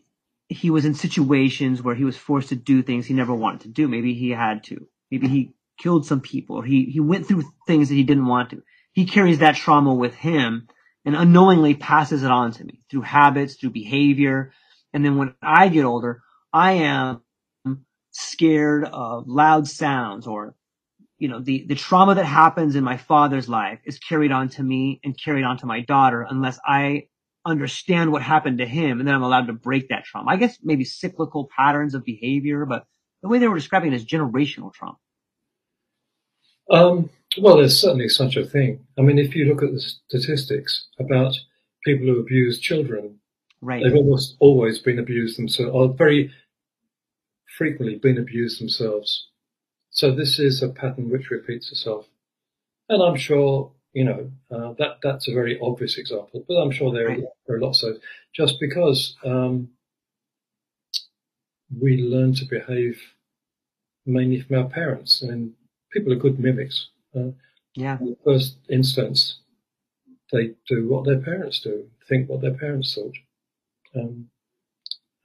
he 0.48 0.70
was 0.70 0.84
in 0.84 0.94
situations 0.94 1.82
where 1.82 1.94
he 1.94 2.04
was 2.04 2.16
forced 2.16 2.50
to 2.50 2.56
do 2.56 2.82
things 2.82 3.06
he 3.06 3.14
never 3.14 3.34
wanted 3.34 3.62
to 3.62 3.68
do. 3.68 3.88
Maybe 3.88 4.14
he 4.14 4.30
had 4.30 4.64
to. 4.64 4.88
Maybe 5.10 5.28
he 5.28 5.54
killed 5.78 6.06
some 6.06 6.20
people 6.20 6.56
or 6.56 6.64
he, 6.64 6.84
he 6.84 7.00
went 7.00 7.26
through 7.26 7.44
things 7.66 7.88
that 7.88 7.94
he 7.94 8.02
didn't 8.02 8.26
want 8.26 8.50
to. 8.50 8.62
He 8.92 9.06
carries 9.06 9.38
that 9.38 9.56
trauma 9.56 9.94
with 9.94 10.14
him 10.14 10.68
and 11.04 11.16
unknowingly 11.16 11.74
passes 11.74 12.22
it 12.22 12.30
on 12.30 12.52
to 12.52 12.64
me 12.64 12.80
through 12.90 13.02
habits, 13.02 13.54
through 13.54 13.70
behavior, 13.70 14.52
and 14.92 15.04
then 15.04 15.16
when 15.16 15.34
I 15.42 15.68
get 15.68 15.84
older, 15.84 16.22
I 16.52 16.72
am 16.72 17.22
scared 18.10 18.84
of 18.84 19.28
loud 19.28 19.68
sounds 19.68 20.26
or, 20.26 20.54
you 21.18 21.28
know, 21.28 21.40
the, 21.40 21.64
the 21.68 21.74
trauma 21.74 22.14
that 22.14 22.24
happens 22.24 22.74
in 22.74 22.84
my 22.84 22.96
father's 22.96 23.48
life 23.48 23.80
is 23.84 23.98
carried 23.98 24.32
on 24.32 24.48
to 24.50 24.62
me 24.62 25.00
and 25.04 25.18
carried 25.22 25.44
on 25.44 25.58
to 25.58 25.66
my 25.66 25.80
daughter 25.80 26.26
unless 26.28 26.58
I 26.64 27.04
understand 27.46 28.12
what 28.12 28.22
happened 28.22 28.58
to 28.58 28.66
him 28.66 28.98
and 28.98 29.06
then 29.06 29.14
I'm 29.14 29.22
allowed 29.22 29.46
to 29.46 29.52
break 29.52 29.88
that 29.88 30.04
trauma. 30.04 30.30
I 30.30 30.36
guess 30.36 30.58
maybe 30.62 30.84
cyclical 30.84 31.48
patterns 31.54 31.94
of 31.94 32.04
behavior, 32.04 32.66
but 32.66 32.84
the 33.22 33.28
way 33.28 33.38
they 33.38 33.48
were 33.48 33.56
describing 33.56 33.92
it 33.92 33.96
is 33.96 34.04
generational 34.04 34.72
trauma. 34.72 34.96
Um, 36.70 37.10
well, 37.40 37.56
there's 37.56 37.80
certainly 37.80 38.08
such 38.08 38.36
a 38.36 38.44
thing. 38.44 38.86
I 38.98 39.02
mean, 39.02 39.18
if 39.18 39.34
you 39.34 39.46
look 39.46 39.62
at 39.62 39.72
the 39.72 39.80
statistics 39.80 40.86
about 40.98 41.34
people 41.84 42.06
who 42.06 42.20
abuse 42.20 42.58
children 42.58 43.18
Right. 43.60 43.82
They've 43.82 43.94
almost 43.94 44.36
always 44.38 44.78
been 44.78 44.98
abused 44.98 45.38
themselves, 45.38 45.72
or 45.74 45.92
very 45.92 46.30
frequently 47.56 47.98
been 47.98 48.18
abused 48.18 48.60
themselves. 48.60 49.28
So 49.90 50.14
this 50.14 50.38
is 50.38 50.62
a 50.62 50.68
pattern 50.68 51.10
which 51.10 51.30
repeats 51.30 51.72
itself. 51.72 52.06
And 52.88 53.02
I'm 53.02 53.16
sure, 53.16 53.72
you 53.92 54.04
know, 54.04 54.30
uh, 54.50 54.74
that 54.78 54.98
that's 55.02 55.28
a 55.28 55.34
very 55.34 55.58
obvious 55.60 55.98
example, 55.98 56.44
but 56.46 56.54
I'm 56.54 56.70
sure 56.70 56.92
there, 56.92 57.08
Right. 57.08 57.18
are, 57.18 57.32
there 57.46 57.56
are 57.56 57.60
lots 57.60 57.82
of 57.82 57.98
just 58.32 58.60
because 58.60 59.16
um, 59.24 59.70
we 61.76 61.98
learn 62.02 62.34
to 62.34 62.44
behave 62.44 63.00
mainly 64.06 64.40
from 64.40 64.56
our 64.56 64.68
parents. 64.68 65.22
I 65.22 65.30
mean, 65.30 65.54
people 65.92 66.12
are 66.12 66.16
good 66.16 66.38
mimics. 66.38 66.88
Uh, 67.14 67.32
Yeah. 67.74 67.98
in 68.00 68.06
the 68.10 68.16
first 68.24 68.56
instance, 68.68 69.40
they 70.32 70.54
do 70.68 70.88
what 70.88 71.04
their 71.04 71.20
parents 71.20 71.60
do, 71.60 71.90
think 72.08 72.28
what 72.28 72.40
their 72.40 72.54
parents 72.54 72.94
thought. 72.94 73.16
Um, 73.94 74.30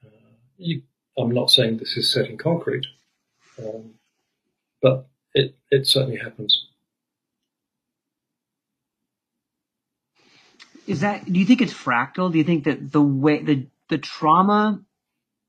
uh, 0.05 0.09
you, 0.57 0.83
I'm 1.17 1.31
not 1.31 1.49
saying 1.49 1.77
this 1.77 1.97
is 1.97 2.11
set 2.11 2.29
in 2.29 2.37
concrete, 2.37 2.85
um, 3.59 3.95
but 4.81 5.07
it, 5.33 5.55
it 5.71 5.87
certainly 5.87 6.17
happens. 6.19 6.67
Is 10.85 10.99
that, 10.99 11.31
do 11.31 11.39
you 11.39 11.45
think 11.45 11.61
it's 11.61 11.73
fractal? 11.73 12.31
Do 12.31 12.37
you 12.37 12.43
think 12.43 12.65
that 12.65 12.91
the 12.91 13.01
way, 13.01 13.41
the, 13.41 13.67
the 13.89 13.97
trauma, 13.97 14.81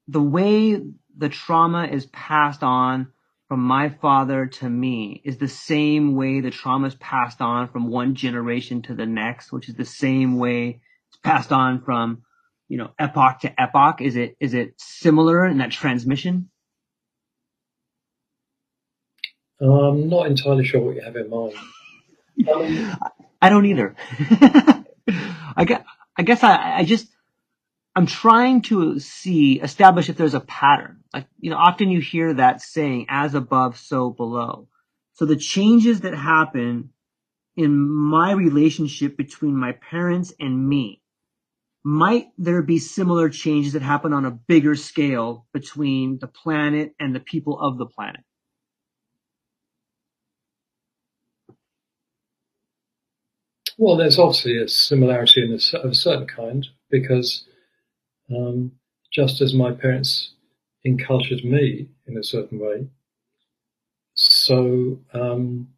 the 0.09 0.22
way 0.22 0.81
the 1.16 1.28
trauma 1.28 1.85
is 1.86 2.06
passed 2.06 2.62
on 2.62 3.09
from 3.48 3.60
my 3.60 3.89
father 3.89 4.47
to 4.47 4.68
me 4.68 5.20
is 5.24 5.39
the 5.39 5.48
same 5.48 6.16
way 6.16 6.40
the 6.40 6.51
trauma 6.51 6.86
is 6.89 6.94
passed 6.97 7.40
on 7.40 7.68
from 7.68 7.89
one 7.89 8.14
generation 8.14 8.82
to 8.82 8.94
the 8.94 9.06
next, 9.06 9.52
which 9.52 9.68
is 9.68 9.74
the 9.74 9.85
same 9.85 10.39
way 10.39 10.81
it's 11.09 11.18
passed 11.22 11.52
on 11.52 11.82
from, 11.82 12.22
you 12.68 12.78
know, 12.78 12.90
epoch 12.98 13.40
to 13.40 13.60
epoch? 13.60 14.01
Is 14.01 14.16
it, 14.16 14.36
is 14.40 14.55
it 14.55 14.74
similar 14.78 15.47
in 15.47 15.59
that 15.59 15.70
transmission? 15.70 16.51
I'm 19.60 20.09
not 20.09 20.26
entirely 20.26 20.64
sure 20.64 20.81
what 20.81 20.97
you 20.97 21.02
have 21.02 21.16
in 21.16 21.31
mind. 21.31 21.55
Um, 22.52 22.97
I 23.43 23.51
don't 23.51 23.66
either. 23.66 23.94
I 25.56 25.64
guess, 25.64 25.85
I 26.16 26.22
guess 26.22 26.43
I, 26.43 26.78
I 26.78 26.85
just, 26.85 27.09
I'm 27.96 28.06
trying 28.06 28.62
to 28.62 28.98
see, 28.98 29.60
establish 29.60 30.08
if 30.08 30.16
there's 30.16 30.34
a 30.34 30.40
pattern. 30.40 31.04
Like, 31.12 31.26
you 31.38 31.50
know, 31.50 31.56
often 31.56 31.90
you 31.90 32.00
hear 32.00 32.34
that 32.34 32.60
saying, 32.60 33.06
as 33.08 33.34
above, 33.34 33.78
so 33.78 34.10
below. 34.10 34.68
So 35.12 35.26
the 35.26 35.36
changes 35.36 36.00
that 36.00 36.14
happen 36.14 36.90
in 37.56 37.88
my 37.88 38.32
relationship 38.32 39.16
between 39.16 39.56
my 39.56 39.72
parents 39.72 40.32
and 40.40 40.68
me, 40.68 41.02
might 41.84 42.28
there 42.36 42.62
be 42.62 42.78
similar 42.78 43.28
changes 43.28 43.74
that 43.74 43.82
happen 43.82 44.12
on 44.12 44.24
a 44.24 44.30
bigger 44.30 44.74
scale 44.74 45.46
between 45.52 46.18
the 46.18 46.26
planet 46.26 46.94
and 46.98 47.14
the 47.14 47.20
people 47.20 47.60
of 47.60 47.78
the 47.78 47.86
planet? 47.86 48.22
well, 53.76 53.96
there's 53.96 54.18
obviously 54.18 54.58
a 54.58 54.68
similarity 54.68 55.42
in 55.42 55.52
a, 55.52 55.78
of 55.78 55.90
a 55.90 55.94
certain 55.94 56.26
kind 56.26 56.68
because 56.90 57.44
um, 58.30 58.72
just 59.12 59.40
as 59.40 59.55
my 59.55 59.72
parents 59.72 60.32
incultured 60.84 61.44
me 61.44 61.88
in 62.06 62.16
a 62.16 62.24
certain 62.24 62.59
way, 62.59 62.86
so 64.14 64.98
um, 65.12 65.68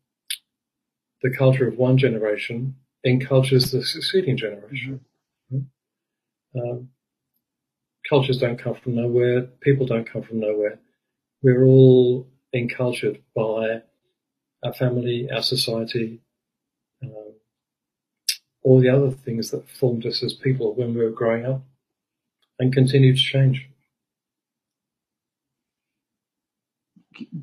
the 1.23 1.31
culture 1.31 1.67
of 1.67 1.79
one 1.79 1.97
generation 1.97 2.77
incultures 3.05 3.71
the 3.71 3.83
succeeding 3.83 4.37
generation. 4.37 5.01
Um, 6.55 6.89
cultures 8.09 8.39
don't 8.39 8.59
come 8.59 8.75
from 8.75 8.95
nowhere. 8.95 9.43
People 9.61 9.87
don't 9.87 10.11
come 10.11 10.23
from 10.23 10.41
nowhere. 10.41 10.79
We're 11.43 11.65
all 11.65 12.27
encultured 12.53 13.23
by 13.35 13.83
our 14.65 14.73
family, 14.73 15.29
our 15.33 15.43
society, 15.43 16.21
um, 17.03 17.35
all 18.63 18.81
the 18.81 18.89
other 18.89 19.11
things 19.11 19.51
that 19.51 19.69
formed 19.69 20.07
us 20.07 20.23
as 20.23 20.33
people 20.33 20.75
when 20.75 20.95
we 20.95 21.05
were 21.05 21.11
growing 21.11 21.45
up 21.47 21.63
and 22.59 22.73
continue 22.73 23.15
to 23.15 23.21
change. 23.21 23.69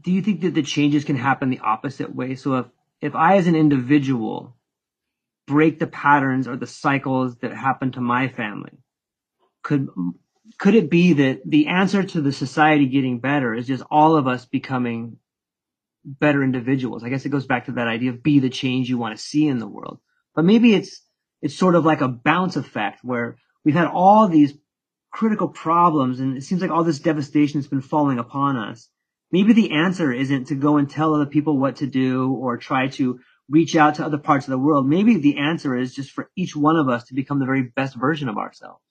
do 0.01 0.11
you 0.11 0.21
think 0.21 0.41
that 0.41 0.53
the 0.53 0.63
changes 0.63 1.03
can 1.03 1.15
happen 1.15 1.49
the 1.49 1.59
opposite 1.59 2.13
way? 2.13 2.35
So 2.35 2.55
if, 2.55 2.65
if 3.01 3.15
I 3.15 3.37
as 3.37 3.47
an 3.47 3.55
individual 3.55 4.55
break 5.47 5.79
the 5.79 5.87
patterns 5.87 6.47
or 6.47 6.55
the 6.55 6.67
cycles 6.67 7.37
that 7.37 7.53
happen 7.53 7.91
to 7.93 8.01
my 8.01 8.27
family, 8.27 8.71
could, 9.63 9.89
could 10.57 10.75
it 10.75 10.89
be 10.89 11.13
that 11.13 11.41
the 11.45 11.67
answer 11.67 12.03
to 12.03 12.21
the 12.21 12.31
society 12.31 12.87
getting 12.87 13.19
better 13.19 13.53
is 13.53 13.67
just 13.67 13.83
all 13.89 14.15
of 14.15 14.27
us 14.27 14.45
becoming 14.45 15.17
better 16.05 16.43
individuals? 16.43 17.03
I 17.03 17.09
guess 17.09 17.25
it 17.25 17.29
goes 17.29 17.45
back 17.45 17.65
to 17.65 17.73
that 17.73 17.87
idea 17.87 18.11
of 18.11 18.23
be 18.23 18.39
the 18.39 18.49
change 18.49 18.89
you 18.89 18.97
want 18.97 19.17
to 19.17 19.23
see 19.23 19.47
in 19.47 19.59
the 19.59 19.67
world. 19.67 19.99
But 20.35 20.45
maybe 20.45 20.73
it's, 20.73 21.01
it's 21.41 21.55
sort 21.55 21.75
of 21.75 21.85
like 21.85 22.01
a 22.01 22.07
bounce 22.07 22.55
effect 22.55 22.99
where 23.03 23.37
we've 23.63 23.75
had 23.75 23.87
all 23.87 24.27
these 24.27 24.53
critical 25.13 25.47
problems 25.47 26.19
and 26.19 26.37
it 26.37 26.43
seems 26.43 26.61
like 26.61 26.71
all 26.71 26.83
this 26.83 26.99
devastation 26.99 27.59
has 27.59 27.67
been 27.67 27.81
falling 27.81 28.19
upon 28.19 28.57
us 28.57 28.89
maybe 29.31 29.53
the 29.53 29.71
answer 29.71 30.11
isn't 30.11 30.45
to 30.45 30.55
go 30.55 30.77
and 30.77 30.89
tell 30.89 31.13
other 31.13 31.25
people 31.25 31.57
what 31.57 31.77
to 31.77 31.87
do 31.87 32.33
or 32.33 32.57
try 32.57 32.87
to 32.87 33.19
reach 33.49 33.75
out 33.75 33.95
to 33.95 34.05
other 34.05 34.17
parts 34.17 34.47
of 34.47 34.51
the 34.51 34.57
world. 34.57 34.87
Maybe 34.87 35.17
the 35.17 35.37
answer 35.37 35.75
is 35.75 35.93
just 35.93 36.11
for 36.11 36.29
each 36.35 36.55
one 36.55 36.77
of 36.77 36.87
us 36.87 37.05
to 37.05 37.13
become 37.13 37.39
the 37.39 37.45
very 37.45 37.63
best 37.63 37.95
version 37.95 38.29
of 38.29 38.37
ourselves. 38.37 38.81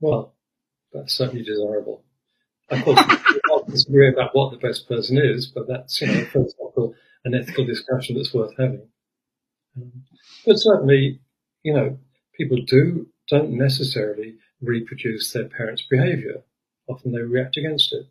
Well, 0.00 0.34
that's 0.92 1.16
certainly 1.16 1.44
desirable. 1.44 2.04
Of 2.68 2.84
course, 2.84 3.00
we 3.06 3.40
can't 3.48 3.66
disagree 3.68 4.08
about 4.08 4.34
what 4.34 4.50
the 4.50 4.58
best 4.58 4.88
person 4.88 5.18
is, 5.18 5.46
but 5.46 5.68
that's 5.68 6.00
you 6.00 6.08
know 6.08 6.24
philosophical 6.24 6.94
and 7.24 7.34
ethical 7.34 7.64
discussion 7.64 8.16
that's 8.16 8.34
worth 8.34 8.54
having. 8.58 8.88
Um, 9.76 10.04
but 10.44 10.56
certainly, 10.56 11.20
you 11.62 11.74
know, 11.74 11.98
people 12.36 12.58
do 12.66 13.06
don't 13.28 13.50
necessarily 13.50 14.36
reproduce 14.60 15.32
their 15.32 15.48
parents' 15.48 15.86
behaviour. 15.88 16.42
Often 16.88 17.12
they 17.12 17.20
react 17.20 17.56
against 17.56 17.92
it. 17.92 18.06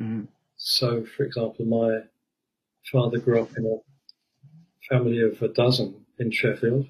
Mhm. 0.00 0.28
So, 0.56 1.04
for 1.04 1.24
example, 1.24 1.64
my 1.64 2.02
father 2.90 3.18
grew 3.18 3.40
up 3.42 3.56
in 3.56 3.66
a 3.66 3.78
family 4.88 5.20
of 5.20 5.40
a 5.42 5.48
dozen 5.48 6.06
in 6.18 6.30
Sheffield. 6.30 6.88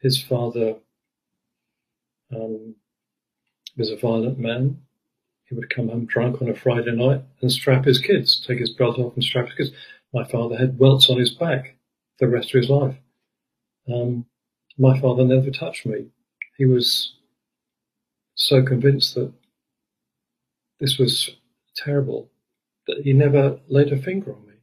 His 0.00 0.22
father 0.22 0.76
um, 2.34 2.74
was 3.76 3.90
a 3.90 3.96
violent 3.96 4.38
man. 4.38 4.82
He 5.44 5.54
would 5.54 5.70
come 5.70 5.88
home 5.88 6.06
drunk 6.06 6.40
on 6.40 6.48
a 6.48 6.54
Friday 6.54 6.92
night 6.92 7.22
and 7.40 7.52
strap 7.52 7.84
his 7.84 7.98
kids, 7.98 8.40
take 8.44 8.58
his 8.58 8.70
belt 8.70 8.98
off 8.98 9.14
and 9.14 9.24
strap 9.24 9.48
his 9.48 9.54
kids. 9.54 9.70
My 10.14 10.24
father 10.24 10.56
had 10.56 10.78
welts 10.78 11.10
on 11.10 11.18
his 11.18 11.30
back 11.30 11.76
the 12.18 12.28
rest 12.28 12.54
of 12.54 12.60
his 12.60 12.70
life. 12.70 12.96
Um, 13.92 14.26
my 14.78 14.98
father 15.00 15.24
never 15.24 15.50
touched 15.50 15.84
me. 15.84 16.06
He 16.56 16.64
was 16.64 17.14
so 18.42 18.60
convinced 18.62 19.14
that 19.14 19.32
this 20.80 20.98
was 20.98 21.36
terrible 21.76 22.28
that 22.88 23.02
he 23.04 23.12
never 23.12 23.60
laid 23.68 23.92
a 23.92 23.96
finger 23.96 24.34
on 24.34 24.46
me. 24.46 24.54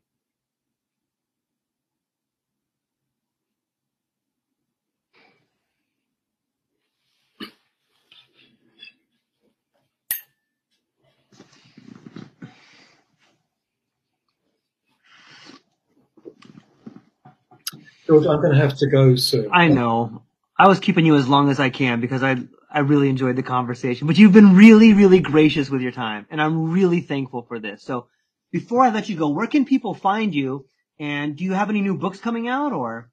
George, 18.05 18.25
I'm 18.25 18.41
going 18.41 18.53
to 18.53 18.59
have 18.59 18.77
to 18.79 18.87
go 18.87 19.15
soon. 19.15 19.47
I 19.53 19.67
know. 19.69 20.23
I 20.59 20.67
was 20.67 20.81
keeping 20.81 21.05
you 21.05 21.15
as 21.15 21.29
long 21.29 21.49
as 21.49 21.59
I 21.59 21.69
can 21.69 22.01
because 22.01 22.21
I 22.21 22.35
I 22.69 22.79
really 22.79 23.09
enjoyed 23.09 23.37
the 23.37 23.43
conversation. 23.43 24.05
But 24.05 24.17
you've 24.17 24.33
been 24.33 24.55
really, 24.55 24.93
really 24.93 25.21
gracious 25.21 25.69
with 25.69 25.81
your 25.81 25.93
time, 25.93 26.27
and 26.29 26.41
I'm 26.41 26.71
really 26.71 26.99
thankful 26.99 27.43
for 27.43 27.59
this. 27.59 27.81
So 27.81 28.07
before 28.51 28.83
I 28.83 28.89
let 28.89 29.07
you 29.07 29.15
go, 29.15 29.29
where 29.29 29.47
can 29.47 29.65
people 29.65 29.93
find 29.93 30.35
you? 30.35 30.67
And 30.99 31.37
do 31.37 31.45
you 31.45 31.53
have 31.53 31.69
any 31.69 31.81
new 31.81 31.95
books 31.97 32.19
coming 32.19 32.49
out 32.49 32.73
or? 32.73 33.09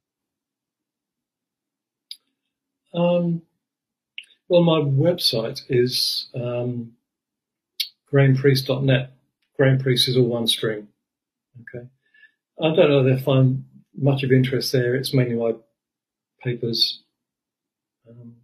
Um, 2.92 3.42
well, 4.48 4.64
my 4.64 4.80
website 4.80 5.60
is 5.68 6.28
um, 6.34 6.92
grahampriest.net. 8.12 9.12
Graham 9.56 9.78
Priest 9.78 10.08
is 10.08 10.16
all 10.16 10.26
one 10.26 10.48
string. 10.48 10.88
Okay. 11.60 11.86
I 12.60 12.74
don't 12.74 12.90
know 12.90 13.06
if 13.06 13.20
I 13.20 13.22
find 13.22 13.64
much 13.96 14.22
of 14.24 14.32
interest 14.32 14.72
there. 14.72 14.94
It's 14.96 15.14
mainly 15.14 15.36
my 15.36 15.52
papers. 16.42 17.02
Um, 18.08 18.36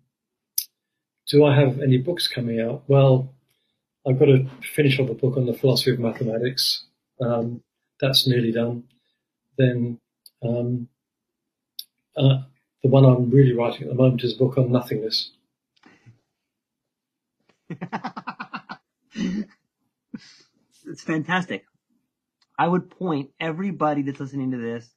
do 1.30 1.44
I 1.44 1.54
have 1.58 1.80
any 1.80 1.98
books 1.98 2.28
coming 2.28 2.60
out? 2.60 2.82
Well, 2.88 3.34
I've 4.06 4.18
got 4.18 4.26
to 4.26 4.46
finish 4.74 4.98
off 4.98 5.08
a 5.10 5.14
book 5.14 5.36
on 5.36 5.46
the 5.46 5.54
philosophy 5.54 5.92
of 5.92 6.00
mathematics. 6.00 6.84
Um, 7.20 7.62
that's 8.00 8.26
nearly 8.26 8.52
done. 8.52 8.84
Then 9.56 10.00
um, 10.42 10.88
uh, 12.16 12.42
the 12.82 12.88
one 12.88 13.04
I'm 13.04 13.30
really 13.30 13.52
writing 13.52 13.82
at 13.82 13.88
the 13.88 13.94
moment 13.94 14.24
is 14.24 14.34
a 14.34 14.38
book 14.38 14.58
on 14.58 14.72
nothingness. 14.72 15.30
it's 19.14 21.02
fantastic. 21.04 21.64
I 22.58 22.66
would 22.68 22.90
point 22.90 23.30
everybody 23.40 24.02
that's 24.02 24.20
listening 24.20 24.50
to 24.50 24.58
this, 24.58 24.90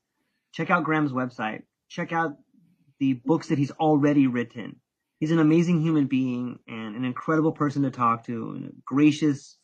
check 0.52 0.70
out 0.70 0.84
Graham's 0.84 1.14
website, 1.14 1.64
check 1.88 2.12
out 2.12 2.38
the 3.00 3.14
books 3.14 3.48
that 3.50 3.58
he's 3.58 3.72
already 3.72 4.28
written. 4.28 4.78
He's 5.20 5.32
an 5.32 5.40
amazing 5.40 5.82
human 5.82 6.08
being 6.08 6.60
and 6.68 6.96
an 6.96 7.06
incredible 7.06 7.52
person 7.52 7.84
to 7.84 7.92
talk 7.92 8.26
to, 8.26 8.52
and 8.52 8.66
a 8.66 8.72
gracious, 8.86 9.58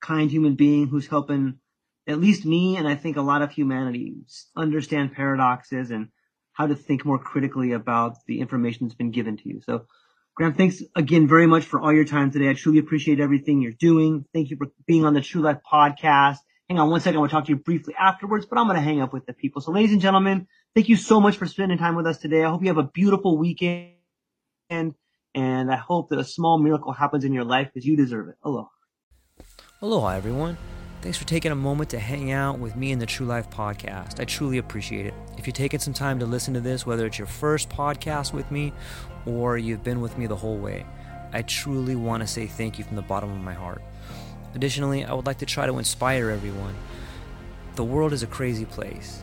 kind 0.00 0.30
human 0.30 0.54
being 0.54 0.86
who's 0.86 1.06
helping 1.06 1.58
at 2.06 2.20
least 2.20 2.46
me 2.46 2.76
and 2.76 2.88
I 2.88 2.94
think 2.94 3.16
a 3.16 3.22
lot 3.22 3.42
of 3.42 3.52
humanity 3.52 4.14
understand 4.56 5.12
paradoxes 5.12 5.90
and 5.90 6.08
how 6.52 6.66
to 6.66 6.74
think 6.74 7.04
more 7.04 7.18
critically 7.18 7.72
about 7.72 8.16
the 8.26 8.40
information 8.40 8.86
that's 8.86 8.96
been 8.96 9.10
given 9.10 9.36
to 9.36 9.48
you. 9.48 9.60
So, 9.60 9.86
Graham, 10.34 10.54
thanks 10.54 10.82
again 10.96 11.28
very 11.28 11.46
much 11.46 11.64
for 11.64 11.80
all 11.80 11.92
your 11.92 12.04
time 12.04 12.30
today. 12.30 12.48
I 12.48 12.54
truly 12.54 12.78
appreciate 12.78 13.20
everything 13.20 13.60
you're 13.60 13.72
doing. 13.72 14.24
Thank 14.32 14.50
you 14.50 14.56
for 14.56 14.68
being 14.86 15.04
on 15.04 15.14
the 15.14 15.20
True 15.20 15.42
Life 15.42 15.58
podcast. 15.70 16.38
Hang 16.68 16.78
on 16.78 16.90
one 16.90 17.00
second. 17.00 17.16
I 17.16 17.20
want 17.20 17.30
to 17.30 17.36
talk 17.36 17.44
to 17.46 17.52
you 17.52 17.56
briefly 17.56 17.94
afterwards, 17.98 18.46
but 18.46 18.58
I'm 18.58 18.66
going 18.66 18.76
to 18.76 18.82
hang 18.82 19.00
up 19.00 19.12
with 19.12 19.26
the 19.26 19.32
people. 19.32 19.60
So, 19.60 19.72
ladies 19.72 19.92
and 19.92 20.00
gentlemen, 20.00 20.46
thank 20.74 20.88
you 20.88 20.96
so 20.96 21.20
much 21.20 21.36
for 21.36 21.46
spending 21.46 21.78
time 21.78 21.96
with 21.96 22.06
us 22.06 22.18
today. 22.18 22.44
I 22.44 22.50
hope 22.50 22.62
you 22.62 22.68
have 22.68 22.78
a 22.78 22.84
beautiful 22.84 23.38
weekend, 23.38 23.94
and 24.70 24.94
I 25.34 25.76
hope 25.76 26.10
that 26.10 26.18
a 26.18 26.24
small 26.24 26.58
miracle 26.58 26.92
happens 26.92 27.24
in 27.24 27.32
your 27.32 27.44
life 27.44 27.68
because 27.72 27.86
you 27.86 27.96
deserve 27.96 28.28
it. 28.28 28.36
Aloha. 28.42 28.68
Aloha, 29.80 30.08
everyone. 30.08 30.56
Thanks 31.00 31.16
for 31.16 31.26
taking 31.26 31.52
a 31.52 31.56
moment 31.56 31.90
to 31.90 32.00
hang 32.00 32.32
out 32.32 32.58
with 32.58 32.74
me 32.74 32.90
in 32.90 32.98
the 32.98 33.06
True 33.06 33.24
Life 33.26 33.48
podcast. 33.50 34.18
I 34.18 34.24
truly 34.24 34.58
appreciate 34.58 35.06
it. 35.06 35.14
If 35.36 35.46
you're 35.46 35.52
taking 35.52 35.78
some 35.78 35.94
time 35.94 36.18
to 36.18 36.26
listen 36.26 36.54
to 36.54 36.60
this, 36.60 36.84
whether 36.84 37.06
it's 37.06 37.18
your 37.18 37.28
first 37.28 37.68
podcast 37.70 38.32
with 38.32 38.50
me 38.50 38.72
or 39.24 39.56
you've 39.56 39.84
been 39.84 40.00
with 40.00 40.18
me 40.18 40.26
the 40.26 40.34
whole 40.34 40.56
way, 40.56 40.84
I 41.32 41.42
truly 41.42 41.94
want 41.94 42.22
to 42.22 42.26
say 42.26 42.48
thank 42.48 42.78
you 42.78 42.84
from 42.84 42.96
the 42.96 43.02
bottom 43.02 43.30
of 43.30 43.38
my 43.38 43.54
heart. 43.54 43.80
Additionally, 44.56 45.04
I 45.04 45.12
would 45.12 45.26
like 45.26 45.38
to 45.38 45.46
try 45.46 45.66
to 45.66 45.78
inspire 45.78 46.30
everyone. 46.30 46.74
The 47.76 47.84
world 47.84 48.12
is 48.12 48.24
a 48.24 48.26
crazy 48.26 48.64
place, 48.64 49.22